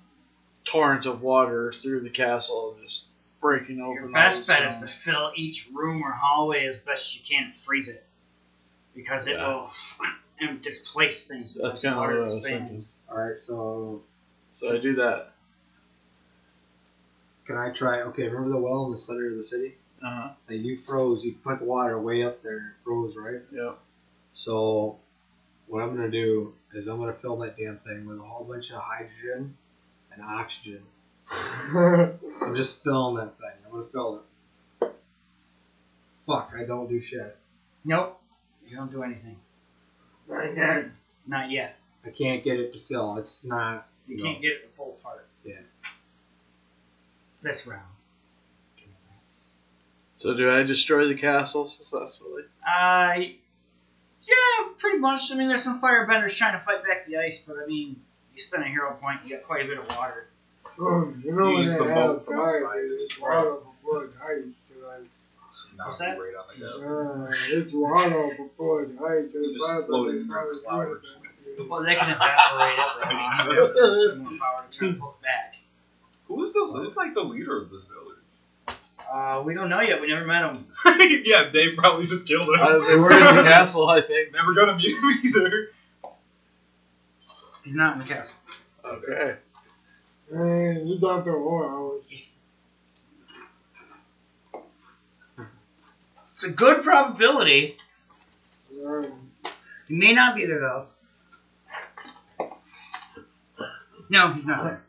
torrents 0.64 1.06
of 1.06 1.20
water 1.20 1.72
through 1.72 2.00
the 2.00 2.10
castle 2.10 2.74
and 2.78 2.88
just 2.88 3.08
breaking 3.40 3.80
open. 3.80 3.94
Your 3.94 4.08
best 4.08 4.46
the 4.46 4.52
bet 4.52 4.64
is 4.64 4.78
to 4.78 4.86
fill 4.86 5.32
each 5.34 5.68
room 5.72 6.02
or 6.02 6.12
hallway 6.12 6.66
as 6.66 6.78
best 6.78 7.16
you 7.16 7.22
can 7.36 7.44
and 7.46 7.54
freeze 7.54 7.88
it. 7.88 8.04
Because 8.94 9.26
it 9.26 9.36
Yeah. 9.36 9.48
will 9.48 9.70
and 10.40 10.62
displace 10.62 11.28
things. 11.28 11.54
That's 11.54 11.82
kinda 11.82 11.98
what 11.98 12.10
I 12.10 12.18
was 12.18 12.34
expands. 12.36 12.88
Alright, 13.10 13.38
so 13.38 14.02
So 14.52 14.74
I 14.74 14.78
do 14.78 14.94
that. 14.96 15.32
can 17.44 17.56
I 17.58 17.70
try? 17.70 18.00
Okay, 18.02 18.26
remember 18.28 18.48
the 18.50 18.56
well 18.56 18.86
in 18.86 18.90
the 18.90 18.96
center 18.96 19.30
of 19.30 19.36
the 19.36 19.44
city? 19.44 19.74
Uh 20.02 20.10
huh. 20.10 20.28
That 20.46 20.56
you 20.56 20.76
froze, 20.76 21.24
you 21.24 21.34
put 21.34 21.58
the 21.58 21.64
water 21.66 21.98
way 21.98 22.22
up 22.22 22.42
there 22.42 22.56
and 22.56 22.66
it 22.68 22.74
froze, 22.84 23.16
right? 23.16 23.42
Yep. 23.52 23.78
So, 24.32 24.98
what 25.66 25.82
I'm 25.82 25.94
gonna 25.96 26.10
do 26.10 26.54
is 26.72 26.86
I'm 26.88 26.98
gonna 26.98 27.12
fill 27.14 27.36
that 27.38 27.56
damn 27.56 27.78
thing 27.78 28.06
with 28.06 28.18
a 28.18 28.22
whole 28.22 28.44
bunch 28.44 28.70
of 28.72 28.80
hydrogen 28.80 29.56
and 30.12 30.22
oxygen. 30.22 30.82
I'm 31.30 32.54
just 32.54 32.84
filling 32.84 33.16
that 33.16 33.38
thing. 33.38 33.50
I'm 33.64 33.70
gonna 33.72 33.84
fill 33.92 34.16
it. 34.80 34.92
Fuck, 36.26 36.52
I 36.58 36.64
don't 36.64 36.88
do 36.88 37.00
shit. 37.02 37.36
Nope. 37.84 38.20
You 38.68 38.76
don't 38.76 38.90
do 38.90 39.02
anything. 39.02 39.36
Again. 40.30 40.92
Not 41.26 41.50
yet. 41.50 41.76
I 42.04 42.10
can't 42.10 42.42
get 42.42 42.58
it 42.60 42.72
to 42.74 42.78
fill. 42.78 43.16
It's 43.18 43.44
not. 43.44 43.86
You 44.08 44.16
No. 44.18 44.24
can't 44.24 44.40
get 44.42 44.52
it 44.52 44.62
to 44.62 44.76
full 44.76 44.96
apart. 45.00 45.26
Yeah. 45.44 45.60
This 47.42 47.66
round. 47.66 47.82
So 50.16 50.34
do 50.34 50.50
I 50.50 50.62
destroy 50.62 51.06
the 51.08 51.14
castle 51.16 51.66
successfully? 51.66 52.44
Uh, 52.66 53.14
yeah, 54.26 54.68
pretty 54.78 54.98
much. 54.98 55.30
I 55.32 55.36
mean, 55.36 55.48
there's 55.48 55.62
some 55.64 55.80
firebenders 55.80 56.36
trying 56.36 56.52
to 56.52 56.58
fight 56.58 56.84
back 56.84 57.06
the 57.06 57.16
ice, 57.18 57.38
but 57.46 57.56
I 57.62 57.66
mean, 57.66 57.96
you 58.34 58.40
spend 58.40 58.62
a 58.64 58.66
hero 58.66 58.96
point, 59.00 59.20
you 59.24 59.30
get 59.30 59.44
quite 59.44 59.64
a 59.64 59.68
bit 59.68 59.78
of 59.78 59.88
water. 59.96 60.28
Um, 60.80 61.22
you 61.24 61.32
know 61.32 61.48
You 61.48 61.52
when 61.54 61.62
use 61.62 61.72
they 61.72 61.78
the 61.84 61.94
have 61.94 62.06
boat 62.06 62.24
from 62.24 62.36
guys, 62.38 62.54
outside. 62.62 62.78
it's 63.00 63.20
water 63.20 63.56
before 63.82 64.04
it's 64.04 64.16
ice. 64.16 64.44
Now 65.76 65.84
What's 65.84 66.00
it'd 66.00 66.12
that? 66.12 66.16
be 66.16 66.22
right 66.22 66.34
on 66.34 66.44
the 66.52 66.60
gas. 66.60 66.82
Uh, 66.82 67.56
it's 67.58 67.72
water 67.74 68.34
before 68.36 68.82
it's 68.84 69.00
ice. 69.00 69.34
You 69.34 69.44
It's 69.50 69.58
just 69.58 69.72
water 69.72 69.84
float 69.86 70.08
it 70.08 70.16
in 70.16 70.26
before 70.26 70.42
their 70.42 70.48
it's 70.48 70.58
flowers. 70.60 71.20
ice. 71.58 71.66
Well, 71.68 71.82
they 71.84 71.94
can 71.94 72.10
evaporate 72.10 72.78
it. 72.78 72.86
But 72.98 73.06
I 73.06 73.46
mean, 73.46 73.54
there's 73.54 73.74
there's 73.74 74.18
more 74.18 74.26
power 74.40 74.64
to 74.70 74.78
try 74.78 74.88
to 74.88 74.94
pull 74.98 75.16
it 75.20 75.22
back. 75.22 75.56
Who's 76.26 76.52
the 76.54 76.64
who's 76.66 76.96
like 76.96 77.14
the 77.14 77.22
leader 77.22 77.60
of 77.60 77.70
this 77.70 77.84
village? 77.84 78.16
Uh, 79.12 79.42
we 79.44 79.54
don't 79.54 79.68
know 79.68 79.80
yet. 79.80 80.00
We 80.00 80.08
never 80.08 80.24
met 80.24 80.42
him. 80.42 80.66
yeah, 81.24 81.48
Dave 81.50 81.76
probably 81.76 82.06
just 82.06 82.26
killed 82.26 82.46
him. 82.48 82.60
Uh, 82.60 82.78
they 82.86 82.96
were 82.96 83.12
in 83.12 83.36
the 83.36 83.42
castle, 83.44 83.88
I 83.88 84.00
think. 84.00 84.32
Never 84.32 84.54
gonna 84.54 84.76
meet 84.76 84.90
him 84.90 85.10
either. 85.24 85.70
He's 87.64 87.76
not 87.76 87.94
in 87.94 87.98
the 88.00 88.04
castle. 88.06 88.36
Okay. 88.84 89.36
Man, 90.30 90.86
he's 90.86 91.04
out 91.04 91.24
there 91.24 91.38
war 91.38 91.66
hours. 91.70 92.32
It's 96.32 96.44
a 96.44 96.50
good 96.50 96.82
probability. 96.82 97.76
Um, 98.84 99.30
He 99.86 99.94
may 99.94 100.12
not 100.12 100.34
be 100.34 100.46
there 100.46 100.58
though. 100.60 100.86
No, 104.08 104.32
he's 104.32 104.46
not 104.46 104.62
there. 104.62 104.82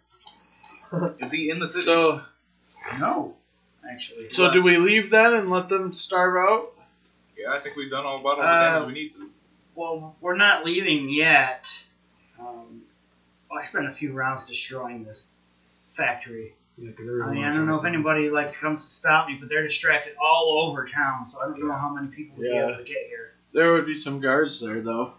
Is 1.19 1.31
he 1.31 1.49
in 1.49 1.59
the 1.59 1.67
city? 1.67 1.83
So, 1.83 2.21
No, 2.99 3.35
actually. 3.91 4.29
so 4.29 4.51
do 4.51 4.61
we 4.61 4.77
leave 4.77 5.09
then 5.09 5.33
and 5.35 5.49
let 5.49 5.69
them 5.69 5.93
starve 5.93 6.35
out? 6.37 6.71
yeah, 7.37 7.51
I 7.51 7.59
think 7.59 7.75
we've 7.75 7.91
done 7.91 8.05
all 8.05 8.19
about 8.19 8.37
all 8.39 8.43
the 8.43 8.47
Uh, 8.47 8.59
damage 8.79 8.87
we 8.87 8.93
need 8.93 9.11
to. 9.13 9.29
Well, 9.75 10.15
we're 10.21 10.37
not 10.37 10.65
leaving 10.65 11.09
yet. 11.09 11.83
Um, 12.39 12.81
I 13.51 13.61
spent 13.61 13.87
a 13.87 13.91
few 13.91 14.13
rounds 14.13 14.47
destroying 14.47 15.03
this 15.03 15.31
factory. 15.89 16.53
Yeah, 16.77 16.89
because 16.89 17.07
I 17.07 17.11
everyone. 17.11 17.35
mean, 17.35 17.43
I 17.45 17.51
don't 17.53 17.67
know 17.67 17.77
if 17.77 17.85
anybody 17.85 18.29
like 18.29 18.53
comes 18.55 18.83
to 18.85 18.89
stop 18.91 19.27
me, 19.27 19.37
but 19.39 19.47
they're 19.49 19.63
distracted 19.63 20.13
all 20.21 20.67
over 20.67 20.83
town, 20.85 21.25
so 21.25 21.39
I 21.41 21.45
don't 21.45 21.59
know 21.65 21.71
how 21.73 21.89
many 21.93 22.07
people 22.07 22.37
would 22.37 22.45
Yeah. 22.47 22.65
be 22.67 22.73
able 22.73 22.77
to 22.77 22.83
get 22.83 23.03
here. 23.07 23.33
There 23.53 23.71
would 23.73 23.85
be 23.85 23.95
some 23.95 24.19
guards 24.19 24.59
there, 24.59 24.81
though. 24.81 25.13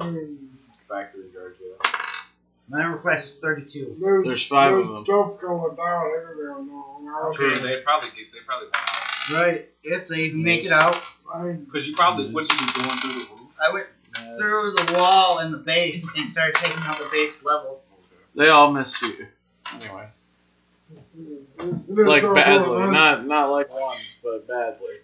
um, 0.00 0.48
Factory 0.88 1.19
guard, 1.19 1.19
yeah. 1.19 1.19
My 2.70 2.82
number 2.82 2.98
class 2.98 3.24
is 3.24 3.40
32. 3.40 3.96
there's, 4.00 4.24
There's 4.24 4.46
five 4.46 4.70
there's 4.70 4.84
of 4.84 4.88
them. 4.94 5.04
stuff 5.04 5.40
going 5.40 5.76
down 5.76 6.10
everywhere. 6.22 6.62
No, 6.62 7.32
True, 7.34 7.56
they 7.56 7.80
probably 7.80 8.10
get, 8.10 8.32
they 8.32 8.38
probably 8.46 8.68
went 8.68 8.76
out. 8.76 9.46
Right, 9.46 9.68
if 9.82 10.06
they 10.06 10.22
even 10.22 10.44
make 10.44 10.64
it 10.64 10.72
out. 10.72 11.00
Because 11.64 11.88
you 11.88 11.94
probably 11.96 12.32
wouldn't 12.32 12.50
be 12.50 12.80
going 12.80 13.00
through 13.00 13.12
the 13.12 13.18
roof. 13.18 13.56
I 13.62 13.72
went 13.72 13.86
through 14.38 14.72
the 14.72 14.94
wall 14.96 15.40
in 15.40 15.50
the 15.50 15.58
base 15.58 16.16
and 16.16 16.28
started 16.28 16.54
taking 16.54 16.78
out 16.82 16.96
the 16.96 17.08
base 17.10 17.44
level. 17.44 17.82
They 18.36 18.48
all 18.48 18.72
miss 18.72 19.02
you. 19.02 19.26
Anyway, 19.72 20.06
like 21.88 22.22
badly, 22.22 22.90
not 22.90 23.26
not 23.26 23.50
like 23.50 23.70
once, 23.70 24.18
but 24.22 24.46
badly. 24.48 24.94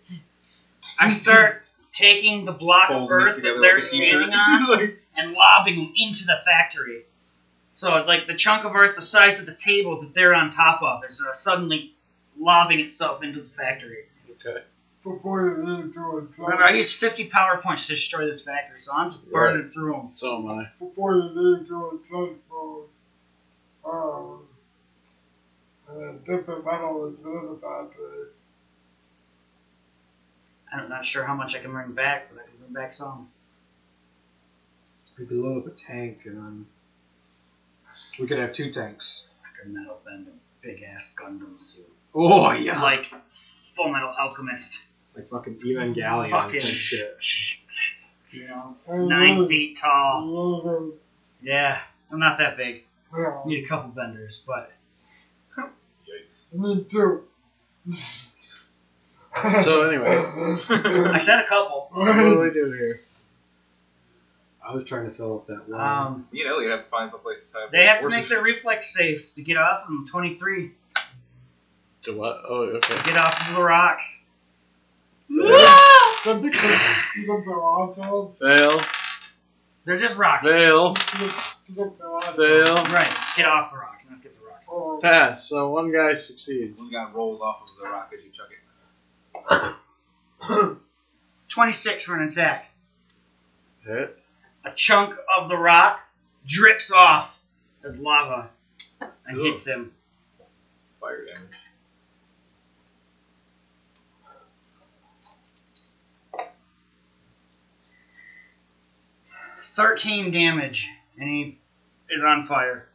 I 0.99 1.11
start 1.11 1.63
taking 1.93 2.45
the 2.45 2.53
block 2.53 2.91
of 2.91 3.03
Folding 3.03 3.11
it 3.11 3.23
earth 3.23 3.43
that 3.43 3.59
they're 3.61 3.73
like 3.75 3.81
standing 3.81 4.31
on 4.31 4.71
Like, 4.71 4.99
and 5.17 5.33
lobbing 5.33 5.77
them 5.77 5.93
into 5.97 6.27
the 6.27 6.39
factory. 6.45 7.05
So, 7.77 7.91
like 8.07 8.25
the 8.25 8.35
chunk 8.35 8.65
of 8.65 8.75
earth 8.75 8.95
the 8.95 9.03
size 9.03 9.39
of 9.39 9.45
the 9.45 9.55
table 9.55 10.01
that 10.01 10.15
they're 10.15 10.33
on 10.33 10.49
top 10.49 10.81
of 10.83 11.05
is 11.05 11.23
uh, 11.23 11.35
suddenly 11.35 11.95
lobbing 12.39 12.81
itself 12.81 13.23
into 13.23 13.41
the 13.41 13.45
factory. 13.45 14.07
Okay. 14.31 14.63
before 15.05 15.43
you 15.43 15.63
leave 15.63 15.93
to 15.93 16.29
Remember, 16.39 16.65
I 16.65 16.73
used 16.73 16.95
50 16.95 17.27
power 17.27 17.61
points 17.63 17.87
to 17.87 17.93
destroy 17.93 18.25
this 18.25 18.41
factory, 18.41 18.79
so 18.79 18.93
I'm 18.95 19.11
just 19.11 19.31
burning 19.31 19.69
through 19.69 19.93
them. 19.93 20.09
So 20.13 20.39
am 20.39 20.59
I. 20.59 20.69
before 20.79 21.17
you 21.17 21.23
leave 21.35 21.67
to 21.69 21.75
a 21.75 22.09
transfer, 22.09 22.81
um, 23.85 24.41
and 25.91 26.25
different 26.25 26.65
metal 26.65 27.13
is 27.13 27.19
within 27.19 27.47
the 27.47 27.59
factory. 27.61 28.31
I'm 30.73 30.89
not 30.89 31.05
sure 31.05 31.25
how 31.25 31.35
much 31.35 31.55
I 31.55 31.59
can 31.59 31.73
bring 31.73 31.93
back, 31.93 32.31
but 32.33 32.43
I 32.43 32.47
can 32.47 32.57
bring 32.59 32.73
back 32.73 32.95
some. 32.95 33.29
We 35.19 35.27
could 35.27 35.37
load 35.37 35.59
up 35.59 35.67
a 35.67 35.77
tank 35.77 36.23
and 36.25 36.37
then 36.39 36.67
we 38.19 38.27
could 38.27 38.39
have 38.39 38.53
two 38.53 38.71
tanks. 38.71 39.25
Like 39.43 39.67
a 39.67 39.69
metal 39.69 40.01
bend 40.05 40.29
a 40.29 40.67
big 40.67 40.83
ass 40.83 41.15
Gundam 41.17 41.61
suit. 41.61 41.87
Oh 42.15 42.51
yeah, 42.53 42.81
like 42.81 43.13
Like 43.13 43.23
Full 43.75 43.89
Metal 43.91 44.15
Alchemist. 44.19 44.85
like 45.15 45.27
fucking 45.29 45.57
Evangelion 45.61 46.31
Fucking- 46.31 46.61
type 46.61 46.71
shit. 46.71 47.19
You 48.31 48.49
know, 48.49 48.77
nine 48.89 49.47
feet 49.47 49.79
tall. 49.79 50.93
Yeah, 51.43 51.81
I'm 52.11 52.19
not 52.19 52.39
that 52.39 52.57
big. 52.57 52.85
then, 53.13 53.23
yeah, 53.23 53.41
Need 53.47 53.65
a 53.65 53.69
couple 53.69 53.91
benders, 53.91 54.43
but 54.47 54.73
Yikes. 55.57 56.53
me 56.53 56.85
too. 56.85 57.25
So 59.63 59.83
anyway, 59.89 60.07
I 60.09 61.19
said 61.19 61.41
a 61.41 61.47
couple. 61.47 61.89
what 61.93 62.13
do 62.17 62.41
we 62.41 62.51
do 62.51 62.73
here? 62.73 62.99
I 64.67 64.75
was 64.75 64.85
trying 64.85 65.05
to 65.09 65.15
fill 65.15 65.37
up 65.37 65.47
that 65.47 65.69
one. 65.69 65.81
Um, 65.81 66.29
Me 66.33 66.41
and 66.43 66.51
Elliot 66.51 66.71
have 66.73 66.81
to 66.81 66.87
find 66.89 67.11
some 67.11 67.21
place 67.21 67.47
to 67.47 67.53
tie 67.53 67.65
up 67.65 67.71
they 67.71 67.79
those 67.81 67.87
have 67.89 68.01
to 68.01 68.07
make 68.07 68.15
horses. 68.15 68.31
their 68.31 68.43
reflex 68.43 68.93
saves 68.95 69.33
to 69.35 69.43
get 69.43 69.57
off 69.57 69.85
from 69.85 70.07
23. 70.09 70.73
To 72.03 72.17
what? 72.17 72.43
Oh, 72.49 72.63
okay. 72.77 72.97
Get 73.05 73.17
off 73.17 73.49
of 73.49 73.57
the 73.57 73.63
rocks. 73.63 74.23
Then 75.29 76.41
because 76.43 77.27
the 77.27 77.61
odds 77.63 77.99
on, 77.99 78.33
Fail. 78.41 78.81
They're 79.85 79.97
just 79.97 80.17
rocks. 80.17 80.49
Fail. 80.49 80.97
you 81.69 81.75
got 81.77 81.99
the 81.99 82.05
odds. 82.05 82.37
Fail. 82.37 82.75
Right. 82.93 83.13
Get 83.37 83.47
off 83.47 83.71
the 83.73 83.79
rocks, 83.79 84.07
not 84.11 84.23
get 84.23 84.35
the 84.35 84.45
rocks. 84.45 84.69
Oh, 84.71 84.99
Pass. 85.01 85.49
So 85.49 85.71
one 85.71 85.93
guy 85.93 86.15
succeeds. 86.15 86.81
One 86.81 86.91
guy 86.91 87.13
rolls 87.13 87.41
off 87.41 87.63
of 87.63 87.69
the 87.81 87.89
rock 87.89 88.13
as 88.17 88.25
you 88.25 88.31
chuck 88.33 88.49
it. 90.51 90.77
26 91.49 92.05
for 92.05 92.17
an 92.17 92.23
attack. 92.25 92.69
Hit. 93.85 94.19
A 94.67 94.73
chunk 94.73 95.15
of 95.39 95.49
the 95.49 95.57
rock 95.57 96.01
drips 96.45 96.91
off 96.91 97.39
as 97.85 98.01
lava 98.01 98.51
and 99.01 99.39
Ugh. 99.39 99.45
hits 99.45 99.65
him. 99.65 99.93
Fire 101.01 101.25
damage. 101.25 101.53
Thirteen 109.61 110.33
damage, 110.33 110.91
and 111.17 111.29
he 111.29 111.59
is 112.11 112.25
on 112.25 112.43
fire. 112.43 112.89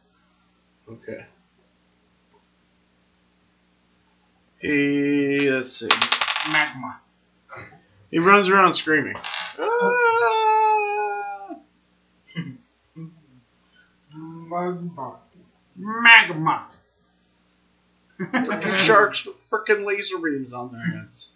Okay. 0.86 1.24
He 4.58 5.48
let's 5.50 5.74
see. 5.74 5.88
Magma. 6.50 6.98
He 8.10 8.18
runs 8.18 8.50
around 8.50 8.74
screaming. 8.74 9.16
Ah! 9.58 10.08
magma. 14.52 15.16
Magma. 15.76 16.66
Sharks 18.78 19.24
with 19.24 19.40
frickin' 19.50 19.86
laser 19.86 20.18
beams 20.18 20.52
on 20.52 20.72
their 20.72 20.80
heads. 20.80 21.32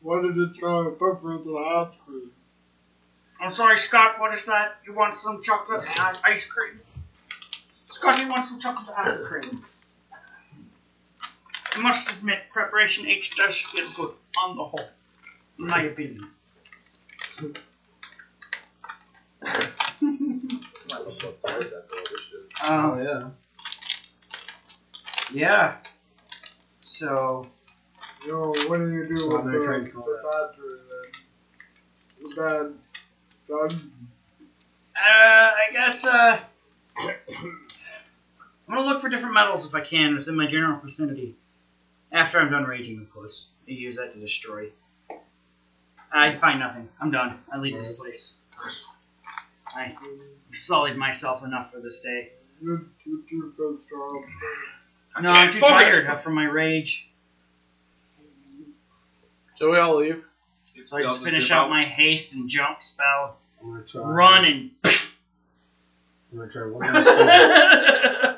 What 0.00 0.22
did 0.22 0.36
you 0.36 0.52
try 0.58 0.84
to 0.84 0.90
put 0.90 1.24
me 1.24 1.36
in 1.36 1.44
the 1.44 1.58
ice 1.58 1.94
cream? 2.04 2.30
I'm 3.40 3.50
sorry, 3.50 3.76
Scott. 3.76 4.20
What 4.20 4.32
is 4.32 4.46
that? 4.46 4.76
You 4.86 4.94
want 4.94 5.14
some 5.14 5.42
chocolate 5.42 5.84
and 5.84 6.18
ice 6.24 6.46
cream? 6.46 6.80
Scott, 7.86 8.20
you 8.20 8.28
want 8.28 8.44
some 8.44 8.60
chocolate 8.60 8.88
and 8.96 9.08
ice 9.08 9.20
cream? 9.20 9.64
I 11.74 11.80
must 11.80 12.10
admit, 12.10 12.38
Preparation 12.52 13.06
H 13.06 13.34
does 13.36 13.58
feel 13.58 13.88
good 13.96 14.12
on 14.42 14.56
the 14.56 14.64
whole, 14.64 14.88
in 15.58 15.66
my 15.66 15.82
opinion. 15.82 16.28
Might 22.62 22.82
look 22.82 22.98
up 22.98 23.10
twice 23.10 23.28
after 23.28 23.42
all 23.42 23.76
this 23.76 23.90
shit. 23.90 24.12
Um, 25.30 25.32
yeah. 25.32 25.50
yeah. 25.50 25.74
So, 26.80 27.46
Yo, 28.26 28.52
what 28.68 28.78
do 28.78 28.90
you 28.90 29.06
do 29.06 29.16
So 29.18 29.32
with 29.32 29.40
I'm 29.40 29.46
the, 29.46 29.58
gonna 29.58 29.84
the 29.84 29.90
call 29.90 30.04
then? 30.06 30.26
With 32.22 32.34
that 32.36 32.72
done? 33.48 33.90
uh, 34.96 35.00
I 35.00 35.68
guess, 35.72 36.04
uh, 36.04 36.38
I'm 38.68 38.74
gonna 38.74 38.86
look 38.88 39.00
for 39.00 39.08
different 39.08 39.34
metals 39.34 39.66
if 39.66 39.74
I 39.74 39.80
can 39.80 40.14
within 40.14 40.36
my 40.36 40.46
general 40.46 40.78
vicinity. 40.82 41.36
After 42.12 42.40
I'm 42.40 42.50
done 42.50 42.64
raging, 42.64 43.00
of 43.00 43.10
course. 43.10 43.48
I 43.68 43.72
use 43.72 43.96
that 43.96 44.12
to 44.14 44.20
destroy. 44.20 44.70
I 46.12 46.30
find 46.32 46.58
nothing. 46.60 46.88
I'm 47.00 47.10
done. 47.10 47.38
I 47.52 47.58
leave 47.58 47.76
this 47.76 47.92
place. 47.92 48.34
I've 49.74 49.92
sullied 50.52 50.96
myself 50.96 51.42
enough 51.42 51.70
for 51.70 51.80
this 51.80 52.00
day. 52.00 52.30
You, 52.62 52.84
you 53.04 53.22
two 53.28 53.52
feel 53.56 53.76
strong. 53.80 54.24
No, 55.20 55.28
I'm 55.30 55.50
too 55.52 55.58
focus. 55.60 56.04
tired 56.04 56.20
from 56.20 56.34
my 56.34 56.44
rage. 56.44 57.08
So 59.58 59.70
we 59.70 59.78
all 59.78 59.96
leave. 59.96 60.22
So 60.84 60.96
I 60.96 61.00
Y'all 61.00 61.10
just 61.10 61.24
finish 61.24 61.50
out 61.50 61.68
my 61.70 61.84
haste 61.84 62.34
and 62.34 62.48
jump 62.48 62.82
spell, 62.82 63.36
I'm 63.60 63.70
gonna 63.72 63.84
try. 63.84 64.02
run 64.02 64.44
and 64.44 64.70
I'm 66.32 66.38
gonna 66.38 66.50
try 66.50 66.62
one 66.66 66.92
last 66.92 67.04
time. 67.06 68.36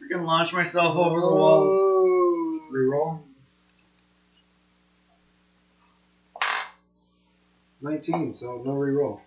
fucking 0.00 0.22
launch 0.24 0.52
myself 0.52 0.96
over 0.96 1.20
the 1.20 1.26
walls. 1.26 2.72
Reroll. 2.72 3.20
19, 7.80 8.34
so 8.34 8.60
no 8.64 8.72
reroll. 8.74 9.20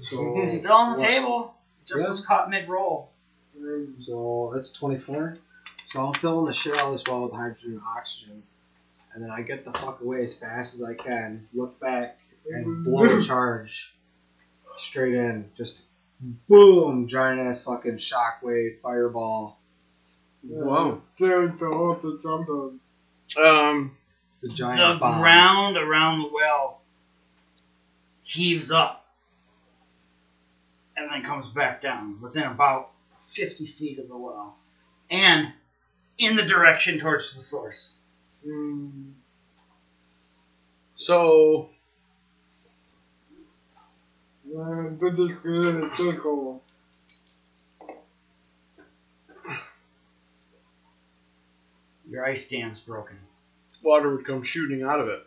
So, 0.00 0.34
He's 0.36 0.60
still 0.60 0.72
on 0.74 0.92
the 0.92 0.98
what? 0.98 1.06
table. 1.08 1.54
Just 1.86 2.02
Yeah. 2.04 2.08
was 2.08 2.24
caught 2.26 2.48
mid 2.48 2.68
roll. 2.68 3.11
So 4.04 4.50
that's 4.54 4.70
24. 4.70 5.38
So 5.84 6.06
I'm 6.06 6.14
filling 6.14 6.46
the 6.46 6.52
shit 6.54 6.74
out 6.78 6.86
of 6.86 6.92
this 6.92 7.04
well 7.06 7.22
with 7.22 7.32
hydrogen 7.32 7.72
and 7.72 7.80
oxygen. 7.96 8.42
And 9.14 9.22
then 9.22 9.30
I 9.30 9.42
get 9.42 9.64
the 9.64 9.72
fuck 9.72 10.00
away 10.00 10.24
as 10.24 10.34
fast 10.34 10.74
as 10.74 10.82
I 10.82 10.94
can, 10.94 11.46
look 11.52 11.78
back, 11.78 12.18
and 12.50 12.84
blow 12.84 13.04
a 13.04 13.22
charge 13.22 13.92
straight 14.78 15.14
in. 15.14 15.50
Just 15.54 15.80
boom! 16.48 17.08
Giant 17.08 17.40
ass 17.40 17.62
fucking 17.64 17.96
shockwave, 17.98 18.80
fireball. 18.80 19.58
Whoa. 20.42 21.02
There's 21.18 21.60
a 21.60 21.68
lot 21.68 22.00
to 22.00 22.18
jump. 22.22 22.48
Um, 23.38 23.96
It's 24.34 24.44
a 24.44 24.48
giant 24.48 24.78
The 24.78 24.98
bomb. 24.98 25.20
ground 25.20 25.76
around 25.76 26.20
the 26.20 26.30
well 26.32 26.80
heaves 28.22 28.72
up 28.72 29.04
and 30.96 31.10
then 31.10 31.22
comes 31.22 31.48
back 31.50 31.82
down 31.82 32.20
within 32.22 32.44
about 32.44 32.91
50 33.22 33.66
feet 33.66 33.98
of 33.98 34.08
the 34.08 34.16
well 34.16 34.56
and 35.10 35.52
in 36.18 36.36
the 36.36 36.42
direction 36.42 36.98
towards 36.98 37.34
the 37.34 37.40
source. 37.40 37.94
Mm. 38.46 39.12
so 40.94 41.70
And 44.54 45.00
this 45.00 45.18
is 45.18 45.32
create 45.32 45.76
a 45.76 45.96
circle. 45.96 46.62
Your 52.08 52.26
ice 52.26 52.48
dam's 52.48 52.80
broken. 52.80 53.16
water 53.82 54.14
would 54.14 54.26
come 54.26 54.42
shooting 54.42 54.82
out 54.82 55.00
of 55.00 55.08
it. 55.08 55.20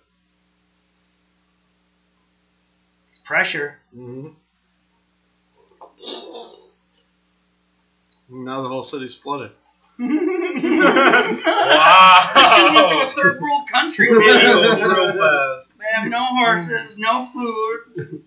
It's 3.10 3.20
pressure. 3.20 3.80
Mm-hmm. 3.96 4.30
Now 8.30 8.62
the 8.64 8.70
whole 8.70 8.84
city's 8.84 9.16
flooded. 9.16 9.52
wow. 10.00 10.08
This 12.36 12.58
isn't 12.58 12.90
to 12.90 13.02
a 13.02 13.06
third 13.14 13.40
world 13.42 13.68
country, 13.72 14.10
man. 14.12 14.82
Real 14.82 15.14
fast. 15.14 15.78
They 15.80 15.86
have 15.94 16.10
no 16.10 16.26
horses, 16.26 16.98
no 17.00 17.24
food, 17.26 18.24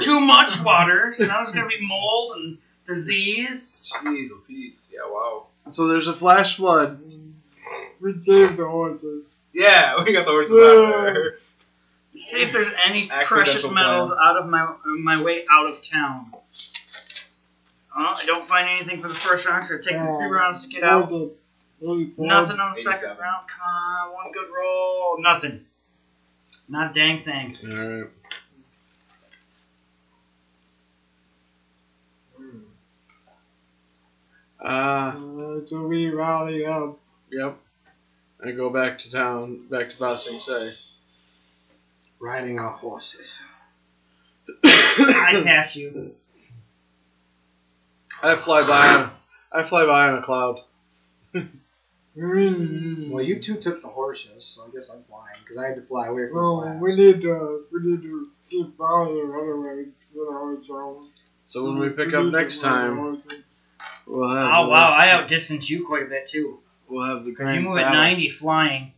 too 0.00 0.20
much 0.20 0.60
water, 0.64 1.12
so 1.16 1.26
now 1.26 1.38
there's 1.38 1.52
gonna 1.52 1.68
be 1.68 1.86
mold 1.86 2.36
and 2.38 2.58
disease. 2.86 3.76
Jeez, 4.02 4.30
oh 4.32 4.40
Pete. 4.48 4.76
Yeah, 4.92 5.00
wow. 5.06 5.46
So 5.70 5.86
there's 5.86 6.08
a 6.08 6.14
flash 6.14 6.56
flood. 6.56 7.00
We 8.00 8.12
saved 8.22 8.56
the 8.56 8.66
horses. 8.66 9.24
Yeah, 9.52 10.02
we 10.02 10.12
got 10.12 10.24
the 10.24 10.32
horses 10.32 10.58
out 10.58 11.12
there. 11.14 11.36
See 12.16 12.42
if 12.42 12.52
there's 12.52 12.68
any 12.84 12.98
Accidental 13.00 13.26
precious 13.26 13.62
plan. 13.62 13.74
metals 13.74 14.12
out 14.12 14.36
of 14.38 14.48
my 14.48 14.74
my 14.84 15.22
way 15.22 15.44
out 15.50 15.68
of 15.68 15.80
town. 15.82 16.32
Oh, 17.94 18.14
I 18.16 18.24
don't 18.26 18.46
find 18.48 18.68
anything 18.70 18.98
for 19.00 19.08
the 19.08 19.14
first 19.14 19.46
round, 19.46 19.64
so 19.64 19.76
take 19.76 19.96
the 19.98 20.14
three 20.18 20.26
rounds 20.26 20.66
to 20.66 20.72
get 20.72 20.82
out. 20.82 21.08
Horses. 21.10 21.36
Nothing 22.16 22.60
on 22.60 22.70
the 22.72 22.78
second 22.78 23.18
round. 23.18 23.48
Come 23.48 23.66
on, 23.66 24.12
one 24.14 24.32
good 24.32 24.48
roll. 24.56 25.16
Nothing. 25.20 25.66
Not 26.68 26.92
a 26.92 26.94
dang 26.94 27.18
thing. 27.18 27.54
Alright. 27.70 28.10
Uh, 34.60 34.68
Uh, 34.68 35.66
so 35.66 35.86
we 35.86 36.08
rally 36.08 36.64
up. 36.64 36.98
yep. 37.30 37.58
I 38.44 38.52
go 38.52 38.70
back 38.70 38.98
to 38.98 39.10
town, 39.10 39.66
back 39.68 39.90
to 39.90 39.98
Ba 39.98 40.16
Sing 40.16 40.38
Se. 40.38 40.70
Riding 42.20 42.58
our 42.60 42.70
horses. 42.72 43.38
I 44.64 45.42
pass 45.44 45.76
you. 45.76 46.14
I 48.22 48.36
fly 48.36 48.62
by. 48.66 49.02
On, 49.02 49.10
I 49.52 49.62
fly 49.62 49.84
by 49.86 50.08
on 50.08 50.18
a 50.18 50.22
cloud. 50.22 50.60
Well, 52.14 53.22
you 53.22 53.40
two 53.40 53.56
took 53.56 53.80
the 53.80 53.88
horses, 53.88 54.44
so 54.44 54.64
I 54.64 54.74
guess 54.74 54.90
I'm 54.90 55.02
flying 55.04 55.34
because 55.40 55.56
I 55.56 55.68
had 55.68 55.76
to 55.76 55.82
fly 55.82 56.08
away 56.08 56.28
from 56.28 56.36
Well, 56.36 56.60
the 56.60 56.78
we 56.78 56.94
need 56.94 57.22
to 57.22 57.64
we 57.72 57.80
need 57.82 58.02
to 58.02 58.28
keep 58.50 58.76
following 58.76 59.32
anyway. 59.32 59.86
You 60.14 60.30
know, 60.30 60.60
so 60.66 61.06
So 61.46 61.64
when 61.64 61.78
we 61.78 61.88
pick 61.88 62.08
need 62.08 62.14
up 62.16 62.26
next 62.26 62.60
time, 62.60 62.98
we'll 62.98 64.28
have. 64.28 64.46
Oh 64.52 64.64
the- 64.64 64.70
wow, 64.70 64.92
I 64.92 65.08
outdistance 65.10 65.70
you 65.70 65.86
quite 65.86 66.02
a 66.02 66.06
bit 66.06 66.26
too. 66.26 66.60
We'll 66.86 67.06
have 67.06 67.24
the 67.24 67.32
grand 67.32 67.62
you 67.62 67.68
move 67.68 67.78
at 67.78 67.92
90 67.92 68.28
flying. 68.28 68.92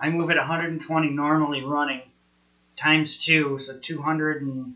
I 0.00 0.10
move 0.10 0.30
at 0.30 0.36
120 0.36 1.08
normally 1.10 1.64
running. 1.64 2.02
Times 2.76 3.24
two, 3.24 3.58
so 3.58 3.76
200 3.76 4.42
and. 4.42 4.74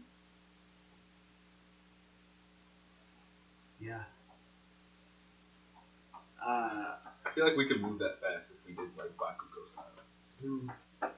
Uh, 6.44 6.94
I 7.27 7.31
feel 7.33 7.47
like 7.47 7.57
we 7.57 7.67
could 7.69 7.81
move 7.81 7.99
that 8.01 8.20
fast 8.20 8.52
if 8.52 8.59
we 8.67 8.75
did 8.75 8.91
like 8.99 9.10
Bakugo 9.17 9.67
style. 9.67 10.75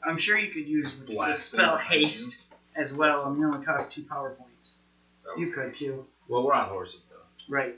I'm 0.07 0.17
sure 0.17 0.39
you 0.39 0.53
could 0.53 0.67
use 0.67 1.01
the, 1.01 1.07
the 1.07 1.15
Blast 1.15 1.53
spell 1.53 1.77
them. 1.77 1.85
haste 1.87 2.43
as 2.77 2.93
well. 2.95 3.25
I 3.25 3.31
mean, 3.31 3.43
it 3.43 3.47
only 3.47 3.65
costs 3.65 3.95
two 3.95 4.03
power 4.05 4.31
points. 4.31 4.79
Oh. 5.27 5.37
You 5.39 5.53
could 5.53 5.75
too. 5.75 6.05
Well, 6.29 6.43
we're 6.45 6.55
on 6.55 6.69
horses 6.69 7.07
though. 7.11 7.17
Right. 7.49 7.75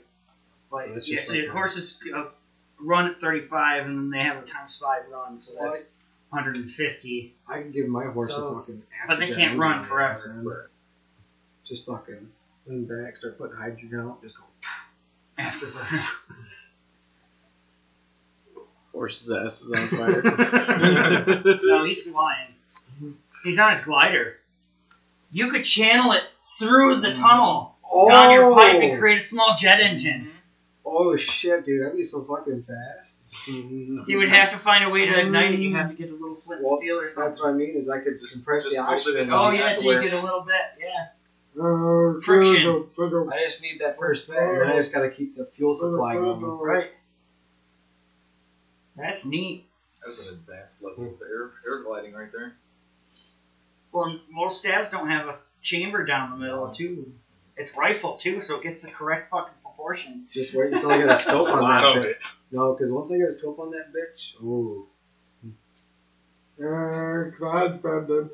But 0.71 0.93
That's 0.93 1.07
yeah, 1.09 1.15
just 1.17 1.27
so 1.27 1.33
like 1.33 1.41
your 1.43 1.51
a- 1.51 1.53
horses 1.53 1.99
uh, 2.15 2.25
run 2.79 3.07
at 3.11 3.19
35 3.21 3.85
and 3.85 3.97
then 3.97 4.09
they 4.09 4.25
have 4.25 4.41
a 4.43 4.45
times 4.45 4.77
5 4.77 5.03
run, 5.11 5.37
so 5.39 5.53
that's 5.61 5.91
150. 6.29 7.33
I 7.47 7.61
can 7.61 7.71
give 7.71 7.87
my 7.87 8.05
horse 8.05 8.35
So- 8.35 8.47
a 8.47 8.59
fucking. 8.59 8.81
but 9.07 9.19
they 9.19 9.29
can't 9.31 9.59
run 9.59 9.83
forever. 9.83 10.69
Just 11.65 11.85
fucking 11.85 12.27
lean 12.67 12.85
back, 12.85 13.15
start 13.17 13.37
putting 13.37 13.55
hydrogen 13.55 13.99
out, 13.99 14.21
just 14.21 14.37
go. 14.37 14.43
Afterburn. 15.39 16.24
Horse's 18.95 19.29
ass 19.29 19.61
is 19.61 19.73
on 19.73 19.87
fire. 19.89 20.21
no, 21.63 21.83
he's 21.83 22.01
flying. 22.11 22.47
He's 23.43 23.59
on 23.59 23.71
his 23.71 23.81
glider. 23.81 24.37
You 25.31 25.51
could 25.51 25.63
channel 25.63 26.13
it 26.13 26.23
through 26.57 27.01
the 27.01 27.13
tunnel 27.13 27.75
on 27.83 28.31
your 28.31 28.53
pipe 28.53 28.81
and 28.81 28.97
create 28.97 29.17
a 29.17 29.21
small 29.21 29.53
jet 29.57 29.81
engine. 29.81 30.31
Oh 30.85 31.15
shit, 31.17 31.65
dude, 31.65 31.81
that'd 31.81 31.97
be 31.97 32.03
so 32.03 32.23
fucking 32.23 32.63
fast. 32.63 33.19
You 33.49 34.17
would 34.17 34.29
have 34.29 34.51
to 34.51 34.57
find 34.57 34.85
a 34.85 34.89
way 34.89 35.05
to 35.05 35.19
ignite 35.19 35.53
it. 35.53 35.59
You 35.59 35.75
have 35.75 35.89
to 35.89 35.95
get 35.95 36.09
a 36.09 36.13
little 36.13 36.35
flint 36.35 36.59
and 36.61 36.67
Well, 36.67 36.77
steel 36.77 36.99
or 36.99 37.09
something. 37.09 37.29
That's 37.29 37.41
what 37.41 37.49
I 37.49 37.53
mean. 37.53 37.75
Is 37.75 37.89
I 37.89 37.99
could 37.99 38.17
just 38.19 38.33
compress 38.33 38.63
just 38.63 38.75
the 38.75 38.81
it 38.81 38.85
oxygen. 38.85 39.21
in 39.23 39.33
Oh 39.33 39.49
yeah, 39.49 39.67
have 39.67 39.77
to 39.77 39.83
till 39.83 39.93
you 39.93 40.09
get 40.09 40.13
a 40.17 40.23
little 40.23 40.41
bit. 40.41 40.55
Yeah. 40.79 41.07
Uh, 41.61 42.19
Friction. 42.21 42.55
circle, 42.55 42.89
circle. 42.93 43.33
I 43.33 43.43
just 43.45 43.61
need 43.61 43.79
that 43.79 43.97
first 43.97 44.27
bit, 44.27 44.37
and 44.37 44.61
then 44.61 44.69
I 44.71 44.75
just 44.77 44.93
gotta 44.93 45.09
keep 45.09 45.35
the 45.35 45.45
fuel 45.45 45.73
supply 45.73 46.15
going. 46.15 46.41
Right. 46.41 46.91
That's 48.95 49.25
neat. 49.25 49.65
That's 50.03 50.25
an 50.27 50.33
advanced 50.35 50.81
level 50.83 51.05
of 51.05 51.21
air, 51.21 51.51
air 51.67 51.83
gliding 51.83 52.13
right 52.13 52.31
there. 52.31 52.55
Well, 53.91 54.19
most 54.29 54.59
stabs 54.59 54.89
don't 54.89 55.09
have 55.09 55.27
a 55.27 55.37
chamber 55.61 56.05
down 56.05 56.31
the 56.31 56.37
middle 56.45 56.69
too. 56.71 57.11
It's 57.57 57.75
rifle 57.77 58.17
too, 58.17 58.41
so 58.41 58.57
it 58.57 58.63
gets 58.63 58.83
the 58.85 58.91
correct 58.91 59.31
fucking 59.31 59.53
proportion. 59.63 60.27
Just 60.31 60.53
wait 60.53 60.73
until 60.73 60.91
I 60.91 60.97
get 60.97 61.09
a 61.09 61.17
scope 61.17 61.47
on 61.49 61.61
Lot 61.61 61.81
that 61.83 61.97
of 61.97 62.03
bitch. 62.03 62.09
it. 62.09 62.17
No, 62.51 62.73
because 62.73 62.91
once 62.91 63.11
I 63.11 63.17
get 63.17 63.29
a 63.29 63.31
scope 63.31 63.59
on 63.59 63.71
that 63.71 63.87
bitch, 63.93 64.41
ooh, 64.43 64.87
Uh, 66.61 67.31
class 67.37 67.77
banded. 67.79 68.29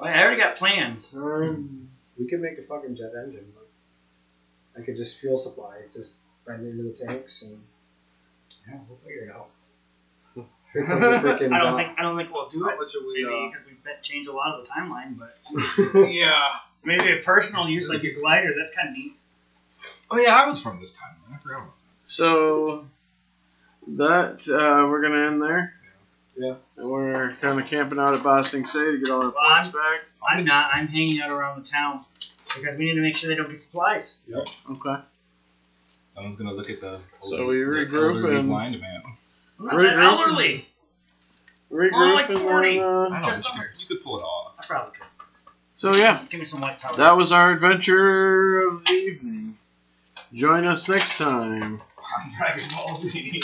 Oh, 0.00 0.06
yeah, 0.06 0.12
I 0.20 0.22
already 0.22 0.40
got 0.40 0.56
plans. 0.56 1.14
Um, 1.16 1.88
we 2.18 2.26
could 2.28 2.40
make 2.40 2.58
a 2.58 2.62
fucking 2.62 2.94
jet 2.96 3.12
engine. 3.20 3.52
But 3.54 4.80
I 4.80 4.84
could 4.84 4.96
just 4.96 5.18
fuel 5.20 5.36
supply, 5.36 5.78
it, 5.78 5.92
just 5.92 6.14
bend 6.46 6.66
into 6.66 6.84
the 6.84 6.92
tanks, 7.06 7.42
and 7.42 7.60
yeah, 8.66 8.78
we'll 8.88 8.98
figure 8.98 9.24
it 9.28 9.30
out. 9.34 9.48
Here 10.72 10.84
comes 10.84 11.00
the 11.00 11.28
freaking 11.28 11.52
I 11.52 11.58
don't 11.58 11.72
dot. 11.72 11.76
think 11.76 11.98
I 11.98 12.02
don't 12.02 12.16
think 12.16 12.32
we'll 12.32 12.48
do 12.48 12.68
it. 12.68 12.76
much 12.78 12.94
are 12.94 13.06
we? 13.06 13.24
Maybe 13.24 13.34
Uh, 13.34 13.50
because 13.50 13.66
we 13.66 13.72
bet 13.84 14.02
change 14.02 14.26
a 14.26 14.32
lot 14.32 14.58
of 14.58 14.66
the 14.66 14.70
timeline, 14.70 15.18
but 15.18 16.10
yeah. 16.10 16.42
maybe 16.84 17.10
a 17.12 17.22
personal 17.22 17.68
use 17.68 17.88
like 17.88 18.02
your 18.02 18.14
glider. 18.20 18.52
That's 18.56 18.74
kind 18.74 18.88
of 18.90 18.94
neat. 18.94 19.12
Oh 20.10 20.18
yeah, 20.18 20.34
I 20.34 20.46
was 20.46 20.60
from 20.60 20.78
this 20.80 20.92
time. 20.92 21.14
I 21.32 21.38
forgot. 21.38 21.58
about 21.62 21.74
So 22.06 22.86
that 23.96 24.46
uh, 24.48 24.86
we're 24.88 25.00
gonna 25.00 25.26
end 25.26 25.42
there. 25.42 25.72
Yeah. 26.36 26.54
And 26.76 26.88
we're 26.88 27.34
kind 27.40 27.58
of 27.58 27.66
camping 27.66 27.98
out 27.98 28.14
at 28.14 28.22
Ba 28.22 28.44
Sing 28.44 28.64
Se 28.64 28.78
to 28.78 28.98
get 28.98 29.10
all 29.10 29.24
our 29.24 29.30
Well, 29.32 29.54
points 29.62 29.68
back. 29.68 29.98
I'm 30.30 30.44
not. 30.44 30.70
I'm 30.72 30.86
hanging 30.86 31.20
out 31.20 31.32
around 31.32 31.64
the 31.64 31.68
town 31.68 31.98
because 32.54 32.76
we 32.78 32.84
need 32.84 32.94
to 32.94 33.00
make 33.00 33.16
sure 33.16 33.28
they 33.28 33.34
don't 33.36 33.50
get 33.50 33.60
supplies. 33.60 34.18
Yep. 34.28 34.46
Okay. 34.72 35.02
That. 36.18 36.24
I 36.24 36.26
was 36.28 36.36
gonna 36.36 36.52
look 36.52 36.70
at 36.70 36.80
the. 36.80 37.00
So 37.26 37.46
we 37.46 37.58
the 37.58 37.62
regroup 37.64 38.16
elderly 38.16 38.36
and- 38.36 38.48
blind 38.48 38.80
man. 38.80 39.02
I'm 39.60 39.66
not 39.66 39.74
Right, 39.76 39.82
that 39.90 39.96
right. 39.96 40.04
elderly. 40.04 40.68
Regroup 41.72 42.14
like 42.14 42.28
and 42.30 42.38
40. 42.38 42.76
then, 42.78 42.84
uh, 42.84 43.08
I 43.10 43.20
know, 43.20 43.26
Just 43.26 43.42
but 43.44 43.54
you, 43.54 43.60
under. 43.60 43.72
you 43.78 43.86
could 43.86 44.02
pull 44.04 44.18
it 44.18 44.22
off. 44.22 44.54
I 44.58 44.64
probably 44.66 44.92
could. 44.92 45.06
so 45.76 45.94
yeah, 45.94 46.18
Give 46.30 46.40
me 46.40 46.46
some 46.46 46.60
white 46.60 46.78
powder. 46.80 46.96
that 46.98 47.16
was 47.16 47.30
our 47.32 47.52
adventure 47.52 48.60
of 48.68 48.84
the 48.84 48.92
evening. 48.92 49.56
Join 50.32 50.66
us 50.66 50.88
next 50.88 51.18
time. 51.18 51.80
on 51.82 52.30
Dragon 52.36 52.62
Ball 52.76 52.94
Z. 52.96 53.42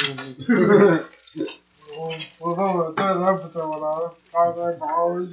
We'll, 1.96 2.14
we'll 2.40 2.56
have 2.56 2.76
a 2.76 2.92
good 2.92 3.22
episode 3.22 3.58
on 3.60 4.10
it. 4.10 4.16
Five 4.32 4.82
hours. 4.82 5.32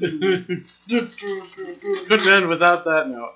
Couldn't 2.08 2.28
end 2.28 2.48
without 2.50 2.84
that 2.86 3.08
note. 3.10 3.36